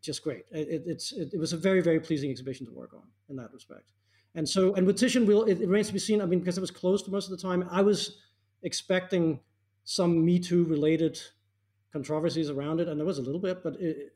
just 0.00 0.22
great. 0.22 0.44
It, 0.52 0.84
it's 0.86 1.10
it, 1.10 1.30
it, 1.34 1.40
was 1.40 1.52
a 1.52 1.56
very 1.56 1.80
very 1.80 1.98
pleasing 1.98 2.30
exhibition 2.30 2.66
to 2.66 2.72
work 2.72 2.94
on 2.94 3.02
in 3.28 3.34
that 3.36 3.52
respect. 3.52 3.90
And 4.36 4.48
so 4.48 4.74
and 4.74 4.86
with 4.86 4.96
Titian 4.96 5.26
will 5.26 5.42
it, 5.42 5.60
it 5.60 5.66
remains 5.66 5.88
to 5.88 5.92
be 5.92 5.98
seen. 5.98 6.22
I 6.22 6.26
mean 6.26 6.38
because 6.38 6.56
it 6.56 6.60
was 6.60 6.70
closed 6.70 7.08
most 7.08 7.24
of 7.30 7.36
the 7.36 7.42
time 7.48 7.68
i 7.72 7.82
was 7.82 8.18
expecting 8.62 9.40
some 9.82 10.24
me 10.24 10.38
too 10.38 10.64
related 10.66 11.20
controversies 11.92 12.48
around 12.48 12.78
it 12.78 12.86
and 12.86 12.96
there 12.98 13.06
was 13.06 13.18
a 13.18 13.22
little 13.22 13.40
bit 13.40 13.62
but 13.64 13.74
it, 13.80 14.12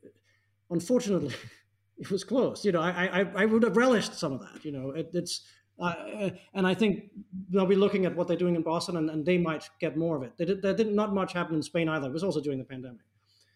unfortunately 0.70 1.34
it 1.98 2.10
was 2.10 2.24
closed. 2.24 2.64
You 2.64 2.72
know, 2.72 2.80
I, 2.80 3.20
I, 3.20 3.42
I 3.42 3.44
would 3.44 3.62
have 3.62 3.76
relished 3.76 4.14
some 4.14 4.32
of 4.32 4.40
that. 4.40 4.64
You 4.64 4.72
know, 4.72 4.90
it, 4.90 5.10
it's 5.12 5.46
uh, 5.80 6.30
and 6.54 6.66
I 6.66 6.74
think 6.74 7.10
they'll 7.50 7.66
be 7.66 7.76
looking 7.76 8.06
at 8.06 8.14
what 8.14 8.28
they're 8.28 8.36
doing 8.36 8.56
in 8.56 8.62
Boston, 8.62 8.96
and, 8.96 9.10
and 9.10 9.24
they 9.24 9.38
might 9.38 9.68
get 9.80 9.96
more 9.96 10.16
of 10.16 10.22
it. 10.22 10.32
They 10.36 10.44
did, 10.44 10.62
there 10.62 10.74
did 10.74 10.92
not 10.92 11.14
much 11.14 11.32
happen 11.32 11.56
in 11.56 11.62
Spain 11.62 11.88
either. 11.88 12.08
It 12.08 12.12
was 12.12 12.24
also 12.24 12.40
during 12.40 12.58
the 12.58 12.64
pandemic, 12.64 13.06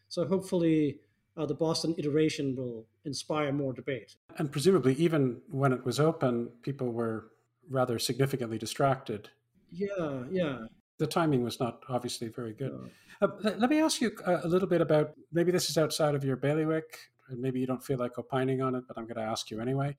so 0.09 0.27
hopefully 0.27 1.01
uh, 1.37 1.47
the 1.47 1.55
Boston 1.55 1.95
iteration 1.99 2.57
will 2.57 2.87
inspire 3.05 3.53
more 3.53 3.73
debate. 3.73 4.17
And 4.39 4.51
presumably, 4.51 4.95
even 4.95 5.41
when 5.51 5.73
it 5.73 5.85
was 5.85 6.01
open, 6.01 6.51
people 6.63 6.93
were 6.93 7.29
rather 7.69 7.99
significantly 7.99 8.59
distracted. 8.59 9.29
Yeah, 9.71 10.23
yeah. 10.31 10.59
The 10.99 11.07
timing 11.07 11.43
was 11.45 11.61
not 11.61 11.83
obviously 11.89 12.29
very 12.29 12.55
good. 12.55 12.91
Uh, 13.21 13.29
let 13.43 13.69
me 13.69 13.81
ask 13.81 14.01
you 14.01 14.13
uh, 14.27 14.39
a 14.45 14.49
little 14.49 14.69
bit 14.69 14.81
about 14.81 15.13
maybe 15.33 15.53
this 15.53 15.69
is 15.69 15.77
outside 15.77 16.15
of 16.15 16.25
your 16.25 16.37
bailiwick, 16.37 16.99
and 17.29 17.41
maybe 17.41 17.61
you 17.61 17.67
don't 17.67 17.85
feel 17.85 17.99
like 17.99 18.19
opining 18.19 18.63
on 18.63 18.75
it, 18.75 18.85
but 18.87 18.97
I'm 18.97 19.05
going 19.05 19.17
to 19.17 19.23
ask 19.23 19.51
you 19.51 19.61
anyway. 19.61 19.97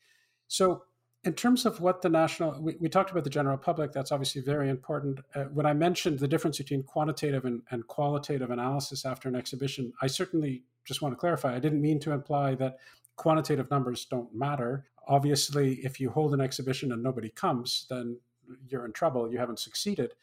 So, 0.47 0.83
in 1.23 1.33
terms 1.33 1.65
of 1.65 1.81
what 1.81 2.01
the 2.01 2.09
national, 2.09 2.61
we, 2.61 2.75
we 2.79 2.87
talked 2.87 3.11
about 3.11 3.23
the 3.23 3.29
general 3.29 3.57
public, 3.57 3.91
that's 3.91 4.11
obviously 4.11 4.41
very 4.41 4.69
important. 4.69 5.19
Uh, 5.35 5.45
when 5.45 5.65
I 5.65 5.73
mentioned 5.73 6.19
the 6.19 6.27
difference 6.27 6.57
between 6.57 6.83
quantitative 6.83 7.43
and, 7.43 7.63
and 7.71 7.85
qualitative 7.87 8.51
analysis 8.51 9.03
after 9.03 9.27
an 9.27 9.35
exhibition, 9.35 9.91
I 10.01 10.07
certainly 10.07 10.63
just 10.85 11.01
want 11.01 11.13
to 11.13 11.17
clarify, 11.17 11.55
I 11.55 11.59
didn't 11.59 11.81
mean 11.81 11.99
to 12.01 12.11
imply 12.11 12.55
that 12.55 12.77
quantitative 13.17 13.69
numbers 13.69 14.05
don't 14.05 14.33
matter. 14.33 14.85
Obviously, 15.07 15.75
if 15.83 15.99
you 15.99 16.11
hold 16.11 16.33
an 16.33 16.39
exhibition 16.39 16.91
and 16.91 17.03
nobody 17.03 17.29
comes, 17.29 17.87
then 17.89 18.17
you're 18.67 18.85
in 18.85 18.93
trouble, 18.93 19.29
you 19.29 19.39
haven't 19.39 19.59
succeeded 19.59 20.13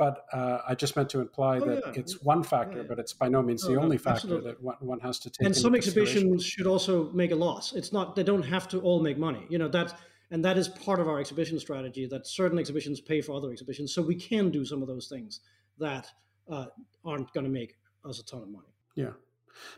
but 0.00 0.24
uh, 0.32 0.62
I 0.66 0.74
just 0.74 0.96
meant 0.96 1.10
to 1.10 1.20
imply 1.20 1.58
oh, 1.58 1.66
that 1.66 1.82
yeah. 1.84 2.00
it's 2.00 2.22
one 2.22 2.42
factor, 2.42 2.76
yeah, 2.76 2.82
yeah. 2.84 2.88
but 2.88 2.98
it's 2.98 3.12
by 3.12 3.28
no 3.28 3.42
means 3.42 3.62
the 3.62 3.76
only 3.76 3.98
factor 3.98 4.40
that 4.40 4.62
one, 4.62 4.76
one, 4.80 4.98
has 5.00 5.18
to 5.18 5.28
take. 5.28 5.44
And 5.44 5.54
some 5.54 5.74
exhibitions 5.74 6.42
should 6.42 6.66
also 6.66 7.10
make 7.10 7.32
a 7.32 7.34
loss. 7.36 7.74
It's 7.74 7.92
not; 7.92 8.16
they 8.16 8.22
don't 8.22 8.42
have 8.42 8.66
to 8.68 8.80
all 8.80 9.02
make 9.02 9.18
money. 9.18 9.44
You 9.50 9.58
know 9.58 9.68
that, 9.68 9.92
and 10.30 10.42
that 10.42 10.56
is 10.56 10.68
part 10.68 11.00
of 11.00 11.06
our 11.06 11.20
exhibition 11.20 11.60
strategy. 11.60 12.06
That 12.06 12.26
certain 12.26 12.58
exhibitions 12.58 12.98
pay 12.98 13.20
for 13.20 13.34
other 13.34 13.52
exhibitions, 13.52 13.92
so 13.92 14.00
we 14.00 14.14
can 14.14 14.50
do 14.50 14.64
some 14.64 14.80
of 14.80 14.88
those 14.88 15.06
things 15.06 15.40
that 15.78 16.08
uh, 16.50 16.64
aren't 17.04 17.30
going 17.34 17.44
to 17.44 17.52
make 17.52 17.76
us 18.08 18.18
a 18.20 18.24
ton 18.24 18.40
of 18.42 18.48
money. 18.48 18.72
Yeah. 18.94 19.10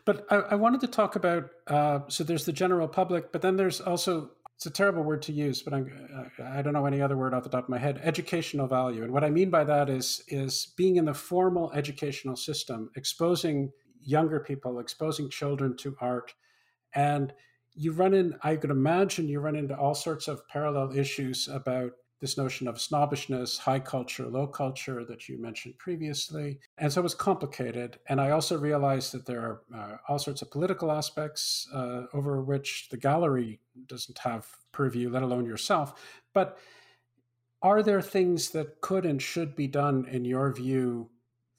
But 0.05 0.25
I, 0.29 0.35
I 0.35 0.55
wanted 0.55 0.79
to 0.81 0.87
talk 0.87 1.17
about 1.17 1.49
uh, 1.67 1.99
so 2.07 2.23
there's 2.23 2.45
the 2.45 2.53
general 2.53 2.87
public, 2.87 3.33
but 3.33 3.41
then 3.41 3.57
there's 3.57 3.81
also 3.81 4.31
it's 4.55 4.65
a 4.65 4.71
terrible 4.71 5.03
word 5.03 5.21
to 5.23 5.31
use, 5.31 5.61
but 5.61 5.73
I'm, 5.73 5.91
uh, 6.15 6.43
I 6.43 6.61
don't 6.61 6.73
know 6.73 6.85
any 6.85 7.01
other 7.01 7.17
word 7.17 7.33
off 7.33 7.43
the 7.43 7.49
top 7.49 7.65
of 7.65 7.69
my 7.69 7.79
head. 7.79 7.99
Educational 8.03 8.67
value, 8.67 9.03
and 9.03 9.11
what 9.11 9.23
I 9.23 9.29
mean 9.29 9.49
by 9.49 9.63
that 9.63 9.89
is 9.89 10.23
is 10.27 10.73
being 10.77 10.97
in 10.97 11.05
the 11.05 11.13
formal 11.13 11.71
educational 11.73 12.35
system, 12.35 12.89
exposing 12.95 13.71
younger 14.01 14.39
people, 14.39 14.79
exposing 14.79 15.29
children 15.29 15.75
to 15.77 15.97
art, 15.99 16.33
and 16.93 17.33
you 17.73 17.91
run 17.91 18.13
in. 18.13 18.35
I 18.43 18.55
could 18.55 18.69
imagine 18.69 19.27
you 19.27 19.39
run 19.39 19.55
into 19.55 19.75
all 19.75 19.95
sorts 19.95 20.27
of 20.27 20.47
parallel 20.47 20.97
issues 20.97 21.47
about 21.47 21.91
this 22.23 22.37
notion 22.37 22.69
of 22.69 22.79
snobbishness, 22.79 23.57
high 23.57 23.81
culture, 23.81 24.25
low 24.27 24.47
culture 24.47 25.03
that 25.03 25.27
you 25.27 25.37
mentioned 25.37 25.77
previously. 25.77 26.57
And 26.77 26.89
so 26.89 27.01
it 27.01 27.03
was 27.03 27.13
complicated. 27.13 27.99
And 28.07 28.21
I 28.21 28.29
also 28.29 28.57
realized 28.57 29.11
that 29.11 29.25
there 29.25 29.41
are 29.41 29.61
uh, 29.75 29.97
all 30.07 30.17
sorts 30.17 30.41
of 30.41 30.49
political 30.49 30.89
aspects 30.89 31.67
uh, 31.73 32.03
over 32.13 32.41
which 32.41 32.87
the 32.89 32.95
gallery 32.95 33.59
doesn't 33.87 34.19
have 34.19 34.47
purview, 34.71 35.09
let 35.09 35.21
alone 35.21 35.45
yourself. 35.45 36.01
But 36.33 36.59
are 37.61 37.83
there 37.83 38.01
things 38.01 38.51
that 38.51 38.79
could 38.79 39.05
and 39.05 39.21
should 39.21 39.53
be 39.53 39.67
done, 39.67 40.05
in 40.09 40.23
your 40.23 40.53
view, 40.53 41.09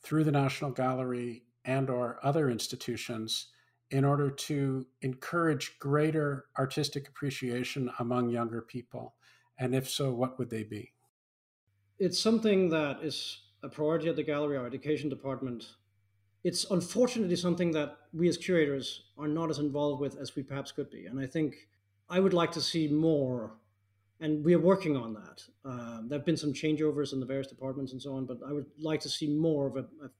through 0.03 0.24
the 0.24 0.32
National 0.32 0.70
Gallery 0.70 1.43
and 1.66 1.91
or 1.91 2.19
other 2.23 2.49
institutions 2.49 3.49
in 3.91 4.03
order 4.03 4.31
to 4.31 4.86
encourage 5.03 5.78
greater 5.78 6.47
artistic 6.59 7.07
appreciation 7.07 7.91
among 7.99 8.31
younger 8.31 8.62
people? 8.62 9.15
And 9.59 9.74
if 9.74 9.89
so, 9.89 10.12
what 10.12 10.39
would 10.39 10.51
they 10.51 10.64
be? 10.64 10.93
It's 11.98 12.18
something 12.18 12.70
that 12.70 13.02
is 13.02 13.40
a 13.62 13.68
priority 13.68 14.09
at 14.09 14.16
the 14.16 14.22
gallery, 14.22 14.56
our 14.56 14.66
education 14.66 15.09
department. 15.09 15.64
It's 16.43 16.70
unfortunately 16.70 17.36
something 17.36 17.70
that 17.72 17.97
we 18.12 18.28
as 18.28 18.36
curators 18.36 19.05
are 19.16 19.28
not 19.28 19.51
as 19.51 19.59
involved 19.59 20.01
with 20.01 20.18
as 20.18 20.36
we 20.36 20.43
perhaps 20.43 20.72
could 20.72 20.90
be. 20.90 21.06
And 21.06 21.18
I 21.18 21.26
think 21.26 21.55
I 22.10 22.20
would 22.20 22.35
like 22.35 22.52
to 22.52 22.60
see 22.60 22.89
more, 22.89 23.55
and 24.20 24.44
we 24.44 24.55
are 24.55 24.60
working 24.60 24.97
on 24.97 25.14
that. 25.14 25.43
Uh, 25.64 26.01
there 26.06 26.18
have 26.18 26.26
been 26.26 26.36
some 26.36 26.52
changeovers 26.52 27.12
in 27.12 27.20
the 27.20 27.26
various 27.26 27.47
departments 27.47 27.93
and 27.93 28.02
so 28.02 28.14
on, 28.14 28.26
but 28.26 28.39
I 28.47 28.52
would 28.52 28.66
like 28.78 29.01
to 29.01 29.09
see 29.09 29.28
more 29.28 29.66
of 29.68 29.76
a, 29.76 29.86
a, 30.05 30.10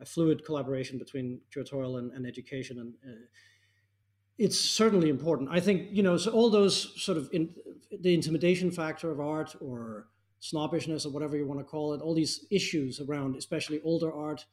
a 0.00 0.04
fluid 0.04 0.44
collaboration 0.44 0.98
between 0.98 1.40
curatorial 1.54 1.98
and, 1.98 2.12
and 2.12 2.26
education. 2.26 2.78
And 2.80 2.94
uh, 3.08 3.16
it's 4.38 4.58
certainly 4.58 5.08
important. 5.08 5.50
I 5.50 5.60
think, 5.60 5.88
you 5.90 6.02
know, 6.02 6.16
so 6.16 6.30
all 6.30 6.48
those 6.48 7.02
sort 7.02 7.18
of 7.18 7.28
in, 7.32 7.50
the 8.00 8.14
intimidation 8.14 8.70
factor 8.70 9.10
of 9.10 9.20
art 9.20 9.54
or 9.60 10.06
snobbishness 10.40 11.04
or 11.04 11.10
whatever 11.10 11.36
you 11.36 11.46
want 11.46 11.60
to 11.60 11.64
call 11.64 11.92
it, 11.92 12.00
all 12.00 12.14
these 12.14 12.46
issues 12.50 13.00
around 13.00 13.36
especially 13.36 13.80
older 13.82 14.12
art, 14.12 14.46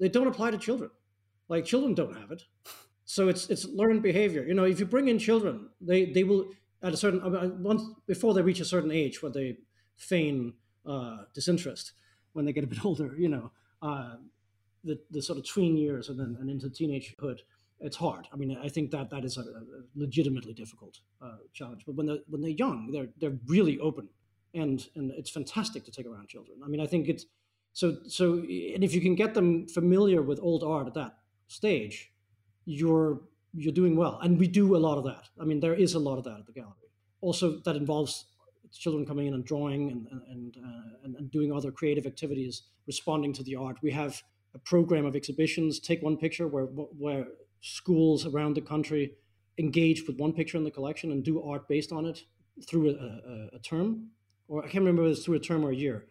they 0.00 0.08
don't 0.08 0.26
apply 0.26 0.50
to 0.50 0.58
children. 0.58 0.90
Like 1.48 1.64
children 1.64 1.94
don't 1.94 2.16
have 2.16 2.30
it. 2.30 2.42
So 3.04 3.28
it's 3.28 3.50
it's 3.50 3.64
learned 3.64 4.02
behavior. 4.02 4.44
You 4.44 4.54
know, 4.54 4.64
if 4.64 4.78
you 4.78 4.86
bring 4.86 5.08
in 5.08 5.18
children, 5.18 5.68
they 5.80 6.06
they 6.06 6.22
will 6.22 6.50
at 6.82 6.92
a 6.92 6.96
certain 6.96 7.20
once 7.62 7.82
before 8.06 8.34
they 8.34 8.42
reach 8.42 8.60
a 8.60 8.64
certain 8.64 8.92
age 8.92 9.20
where 9.22 9.32
they 9.32 9.58
feign 9.96 10.54
uh, 10.86 11.24
disinterest 11.34 11.92
when 12.32 12.44
they 12.44 12.52
get 12.52 12.64
a 12.64 12.68
bit 12.68 12.84
older. 12.84 13.16
You 13.18 13.28
know, 13.28 13.52
uh, 13.82 14.14
the 14.84 15.00
the 15.10 15.22
sort 15.22 15.38
of 15.38 15.44
tween 15.44 15.76
years 15.76 16.08
and 16.08 16.18
then 16.18 16.36
and 16.40 16.48
into 16.48 16.68
teenagehood. 16.68 17.40
It's 17.80 17.96
hard. 17.96 18.28
I 18.32 18.36
mean, 18.36 18.58
I 18.62 18.68
think 18.68 18.90
that 18.90 19.08
that 19.10 19.24
is 19.24 19.38
a, 19.38 19.40
a 19.40 19.82
legitimately 19.94 20.52
difficult 20.52 21.00
uh, 21.22 21.38
challenge. 21.52 21.84
But 21.86 21.94
when 21.94 22.06
they're 22.06 22.18
when 22.28 22.42
they're 22.42 22.50
young, 22.50 22.90
they're 22.92 23.08
they're 23.18 23.38
really 23.46 23.78
open, 23.78 24.08
and 24.54 24.86
and 24.94 25.10
it's 25.12 25.30
fantastic 25.30 25.84
to 25.84 25.90
take 25.90 26.06
around 26.06 26.28
children. 26.28 26.58
I 26.64 26.68
mean, 26.68 26.80
I 26.80 26.86
think 26.86 27.08
it's 27.08 27.24
so 27.72 27.96
so. 28.06 28.34
And 28.34 28.84
if 28.84 28.94
you 28.94 29.00
can 29.00 29.14
get 29.14 29.32
them 29.34 29.66
familiar 29.66 30.20
with 30.20 30.38
old 30.42 30.62
art 30.62 30.86
at 30.88 30.94
that 30.94 31.18
stage, 31.48 32.12
you're 32.66 33.22
you're 33.54 33.72
doing 33.72 33.96
well. 33.96 34.18
And 34.22 34.38
we 34.38 34.46
do 34.46 34.76
a 34.76 34.78
lot 34.78 34.98
of 34.98 35.04
that. 35.04 35.28
I 35.40 35.44
mean, 35.44 35.60
there 35.60 35.74
is 35.74 35.94
a 35.94 35.98
lot 35.98 36.18
of 36.18 36.24
that 36.24 36.38
at 36.40 36.46
the 36.46 36.52
gallery. 36.52 36.90
Also, 37.22 37.60
that 37.64 37.76
involves 37.76 38.26
children 38.72 39.04
coming 39.06 39.26
in 39.26 39.34
and 39.34 39.44
drawing 39.44 39.90
and 39.90 40.06
and, 40.28 40.56
uh, 40.58 41.04
and, 41.04 41.16
and 41.16 41.30
doing 41.30 41.50
other 41.50 41.72
creative 41.72 42.06
activities, 42.06 42.62
responding 42.86 43.32
to 43.32 43.42
the 43.42 43.56
art. 43.56 43.78
We 43.82 43.92
have 43.92 44.22
a 44.54 44.58
program 44.58 45.06
of 45.06 45.16
exhibitions. 45.16 45.80
Take 45.80 46.02
one 46.02 46.18
picture 46.18 46.46
where 46.46 46.64
where 46.64 47.26
schools 47.60 48.26
around 48.26 48.54
the 48.54 48.60
country 48.60 49.14
engage 49.58 50.06
with 50.06 50.16
one 50.16 50.32
picture 50.32 50.56
in 50.56 50.64
the 50.64 50.70
collection 50.70 51.12
and 51.12 51.22
do 51.22 51.42
art 51.42 51.68
based 51.68 51.92
on 51.92 52.06
it 52.06 52.24
through 52.66 52.90
a, 52.90 52.92
a, 52.92 53.56
a 53.56 53.58
term, 53.60 54.08
or 54.48 54.60
I 54.64 54.68
can't 54.68 54.84
remember 54.84 55.04
if 55.06 55.16
it's 55.16 55.24
through 55.24 55.36
a 55.36 55.40
term 55.40 55.64
or 55.64 55.70
a 55.70 55.76
year, 55.76 56.06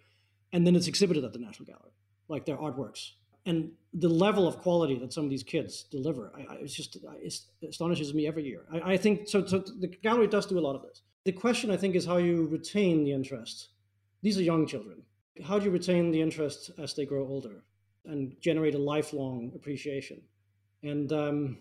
and 0.54 0.66
then 0.66 0.76
it's 0.76 0.88
exhibited 0.88 1.24
at 1.24 1.34
the 1.34 1.40
National 1.40 1.66
Gallery, 1.66 1.94
like 2.28 2.46
their 2.46 2.58
artworks 2.58 3.12
and 3.46 3.72
the 3.94 4.10
level 4.10 4.48
of 4.48 4.60
quality 4.60 4.98
that 5.00 5.14
some 5.14 5.24
of 5.24 5.30
these 5.30 5.44
kids 5.44 5.84
deliver, 5.84 6.32
I, 6.36 6.54
I, 6.54 6.56
it's 6.62 6.74
just 6.74 6.96
it 6.96 7.34
astonishes 7.68 8.14
me 8.14 8.28
every 8.28 8.44
year. 8.44 8.66
I, 8.72 8.94
I 8.94 8.98
think 8.98 9.28
so, 9.28 9.46
so. 9.46 9.60
The 9.60 9.88
gallery 9.88 10.28
does 10.28 10.46
do 10.46 10.60
a 10.60 10.62
lot 10.62 10.76
of 10.76 10.84
this. 10.84 11.02
The 11.26 11.32
question, 11.32 11.72
I 11.72 11.78
think, 11.78 11.96
is 11.96 12.06
how 12.06 12.18
you 12.18 12.48
retain 12.48 13.04
the 13.04 13.12
interest. 13.12 13.70
These 14.22 14.38
are 14.38 14.44
young 14.44 14.68
children. 14.68 15.02
How 15.44 15.58
do 15.58 15.66
you 15.66 15.72
retain 15.72 16.12
the 16.12 16.22
interest 16.22 16.72
as 16.78 16.94
they 16.94 17.06
grow 17.06 17.26
older 17.26 17.64
and 18.06 18.36
generate 18.42 18.76
a 18.76 18.78
lifelong 18.78 19.52
appreciation? 19.56 20.22
And 20.84 21.12
um, 21.12 21.58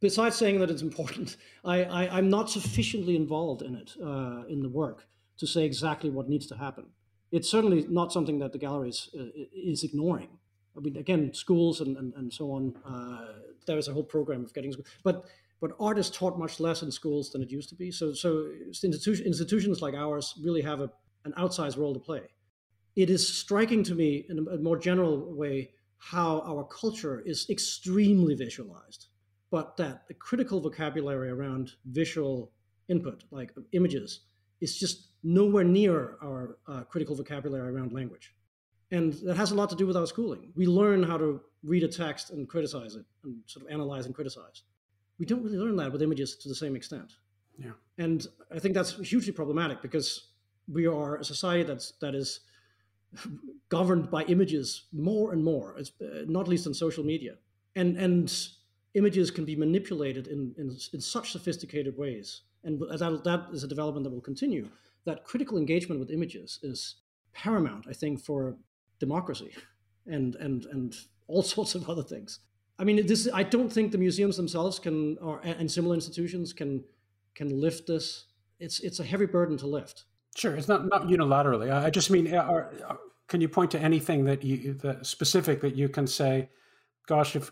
besides 0.00 0.36
saying 0.36 0.60
that 0.60 0.70
it's 0.70 0.82
important, 0.82 1.36
I, 1.64 2.18
am 2.18 2.28
not 2.28 2.50
sufficiently 2.50 3.16
involved 3.16 3.62
in 3.62 3.74
it, 3.74 3.92
uh, 4.02 4.44
in 4.48 4.62
the 4.62 4.68
work, 4.68 5.06
to 5.38 5.46
say 5.46 5.64
exactly 5.64 6.10
what 6.10 6.28
needs 6.28 6.46
to 6.48 6.56
happen. 6.56 6.86
It's 7.32 7.50
certainly 7.50 7.86
not 7.88 8.12
something 8.12 8.38
that 8.38 8.52
the 8.52 8.58
gallery 8.58 8.90
is, 8.90 9.10
uh, 9.18 9.24
is 9.52 9.82
ignoring. 9.82 10.28
I 10.76 10.80
mean, 10.80 10.96
again, 10.96 11.32
schools 11.32 11.80
and, 11.80 11.96
and, 11.96 12.12
and 12.14 12.32
so 12.32 12.52
on, 12.52 12.74
uh, 12.86 13.40
there 13.66 13.78
is 13.78 13.88
a 13.88 13.92
whole 13.92 14.04
program 14.04 14.44
of 14.44 14.52
getting, 14.54 14.74
but 15.02 15.24
but 15.58 15.72
art 15.80 15.98
is 15.98 16.10
taught 16.10 16.38
much 16.38 16.60
less 16.60 16.82
in 16.82 16.92
schools 16.92 17.30
than 17.30 17.42
it 17.42 17.50
used 17.50 17.70
to 17.70 17.74
be. 17.74 17.90
So 17.90 18.12
so 18.12 18.50
institution, 18.84 19.26
institutions 19.26 19.80
like 19.80 19.94
ours 19.94 20.34
really 20.42 20.62
have 20.62 20.80
a, 20.80 20.90
an 21.24 21.32
outsized 21.38 21.78
role 21.78 21.94
to 21.94 22.00
play. 22.00 22.22
It 22.94 23.10
is 23.10 23.26
striking 23.26 23.82
to 23.84 23.94
me 23.94 24.26
in 24.28 24.38
a 24.38 24.58
more 24.58 24.78
general 24.78 25.34
way 25.34 25.70
how 25.98 26.40
our 26.40 26.64
culture 26.64 27.22
is 27.24 27.48
extremely 27.50 28.34
visualized, 28.34 29.06
but 29.50 29.76
that 29.76 30.06
the 30.08 30.14
critical 30.14 30.60
vocabulary 30.60 31.30
around 31.30 31.72
visual 31.86 32.52
input, 32.88 33.24
like 33.30 33.52
images, 33.72 34.20
is 34.60 34.76
just 34.76 35.08
nowhere 35.22 35.64
near 35.64 36.16
our 36.22 36.58
uh, 36.68 36.82
critical 36.84 37.16
vocabulary 37.16 37.74
around 37.74 37.92
language. 37.92 38.34
And 38.90 39.14
that 39.24 39.36
has 39.36 39.50
a 39.50 39.54
lot 39.54 39.68
to 39.70 39.76
do 39.76 39.86
with 39.86 39.96
our 39.96 40.06
schooling. 40.06 40.52
We 40.54 40.66
learn 40.66 41.02
how 41.02 41.18
to 41.18 41.40
read 41.64 41.82
a 41.82 41.88
text 41.88 42.30
and 42.30 42.48
criticize 42.48 42.94
it 42.94 43.04
and 43.24 43.36
sort 43.46 43.66
of 43.66 43.72
analyze 43.72 44.06
and 44.06 44.14
criticize. 44.14 44.62
We 45.18 45.26
don't 45.26 45.42
really 45.42 45.58
learn 45.58 45.76
that 45.76 45.92
with 45.92 46.02
images 46.02 46.36
to 46.36 46.48
the 46.48 46.54
same 46.54 46.76
extent. 46.76 47.12
Yeah. 47.58 47.72
And 47.98 48.26
I 48.54 48.58
think 48.58 48.74
that's 48.74 48.96
hugely 48.98 49.32
problematic 49.32 49.82
because 49.82 50.28
we 50.68 50.86
are 50.86 51.16
a 51.16 51.24
society 51.24 51.62
that's 51.62 51.92
that 52.00 52.14
is 52.14 52.40
governed 53.68 54.10
by 54.10 54.22
images 54.24 54.86
more 54.92 55.32
and 55.32 55.42
more, 55.42 55.76
uh, 55.78 56.06
not 56.26 56.48
least 56.48 56.66
on 56.66 56.74
social 56.74 57.04
media. 57.04 57.34
And 57.74 57.96
and 57.96 58.32
images 58.94 59.30
can 59.30 59.44
be 59.44 59.54
manipulated 59.54 60.26
in, 60.26 60.54
in, 60.56 60.74
in 60.92 61.00
such 61.00 61.30
sophisticated 61.30 61.96
ways. 61.98 62.42
And 62.64 62.80
that, 62.80 63.20
that 63.24 63.46
is 63.52 63.62
a 63.62 63.68
development 63.68 64.04
that 64.04 64.10
will 64.10 64.22
continue. 64.22 64.68
That 65.04 65.22
critical 65.24 65.58
engagement 65.58 66.00
with 66.00 66.10
images 66.10 66.58
is 66.62 66.96
paramount, 67.32 67.86
I 67.88 67.92
think, 67.92 68.20
for 68.20 68.56
democracy 68.98 69.52
and 70.06 70.34
and 70.36 70.64
and 70.66 70.96
all 71.28 71.42
sorts 71.54 71.74
of 71.74 71.88
other 71.88 72.02
things. 72.02 72.40
I 72.78 72.84
mean, 72.84 73.06
this 73.06 73.28
I 73.32 73.42
don't 73.42 73.72
think 73.72 73.92
the 73.92 73.98
museums 73.98 74.36
themselves 74.36 74.78
can 74.78 75.16
or 75.18 75.40
and 75.42 75.70
similar 75.70 75.94
institutions 75.94 76.52
can 76.52 76.84
can 77.34 77.60
lift 77.60 77.86
this. 77.86 78.26
It's 78.58 78.80
it's 78.80 79.00
a 79.00 79.04
heavy 79.04 79.26
burden 79.26 79.56
to 79.58 79.66
lift. 79.66 80.04
Sure, 80.36 80.54
it's 80.56 80.68
not 80.68 80.86
not 80.86 81.02
unilaterally. 81.02 81.72
I 81.72 81.90
just 81.90 82.10
mean, 82.10 82.34
are, 82.34 82.70
can 83.28 83.40
you 83.40 83.48
point 83.48 83.70
to 83.72 83.78
anything 83.78 84.24
that 84.24 84.44
you 84.44 84.74
that 84.74 85.06
specific 85.06 85.60
that 85.60 85.74
you 85.74 85.88
can 85.88 86.06
say, 86.06 86.48
"Gosh, 87.06 87.36
if 87.36 87.50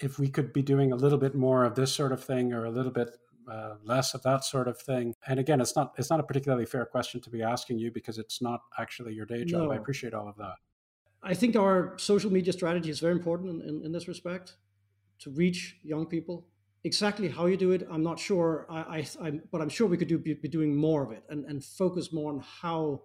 if 0.00 0.18
we 0.18 0.28
could 0.28 0.52
be 0.52 0.62
doing 0.62 0.92
a 0.92 0.96
little 0.96 1.18
bit 1.18 1.34
more 1.34 1.64
of 1.64 1.74
this 1.74 1.92
sort 1.92 2.12
of 2.12 2.22
thing, 2.22 2.52
or 2.52 2.64
a 2.64 2.70
little 2.70 2.92
bit 2.92 3.10
uh, 3.50 3.74
less 3.82 4.14
of 4.14 4.22
that 4.22 4.44
sort 4.44 4.68
of 4.68 4.78
thing. 4.78 5.14
And 5.26 5.40
again, 5.40 5.60
it's 5.60 5.74
not 5.74 5.94
it's 5.96 6.10
not 6.10 6.20
a 6.20 6.22
particularly 6.22 6.66
fair 6.66 6.84
question 6.84 7.20
to 7.22 7.30
be 7.30 7.42
asking 7.42 7.78
you 7.78 7.90
because 7.90 8.18
it's 8.18 8.42
not 8.42 8.60
actually 8.78 9.14
your 9.14 9.26
day 9.26 9.44
job. 9.44 9.62
No. 9.64 9.72
I 9.72 9.76
appreciate 9.76 10.14
all 10.14 10.28
of 10.28 10.36
that. 10.36 10.54
I 11.22 11.34
think 11.34 11.56
our 11.56 11.96
social 11.98 12.30
media 12.30 12.52
strategy 12.52 12.90
is 12.90 13.00
very 13.00 13.12
important 13.12 13.62
in, 13.62 13.82
in, 13.84 13.90
this 13.90 14.06
respect 14.06 14.56
to 15.20 15.30
reach 15.30 15.76
young 15.82 16.06
people. 16.06 16.46
Exactly 16.84 17.28
how 17.28 17.46
you 17.46 17.56
do 17.56 17.72
it, 17.72 17.88
I'm 17.90 18.04
not 18.04 18.20
sure. 18.20 18.66
I, 18.70 18.78
I, 18.78 19.06
I 19.20 19.30
but 19.50 19.60
I'm 19.60 19.68
sure 19.68 19.88
we 19.88 19.96
could 19.96 20.06
do 20.08 20.18
be, 20.18 20.34
be, 20.34 20.48
doing 20.48 20.76
more 20.76 21.02
of 21.02 21.10
it 21.10 21.24
and, 21.28 21.44
and 21.46 21.64
focus 21.64 22.12
more 22.12 22.30
on 22.32 22.40
how 22.40 23.02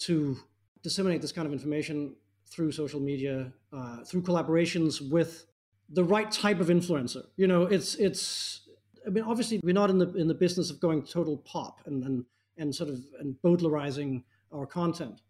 to 0.00 0.36
disseminate 0.82 1.22
this 1.22 1.32
kind 1.32 1.46
of 1.46 1.52
information 1.52 2.14
through 2.46 2.72
social 2.72 3.00
media, 3.00 3.52
uh, 3.72 4.04
through 4.04 4.22
collaborations 4.22 5.10
with 5.10 5.46
the 5.88 6.04
right 6.04 6.30
type 6.30 6.60
of 6.60 6.68
influencer. 6.68 7.24
You 7.36 7.46
know, 7.46 7.62
it's 7.64 7.94
it's. 7.96 8.60
I 9.06 9.10
mean, 9.10 9.24
obviously, 9.24 9.60
we're 9.64 9.74
not 9.74 9.90
in 9.90 9.98
the 9.98 10.12
in 10.14 10.28
the 10.28 10.34
business 10.34 10.70
of 10.70 10.80
going 10.80 11.02
total 11.02 11.38
pop 11.38 11.80
and 11.86 12.04
and 12.04 12.24
and 12.58 12.74
sort 12.74 12.90
of 12.90 13.00
and 13.20 13.36
bowdlerizing 13.42 14.22
our 14.52 14.66
content. 14.66 15.22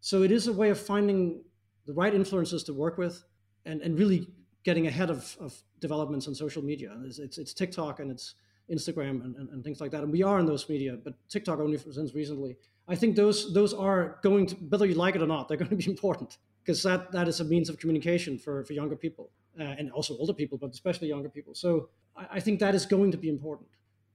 So 0.00 0.22
it 0.22 0.30
is 0.30 0.46
a 0.46 0.52
way 0.52 0.70
of 0.70 0.80
finding 0.80 1.42
the 1.86 1.92
right 1.92 2.14
influencers 2.14 2.64
to 2.66 2.72
work 2.72 2.98
with 2.98 3.24
and, 3.64 3.80
and 3.80 3.98
really 3.98 4.28
getting 4.62 4.86
ahead 4.86 5.10
of, 5.10 5.36
of 5.40 5.54
developments 5.80 6.28
on 6.28 6.34
social 6.34 6.62
media. 6.62 6.96
It's, 7.04 7.18
it's, 7.18 7.38
it's 7.38 7.54
TikTok 7.54 8.00
and 8.00 8.10
it's 8.10 8.34
Instagram 8.70 9.24
and, 9.24 9.34
and, 9.36 9.48
and, 9.48 9.64
things 9.64 9.80
like 9.80 9.90
that. 9.92 10.02
And 10.02 10.12
we 10.12 10.22
are 10.22 10.38
in 10.38 10.46
those 10.46 10.68
media, 10.68 10.98
but 11.02 11.14
TikTok 11.28 11.58
only 11.58 11.78
since 11.78 12.14
recently. 12.14 12.56
I 12.88 12.94
think 12.94 13.16
those 13.16 13.52
those 13.52 13.74
are 13.74 14.18
going 14.22 14.46
to, 14.46 14.54
whether 14.56 14.86
you 14.86 14.94
like 14.94 15.14
it 15.14 15.22
or 15.22 15.26
not, 15.26 15.48
they're 15.48 15.56
going 15.62 15.70
to 15.70 15.76
be 15.76 15.90
important 15.90 16.38
because 16.68 16.82
that, 16.82 17.10
that 17.12 17.28
is 17.28 17.40
a 17.40 17.44
means 17.44 17.70
of 17.70 17.78
communication 17.78 18.38
for, 18.38 18.62
for 18.64 18.74
younger 18.74 18.94
people 18.94 19.30
uh, 19.58 19.62
and 19.62 19.90
also 19.92 20.14
older 20.18 20.34
people, 20.34 20.58
but 20.58 20.70
especially 20.70 21.08
younger 21.08 21.30
people. 21.30 21.54
So 21.54 21.88
I, 22.14 22.26
I, 22.32 22.40
think 22.40 22.60
that 22.60 22.74
is 22.74 22.84
going 22.84 23.10
to 23.12 23.16
be 23.16 23.30
important. 23.30 23.70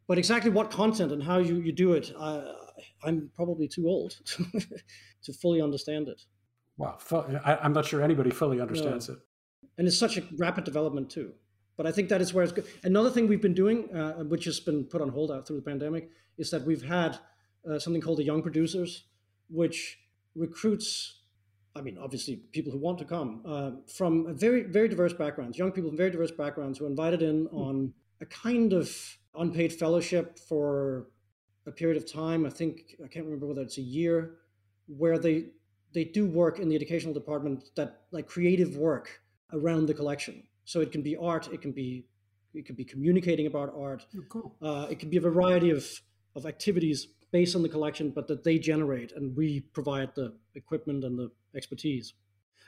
But 0.08 0.20
exactly 0.20 0.52
what 0.52 0.70
content 0.70 1.12
and 1.12 1.24
how 1.24 1.40
you, 1.40 1.56
you 1.56 1.72
do 1.72 1.94
it, 1.94 2.14
uh, 2.16 2.54
I'm 3.04 3.32
probably 3.34 3.68
too 3.68 3.88
old 3.88 4.20
to, 4.26 4.46
to 5.24 5.34
fully 5.34 5.64
understand 5.64 6.10
it. 6.10 6.22
Wow, 6.78 7.00
I, 7.44 7.58
am 7.66 7.74
not 7.74 7.86
sure 7.86 8.04
anybody 8.04 8.30
fully 8.30 8.62
understands 8.62 9.10
no. 9.10 9.16
it. 9.16 9.22
And 9.80 9.88
it's 9.88 9.98
such 9.98 10.18
a 10.18 10.24
rapid 10.38 10.64
development 10.64 11.10
too. 11.10 11.32
But 11.76 11.88
I 11.88 11.92
think 11.92 12.10
that 12.10 12.22
is 12.22 12.36
where 12.36 12.44
it's 12.44 12.54
good. 12.54 12.68
Another 12.84 13.10
thing 13.10 13.28
we've 13.28 13.42
been 13.42 13.56
doing, 13.56 13.92
uh, 13.96 14.24
which 14.26 14.46
has 14.46 14.60
been 14.60 14.84
put 14.84 15.02
on 15.02 15.10
hold 15.10 15.32
out 15.32 15.48
through 15.48 15.56
the 15.56 15.64
pandemic, 15.64 16.12
is 16.38 16.52
that 16.52 16.64
we've 16.64 16.84
had 16.84 17.18
uh, 17.70 17.80
something 17.80 18.02
called 18.02 18.18
the 18.18 18.24
Young 18.24 18.42
Producers, 18.42 19.06
which 19.50 20.00
recruits, 20.36 21.22
I 21.76 21.82
mean, 21.82 21.98
obviously 21.98 22.38
people 22.52 22.72
who 22.72 22.80
want 22.80 22.98
to 23.00 23.06
come 23.06 23.42
uh, 23.46 23.72
from 23.88 24.36
very, 24.36 24.64
very 24.64 24.88
diverse 24.88 25.14
backgrounds, 25.14 25.58
young 25.58 25.72
people 25.72 25.90
from 25.90 25.98
very 25.98 26.12
diverse 26.12 26.32
backgrounds 26.32 26.80
who 26.80 26.86
are 26.86 26.90
invited 26.90 27.22
in 27.22 27.48
mm. 27.48 27.54
on 27.54 27.94
a 28.22 28.26
kind 28.26 28.74
of 28.74 29.18
unpaid 29.36 29.74
fellowship 29.74 30.40
for 30.40 31.08
a 31.66 31.72
period 31.72 31.98
of 31.98 32.12
time. 32.12 32.46
I 32.46 32.50
think, 32.50 32.96
I 33.04 33.08
can't 33.08 33.26
remember 33.26 33.48
whether 33.48 33.62
it's 33.62 33.78
a 33.78 33.82
year, 33.82 34.36
where 34.88 35.18
they 35.18 35.46
they 35.94 36.04
do 36.04 36.26
work 36.26 36.60
in 36.60 36.70
the 36.70 36.76
educational 36.76 37.14
department 37.14 37.70
that 37.76 38.02
like 38.12 38.28
creative 38.28 38.76
work 38.78 39.22
around 39.54 39.86
the 39.86 39.94
collection. 39.94 40.44
So 40.66 40.82
it 40.82 40.92
can 40.92 41.02
be 41.02 41.16
art, 41.16 41.50
it 41.54 41.62
can 41.62 41.72
be 41.72 42.08
it 42.54 42.66
can 42.66 42.76
be 42.76 42.84
communicating 42.84 43.48
about 43.48 43.74
art. 43.78 44.06
Oh, 44.16 44.22
cool. 44.30 44.56
uh, 44.62 44.88
it 44.90 45.00
can 45.00 45.10
be 45.10 45.18
a 45.18 45.22
variety 45.22 45.70
of 45.70 45.86
of 46.36 46.46
activities 46.46 47.08
based 47.34 47.56
on 47.58 47.64
the 47.64 47.70
collection, 47.70 48.12
but 48.18 48.28
that 48.28 48.44
they 48.44 48.58
generate, 48.72 49.12
and 49.18 49.36
we 49.36 49.60
provide 49.78 50.10
the 50.16 50.28
equipment 50.56 51.04
and 51.04 51.18
the 51.20 51.30
expertise. 51.56 52.14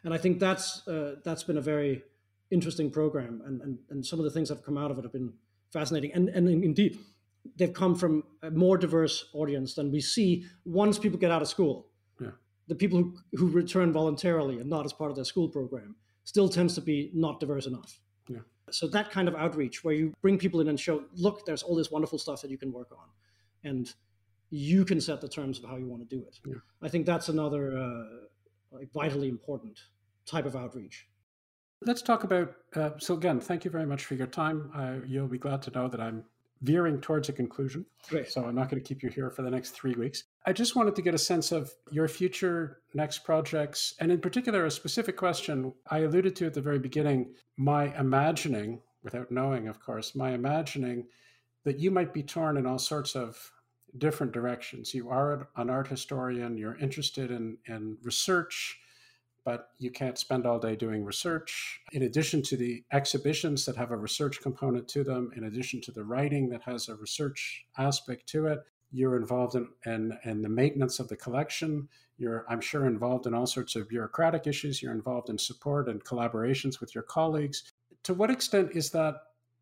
And 0.03 0.13
I 0.13 0.17
think 0.17 0.39
that's 0.39 0.67
uh, 0.87 1.15
that's 1.23 1.43
been 1.49 1.57
a 1.57 1.61
very 1.73 2.03
interesting 2.49 2.91
program, 2.91 3.41
and, 3.47 3.61
and 3.61 3.73
and 3.91 4.05
some 4.05 4.19
of 4.19 4.25
the 4.25 4.31
things 4.31 4.49
that 4.49 4.55
have 4.57 4.65
come 4.65 4.77
out 4.83 4.91
of 4.91 4.97
it 4.99 5.03
have 5.03 5.13
been 5.13 5.33
fascinating. 5.71 6.11
And 6.13 6.29
and 6.29 6.49
indeed, 6.71 6.97
they've 7.57 7.73
come 7.73 7.95
from 7.95 8.23
a 8.41 8.49
more 8.51 8.77
diverse 8.77 9.15
audience 9.33 9.75
than 9.75 9.91
we 9.91 10.01
see 10.01 10.45
once 10.65 10.99
people 10.99 11.19
get 11.19 11.31
out 11.31 11.41
of 11.41 11.47
school 11.47 11.75
Yeah. 12.19 12.31
the 12.67 12.75
people 12.75 12.97
who, 12.99 13.07
who 13.37 13.47
return 13.61 13.93
voluntarily 13.93 14.59
and 14.61 14.69
not 14.69 14.85
as 14.85 14.93
part 14.93 15.11
of 15.11 15.15
their 15.15 15.25
school 15.33 15.47
program 15.49 15.95
still 16.23 16.49
tends 16.49 16.73
to 16.75 16.81
be 16.81 17.11
not 17.13 17.39
diverse 17.39 17.67
enough. 17.67 17.91
Yeah. 18.27 18.43
So 18.71 18.87
that 18.87 19.11
kind 19.11 19.27
of 19.27 19.35
outreach 19.35 19.83
where 19.83 19.93
you 19.99 20.13
bring 20.23 20.37
people 20.39 20.59
in 20.61 20.67
and 20.69 20.79
show, 20.79 21.03
look, 21.25 21.45
there's 21.45 21.63
all 21.65 21.75
this 21.75 21.91
wonderful 21.91 22.17
stuff 22.17 22.41
that 22.41 22.49
you 22.49 22.57
can 22.57 22.71
work 22.71 22.91
on. 22.91 23.07
And 23.71 23.93
you 24.49 24.85
can 24.85 25.01
set 25.01 25.21
the 25.21 25.27
terms 25.27 25.59
of 25.59 25.69
how 25.69 25.75
you 25.77 25.87
want 25.87 26.07
to 26.07 26.15
do 26.15 26.23
it. 26.23 26.39
Yeah. 26.45 26.55
I 26.81 26.89
think 26.89 27.05
that's 27.05 27.29
another 27.29 27.77
uh, 27.77 28.03
like 28.71 28.91
vitally 28.93 29.29
important 29.29 29.79
type 30.25 30.45
of 30.45 30.55
outreach. 30.55 31.07
Let's 31.81 32.01
talk 32.01 32.23
about. 32.23 32.53
Uh, 32.75 32.91
so 32.97 33.15
again, 33.15 33.39
thank 33.39 33.65
you 33.65 33.71
very 33.71 33.85
much 33.85 34.05
for 34.05 34.15
your 34.15 34.27
time. 34.27 34.71
Uh, 34.75 35.05
you'll 35.05 35.27
be 35.27 35.37
glad 35.37 35.61
to 35.63 35.71
know 35.71 35.87
that 35.87 35.99
I'm 35.99 36.23
veering 36.61 37.01
towards 37.01 37.29
a 37.29 37.33
conclusion. 37.33 37.85
Great. 38.07 38.31
So 38.31 38.45
I'm 38.45 38.55
not 38.55 38.69
going 38.69 38.81
to 38.81 38.87
keep 38.87 39.03
you 39.03 39.09
here 39.09 39.29
for 39.29 39.41
the 39.41 39.51
next 39.51 39.71
three 39.71 39.93
weeks. 39.93 40.23
I 40.45 40.53
just 40.53 40.75
wanted 40.75 40.95
to 40.95 41.01
get 41.01 41.13
a 41.13 41.17
sense 41.17 41.51
of 41.51 41.71
your 41.91 42.07
future 42.07 42.79
next 42.93 43.19
projects, 43.19 43.93
and 43.99 44.11
in 44.11 44.19
particular, 44.19 44.65
a 44.65 44.71
specific 44.71 45.17
question 45.17 45.73
I 45.89 45.99
alluded 45.99 46.35
to 46.37 46.45
at 46.45 46.53
the 46.53 46.61
very 46.61 46.79
beginning. 46.79 47.33
My 47.57 47.97
imagining, 47.99 48.81
without 49.03 49.31
knowing, 49.31 49.67
of 49.67 49.79
course, 49.79 50.15
my 50.15 50.31
imagining 50.31 51.07
that 51.65 51.79
you 51.79 51.91
might 51.91 52.13
be 52.13 52.23
torn 52.23 52.57
in 52.57 52.65
all 52.65 52.79
sorts 52.79 53.15
of 53.15 53.51
different 53.97 54.31
directions. 54.31 54.93
You 54.93 55.09
are 55.09 55.47
an 55.55 55.69
art 55.69 55.87
historian, 55.87 56.57
you're 56.57 56.77
interested 56.77 57.31
in, 57.31 57.57
in 57.67 57.97
research, 58.03 58.79
but 59.43 59.69
you 59.77 59.91
can't 59.91 60.17
spend 60.17 60.45
all 60.45 60.59
day 60.59 60.75
doing 60.75 61.05
research. 61.05 61.79
In 61.91 62.03
addition 62.03 62.41
to 62.43 62.57
the 62.57 62.83
exhibitions 62.91 63.65
that 63.65 63.75
have 63.75 63.91
a 63.91 63.97
research 63.97 64.41
component 64.41 64.87
to 64.89 65.03
them, 65.03 65.31
in 65.35 65.45
addition 65.45 65.81
to 65.81 65.91
the 65.91 66.03
writing 66.03 66.49
that 66.49 66.63
has 66.63 66.89
a 66.89 66.95
research 66.95 67.65
aspect 67.77 68.27
to 68.29 68.47
it, 68.47 68.59
you're 68.91 69.17
involved 69.17 69.55
in, 69.55 69.67
in, 69.85 70.17
in 70.23 70.41
the 70.41 70.49
maintenance 70.49 70.99
of 70.99 71.07
the 71.09 71.15
collection. 71.15 71.87
You're, 72.17 72.45
I'm 72.49 72.61
sure, 72.61 72.85
involved 72.85 73.27
in 73.27 73.33
all 73.33 73.45
sorts 73.45 73.75
of 73.75 73.89
bureaucratic 73.89 74.47
issues. 74.47 74.81
You're 74.81 74.93
involved 74.93 75.29
in 75.29 75.37
support 75.37 75.89
and 75.89 76.03
collaborations 76.03 76.79
with 76.79 76.95
your 76.95 77.03
colleagues. 77.03 77.71
To 78.03 78.13
what 78.13 78.31
extent 78.31 78.69
is 78.73 78.89
that 78.91 79.15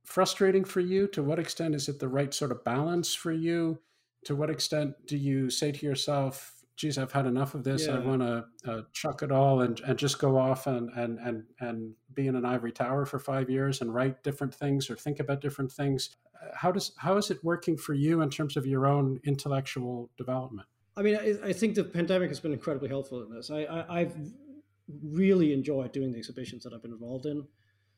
frustrating 0.05 0.63
for 0.63 0.81
you? 0.81 1.07
To 1.07 1.23
what 1.23 1.39
extent 1.39 1.75
is 1.75 1.89
it 1.89 1.99
the 1.99 2.07
right 2.07 2.33
sort 2.33 2.51
of 2.51 2.63
balance 2.63 3.13
for 3.13 3.31
you? 3.31 3.79
To 4.25 4.35
what 4.35 4.49
extent 4.49 4.93
do 5.05 5.17
you 5.17 5.49
say 5.49 5.71
to 5.71 5.85
yourself, 5.85 6.55
geez, 6.75 6.97
I've 6.97 7.11
had 7.11 7.25
enough 7.25 7.55
of 7.55 7.63
this. 7.63 7.87
Yeah. 7.87 7.95
I 7.95 7.99
want 7.99 8.21
to 8.21 8.45
uh, 8.65 8.81
chuck 8.91 9.21
it 9.21 9.31
all 9.31 9.61
and, 9.61 9.79
and 9.81 9.97
just 9.97 10.19
go 10.19 10.37
off 10.37 10.67
and, 10.67 10.89
and, 10.95 11.19
and, 11.19 11.43
and 11.59 11.93
be 12.13 12.27
in 12.27 12.35
an 12.35 12.45
ivory 12.45 12.71
tower 12.71 13.05
for 13.05 13.19
five 13.19 13.49
years 13.49 13.81
and 13.81 13.93
write 13.93 14.23
different 14.23 14.53
things 14.53 14.89
or 14.89 14.95
think 14.95 15.19
about 15.19 15.41
different 15.41 15.71
things. 15.71 16.15
How 16.55 16.71
does 16.71 16.91
how 16.97 17.15
is 17.17 17.31
it 17.31 17.41
working 17.43 17.77
for 17.77 17.93
you 17.93 18.21
in 18.21 18.29
terms 18.29 18.57
of 18.57 18.65
your 18.65 18.85
own 18.85 19.19
intellectual 19.23 20.09
development? 20.17 20.67
I 20.97 21.01
mean, 21.01 21.15
I, 21.15 21.49
I 21.49 21.53
think 21.53 21.75
the 21.75 21.83
pandemic 21.83 22.29
has 22.29 22.39
been 22.39 22.51
incredibly 22.51 22.89
helpful 22.89 23.23
in 23.23 23.33
this. 23.33 23.49
I, 23.49 23.61
I, 23.63 24.01
I've 24.01 24.15
really 25.01 25.53
enjoyed 25.53 25.91
doing 25.93 26.11
the 26.11 26.17
exhibitions 26.17 26.63
that 26.63 26.73
I've 26.73 26.81
been 26.81 26.91
involved 26.91 27.25
in. 27.25 27.47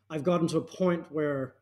I've 0.10 0.24
gotten 0.24 0.48
to 0.50 0.58
a 0.58 0.62
point 0.62 1.12
where 1.12 1.56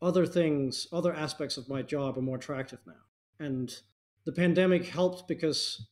other 0.00 0.26
things, 0.26 0.86
other 0.92 1.12
aspects 1.12 1.56
of 1.56 1.68
my 1.68 1.82
job 1.82 2.16
are 2.16 2.22
more 2.22 2.36
attractive 2.36 2.80
now. 2.86 2.94
And 3.38 3.74
the 4.24 4.32
pandemic 4.32 4.86
helped 4.86 5.28
because 5.28 5.86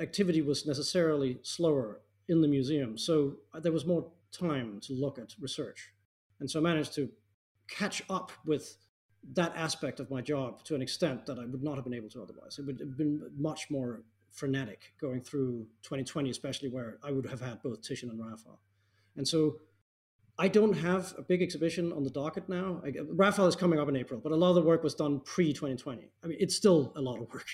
activity 0.00 0.42
was 0.42 0.66
necessarily 0.66 1.38
slower 1.42 2.00
in 2.28 2.40
the 2.40 2.48
museum. 2.48 2.98
So 2.98 3.36
there 3.60 3.72
was 3.72 3.86
more 3.86 4.10
time 4.32 4.80
to 4.82 4.92
look 4.92 5.18
at 5.18 5.34
research. 5.40 5.92
And 6.40 6.50
so 6.50 6.60
I 6.60 6.62
managed 6.62 6.94
to 6.94 7.08
catch 7.68 8.02
up 8.10 8.32
with 8.44 8.76
that 9.32 9.52
aspect 9.56 10.00
of 10.00 10.10
my 10.10 10.20
job 10.20 10.62
to 10.64 10.74
an 10.74 10.82
extent 10.82 11.26
that 11.26 11.38
I 11.38 11.44
would 11.46 11.62
not 11.62 11.74
have 11.76 11.84
been 11.84 11.94
able 11.94 12.10
to 12.10 12.22
otherwise. 12.22 12.58
It 12.58 12.66
would 12.66 12.80
have 12.80 12.96
been 12.96 13.22
much 13.36 13.70
more 13.70 14.02
frenetic 14.30 14.92
going 15.00 15.20
through 15.22 15.66
2020, 15.82 16.30
especially 16.30 16.68
where 16.68 16.98
I 17.02 17.10
would 17.10 17.26
have 17.26 17.40
had 17.40 17.62
both 17.62 17.82
Titian 17.82 18.10
and 18.10 18.20
Raphael. 18.20 18.60
And 19.16 19.26
so 19.26 19.56
I 20.38 20.48
don't 20.48 20.74
have 20.74 21.14
a 21.16 21.22
big 21.22 21.42
exhibition 21.42 21.92
on 21.92 22.02
the 22.02 22.10
docket 22.10 22.48
now. 22.48 22.82
I, 22.84 22.92
Raphael 23.08 23.46
is 23.46 23.56
coming 23.56 23.78
up 23.78 23.88
in 23.88 23.96
April, 23.96 24.20
but 24.22 24.32
a 24.32 24.36
lot 24.36 24.50
of 24.50 24.56
the 24.56 24.62
work 24.62 24.82
was 24.82 24.94
done 24.94 25.20
pre 25.20 25.52
2020. 25.52 26.10
I 26.22 26.26
mean, 26.26 26.36
it's 26.38 26.54
still 26.54 26.92
a 26.94 27.00
lot 27.00 27.18
of 27.18 27.28
work, 27.32 27.46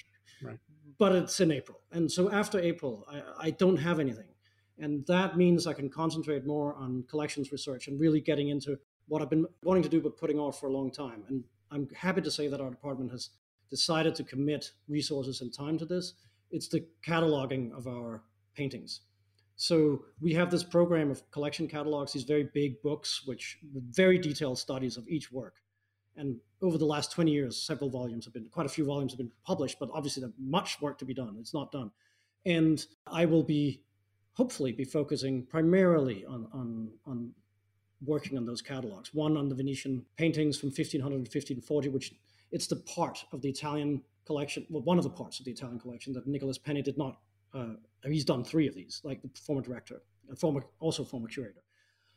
but 0.99 1.13
it's 1.13 1.41
in 1.41 1.51
April. 1.51 1.81
And 1.91 2.11
so 2.11 2.31
after 2.31 2.61
April, 2.61 3.07
I, 3.11 3.47
I 3.47 3.51
don't 3.51 3.77
have 3.77 3.99
anything. 4.01 4.29
And 4.79 5.07
that 5.07 5.37
means 5.37 5.67
I 5.67 5.73
can 5.73 5.89
concentrate 5.89 6.47
more 6.47 6.75
on 6.75 7.05
collections 7.09 7.53
research 7.53 7.89
and 7.89 8.01
really 8.01 8.21
getting 8.21 8.49
into 8.49 8.79
what 9.09 9.23
I've 9.23 9.31
been 9.31 9.47
wanting 9.63 9.83
to 9.83 9.89
do, 9.89 10.01
but 10.01 10.17
putting 10.17 10.39
off 10.39 10.59
for 10.59 10.67
a 10.67 10.73
long 10.73 10.91
time. 10.91 11.25
And 11.29 11.45
I'm 11.71 11.89
happy 11.95 12.21
to 12.23 12.31
say 12.31 12.49
that 12.49 12.61
our 12.61 12.71
department 12.71 13.11
has 13.11 13.31
decided 13.71 14.15
to 14.17 14.25
commit 14.25 14.73
resources 14.89 15.41
and 15.41 15.53
time 15.53 15.79
to 15.79 15.87
this. 15.87 16.15
It's 16.51 16.69
the 16.69 16.85
cataloging 17.07 17.73
of 17.77 17.87
our 17.87 18.23
paintings. 18.55 19.01
So 19.57 20.05
we 20.21 20.33
have 20.35 20.51
this 20.51 20.65
program 20.65 21.11
of 21.11 21.31
collection 21.31 21.69
catalogs, 21.69 22.13
these 22.13 22.25
very 22.25 22.49
big 22.53 22.83
books, 22.83 23.23
which 23.27 23.59
very 23.91 24.19
detailed 24.19 24.59
studies 24.59 24.97
of 24.97 25.07
each 25.09 25.31
work. 25.31 25.55
And 26.17 26.37
over 26.61 26.79
the 26.79 26.85
last 26.85 27.13
20 27.13 27.31
years, 27.31 27.61
several 27.61 27.91
volumes 27.91 28.25
have 28.27 28.35
been, 28.35 28.49
quite 28.51 28.67
a 28.67 28.69
few 28.69 28.85
volumes 28.85 29.13
have 29.13 29.19
been 29.19 29.33
published, 29.45 29.79
but 29.79 29.89
obviously 29.93 30.21
there's 30.21 30.33
much 30.39 30.81
work 30.81 30.99
to 30.99 31.05
be 31.05 31.15
done. 31.15 31.37
It's 31.39 31.55
not 31.55 31.73
done. 31.73 31.91
And 32.45 32.85
I 33.07 33.25
will 33.25 33.43
be, 33.43 33.83
hopefully, 34.35 34.73
be 34.73 34.85
focusing 34.85 35.47
primarily 35.47 36.25
on, 36.25 36.49
on, 36.53 36.91
on 37.07 37.33
working 38.05 38.37
on 38.37 38.45
those 38.45 38.61
catalogs. 38.61 39.15
One 39.15 39.37
on 39.37 39.49
the 39.49 39.55
Venetian 39.55 40.05
paintings 40.17 40.59
from 40.59 40.69
1500 40.69 41.01
to 41.01 41.19
1540, 41.19 41.89
which 41.89 42.15
it's 42.51 42.67
the 42.67 42.77
part 42.77 43.25
of 43.33 43.41
the 43.41 43.49
Italian 43.49 44.03
collection, 44.27 44.67
well, 44.69 44.83
one 44.83 44.99
of 44.99 45.05
the 45.05 45.11
parts 45.11 45.39
of 45.39 45.47
the 45.47 45.53
Italian 45.53 45.79
collection 45.79 46.13
that 46.13 46.27
Nicholas 46.27 46.59
Penny 46.59 46.83
did 46.83 46.99
not 46.99 47.19
uh, 47.55 47.75
he's 48.05 48.25
done 48.25 48.45
three 48.45 48.67
of 48.67 48.75
these, 48.75 49.01
like 49.05 49.23
the 49.23 49.31
former 49.39 49.63
director, 49.63 50.03
former 50.37 50.65
also 50.81 51.05
former 51.05 51.29
curator, 51.29 51.63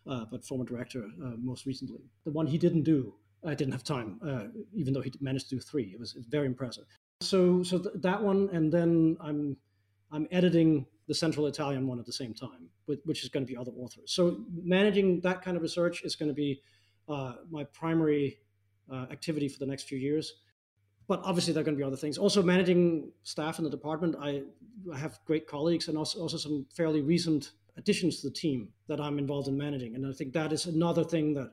uh, 0.08 0.26
but 0.32 0.44
former 0.46 0.66
director 0.66 1.06
uh, 1.24 1.32
most 1.38 1.66
recently. 1.66 2.02
The 2.24 2.32
one 2.32 2.48
he 2.48 2.58
didn't 2.58 2.84
do, 2.84 3.14
I 3.46 3.54
didn't 3.54 3.74
have 3.74 3.84
time, 3.84 4.20
uh, 4.26 4.46
even 4.74 4.94
though 4.94 5.02
he 5.02 5.12
managed 5.20 5.50
to 5.50 5.56
do 5.56 5.62
three. 5.62 5.92
It 5.94 6.00
was, 6.00 6.14
very 6.30 6.46
impressive. 6.46 6.86
So 7.22 7.64
so 7.64 7.80
th- 7.80 7.96
that 7.96 8.22
one, 8.22 8.50
and 8.52 8.72
then 8.72 9.18
I'm 9.22 9.58
I'm 10.12 10.28
editing 10.32 10.86
the 11.08 11.14
Central 11.14 11.48
Italian 11.48 11.88
one 11.88 12.00
at 12.00 12.06
the 12.06 12.14
same 12.14 12.34
time, 12.34 12.70
which 12.86 13.24
is 13.24 13.30
going 13.30 13.46
to 13.46 13.52
be 13.52 13.58
other 13.58 13.72
authors. 13.78 14.12
So 14.12 14.44
managing 14.52 15.22
that 15.22 15.42
kind 15.44 15.56
of 15.56 15.64
research 15.64 16.04
is 16.04 16.16
going 16.16 16.30
to 16.30 16.34
be 16.34 16.62
uh, 17.08 17.34
my 17.50 17.64
primary 17.66 18.40
uh, 18.92 19.06
activity 19.12 19.48
for 19.48 19.60
the 19.60 19.68
next 19.68 19.84
few 19.84 20.00
years 20.00 20.34
but 21.08 21.22
obviously 21.24 21.54
there 21.54 21.62
are 21.62 21.64
going 21.64 21.76
to 21.76 21.80
be 21.80 21.86
other 21.86 21.96
things. 21.96 22.18
Also, 22.18 22.42
managing 22.42 23.12
staff 23.24 23.60
in 23.60 23.64
the 23.64 23.70
department, 23.70 24.16
I, 24.20 24.44
I 24.92 24.98
have 24.98 25.20
great 25.26 25.48
colleagues 25.48 25.88
and 25.88 25.98
also, 25.98 26.20
also 26.20 26.38
some 26.38 26.66
fairly 26.76 27.02
recent 27.02 27.52
additions 27.78 28.22
to 28.22 28.30
the 28.30 28.34
team 28.34 28.70
that 28.88 29.00
I'm 29.00 29.20
involved 29.20 29.48
in 29.48 29.58
managing. 29.58 29.96
And 29.96 30.06
I 30.06 30.12
think 30.12 30.34
that 30.34 30.52
is 30.52 30.66
another 30.66 31.04
thing 31.04 31.34
that 31.36 31.52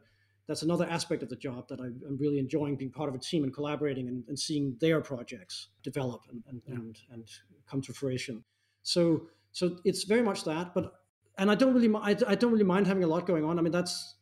that's 0.53 0.61
another 0.61 0.87
aspect 0.91 1.23
of 1.23 1.31
the 1.31 1.37
job 1.37 1.67
that 1.69 1.81
I, 1.81 1.87
am 1.87 2.19
really 2.21 2.39
enjoying 2.39 2.77
being 2.77 2.91
part 2.91 3.09
of 3.09 3.15
a 3.15 3.19
team 3.19 3.43
and 3.43 3.55
collaborating 3.55 4.09
and, 4.09 4.23
and 4.29 4.39
seeing 4.39 4.77
their 4.83 5.01
projects 5.01 5.69
develop 5.83 6.21
and, 6.31 6.43
and, 6.47 6.61
yeah. 6.67 6.75
and, 6.75 6.99
and 7.11 7.25
come 7.67 7.81
to 7.81 7.95
fruition. 7.95 8.45
So 8.83 9.29
so 9.53 9.79
it's 9.87 10.05
very 10.05 10.21
much 10.21 10.45
that, 10.45 10.75
but 10.75 10.93
and 11.39 11.51
I 11.51 11.55
don't 11.55 11.73
really 11.73 11.91
I, 11.95 12.15
I 12.29 12.35
don't 12.35 12.53
really 12.53 12.65
mind 12.65 12.87
having 12.87 13.03
a 13.03 13.07
lot 13.07 13.27
going 13.27 13.47
on. 13.47 13.59
I 13.59 13.63
mean 13.63 13.73
that's 13.73 14.17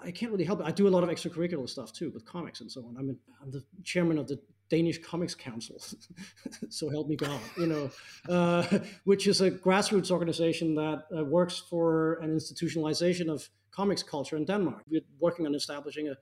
I 0.00 0.12
can't 0.12 0.30
really 0.30 0.44
help 0.44 0.60
it. 0.60 0.66
I 0.66 0.70
do 0.70 0.86
a 0.86 0.94
lot 0.96 1.02
of 1.02 1.08
extracurricular 1.08 1.68
stuff 1.68 1.92
too 1.92 2.12
with 2.14 2.24
comics 2.24 2.60
and 2.60 2.70
so 2.70 2.86
on. 2.86 2.96
I'm, 2.96 3.18
I'm 3.42 3.50
the 3.50 3.64
chairman 3.82 4.18
of 4.18 4.28
the 4.28 4.38
Danish 4.72 4.98
Comics 5.02 5.34
Council, 5.34 5.76
so 6.70 6.88
help 6.88 7.06
me 7.06 7.14
God, 7.14 7.40
you 7.58 7.66
know, 7.66 7.90
uh, 8.34 8.64
which 9.04 9.26
is 9.26 9.42
a 9.42 9.50
grassroots 9.50 10.10
organization 10.10 10.74
that 10.76 11.04
uh, 11.14 11.22
works 11.24 11.58
for 11.58 12.14
an 12.22 12.30
institutionalization 12.30 13.28
of 13.28 13.50
comics 13.70 14.02
culture 14.02 14.36
in 14.38 14.46
Denmark. 14.46 14.82
We're 14.88 15.02
working 15.20 15.46
on 15.46 15.54
establishing 15.54 16.08
a, 16.08 16.14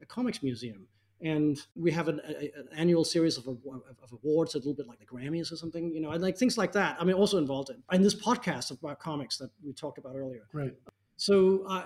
a 0.00 0.06
comics 0.06 0.40
museum. 0.40 0.86
And 1.20 1.56
we 1.74 1.90
have 1.90 2.06
an, 2.08 2.20
a, 2.28 2.52
an 2.60 2.68
annual 2.76 3.04
series 3.04 3.38
of, 3.38 3.48
of, 3.48 4.12
awards, 4.12 4.54
a 4.54 4.58
little 4.58 4.74
bit 4.74 4.86
like 4.86 5.00
the 5.00 5.06
Grammys 5.06 5.50
or 5.50 5.56
something, 5.56 5.90
you 5.92 6.00
know, 6.00 6.10
and 6.10 6.22
like 6.22 6.36
things 6.36 6.56
like 6.56 6.72
that. 6.72 6.96
I 7.00 7.04
mean, 7.04 7.16
also 7.16 7.38
involved 7.38 7.70
in, 7.70 7.82
in 7.90 8.02
this 8.02 8.14
podcast 8.14 8.70
about 8.70 9.00
comics 9.00 9.36
that 9.38 9.50
we 9.64 9.72
talked 9.72 9.98
about 9.98 10.14
earlier. 10.14 10.46
Right. 10.52 10.74
So 11.16 11.64
I, 11.68 11.84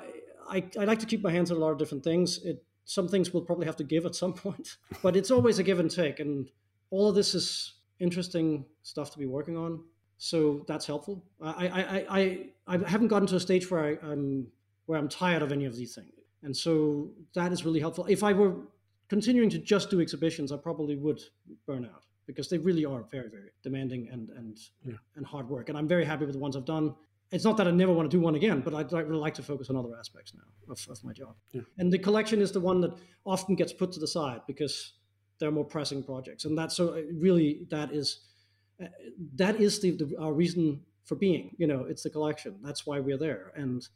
I, 0.54 0.64
I 0.80 0.84
like 0.84 0.98
to 0.98 1.06
keep 1.06 1.22
my 1.22 1.30
hands 1.30 1.50
on 1.50 1.56
a 1.56 1.60
lot 1.60 1.70
of 1.70 1.78
different 1.78 2.04
things. 2.04 2.44
It 2.44 2.62
some 2.90 3.06
things 3.06 3.32
we'll 3.32 3.44
probably 3.44 3.66
have 3.66 3.76
to 3.76 3.84
give 3.84 4.04
at 4.04 4.16
some 4.16 4.32
point, 4.44 4.76
but 5.00 5.14
it's 5.14 5.30
always 5.30 5.60
a 5.60 5.62
give 5.62 5.78
and 5.78 5.88
take. 5.88 6.18
And 6.18 6.50
all 6.90 7.08
of 7.08 7.14
this 7.14 7.36
is 7.36 7.74
interesting 8.00 8.64
stuff 8.82 9.12
to 9.12 9.18
be 9.18 9.26
working 9.26 9.56
on. 9.56 9.84
So 10.18 10.64
that's 10.66 10.86
helpful. 10.86 11.24
I, 11.40 11.68
I, 11.68 12.18
I, 12.18 12.46
I 12.66 12.88
haven't 12.88 13.08
gotten 13.08 13.28
to 13.28 13.36
a 13.36 13.40
stage 13.40 13.70
where 13.70 13.84
I, 14.02 14.12
am 14.12 14.48
where 14.86 14.98
I'm 14.98 15.08
tired 15.08 15.40
of 15.40 15.52
any 15.52 15.66
of 15.66 15.76
these 15.76 15.94
things. 15.94 16.10
And 16.42 16.54
so 16.54 17.10
that 17.34 17.52
is 17.52 17.64
really 17.64 17.78
helpful. 17.78 18.06
If 18.06 18.24
I 18.24 18.32
were 18.32 18.54
continuing 19.08 19.50
to 19.50 19.58
just 19.58 19.88
do 19.90 20.00
exhibitions, 20.00 20.50
I 20.50 20.56
probably 20.56 20.96
would 20.96 21.20
burn 21.66 21.84
out 21.84 22.06
because 22.26 22.48
they 22.48 22.58
really 22.58 22.84
are 22.84 23.04
very, 23.10 23.28
very 23.28 23.50
demanding 23.62 24.08
and 24.10 24.30
and 24.30 24.58
yeah. 24.84 24.94
and 25.16 25.24
hard 25.24 25.48
work. 25.48 25.68
And 25.68 25.78
I'm 25.78 25.86
very 25.86 26.04
happy 26.04 26.24
with 26.24 26.34
the 26.34 26.40
ones 26.40 26.56
I've 26.56 26.64
done 26.64 26.94
it's 27.32 27.44
not 27.44 27.56
that 27.58 27.68
I 27.68 27.70
never 27.70 27.92
want 27.92 28.10
to 28.10 28.16
do 28.16 28.20
one 28.20 28.34
again, 28.34 28.60
but 28.60 28.74
I'd 28.74 28.92
really 28.92 29.20
like 29.20 29.34
to 29.34 29.42
focus 29.42 29.70
on 29.70 29.76
other 29.76 29.96
aspects 29.98 30.34
now 30.34 30.72
of, 30.72 30.84
of 30.90 31.04
my 31.04 31.12
job. 31.12 31.36
Yeah. 31.52 31.62
And 31.78 31.92
the 31.92 31.98
collection 31.98 32.40
is 32.40 32.50
the 32.50 32.60
one 32.60 32.80
that 32.80 32.92
often 33.24 33.54
gets 33.54 33.72
put 33.72 33.92
to 33.92 34.00
the 34.00 34.08
side 34.08 34.40
because 34.46 34.94
there 35.38 35.48
are 35.48 35.52
more 35.52 35.64
pressing 35.64 36.02
projects, 36.02 36.44
and 36.44 36.58
that's 36.58 36.76
so 36.76 36.94
uh, 36.94 37.02
really 37.14 37.66
that 37.70 37.92
is 37.92 38.20
uh, 38.82 38.86
that 39.36 39.60
is 39.60 39.80
the, 39.80 39.92
the, 39.92 40.16
our 40.18 40.32
reason 40.32 40.80
for 41.04 41.14
being. 41.14 41.54
You 41.56 41.66
know, 41.66 41.84
it's 41.88 42.02
the 42.02 42.10
collection. 42.10 42.56
That's 42.62 42.86
why 42.86 42.98
we're 43.00 43.18
there, 43.18 43.52
and 43.54 43.86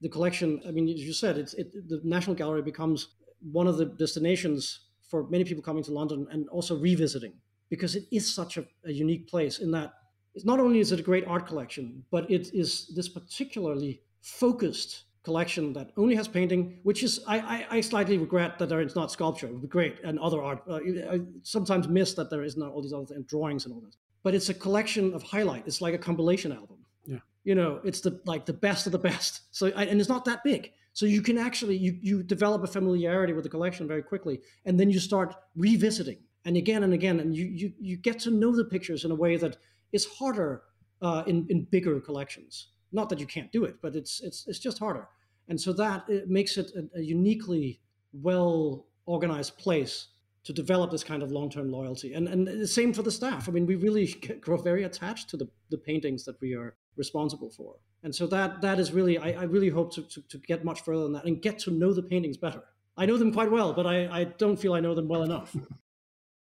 the 0.00 0.08
collection. 0.08 0.60
I 0.68 0.70
mean, 0.70 0.88
as 0.88 1.00
you 1.00 1.14
said, 1.14 1.38
it's 1.38 1.54
it, 1.54 1.72
the 1.88 2.00
National 2.04 2.36
Gallery 2.36 2.62
becomes 2.62 3.08
one 3.52 3.66
of 3.66 3.78
the 3.78 3.86
destinations 3.86 4.80
for 5.08 5.28
many 5.28 5.44
people 5.44 5.62
coming 5.62 5.84
to 5.84 5.92
London 5.92 6.26
and 6.30 6.48
also 6.48 6.76
revisiting 6.76 7.34
because 7.68 7.94
it 7.94 8.04
is 8.10 8.34
such 8.34 8.56
a, 8.56 8.64
a 8.84 8.92
unique 8.92 9.28
place 9.28 9.58
in 9.58 9.70
that 9.70 9.92
it's 10.34 10.44
not 10.44 10.60
only 10.60 10.80
is 10.80 10.92
it 10.92 11.00
a 11.00 11.02
great 11.02 11.26
art 11.26 11.46
collection, 11.46 12.04
but 12.10 12.30
it 12.30 12.52
is 12.52 12.88
this 12.94 13.08
particularly 13.08 14.00
focused 14.20 15.04
collection 15.22 15.72
that 15.72 15.90
only 15.96 16.14
has 16.14 16.28
painting, 16.28 16.78
which 16.82 17.02
is 17.02 17.20
I, 17.26 17.38
I, 17.38 17.66
I 17.76 17.80
slightly 17.80 18.18
regret 18.18 18.58
that 18.58 18.68
there 18.68 18.80
is 18.80 18.94
not 18.94 19.10
sculpture. 19.10 19.46
It 19.46 19.52
would 19.52 19.62
be 19.62 19.68
great 19.68 20.00
and 20.04 20.18
other 20.18 20.42
art. 20.42 20.62
Uh, 20.68 20.76
I 20.76 21.20
sometimes 21.42 21.88
miss 21.88 22.14
that 22.14 22.30
there 22.30 22.42
is 22.42 22.56
not 22.56 22.72
all 22.72 22.82
these 22.82 22.92
other 22.92 23.06
things, 23.06 23.26
drawings 23.26 23.64
and 23.64 23.74
all 23.74 23.80
this. 23.80 23.96
But 24.22 24.34
it's 24.34 24.48
a 24.48 24.54
collection 24.54 25.14
of 25.14 25.22
highlight. 25.22 25.64
It's 25.66 25.80
like 25.80 25.94
a 25.94 25.98
compilation 25.98 26.52
album. 26.52 26.78
Yeah. 27.06 27.18
You 27.44 27.54
know, 27.54 27.80
it's 27.84 28.00
the 28.00 28.20
like 28.26 28.44
the 28.44 28.52
best 28.52 28.86
of 28.86 28.92
the 28.92 28.98
best. 28.98 29.42
So 29.50 29.68
and 29.68 30.00
it's 30.00 30.08
not 30.08 30.24
that 30.26 30.44
big. 30.44 30.72
So 30.92 31.06
you 31.06 31.22
can 31.22 31.38
actually 31.38 31.76
you 31.76 31.96
you 32.00 32.22
develop 32.22 32.62
a 32.64 32.66
familiarity 32.66 33.32
with 33.32 33.44
the 33.44 33.50
collection 33.50 33.86
very 33.86 34.02
quickly, 34.02 34.40
and 34.64 34.78
then 34.78 34.90
you 34.90 34.98
start 34.98 35.34
revisiting 35.56 36.18
and 36.44 36.56
again 36.56 36.82
and 36.82 36.92
again, 36.92 37.20
and 37.20 37.34
you 37.34 37.46
you 37.46 37.72
you 37.80 37.96
get 37.96 38.18
to 38.20 38.30
know 38.30 38.54
the 38.54 38.64
pictures 38.64 39.04
in 39.04 39.10
a 39.10 39.14
way 39.14 39.36
that 39.36 39.56
is 39.94 40.04
harder 40.18 40.62
uh, 41.00 41.22
in 41.26 41.46
in 41.48 41.66
bigger 41.70 42.00
collections. 42.00 42.68
Not 42.92 43.08
that 43.08 43.20
you 43.20 43.26
can't 43.26 43.50
do 43.52 43.64
it, 43.64 43.76
but 43.80 43.96
it's 43.96 44.20
it's 44.22 44.46
it's 44.46 44.58
just 44.58 44.78
harder. 44.78 45.08
And 45.48 45.60
so 45.60 45.72
that 45.74 46.08
it 46.08 46.28
makes 46.28 46.56
it 46.56 46.70
a, 46.74 46.98
a 46.98 47.02
uniquely 47.02 47.80
well 48.12 48.86
organized 49.06 49.56
place 49.58 50.08
to 50.44 50.52
develop 50.52 50.90
this 50.90 51.04
kind 51.04 51.22
of 51.22 51.30
long-term 51.30 51.70
loyalty. 51.70 52.14
And 52.14 52.28
and 52.28 52.46
the 52.46 52.66
same 52.66 52.92
for 52.92 53.02
the 53.02 53.10
staff. 53.10 53.48
I 53.48 53.52
mean, 53.52 53.66
we 53.66 53.76
really 53.76 54.06
grow 54.40 54.56
very 54.56 54.84
attached 54.84 55.30
to 55.30 55.36
the, 55.36 55.48
the 55.70 55.78
paintings 55.78 56.24
that 56.24 56.40
we 56.40 56.54
are 56.54 56.76
responsible 56.96 57.50
for. 57.50 57.76
And 58.02 58.14
so 58.14 58.26
that 58.26 58.60
that 58.60 58.78
is 58.78 58.92
really 58.92 59.18
I, 59.18 59.30
I 59.42 59.44
really 59.44 59.70
hope 59.70 59.92
to, 59.94 60.02
to, 60.02 60.20
to, 60.28 60.38
get 60.38 60.64
much 60.64 60.82
further 60.82 61.04
than 61.04 61.12
that 61.14 61.24
and 61.24 61.40
get 61.40 61.58
to 61.60 61.70
know 61.70 61.92
the 61.92 62.02
paintings 62.02 62.36
better. 62.36 62.62
I 62.96 63.06
know 63.06 63.16
them 63.16 63.32
quite 63.32 63.50
well, 63.50 63.72
but 63.72 63.86
I, 63.86 63.96
I 64.20 64.24
don't 64.24 64.58
feel 64.58 64.74
I 64.74 64.80
know 64.80 64.94
them 64.94 65.08
well 65.08 65.22
enough. 65.22 65.56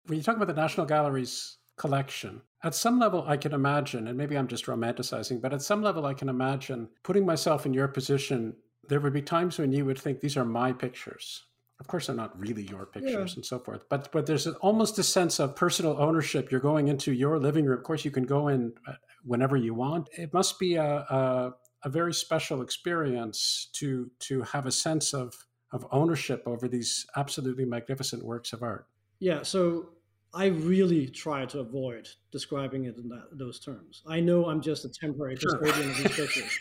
When 0.05 0.17
you 0.17 0.23
talk 0.23 0.37
about 0.37 0.47
the 0.47 0.59
National 0.59 0.87
Gallery's 0.87 1.58
collection, 1.79 2.41
at 2.61 2.75
some 2.75 2.99
level, 2.99 3.23
I 3.25 3.37
can 3.37 3.53
imagine, 3.53 4.07
and 4.07 4.17
maybe 4.17 4.37
I'm 4.37 4.47
just 4.47 4.65
romanticizing, 4.65 5.41
but 5.41 5.53
at 5.53 5.61
some 5.61 5.81
level, 5.81 6.05
I 6.05 6.13
can 6.13 6.29
imagine 6.29 6.89
putting 7.03 7.25
myself 7.25 7.65
in 7.65 7.73
your 7.73 7.87
position. 7.87 8.53
There 8.89 8.99
would 8.99 9.13
be 9.13 9.21
times 9.21 9.57
when 9.57 9.71
you 9.71 9.85
would 9.85 9.97
think, 9.97 10.19
these 10.19 10.37
are 10.37 10.45
my 10.45 10.73
pictures. 10.73 11.45
Of 11.79 11.87
course, 11.87 12.07
they're 12.07 12.15
not 12.15 12.37
really 12.37 12.63
your 12.63 12.85
pictures 12.85 13.31
yeah. 13.31 13.35
and 13.37 13.45
so 13.45 13.57
forth, 13.57 13.87
but 13.87 14.11
but 14.11 14.25
there's 14.25 14.47
almost 14.47 14.99
a 14.99 15.03
sense 15.03 15.39
of 15.39 15.55
personal 15.55 15.95
ownership. 15.97 16.51
You're 16.51 16.59
going 16.59 16.89
into 16.89 17.13
your 17.13 17.39
living 17.39 17.65
room. 17.65 17.77
Of 17.77 17.85
course, 17.85 18.03
you 18.03 18.11
can 18.11 18.25
go 18.25 18.49
in 18.49 18.73
uh, 18.85 18.95
whenever 19.23 19.55
you 19.55 19.73
want. 19.73 20.09
It 20.11 20.33
must 20.33 20.59
be 20.59 20.75
a, 20.75 20.91
a, 21.19 21.53
a 21.83 21.89
very 21.89 22.13
special 22.13 22.61
experience 22.61 23.69
to 23.79 24.11
to 24.27 24.41
have 24.41 24.65
a 24.65 24.71
sense 24.71 25.13
of 25.13 25.33
of 25.71 25.85
ownership 25.91 26.43
over 26.45 26.67
these 26.67 27.05
absolutely 27.15 27.63
magnificent 27.63 28.25
works 28.25 28.51
of 28.51 28.61
art. 28.61 28.85
Yeah. 29.19 29.43
So 29.43 29.89
I 30.33 30.47
really 30.47 31.07
try 31.07 31.45
to 31.45 31.59
avoid 31.59 32.07
describing 32.31 32.85
it 32.85 32.97
in 32.97 33.09
that, 33.09 33.29
those 33.31 33.59
terms. 33.59 34.03
I 34.07 34.19
know 34.19 34.45
I'm 34.47 34.61
just 34.61 34.85
a 34.85 34.89
temporary 34.89 35.35
custodian 35.37 35.89
of 35.89 35.97
these 35.97 36.15
pictures. 36.15 36.59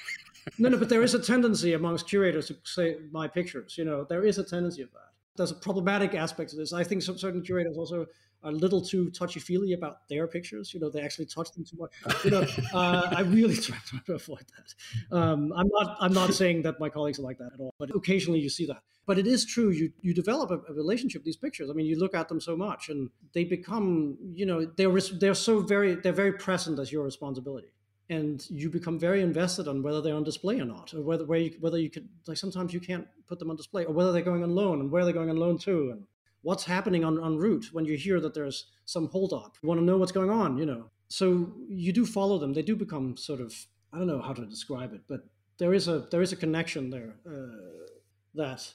no, 0.58 0.70
no, 0.70 0.78
but 0.78 0.88
there 0.88 1.02
is 1.02 1.14
a 1.14 1.22
tendency 1.22 1.74
amongst 1.74 2.08
curators 2.08 2.48
to 2.48 2.56
say 2.64 2.96
my 3.10 3.28
pictures. 3.28 3.76
You 3.76 3.84
know, 3.84 4.04
there 4.08 4.24
is 4.24 4.38
a 4.38 4.44
tendency 4.44 4.82
of 4.82 4.90
that. 4.92 5.10
There's 5.36 5.50
a 5.50 5.56
problematic 5.56 6.14
aspect 6.14 6.50
to 6.50 6.56
this. 6.56 6.72
I 6.72 6.82
think 6.82 7.02
some 7.02 7.18
certain 7.18 7.42
curators 7.42 7.76
also 7.76 8.06
are 8.42 8.50
a 8.50 8.54
little 8.54 8.80
too 8.80 9.10
touchy 9.10 9.40
feely 9.40 9.72
about 9.72 10.08
their 10.08 10.26
pictures. 10.26 10.72
You 10.72 10.80
know, 10.80 10.90
they 10.90 11.00
actually 11.00 11.26
touch 11.26 11.52
them 11.52 11.64
too 11.64 11.76
much. 11.76 11.92
You 12.24 12.30
know, 12.30 12.46
uh, 12.74 13.08
I 13.16 13.22
really 13.22 13.56
try, 13.68 13.76
to 14.06 14.14
avoid 14.14 14.44
that. 14.56 15.16
Um, 15.16 15.52
I'm 15.56 15.68
not. 15.68 15.96
I'm 16.00 16.12
not 16.12 16.34
saying 16.34 16.62
that 16.62 16.80
my 16.80 16.88
colleagues 16.88 17.18
are 17.18 17.22
like 17.22 17.38
that 17.38 17.52
at 17.54 17.60
all, 17.60 17.74
but 17.78 17.94
occasionally 17.94 18.40
you 18.40 18.50
see 18.50 18.66
that. 18.66 18.82
But 19.06 19.18
it 19.18 19.26
is 19.26 19.46
true. 19.46 19.70
You 19.70 19.92
you 20.00 20.12
develop 20.12 20.50
a, 20.50 20.58
a 20.70 20.74
relationship 20.74 21.20
with 21.20 21.26
these 21.26 21.36
pictures. 21.36 21.70
I 21.70 21.72
mean, 21.72 21.86
you 21.86 21.98
look 21.98 22.14
at 22.14 22.28
them 22.28 22.40
so 22.40 22.56
much, 22.56 22.88
and 22.88 23.10
they 23.32 23.44
become. 23.44 24.18
You 24.34 24.46
know, 24.46 24.66
they're 24.76 25.00
they're 25.20 25.34
so 25.34 25.60
very 25.60 25.94
they're 25.94 26.12
very 26.12 26.32
present 26.32 26.78
as 26.78 26.92
your 26.92 27.04
responsibility 27.04 27.68
and 28.10 28.46
you 28.50 28.70
become 28.70 28.98
very 28.98 29.20
invested 29.20 29.68
on 29.68 29.82
whether 29.82 30.00
they're 30.00 30.14
on 30.14 30.24
display 30.24 30.58
or 30.60 30.64
not, 30.64 30.94
or 30.94 31.02
whether 31.02 31.24
where 31.26 31.40
you, 31.40 31.56
whether 31.60 31.78
you 31.78 31.90
could 31.90 32.08
like 32.26 32.38
sometimes 32.38 32.72
you 32.72 32.80
can't 32.80 33.06
put 33.26 33.38
them 33.38 33.50
on 33.50 33.56
display, 33.56 33.84
or 33.84 33.92
whether 33.92 34.12
they're 34.12 34.22
going 34.22 34.42
on 34.42 34.54
loan 34.54 34.80
and 34.80 34.90
where 34.90 35.04
they're 35.04 35.12
going 35.12 35.30
on 35.30 35.36
loan 35.36 35.58
to, 35.58 35.90
and 35.90 36.04
what's 36.42 36.64
happening 36.64 37.04
on, 37.04 37.22
en 37.22 37.36
route 37.36 37.66
when 37.72 37.84
you 37.84 37.96
hear 37.96 38.20
that 38.20 38.34
there's 38.34 38.66
some 38.84 39.08
holdup. 39.08 39.56
You 39.62 39.68
want 39.68 39.80
to 39.80 39.84
know 39.84 39.98
what's 39.98 40.12
going 40.12 40.30
on, 40.30 40.58
you 40.58 40.66
know. 40.66 40.90
So 41.08 41.52
you 41.68 41.92
do 41.92 42.04
follow 42.04 42.38
them. 42.38 42.52
They 42.52 42.62
do 42.62 42.76
become 42.76 43.16
sort 43.16 43.40
of 43.40 43.54
I 43.92 43.98
don't 43.98 44.06
know 44.06 44.20
how 44.20 44.34
to 44.34 44.44
describe 44.44 44.92
it, 44.92 45.02
but 45.08 45.20
there 45.58 45.72
is 45.74 45.88
a 45.88 46.00
there 46.10 46.22
is 46.22 46.32
a 46.32 46.36
connection 46.36 46.90
there 46.90 47.16
uh, 47.26 47.86
that 48.34 48.74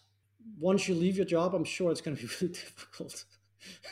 once 0.59 0.87
you 0.87 0.95
leave 0.95 1.15
your 1.15 1.25
job, 1.25 1.53
I'm 1.55 1.63
sure 1.63 1.91
it's 1.91 2.01
going 2.01 2.17
to 2.17 2.23
be 2.23 2.29
really 2.41 2.53
difficult. 2.53 3.25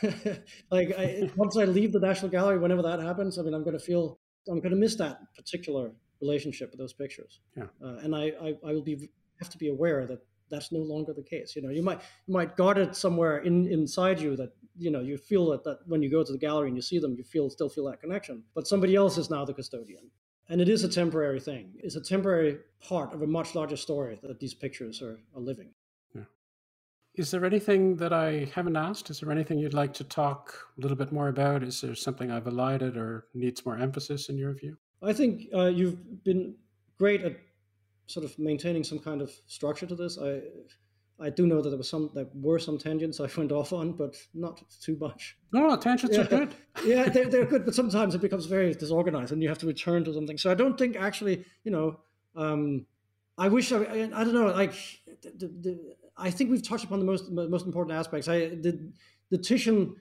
like 0.70 0.92
I, 0.98 1.30
once 1.36 1.56
I 1.56 1.64
leave 1.64 1.92
the 1.92 2.00
National 2.00 2.30
Gallery, 2.30 2.58
whenever 2.58 2.82
that 2.82 3.00
happens, 3.00 3.38
I 3.38 3.42
mean, 3.42 3.54
I'm 3.54 3.64
going 3.64 3.78
to 3.78 3.84
feel 3.84 4.18
I'm 4.48 4.58
going 4.58 4.72
to 4.72 4.76
miss 4.76 4.96
that 4.96 5.20
particular 5.34 5.92
relationship 6.20 6.70
with 6.70 6.78
those 6.78 6.92
pictures. 6.92 7.40
Yeah. 7.56 7.64
Uh, 7.82 7.96
and 8.02 8.14
I, 8.14 8.32
I, 8.40 8.54
I 8.66 8.72
will 8.72 8.82
be 8.82 9.08
have 9.40 9.50
to 9.50 9.58
be 9.58 9.68
aware 9.68 10.06
that 10.06 10.20
that's 10.52 10.70
no 10.70 10.78
longer 10.78 11.12
the 11.12 11.22
case. 11.22 11.56
You 11.56 11.62
know, 11.62 11.70
you 11.70 11.82
might 11.82 12.00
you 12.26 12.34
might 12.34 12.56
guard 12.56 12.78
it 12.78 12.94
somewhere 12.94 13.38
in 13.38 13.66
inside 13.66 14.20
you 14.20 14.36
that 14.36 14.52
you 14.78 14.90
know 14.90 15.00
you 15.00 15.16
feel 15.16 15.50
that 15.50 15.64
that 15.64 15.78
when 15.86 16.02
you 16.02 16.10
go 16.10 16.22
to 16.22 16.32
the 16.32 16.38
gallery 16.38 16.68
and 16.68 16.76
you 16.76 16.82
see 16.82 17.00
them, 17.00 17.14
you 17.16 17.24
feel 17.24 17.50
still 17.50 17.68
feel 17.68 17.86
that 17.86 18.00
connection. 18.00 18.44
But 18.54 18.68
somebody 18.68 18.94
else 18.94 19.18
is 19.18 19.30
now 19.30 19.44
the 19.44 19.54
custodian, 19.54 20.10
and 20.48 20.60
it 20.60 20.68
is 20.68 20.84
a 20.84 20.88
temporary 20.88 21.40
thing. 21.40 21.72
It's 21.78 21.96
a 21.96 22.00
temporary 22.00 22.58
part 22.80 23.12
of 23.12 23.22
a 23.22 23.26
much 23.26 23.54
larger 23.54 23.76
story 23.76 24.20
that 24.22 24.38
these 24.38 24.54
pictures 24.54 25.02
are, 25.02 25.18
are 25.34 25.40
living. 25.40 25.70
Yeah. 26.14 26.24
Is 27.14 27.30
there 27.30 27.44
anything 27.44 27.96
that 27.96 28.12
I 28.12 28.50
haven't 28.54 28.76
asked? 28.76 29.10
Is 29.10 29.20
there 29.20 29.32
anything 29.32 29.58
you'd 29.58 29.74
like 29.74 29.94
to 29.94 30.04
talk 30.04 30.54
a 30.76 30.80
little 30.80 30.96
bit 30.96 31.10
more 31.10 31.28
about? 31.28 31.62
Is 31.62 31.80
there 31.80 31.94
something 31.94 32.30
I've 32.30 32.46
elided 32.46 32.96
or 32.96 33.26
needs 33.34 33.64
more 33.64 33.78
emphasis 33.78 34.28
in 34.28 34.36
your 34.36 34.52
view? 34.52 34.76
I 35.02 35.12
think 35.12 35.48
uh, 35.52 35.66
you've 35.66 36.22
been 36.22 36.54
great 36.98 37.22
at 37.22 37.36
sort 38.06 38.24
of 38.24 38.38
maintaining 38.38 38.84
some 38.84 38.98
kind 38.98 39.22
of 39.22 39.32
structure 39.46 39.86
to 39.86 39.94
this. 39.94 40.18
I 40.18 40.40
I 41.20 41.30
do 41.30 41.46
know 41.46 41.62
that 41.62 41.68
there 41.68 41.78
was 41.78 41.88
some 41.88 42.10
there 42.14 42.26
were 42.34 42.58
some 42.58 42.78
tangents 42.78 43.20
I 43.20 43.28
went 43.36 43.52
off 43.52 43.72
on, 43.72 43.92
but 43.92 44.16
not 44.34 44.62
too 44.80 44.96
much. 45.00 45.36
No, 45.52 45.68
no 45.68 45.76
tangents 45.76 46.16
yeah. 46.16 46.22
are 46.22 46.26
good. 46.26 46.54
yeah, 46.84 47.08
they're, 47.08 47.26
they're 47.26 47.44
good, 47.44 47.64
but 47.64 47.74
sometimes 47.74 48.14
it 48.14 48.20
becomes 48.20 48.46
very 48.46 48.74
disorganized, 48.74 49.32
and 49.32 49.42
you 49.42 49.48
have 49.48 49.58
to 49.58 49.66
return 49.66 50.04
to 50.04 50.14
something. 50.14 50.38
So 50.38 50.50
I 50.50 50.54
don't 50.54 50.76
think 50.76 50.96
actually, 50.96 51.44
you 51.64 51.70
know, 51.70 52.00
um, 52.34 52.86
I 53.38 53.48
wish 53.48 53.72
I, 53.72 53.80
I, 53.80 54.24
don't 54.24 54.34
know, 54.34 54.46
like 54.46 54.74
the, 55.22 55.48
the, 55.48 55.96
I 56.16 56.30
think 56.30 56.50
we've 56.50 56.66
touched 56.66 56.84
upon 56.84 56.98
the 56.98 57.04
most 57.04 57.30
most 57.30 57.66
important 57.66 57.96
aspects. 57.96 58.28
I 58.28 58.48
the 58.48 58.92
the 59.30 59.38
Titian 59.38 59.96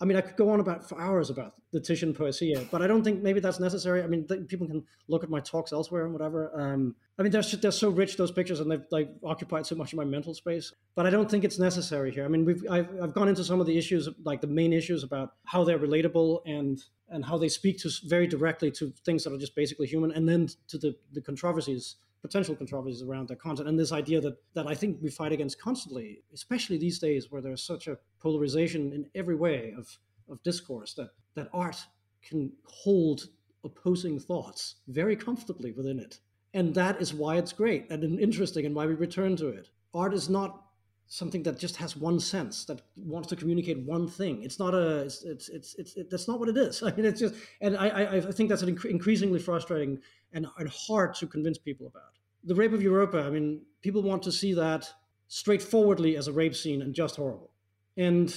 I 0.00 0.04
mean, 0.04 0.16
I 0.16 0.20
could 0.20 0.36
go 0.36 0.50
on 0.50 0.60
about 0.60 0.88
for 0.88 1.00
hours 1.00 1.28
about 1.28 1.54
the 1.72 1.80
Titian 1.80 2.14
poesia, 2.14 2.70
but 2.70 2.82
I 2.82 2.86
don't 2.86 3.02
think 3.02 3.20
maybe 3.20 3.40
that's 3.40 3.58
necessary. 3.58 4.02
I 4.02 4.06
mean, 4.06 4.26
th- 4.28 4.46
people 4.46 4.68
can 4.68 4.84
look 5.08 5.24
at 5.24 5.30
my 5.30 5.40
talks 5.40 5.72
elsewhere 5.72 6.04
and 6.04 6.12
whatever. 6.12 6.52
Um, 6.54 6.94
I 7.18 7.22
mean, 7.22 7.32
they're, 7.32 7.42
they're 7.42 7.72
so 7.72 7.90
rich 7.90 8.16
those 8.16 8.30
pictures, 8.30 8.60
and 8.60 8.70
they've 8.70 8.84
like 8.92 9.10
occupied 9.24 9.66
so 9.66 9.74
much 9.74 9.92
of 9.92 9.96
my 9.96 10.04
mental 10.04 10.34
space. 10.34 10.72
But 10.94 11.06
I 11.06 11.10
don't 11.10 11.28
think 11.28 11.42
it's 11.42 11.58
necessary 11.58 12.12
here. 12.12 12.24
I 12.24 12.28
mean, 12.28 12.44
we've 12.44 12.64
I've, 12.70 12.88
I've 13.02 13.12
gone 13.12 13.28
into 13.28 13.42
some 13.42 13.60
of 13.60 13.66
the 13.66 13.76
issues, 13.76 14.08
like 14.24 14.40
the 14.40 14.46
main 14.46 14.72
issues 14.72 15.02
about 15.02 15.34
how 15.44 15.64
they're 15.64 15.80
relatable 15.80 16.42
and 16.46 16.80
and 17.10 17.24
how 17.24 17.36
they 17.36 17.48
speak 17.48 17.78
to 17.78 17.90
very 18.04 18.26
directly 18.28 18.70
to 18.70 18.92
things 19.04 19.24
that 19.24 19.32
are 19.32 19.38
just 19.38 19.56
basically 19.56 19.88
human, 19.88 20.12
and 20.12 20.28
then 20.28 20.48
to 20.68 20.78
the 20.78 20.94
the 21.12 21.20
controversies 21.20 21.96
potential 22.22 22.54
controversies 22.54 23.02
around 23.02 23.28
their 23.28 23.36
content 23.36 23.68
and 23.68 23.78
this 23.78 23.92
idea 23.92 24.20
that 24.20 24.36
that 24.54 24.66
I 24.66 24.74
think 24.74 24.98
we 25.00 25.10
fight 25.10 25.32
against 25.32 25.60
constantly, 25.60 26.22
especially 26.32 26.78
these 26.78 26.98
days 26.98 27.30
where 27.30 27.42
there's 27.42 27.62
such 27.62 27.86
a 27.86 27.98
polarization 28.20 28.92
in 28.92 29.06
every 29.14 29.36
way 29.36 29.74
of 29.76 29.98
of 30.28 30.42
discourse 30.42 30.94
that 30.94 31.10
that 31.34 31.48
art 31.52 31.76
can 32.22 32.52
hold 32.64 33.28
opposing 33.64 34.18
thoughts 34.18 34.76
very 34.88 35.16
comfortably 35.16 35.72
within 35.72 35.98
it. 35.98 36.20
And 36.54 36.74
that 36.74 37.00
is 37.00 37.14
why 37.14 37.36
it's 37.36 37.52
great 37.52 37.90
and 37.90 38.02
interesting 38.18 38.66
and 38.66 38.74
why 38.74 38.86
we 38.86 38.94
return 38.94 39.36
to 39.36 39.48
it. 39.48 39.70
Art 39.94 40.14
is 40.14 40.28
not 40.28 40.67
something 41.08 41.42
that 41.42 41.58
just 41.58 41.76
has 41.76 41.96
one 41.96 42.20
sense 42.20 42.66
that 42.66 42.82
wants 42.96 43.28
to 43.28 43.36
communicate 43.36 43.78
one 43.80 44.06
thing. 44.06 44.42
It's 44.42 44.58
not 44.58 44.74
a 44.74 45.00
it's 45.00 45.24
it's 45.24 45.48
it's, 45.48 45.74
it's 45.76 45.96
it, 45.96 46.10
that's 46.10 46.28
not 46.28 46.38
what 46.38 46.50
it 46.50 46.56
is. 46.56 46.82
I 46.86 46.92
mean 46.92 47.06
it's 47.06 47.20
just 47.20 47.34
and 47.60 47.76
i 47.76 47.88
i, 47.88 48.16
I 48.16 48.20
think 48.20 48.50
that's 48.50 48.62
an 48.62 48.76
inc- 48.76 48.84
increasingly 48.90 49.40
frustrating 49.40 49.98
and, 50.32 50.46
and 50.58 50.68
hard 50.68 51.14
to 51.16 51.26
convince 51.26 51.58
people 51.58 51.86
about. 51.86 52.18
The 52.44 52.54
rape 52.54 52.72
of 52.72 52.82
europa 52.82 53.22
i 53.22 53.30
mean 53.30 53.62
people 53.80 54.02
want 54.02 54.22
to 54.24 54.32
see 54.32 54.52
that 54.54 54.88
straightforwardly 55.28 56.16
as 56.16 56.28
a 56.28 56.32
rape 56.32 56.54
scene 56.54 56.82
and 56.82 56.94
just 56.94 57.16
horrible. 57.16 57.50
And 57.96 58.34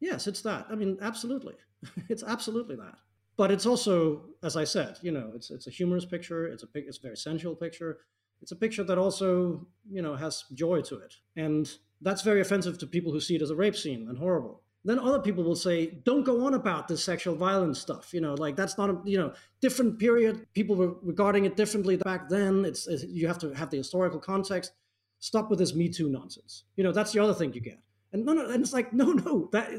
yes 0.00 0.26
it's 0.26 0.42
that. 0.42 0.66
I 0.70 0.76
mean 0.76 0.98
absolutely. 1.02 1.54
It's 2.08 2.22
absolutely 2.22 2.76
that. 2.76 2.98
But 3.36 3.50
it's 3.50 3.66
also 3.66 4.26
as 4.44 4.56
i 4.56 4.64
said 4.64 4.98
you 5.02 5.10
know 5.10 5.32
it's 5.34 5.50
it's 5.50 5.66
a 5.66 5.70
humorous 5.70 6.04
picture. 6.04 6.46
It's 6.46 6.62
a 6.62 6.68
it's 6.74 6.98
a 6.98 7.02
very 7.02 7.16
sensual 7.16 7.56
picture 7.56 7.98
it's 8.42 8.52
a 8.52 8.56
picture 8.56 8.84
that 8.84 8.98
also 8.98 9.66
you 9.90 10.02
know 10.02 10.14
has 10.16 10.44
joy 10.52 10.80
to 10.82 10.98
it 10.98 11.14
and 11.36 11.78
that's 12.02 12.22
very 12.22 12.40
offensive 12.40 12.78
to 12.78 12.86
people 12.86 13.12
who 13.12 13.20
see 13.20 13.36
it 13.36 13.42
as 13.42 13.50
a 13.50 13.56
rape 13.56 13.76
scene 13.76 14.08
and 14.08 14.18
horrible. 14.18 14.60
Then 14.84 14.98
other 14.98 15.20
people 15.20 15.44
will 15.44 15.56
say, 15.56 15.86
don't 15.86 16.24
go 16.24 16.44
on 16.44 16.54
about 16.54 16.88
this 16.88 17.04
sexual 17.04 17.36
violence 17.36 17.78
stuff. 17.78 18.12
You 18.12 18.20
know, 18.20 18.34
like 18.34 18.56
that's 18.56 18.76
not 18.76 18.90
a, 18.90 19.00
you 19.04 19.16
know, 19.16 19.32
different 19.60 20.00
period. 20.00 20.46
People 20.54 20.74
were 20.74 20.94
regarding 21.02 21.44
it 21.44 21.56
differently 21.56 21.96
back 21.96 22.28
then. 22.28 22.64
It's, 22.64 22.88
it's 22.88 23.04
you 23.04 23.28
have 23.28 23.38
to 23.38 23.52
have 23.52 23.70
the 23.70 23.76
historical 23.76 24.18
context. 24.18 24.72
Stop 25.20 25.50
with 25.50 25.60
this 25.60 25.72
Me 25.72 25.88
Too 25.88 26.08
nonsense. 26.08 26.64
You 26.74 26.82
know, 26.82 26.90
that's 26.90 27.12
the 27.12 27.20
other 27.20 27.34
thing 27.34 27.52
you 27.52 27.60
get. 27.60 27.78
And 28.12 28.24
no, 28.26 28.34
no, 28.34 28.50
and 28.50 28.62
it's 28.62 28.72
like, 28.72 28.92
no, 28.92 29.12
no, 29.12 29.48
that 29.52 29.70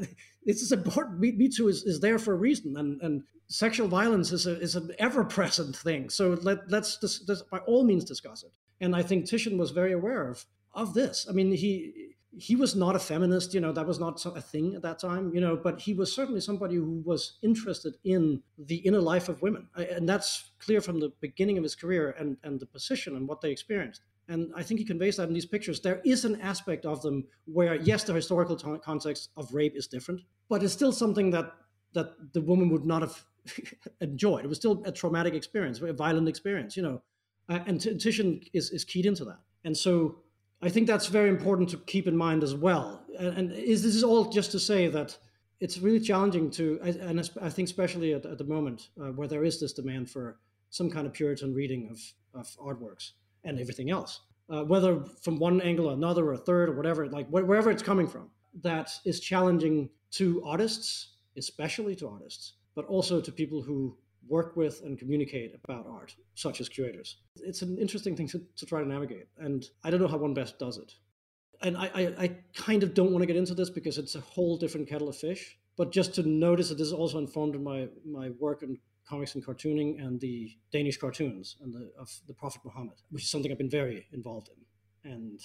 this 0.44 0.60
is 0.62 0.72
important. 0.72 1.20
Me, 1.20 1.32
Me 1.32 1.48
Too 1.48 1.68
is, 1.68 1.84
is 1.84 2.00
there 2.00 2.18
for 2.18 2.34
a 2.34 2.36
reason, 2.36 2.76
and 2.76 3.00
and 3.00 3.22
sexual 3.48 3.88
violence 3.88 4.32
is 4.32 4.46
a 4.46 4.60
is 4.60 4.74
an 4.74 4.90
ever 4.98 5.24
present 5.24 5.76
thing. 5.76 6.10
So 6.10 6.38
let 6.42 6.70
let's 6.70 6.98
dis, 6.98 7.20
dis, 7.20 7.42
by 7.42 7.58
all 7.58 7.84
means 7.84 8.04
discuss 8.04 8.42
it. 8.42 8.50
And 8.80 8.96
I 8.96 9.02
think 9.02 9.26
Titian 9.26 9.56
was 9.56 9.70
very 9.70 9.92
aware 9.92 10.28
of 10.28 10.46
of 10.72 10.94
this. 10.94 11.26
I 11.28 11.32
mean, 11.32 11.52
he 11.52 12.14
he 12.36 12.56
was 12.56 12.74
not 12.74 12.96
a 12.96 12.98
feminist, 12.98 13.54
you 13.54 13.60
know, 13.60 13.72
that 13.72 13.86
was 13.86 14.00
not 14.00 14.24
a 14.26 14.40
thing 14.40 14.74
at 14.74 14.82
that 14.82 14.98
time, 14.98 15.32
you 15.34 15.40
know, 15.40 15.56
but 15.56 15.80
he 15.80 15.94
was 15.94 16.12
certainly 16.12 16.40
somebody 16.40 16.74
who 16.74 17.02
was 17.04 17.38
interested 17.42 17.96
in 18.04 18.42
the 18.58 18.76
inner 18.76 19.00
life 19.00 19.28
of 19.28 19.42
women. 19.42 19.68
And 19.76 20.08
that's 20.08 20.50
clear 20.58 20.80
from 20.80 21.00
the 21.00 21.12
beginning 21.20 21.58
of 21.58 21.62
his 21.62 21.74
career 21.74 22.14
and, 22.18 22.36
and 22.42 22.58
the 22.58 22.66
position 22.66 23.16
and 23.16 23.28
what 23.28 23.40
they 23.40 23.50
experienced. 23.50 24.02
And 24.28 24.52
I 24.56 24.62
think 24.62 24.80
he 24.80 24.86
conveys 24.86 25.16
that 25.16 25.28
in 25.28 25.34
these 25.34 25.46
pictures. 25.46 25.80
There 25.80 26.00
is 26.04 26.24
an 26.24 26.40
aspect 26.40 26.86
of 26.86 27.02
them 27.02 27.24
where, 27.44 27.74
yes, 27.76 28.04
the 28.04 28.14
historical 28.14 28.56
t- 28.56 28.78
context 28.82 29.30
of 29.36 29.52
rape 29.52 29.76
is 29.76 29.86
different, 29.86 30.22
but 30.48 30.62
it's 30.62 30.72
still 30.72 30.92
something 30.92 31.30
that 31.30 31.52
that 31.92 32.32
the 32.32 32.40
woman 32.40 32.68
would 32.70 32.84
not 32.84 33.02
have 33.02 33.24
enjoyed. 34.00 34.44
It 34.44 34.48
was 34.48 34.58
still 34.58 34.82
a 34.84 34.92
traumatic 34.92 35.34
experience, 35.34 35.80
a 35.80 35.92
violent 35.92 36.28
experience, 36.28 36.76
you 36.76 36.82
know. 36.82 37.02
Uh, 37.48 37.60
and 37.66 37.80
Titian 37.80 38.40
is, 38.52 38.70
is 38.70 38.84
keyed 38.84 39.06
into 39.06 39.24
that. 39.26 39.38
And 39.64 39.76
so 39.76 40.16
I 40.60 40.70
think 40.70 40.86
that's 40.86 41.06
very 41.06 41.28
important 41.28 41.68
to 41.70 41.76
keep 41.76 42.08
in 42.08 42.16
mind 42.16 42.42
as 42.42 42.54
well. 42.54 43.04
And, 43.18 43.38
and 43.38 43.52
is, 43.52 43.82
this 43.82 43.94
is 43.94 44.02
all 44.02 44.30
just 44.30 44.50
to 44.52 44.58
say 44.58 44.88
that 44.88 45.16
it's 45.60 45.78
really 45.78 46.00
challenging 46.00 46.50
to, 46.52 46.80
and 46.82 47.30
I 47.40 47.48
think 47.48 47.68
especially 47.68 48.12
at, 48.12 48.26
at 48.26 48.38
the 48.38 48.44
moment 48.44 48.88
uh, 49.00 49.12
where 49.12 49.28
there 49.28 49.44
is 49.44 49.60
this 49.60 49.72
demand 49.72 50.10
for 50.10 50.38
some 50.70 50.90
kind 50.90 51.06
of 51.06 51.12
Puritan 51.12 51.54
reading 51.54 51.88
of, 51.90 52.00
of 52.40 52.48
artworks 52.56 53.12
and 53.44 53.58
everything 53.58 53.90
else, 53.90 54.20
uh, 54.50 54.62
whether 54.64 55.04
from 55.22 55.38
one 55.38 55.60
angle 55.60 55.86
or 55.86 55.94
another 55.94 56.26
or 56.26 56.32
a 56.34 56.38
third 56.38 56.68
or 56.68 56.72
whatever, 56.72 57.08
like 57.08 57.28
wherever 57.28 57.70
it's 57.70 57.82
coming 57.82 58.06
from, 58.06 58.30
that 58.62 58.90
is 59.04 59.20
challenging 59.20 59.88
to 60.12 60.42
artists, 60.44 61.14
especially 61.36 61.94
to 61.96 62.08
artists, 62.08 62.54
but 62.74 62.84
also 62.86 63.20
to 63.20 63.32
people 63.32 63.62
who 63.62 63.96
work 64.28 64.56
with 64.56 64.80
and 64.84 64.98
communicate 64.98 65.54
about 65.64 65.86
art, 65.86 66.14
such 66.34 66.60
as 66.60 66.68
curators. 66.68 67.18
It's 67.36 67.62
an 67.62 67.76
interesting 67.78 68.16
thing 68.16 68.28
to, 68.28 68.40
to 68.56 68.66
try 68.66 68.80
to 68.80 68.88
navigate, 68.88 69.26
and 69.38 69.64
I 69.82 69.90
don't 69.90 70.00
know 70.00 70.08
how 70.08 70.16
one 70.16 70.34
best 70.34 70.58
does 70.58 70.78
it. 70.78 70.94
And 71.62 71.76
I, 71.76 71.90
I, 71.94 72.14
I 72.18 72.36
kind 72.54 72.82
of 72.82 72.94
don't 72.94 73.12
want 73.12 73.22
to 73.22 73.26
get 73.26 73.36
into 73.36 73.54
this 73.54 73.70
because 73.70 73.96
it's 73.98 74.14
a 74.14 74.20
whole 74.20 74.56
different 74.56 74.88
kettle 74.88 75.08
of 75.08 75.16
fish. 75.16 75.58
But 75.76 75.90
just 75.90 76.14
to 76.14 76.22
notice 76.22 76.68
that 76.68 76.78
this 76.78 76.86
is 76.86 76.92
also 76.92 77.18
informed 77.18 77.54
in 77.54 77.64
my, 77.64 77.88
my 78.04 78.30
work 78.38 78.62
in 78.62 78.78
comics 79.08 79.34
and 79.34 79.44
cartooning 79.44 80.04
and 80.04 80.20
the 80.20 80.56
Danish 80.72 80.96
cartoons 80.96 81.56
and 81.62 81.72
the, 81.72 81.90
of 81.98 82.10
the 82.26 82.34
Prophet 82.34 82.62
Muhammad, 82.64 82.96
which 83.10 83.24
is 83.24 83.30
something 83.30 83.50
I've 83.50 83.58
been 83.58 83.70
very 83.70 84.06
involved 84.12 84.48
in, 84.48 85.10
and 85.10 85.40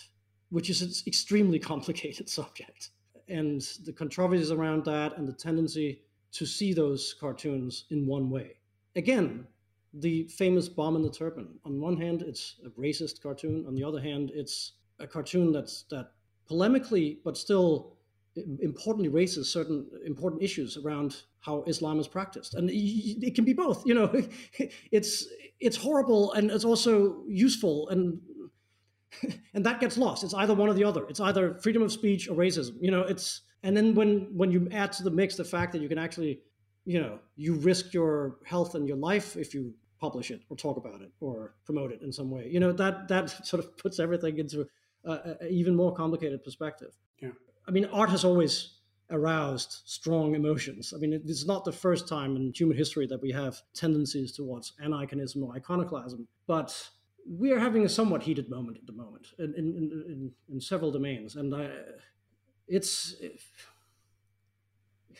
which 0.49 0.69
is 0.69 0.81
an 0.81 0.91
extremely 1.06 1.60
complicated 1.72 2.30
subject. 2.30 2.91
And 3.27 3.61
the 3.86 3.94
controversies 3.94 4.52
around 4.52 4.86
that 4.86 5.18
and 5.18 5.27
the 5.27 5.34
tendency 5.34 6.02
to 6.31 6.45
see 6.45 6.73
those 6.73 7.15
cartoons 7.19 7.86
in 7.90 8.07
one 8.07 8.30
way 8.30 8.60
again, 8.95 9.48
the 9.94 10.23
famous 10.27 10.69
Bomb 10.69 10.95
in 10.95 11.02
the 11.02 11.10
Turban. 11.10 11.60
On 11.65 11.81
one 11.81 11.98
hand, 11.98 12.22
it's 12.22 12.56
a 12.65 12.69
racist 12.80 13.22
cartoon. 13.22 13.65
On 13.68 13.76
the 13.76 13.84
other 13.84 13.99
hand, 13.99 14.31
it's 14.34 14.73
a 14.99 15.07
cartoon 15.07 15.52
that's 15.52 15.84
that 15.90 16.11
polemically, 16.49 17.18
but 17.23 17.38
still 17.38 17.98
importantly 18.61 19.10
raises 19.10 19.52
certain 19.52 19.86
important 20.06 20.41
issues 20.41 20.78
around 20.78 21.24
how 21.41 21.64
Islam 21.68 21.99
is 21.99 22.07
practiced, 22.07 22.53
and 22.53 22.70
it 22.72 23.36
can 23.36 23.45
be 23.45 23.53
both. 23.53 23.86
You 23.86 23.94
know, 23.94 24.11
it's 24.91 25.28
it's 25.60 25.78
horrible 25.78 26.34
and 26.34 26.52
it's 26.52 26.66
also 26.66 27.24
useful, 27.28 27.90
and 27.90 28.20
and 29.53 29.66
that 29.66 29.80
gets 29.80 29.98
lost. 29.98 30.24
It's 30.24 30.34
either 30.34 30.53
one 30.53 30.70
or 30.70 30.74
the 30.74 30.84
other. 30.84 31.06
It's 31.07 31.20
either 31.20 31.56
freedom 31.56 31.82
of 31.82 31.91
speech 31.91 32.30
or 32.30 32.36
racism. 32.36 32.78
You 32.82 32.91
know, 32.91 33.02
it's 33.02 33.41
and 33.64 33.76
then 33.76 33.95
when 33.95 34.28
when 34.36 34.52
you 34.52 34.68
add 34.72 34.91
to 34.94 35.03
the 35.03 35.11
mix 35.11 35.36
the 35.36 35.44
fact 35.44 35.74
that 35.74 35.82
you 35.82 35.90
can 35.90 35.98
actually 35.98 36.41
you 36.86 36.99
know 36.99 37.20
you 37.36 37.56
risk 37.56 37.94
your 37.94 38.38
health 38.45 38.76
and 38.76 38.88
your 38.88 38.98
life 38.98 39.36
if 39.36 39.53
you 39.53 39.74
publish 39.99 40.32
it 40.32 40.41
or 40.49 40.56
talk 40.56 40.78
about 40.78 41.02
it 41.02 41.11
or 41.20 41.56
promote 41.66 41.91
it 41.91 42.02
in 42.02 42.11
some 42.11 42.30
way 42.30 42.48
you 42.49 42.60
know 42.60 42.72
that 42.72 43.07
that 43.07 43.30
sort 43.45 43.64
of 43.64 43.78
puts 43.78 43.99
everything 43.99 44.38
into 44.38 44.66
an 45.03 45.36
even 45.49 45.76
more 45.76 45.94
complicated 45.94 46.44
perspective 46.44 46.94
yeah 47.22 47.30
i 47.70 47.72
mean 47.72 47.86
art 47.86 48.10
has 48.10 48.26
always 48.26 48.76
aroused 49.12 49.82
strong 49.86 50.36
emotions 50.36 50.94
i 50.96 50.98
mean 50.98 51.14
it's 51.14 51.46
not 51.46 51.64
the 51.64 51.72
first 51.72 52.08
time 52.08 52.36
in 52.36 52.52
human 52.54 52.78
history 52.78 53.08
that 53.08 53.22
we 53.22 53.32
have 53.32 53.62
tendencies 53.74 54.32
towards 54.34 54.74
aniconism 54.84 55.44
or 55.44 55.56
iconoclasm 55.56 56.28
but 56.48 56.90
we 57.38 57.52
are 57.52 57.60
having 57.60 57.86
a 57.86 57.90
somewhat 57.90 58.24
heated 58.24 58.50
moment 58.50 58.78
at 58.78 58.86
the 58.86 58.94
moment 58.94 59.28
in, 59.40 59.54
in, 59.56 59.66
in, 60.08 60.32
in 60.52 60.62
several 60.62 60.91
domains 60.91 61.36
and 61.36 61.56
I, 61.56 61.70
it's 62.68 63.16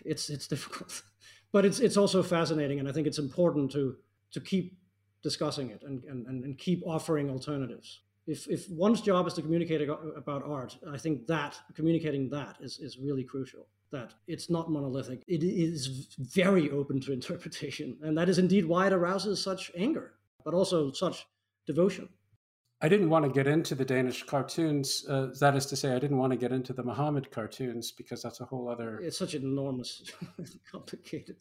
it's 0.06 0.30
it's 0.30 0.48
difficult 0.48 1.02
but 1.52 1.66
it's 1.66 1.80
it's 1.80 1.98
also 1.98 2.22
fascinating, 2.24 2.80
and 2.80 2.88
I 2.88 2.92
think 2.92 3.08
it's 3.08 3.20
important 3.20 3.72
to 3.72 3.96
to 4.32 4.40
keep 4.40 4.78
discussing 5.24 5.70
it 5.72 5.84
and 5.84 6.04
and, 6.06 6.44
and 6.44 6.58
keep 6.58 6.84
offering 6.86 7.30
alternatives. 7.30 8.02
If 8.30 8.48
if 8.48 8.70
one's 8.70 9.02
job 9.02 9.26
is 9.26 9.34
to 9.34 9.42
communicate 9.42 9.82
about 10.16 10.44
art, 10.44 10.78
I 10.88 11.00
think 11.00 11.26
that 11.26 11.60
communicating 11.74 12.30
that 12.30 12.58
is 12.62 12.78
is 12.78 13.00
really 13.00 13.24
crucial. 13.24 13.66
That 13.92 14.14
it's 14.28 14.52
not 14.52 14.70
monolithic; 14.70 15.24
it 15.28 15.44
is 15.44 16.16
very 16.20 16.70
open 16.70 17.00
to 17.02 17.12
interpretation, 17.20 17.98
and 18.04 18.16
that 18.20 18.30
is 18.30 18.38
indeed 18.38 18.66
why 18.66 18.86
it 18.86 18.94
arouses 18.94 19.44
such 19.44 19.72
anger, 19.76 20.14
but 20.46 20.54
also 20.54 20.92
such 20.92 21.26
devotion. 21.66 22.08
I 22.82 22.88
didn't 22.88 23.10
want 23.10 23.26
to 23.26 23.32
get 23.32 23.46
into 23.46 23.76
the 23.76 23.84
Danish 23.84 24.24
cartoons. 24.24 25.06
Uh, 25.08 25.28
that 25.42 25.56
is 25.56 25.66
to 25.68 25.76
say, 25.76 25.94
I 25.94 26.00
didn't 26.00 26.18
want 26.18 26.32
to 26.32 26.38
get 26.38 26.54
into 26.54 26.72
the 26.72 26.84
Muhammad 26.84 27.30
cartoons 27.30 27.92
because 27.92 28.22
that's 28.22 28.40
a 28.40 28.46
whole 28.46 28.70
other. 28.70 29.00
It's 29.00 29.18
such 29.18 29.34
an 29.34 29.44
enormous, 29.44 30.04
complicated 30.72 31.36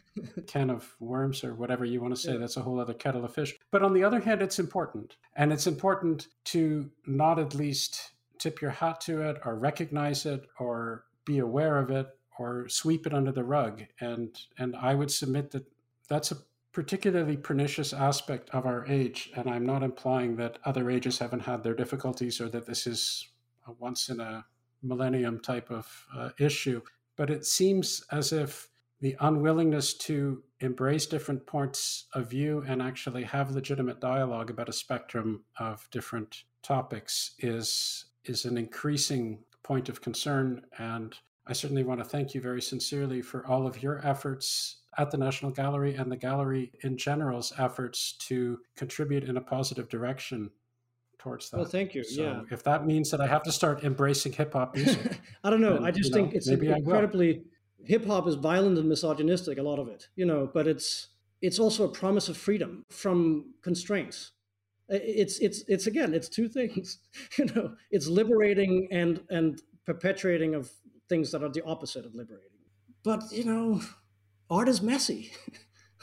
can 0.46 0.70
of 0.70 0.94
worms 1.00 1.42
or 1.42 1.54
whatever 1.54 1.84
you 1.84 2.00
want 2.00 2.14
to 2.14 2.20
say. 2.20 2.32
Yeah. 2.32 2.38
That's 2.38 2.56
a 2.56 2.62
whole 2.62 2.78
other 2.78 2.94
kettle 2.94 3.24
of 3.24 3.34
fish. 3.34 3.56
But 3.72 3.82
on 3.82 3.94
the 3.94 4.04
other 4.04 4.20
hand, 4.20 4.42
it's 4.42 4.60
important, 4.60 5.16
and 5.34 5.52
it's 5.52 5.66
important 5.66 6.28
to 6.46 6.88
not 7.04 7.40
at 7.40 7.54
least 7.54 8.12
tip 8.38 8.60
your 8.60 8.70
hat 8.70 9.00
to 9.02 9.22
it 9.22 9.38
or 9.44 9.58
recognize 9.58 10.24
it 10.24 10.46
or 10.60 11.04
be 11.24 11.38
aware 11.38 11.78
of 11.78 11.90
it 11.90 12.06
or 12.38 12.68
sweep 12.68 13.06
it 13.06 13.14
under 13.14 13.32
the 13.32 13.44
rug. 13.44 13.82
And 14.00 14.38
and 14.56 14.76
I 14.76 14.94
would 14.94 15.10
submit 15.10 15.50
that 15.50 15.64
that's 16.08 16.30
a 16.30 16.36
particularly 16.76 17.38
pernicious 17.38 17.94
aspect 17.94 18.50
of 18.50 18.66
our 18.66 18.84
age. 18.86 19.30
And 19.34 19.48
I'm 19.48 19.64
not 19.64 19.82
implying 19.82 20.36
that 20.36 20.58
other 20.66 20.90
ages 20.90 21.18
haven't 21.18 21.40
had 21.40 21.62
their 21.62 21.72
difficulties 21.72 22.38
or 22.38 22.50
that 22.50 22.66
this 22.66 22.86
is 22.86 23.30
a 23.66 23.72
once 23.78 24.10
in 24.10 24.20
a 24.20 24.44
millennium 24.82 25.40
type 25.40 25.70
of 25.70 26.06
uh, 26.14 26.28
issue. 26.38 26.82
But 27.16 27.30
it 27.30 27.46
seems 27.46 28.04
as 28.12 28.30
if 28.30 28.68
the 29.00 29.16
unwillingness 29.20 29.94
to 29.94 30.42
embrace 30.60 31.06
different 31.06 31.46
points 31.46 32.08
of 32.12 32.28
view 32.28 32.62
and 32.68 32.82
actually 32.82 33.24
have 33.24 33.52
legitimate 33.52 33.98
dialogue 33.98 34.50
about 34.50 34.68
a 34.68 34.74
spectrum 34.74 35.44
of 35.58 35.88
different 35.90 36.42
topics 36.62 37.36
is 37.38 38.04
is 38.24 38.44
an 38.44 38.58
increasing 38.58 39.38
point 39.62 39.88
of 39.88 40.02
concern 40.02 40.60
and 40.78 41.16
I 41.46 41.52
certainly 41.52 41.84
want 41.84 42.00
to 42.00 42.04
thank 42.04 42.34
you 42.34 42.40
very 42.40 42.60
sincerely 42.60 43.22
for 43.22 43.46
all 43.46 43.68
of 43.68 43.82
your 43.82 44.04
efforts 44.04 44.78
at 44.98 45.10
the 45.10 45.16
National 45.16 45.50
Gallery 45.50 45.94
and 45.94 46.10
the 46.10 46.16
gallery 46.16 46.72
in 46.82 46.96
general's 46.96 47.52
efforts 47.58 48.12
to 48.20 48.58
contribute 48.76 49.24
in 49.24 49.36
a 49.36 49.40
positive 49.40 49.88
direction 49.88 50.50
towards 51.18 51.50
that. 51.50 51.58
Well, 51.58 51.66
thank 51.66 51.94
you. 51.94 52.04
So 52.04 52.22
yeah. 52.22 52.40
If 52.50 52.62
that 52.64 52.86
means 52.86 53.10
that 53.10 53.20
I 53.20 53.26
have 53.26 53.42
to 53.44 53.52
start 53.52 53.84
embracing 53.84 54.32
hip 54.32 54.52
hop 54.52 54.74
music, 54.76 55.20
I 55.42 55.50
don't 55.50 55.60
know. 55.60 55.80
I 55.82 55.90
just 55.90 56.12
think 56.12 56.32
know, 56.32 56.36
it's 56.36 56.48
incredibly 56.48 57.42
hip 57.84 58.06
hop 58.06 58.26
is 58.28 58.34
violent 58.34 58.78
and 58.78 58.88
misogynistic. 58.88 59.58
A 59.58 59.62
lot 59.62 59.78
of 59.78 59.88
it, 59.88 60.08
you 60.16 60.26
know, 60.26 60.50
but 60.52 60.66
it's 60.66 61.08
it's 61.42 61.58
also 61.58 61.84
a 61.84 61.88
promise 61.88 62.28
of 62.28 62.36
freedom 62.36 62.84
from 62.90 63.54
constraints. 63.62 64.32
It's 64.88 65.38
it's 65.40 65.64
it's 65.68 65.86
again, 65.86 66.14
it's 66.14 66.28
two 66.28 66.48
things. 66.48 66.98
You 67.38 67.46
know, 67.46 67.74
it's 67.90 68.06
liberating 68.06 68.88
and 68.90 69.20
and 69.30 69.60
perpetuating 69.84 70.54
of 70.54 70.70
things 71.08 71.32
that 71.32 71.42
are 71.42 71.48
the 71.48 71.64
opposite 71.64 72.04
of 72.06 72.14
liberating. 72.14 72.50
But 73.02 73.22
you 73.32 73.44
know, 73.44 73.80
art 74.50 74.68
is 74.68 74.82
messy, 74.82 75.32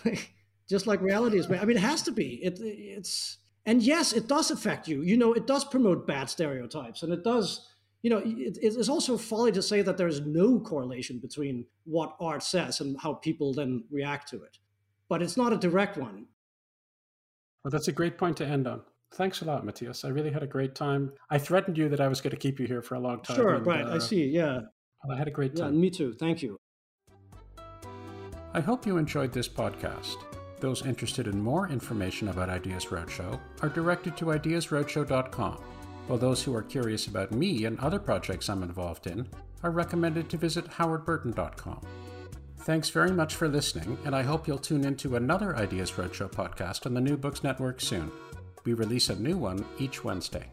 just 0.69 0.87
like 0.87 1.01
reality 1.01 1.37
is. 1.37 1.49
I 1.49 1.65
mean, 1.65 1.77
it 1.77 1.81
has 1.81 2.01
to 2.03 2.11
be. 2.11 2.35
It, 2.43 2.59
it's 2.59 3.37
and 3.65 3.81
yes, 3.81 4.13
it 4.13 4.27
does 4.27 4.51
affect 4.51 4.87
you. 4.87 5.01
You 5.01 5.17
know, 5.17 5.33
it 5.33 5.47
does 5.47 5.63
promote 5.63 6.07
bad 6.07 6.29
stereotypes, 6.29 7.03
and 7.03 7.13
it 7.13 7.23
does. 7.23 7.69
You 8.01 8.09
know, 8.09 8.17
it, 8.17 8.57
it's 8.61 8.89
also 8.89 9.17
folly 9.17 9.53
to 9.53 9.61
say 9.61 9.81
that 9.81 9.97
there 9.97 10.09
is 10.09 10.21
no 10.21 10.59
correlation 10.59 11.19
between 11.19 11.65
what 11.85 12.17
art 12.19 12.43
says 12.43 12.81
and 12.81 12.99
how 12.99 13.13
people 13.13 13.53
then 13.53 13.85
react 13.89 14.29
to 14.31 14.43
it. 14.43 14.57
But 15.07 15.21
it's 15.21 15.37
not 15.37 15.53
a 15.53 15.57
direct 15.57 15.95
one. 15.95 16.25
Well, 17.63 17.71
that's 17.71 17.87
a 17.87 17.93
great 17.93 18.17
point 18.17 18.35
to 18.37 18.45
end 18.45 18.67
on. 18.67 18.81
Thanks 19.13 19.41
a 19.41 19.45
lot, 19.45 19.63
Matthias. 19.63 20.03
I 20.03 20.09
really 20.09 20.31
had 20.31 20.43
a 20.43 20.47
great 20.47 20.75
time. 20.75 21.13
I 21.29 21.37
threatened 21.37 21.77
you 21.77 21.87
that 21.89 22.01
I 22.01 22.07
was 22.09 22.19
going 22.19 22.31
to 22.31 22.37
keep 22.37 22.59
you 22.59 22.67
here 22.67 22.81
for 22.81 22.95
a 22.95 22.99
long 22.99 23.21
time. 23.21 23.37
Sure, 23.37 23.55
and, 23.55 23.65
right. 23.65 23.85
Uh, 23.85 23.95
I 23.95 23.99
see. 23.99 24.25
Yeah. 24.25 24.61
Well, 25.03 25.15
I 25.15 25.17
had 25.17 25.27
a 25.27 25.31
great 25.31 25.55
time. 25.55 25.75
Yeah, 25.75 25.79
me 25.79 25.89
too. 25.89 26.13
Thank 26.13 26.41
you. 26.41 26.57
I 28.55 28.61
hope 28.61 28.85
you 28.85 28.97
enjoyed 28.97 29.31
this 29.33 29.49
podcast. 29.49 30.17
Those 30.59 30.85
interested 30.85 31.27
in 31.27 31.41
more 31.41 31.67
information 31.67 32.27
about 32.27 32.49
Ideas 32.49 32.85
Roadshow 32.85 33.39
are 33.61 33.69
directed 33.69 34.15
to 34.17 34.25
ideasroadshow.com, 34.25 35.61
while 36.07 36.19
those 36.19 36.43
who 36.43 36.55
are 36.55 36.61
curious 36.61 37.07
about 37.07 37.31
me 37.31 37.65
and 37.65 37.79
other 37.79 37.99
projects 37.99 38.49
I'm 38.49 38.61
involved 38.61 39.07
in 39.07 39.27
are 39.63 39.71
recommended 39.71 40.29
to 40.29 40.37
visit 40.37 40.69
howardburton.com. 40.69 41.81
Thanks 42.59 42.91
very 42.91 43.11
much 43.11 43.35
for 43.35 43.47
listening, 43.47 43.97
and 44.05 44.15
I 44.15 44.21
hope 44.21 44.47
you'll 44.47 44.59
tune 44.59 44.85
into 44.85 45.15
another 45.15 45.55
Ideas 45.55 45.91
Roadshow 45.91 46.31
podcast 46.31 46.85
on 46.85 46.93
the 46.93 47.01
New 47.01 47.17
Books 47.17 47.43
Network 47.43 47.81
soon. 47.81 48.11
We 48.65 48.73
release 48.73 49.09
a 49.09 49.15
new 49.15 49.37
one 49.37 49.65
each 49.79 50.03
Wednesday. 50.03 50.45